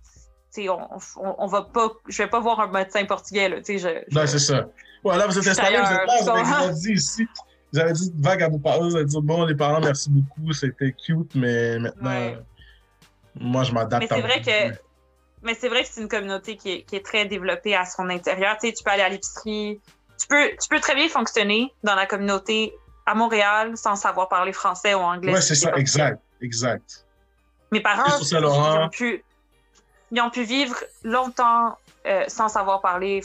tu 0.53 0.64
sais, 0.64 0.69
On, 0.69 0.80
on, 1.18 1.35
on 1.39 1.48
va 1.48 1.64
pas. 1.64 1.89
Je 2.07 2.22
vais 2.23 2.30
pas 2.30 2.39
voir 2.39 2.60
un 2.60 2.68
médecin 2.68 3.03
portugais, 3.06 3.49
là. 3.49 3.57
Tu 3.57 3.77
sais, 3.77 4.03
je. 4.10 4.15
Non, 4.15 4.22
je- 4.22 4.27
c'est 4.27 4.39
ça. 4.39 4.68
Ouais, 5.03 5.18
là, 5.18 5.26
vous 5.27 5.38
êtes 5.38 5.44
Je 5.44 5.49
suis 5.49 5.49
installés, 5.52 5.77
vous 5.77 5.84
êtes 5.94 6.07
là, 6.07 6.15
vous 6.22 6.30
avez 6.30 6.41
grandi 6.44 6.91
ici. 6.94 7.27
Vous 7.73 7.80
avez 7.80 7.94
dit 7.94 8.11
vague 8.18 8.44
à 8.44 8.49
vos 8.49 8.57
parents, 8.60 8.88
vous 8.88 8.95
avez 8.95 9.06
dit 9.06 9.18
bon, 9.22 9.44
les 9.45 9.56
parents, 9.56 9.80
merci 9.81 10.10
beaucoup, 10.10 10.53
c'était 10.53 10.91
cute, 10.94 11.35
mais 11.35 11.77
maintenant, 11.80 12.10
Ouais. 12.10 12.38
moi, 13.35 13.64
je 13.64 13.72
m'adapte 13.73 14.10
Mais 14.10 14.15
c'est 14.15 14.22
vrai 14.22 14.41
que-. 14.41 14.77
Mais 15.44 15.54
c'est 15.54 15.70
vrai 15.70 15.84
que 15.84 15.90
c'est 15.92 16.02
une 16.02 16.08
communauté 16.08 16.58
qui 16.58 16.72
est, 16.72 16.84
qui 16.84 16.96
est 16.96 17.06
très 17.06 17.26
développée 17.26 17.76
à 17.76 17.86
son 17.86 18.10
intérieur. 18.10 18.58
Tu 18.60 18.68
sais, 18.68 18.74
tu 18.74 18.84
peux 18.84 18.92
aller 18.92 19.04
à 19.04 19.10
l'épicerie. 19.10 19.80
Tu 20.20 20.28
peux, 20.28 20.50
tu 20.50 20.68
peux 20.70 20.80
très 20.80 20.96
bien 20.96 21.08
fonctionner 21.08 21.72
dans 21.84 21.96
la 21.96 22.08
communauté 22.08 22.74
à 23.06 23.14
Montréal 23.14 23.78
sans 23.78 23.96
savoir 23.96 24.30
parler 24.30 24.52
français 24.52 24.96
ou 24.96 25.00
anglais. 25.00 25.34
Ouais, 25.34 25.42
si 25.42 25.56
c'est 25.56 25.66
t'es 25.66 25.72
ça, 25.72 25.78
exact, 25.78 26.22
exact. 26.42 27.06
Mes 27.72 27.82
parents, 27.82 28.18
ils 28.20 28.36
ont 28.36 28.90
pu, 28.90 29.24
ils 30.12 30.22
ont 30.22 30.30
pu 30.30 30.44
vivre 30.44 30.76
longtemps 31.04 31.78
euh, 32.08 32.24
sans 32.28 32.50
savoir 32.50 32.82
parler. 32.82 33.22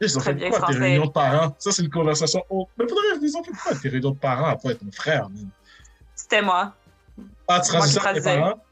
Et 0.00 0.08
ça 0.08 0.20
Très 0.20 0.30
fait 0.30 0.36
bien 0.36 0.48
quoi, 0.48 0.58
tes 0.58 0.64
français. 0.64 0.78
réunions 0.78 1.06
de 1.06 1.10
parents? 1.12 1.54
Ça, 1.58 1.70
c'est 1.70 1.82
une 1.82 1.90
conversation. 1.90 2.42
Oh, 2.48 2.66
mais 2.78 2.88
faudrait 2.88 3.04
ils 3.20 3.36
ont 3.36 3.44
fait 3.44 3.52
quoi, 3.62 3.74
tes 3.74 3.88
réunions 3.88 4.12
de 4.12 4.18
parents? 4.18 4.46
Après 4.46 4.74
ton 4.74 4.90
frère? 4.90 5.28
C'était 6.14 6.40
moi. 6.42 6.74
Ah, 7.46 7.60
tu 7.60 7.70
tes 7.70 7.98
traduisais. 7.98 8.38
parents? 8.38 8.65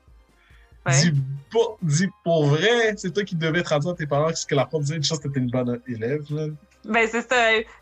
Ouais. 0.87 1.01
Dis, 1.01 1.13
pour, 1.51 1.79
dis 1.83 2.09
pour 2.25 2.47
vrai, 2.47 2.95
c'est 2.97 3.13
toi 3.13 3.25
qui 3.25 3.37
devais 3.37 3.63
traduire 3.63 3.93
à 3.93 3.97
tes 3.97 4.07
parents 4.07 4.27
parce 4.27 4.45
que 4.45 4.55
la 4.55 4.67
prof 4.67 4.83
disait 4.83 4.97
une 4.97 5.05
chose 5.05 5.19
que 5.19 5.29
t'étais 5.29 5.41
une 5.41 5.51
bonne 5.51 5.81
élève. 5.87 6.23
man. 6.31 6.57
Ben, 6.85 7.09
c'est 7.11 7.27
ça. 7.29 7.37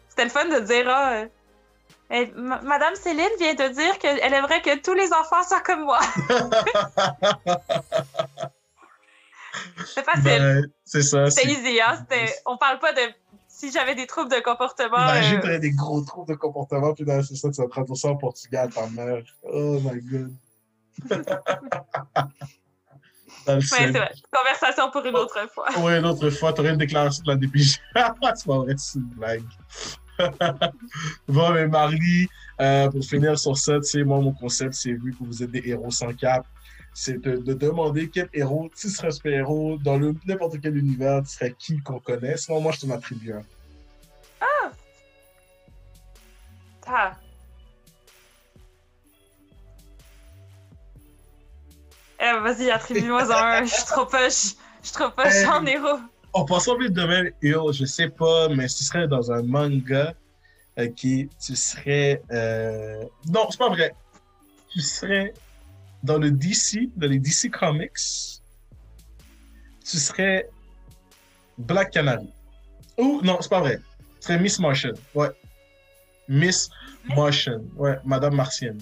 C'était 0.08 0.24
le 0.24 0.30
fun 0.30 0.44
de 0.44 0.60
dire, 0.60 0.84
ah, 0.88 1.22
euh, 2.12 2.26
Ma- 2.36 2.60
Madame 2.62 2.94
Céline 2.94 3.24
vient 3.40 3.54
de 3.54 3.72
dire 3.74 3.98
qu'elle 3.98 4.32
aimerait 4.34 4.60
que 4.62 4.78
tous 4.80 4.92
les 4.94 5.12
enfants 5.12 5.42
soient 5.42 5.60
comme 5.62 5.84
moi. 5.84 5.98
C'est 9.86 10.02
facile. 10.04 10.22
Ben, 10.24 10.66
c'est 10.84 11.02
ça. 11.02 11.30
C'était 11.30 11.48
c'est- 11.48 11.54
easy, 11.60 11.80
hein? 11.80 12.06
On 12.46 12.56
parle 12.56 12.78
pas 12.78 12.92
de 12.92 13.00
si 13.48 13.70
j'avais 13.70 13.94
des 13.94 14.06
troubles 14.06 14.30
de 14.30 14.40
comportement. 14.40 14.96
Imagine, 14.96 15.40
euh, 15.44 15.58
des 15.58 15.72
gros 15.72 16.00
troubles 16.02 16.30
de 16.32 16.36
comportement, 16.36 16.94
puis 16.94 17.04
c'est 17.28 17.36
ça, 17.36 17.50
tu 17.50 17.60
vas 17.60 17.68
traduire 17.68 17.96
ça 17.96 18.08
en 18.08 18.16
portugais 18.16 18.56
à 18.58 18.68
ta 18.68 18.86
mère. 18.88 19.22
Oh 19.42 19.78
my 19.84 20.00
god. 20.00 20.34
Dans 23.46 23.54
le 23.54 23.58
Ouais, 23.58 23.66
ciel. 23.66 23.92
c'est 23.92 23.98
vrai. 23.98 24.12
Conversation 24.32 24.90
pour 24.90 25.04
une 25.04 25.16
autre 25.16 25.48
fois. 25.52 25.66
Ouais, 25.80 25.98
une 25.98 26.06
autre 26.06 26.30
fois, 26.30 26.52
t'aurais 26.52 26.70
une 26.70 26.76
déclaration 26.76 27.22
de 27.24 27.30
la 27.30 27.36
DPJ. 27.36 27.78
c'est 28.34 28.46
pas 28.46 28.58
vrai, 28.58 28.74
c'est 28.76 28.98
une 28.98 29.04
blague. 29.06 29.44
bon, 31.28 31.50
mais 31.52 31.66
Marly, 31.66 32.28
euh, 32.60 32.88
pour 32.90 33.02
finir 33.04 33.38
sur 33.38 33.56
ça, 33.56 33.76
tu 33.80 33.84
sais, 33.84 34.04
moi, 34.04 34.20
mon 34.20 34.32
concept, 34.32 34.74
c'est 34.74 34.92
vu 34.92 35.12
que 35.12 35.24
vous 35.24 35.42
êtes 35.42 35.50
des 35.50 35.62
héros 35.64 35.90
sans 35.90 36.12
cap, 36.12 36.46
c'est 36.94 37.18
de, 37.20 37.38
de 37.38 37.54
demander 37.54 38.08
quel 38.10 38.28
héros, 38.32 38.70
tu 38.78 38.88
serais 38.88 39.08
un 39.08 39.10
super-héros 39.10 39.78
dans 39.78 39.96
le- 39.96 40.14
n'importe 40.26 40.60
quel 40.60 40.76
univers, 40.76 41.22
tu 41.22 41.30
serais 41.30 41.54
qui 41.58 41.78
qu'on 41.82 41.98
connaît. 41.98 42.36
Sinon, 42.36 42.60
moi, 42.60 42.72
je 42.72 42.80
t'en 42.86 42.90
attribue 42.90 43.32
un. 43.32 43.42
Ah. 44.40 44.70
Eh, 46.86 47.21
vas-y, 52.42 52.70
attribue-moi 52.70 53.22
un. 53.32 53.64
Je 53.64 53.72
suis 53.74 53.84
trop 53.84 54.06
poche. 54.06 54.54
Je 54.82 54.88
suis 54.88 54.92
trop 54.94 55.10
poche 55.10 55.32
Eh. 55.42 55.46
en 55.46 55.64
héros. 55.66 55.98
En 56.34 56.44
passant 56.44 56.78
vite 56.78 56.92
de 56.92 57.04
même, 57.04 57.30
Hill, 57.42 57.58
je 57.72 57.84
sais 57.84 58.08
pas, 58.08 58.48
mais 58.48 58.66
si 58.68 58.78
tu 58.78 58.84
serais 58.84 59.06
dans 59.06 59.30
un 59.30 59.42
manga, 59.42 60.14
ok, 60.78 60.94
tu 60.94 61.56
serais. 61.56 62.22
euh, 62.30 63.04
Non, 63.28 63.46
c'est 63.50 63.58
pas 63.58 63.68
vrai. 63.68 63.94
Tu 64.70 64.80
serais 64.80 65.34
dans 66.02 66.18
le 66.18 66.30
DC, 66.30 66.90
dans 66.96 67.08
les 67.08 67.18
DC 67.18 67.50
Comics, 67.50 68.40
tu 69.84 69.98
serais 69.98 70.48
Black 71.58 71.90
Canary. 71.90 72.28
Ou, 72.98 73.20
non, 73.22 73.38
c'est 73.40 73.50
pas 73.50 73.60
vrai. 73.60 73.78
Tu 74.20 74.26
serais 74.26 74.38
Miss 74.38 74.58
Martian. 74.58 74.92
Ouais. 75.14 75.28
Miss 76.28 76.70
Martian. 77.14 77.60
Ouais, 77.76 77.98
Madame 78.04 78.34
Martienne. 78.34 78.80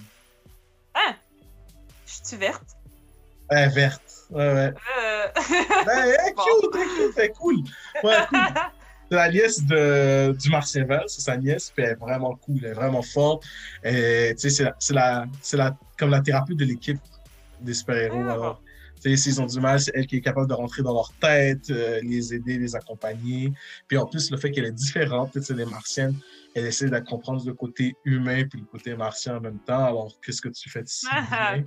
Je 2.07 2.27
suis 2.29 2.37
verte. 2.37 2.63
Elle 3.51 3.59
est 3.59 3.75
verte. 3.75 4.03
Ouais, 4.31 4.39
ouais. 4.39 4.73
Euh... 4.73 5.27
Ben, 5.87 6.05
elle 6.05 6.11
est 6.29 6.35
Bon. 6.37 6.43
cute, 6.43 6.71
elle 6.75 6.81
est 6.81 7.07
cute, 7.07 7.19
elle 7.19 7.33
cool. 7.33 7.57
Ouais, 8.05 8.17
cool. 8.29 8.39
C'est 9.11 9.17
la 9.17 9.31
nièce 9.31 9.65
de, 9.65 10.33
du 10.39 10.51
Martien 10.51 10.85
Val, 10.85 11.05
c'est 11.09 11.21
sa 11.21 11.37
nièce, 11.37 11.73
puis 11.75 11.85
elle 11.85 11.93
est 11.93 11.95
vraiment 11.95 12.37
cool, 12.37 12.59
elle 12.63 12.71
est 12.71 12.75
vraiment 12.75 13.03
forte. 13.03 13.45
Et, 13.85 14.35
c'est 14.37 14.63
la, 14.63 14.77
c'est 14.79 14.95
la, 14.95 15.27
c'est 15.43 15.57
la, 15.57 15.77
comme 15.99 16.11
la 16.11 16.21
thérapeute 16.21 16.57
de 16.57 16.65
l'équipe 16.65 17.01
des 17.61 17.75
super-héros. 17.75 18.25
Ah. 18.29 18.33
alors. 18.33 18.63
S'ils 19.03 19.41
ont 19.41 19.47
du 19.47 19.61
mal, 19.61 19.81
c'est 19.81 19.93
elle 19.95 20.07
qui 20.07 20.17
est 20.17 20.21
capable 20.21 20.47
de 20.47 20.53
rentrer 20.53 20.83
dans 20.83 20.93
leur 20.93 21.11
tête, 21.21 21.71
euh, 21.71 22.01
les 22.03 22.35
aider, 22.35 22.59
les 22.59 22.77
accompagner. 22.77 23.51
Puis 23.89 23.97
en 23.97 24.05
plus, 24.05 24.31
le 24.31 24.37
fait 24.37 24.51
qu'elle 24.51 24.67
est 24.67 24.73
différente, 24.73 25.41
sais, 25.41 25.55
les 25.55 25.65
martiennes, 25.65 26.15
elle 26.55 26.67
essaie 26.67 26.89
de 26.91 26.99
comprendre 27.01 27.43
le 27.47 27.55
côté 27.55 27.95
humain 28.05 28.45
puis 28.49 28.61
le 28.61 28.67
côté 28.67 28.97
martien 28.97 29.37
en 29.37 29.41
même 29.41 29.59
temps. 29.61 29.85
Alors, 29.85 30.13
qu'est-ce 30.25 30.41
que 30.43 30.49
tu 30.49 30.69
fais 30.71 30.83
si 30.87 31.07
Ah. 31.11 31.55
bien? 31.57 31.65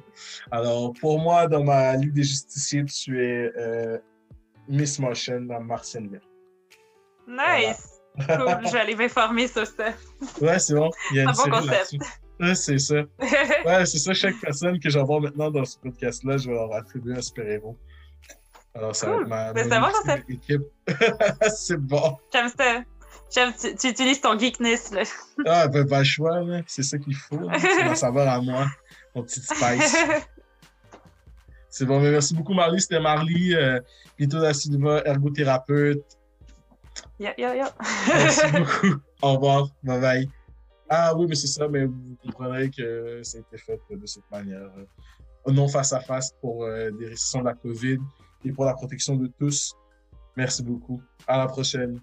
Alors, 0.52 0.94
pour 1.00 1.20
moi, 1.20 1.48
dans 1.48 1.64
ma 1.64 1.96
Ligue 1.96 2.14
des 2.14 2.24
Justiciers, 2.24 2.84
tu 2.86 3.24
es 3.24 3.52
euh, 3.58 3.98
Miss 4.68 5.00
Martian 5.00 5.42
dans 5.42 5.62
Martienne 5.62 6.10
Verte. 6.10 6.28
nice. 7.28 7.90
Cool. 8.16 8.28
Je 8.68 8.72
vais 8.74 8.80
aller 8.80 8.96
m'informer 8.96 9.48
sur 9.48 9.66
ça. 9.66 9.90
Ouais, 10.40 10.60
c'est 10.60 10.76
bon. 10.76 10.92
Il 11.12 11.18
y 11.18 11.20
a 11.22 11.24
Un 11.24 11.32
une 11.32 11.32
bon 11.36 11.44
série 11.44 11.52
concept. 11.52 11.72
là-dessus. 11.72 12.00
Ouais, 12.40 12.56
c'est 12.56 12.78
ça. 12.78 12.96
Ouais, 13.66 13.86
c'est 13.86 13.98
ça. 14.00 14.14
Chaque 14.14 14.36
personne 14.40 14.80
que 14.80 14.90
j'envoie 14.90 15.20
maintenant 15.20 15.50
dans 15.50 15.66
ce 15.66 15.78
podcast-là, 15.80 16.38
je 16.38 16.48
vais 16.50 16.54
leur 16.54 16.74
attribuer 16.76 17.16
un 17.18 17.22
super-héros. 17.22 17.78
Alors, 18.76 18.96
ça 18.96 19.08
va 19.08 19.14
Cool. 19.14 19.22
être 19.24 19.30
ma, 19.30 19.54
Mais 19.54 19.64
c'est 19.64 19.74
un 19.74 19.82
bon 19.82 20.24
équipe. 20.30 20.62
c'est 21.56 21.78
bon. 21.78 22.18
J'aime 22.32 22.50
ça. 22.58 22.84
Tu, 23.34 23.76
tu 23.80 23.88
utilises 23.90 24.22
ton 24.22 24.38
geekness, 24.38 24.92
là. 24.92 25.04
Ah, 25.46 25.68
ben, 25.68 25.88
pas 25.88 26.00
le 26.00 26.04
choix, 26.06 26.40
là. 26.42 26.62
C'est 26.68 26.84
ça 26.84 26.98
qu'il 27.00 27.16
faut. 27.16 27.40
C'est 27.60 27.84
ma 27.86 27.96
saveur 27.96 28.28
à 28.30 28.40
moi. 28.42 28.68
Mon 29.16 29.24
petit 29.24 29.42
spice. 29.42 29.98
C'est 31.70 31.86
bon, 31.86 32.00
mais 32.00 32.12
merci 32.12 32.36
beaucoup, 32.36 32.54
Marly. 32.54 32.80
C'était 32.80 33.00
Marly, 33.00 33.56
euh, 33.56 33.80
Pito 34.16 34.40
da 34.40 34.54
Silva, 34.54 35.02
ergothérapeute. 35.06 36.04
Yo, 37.20 37.30
yo, 37.38 37.54
yo. 37.54 37.66
Merci 38.08 38.52
beaucoup. 38.52 38.96
Au 39.24 39.34
revoir. 39.34 39.68
Bye 39.82 40.00
bye. 40.00 40.30
Ah 40.88 41.16
oui, 41.16 41.26
mais 41.28 41.34
c'est 41.34 41.48
ça, 41.48 41.68
mais 41.68 41.86
vous 41.86 42.16
comprendrez 42.24 42.70
que 42.70 43.22
ça 43.24 43.40
a 43.40 43.42
été 43.42 43.58
fait 43.58 43.80
de 43.90 44.06
cette 44.06 44.30
manière. 44.32 44.70
euh, 44.78 45.52
non 45.52 45.68
face 45.68 45.92
à 45.94 46.00
face 46.00 46.32
pour 46.40 46.64
euh, 46.64 46.92
des 46.92 47.08
restrictions 47.08 47.40
de 47.40 47.46
la 47.46 47.54
COVID 47.56 47.98
et 48.46 48.52
pour 48.52 48.66
la 48.66 48.76
protection 48.76 49.16
de 49.16 49.28
tous. 49.40 49.74
Merci 50.38 50.62
beaucoup. 50.62 51.02
À 51.26 51.40
la 51.40 51.48
prochaine. 51.48 52.00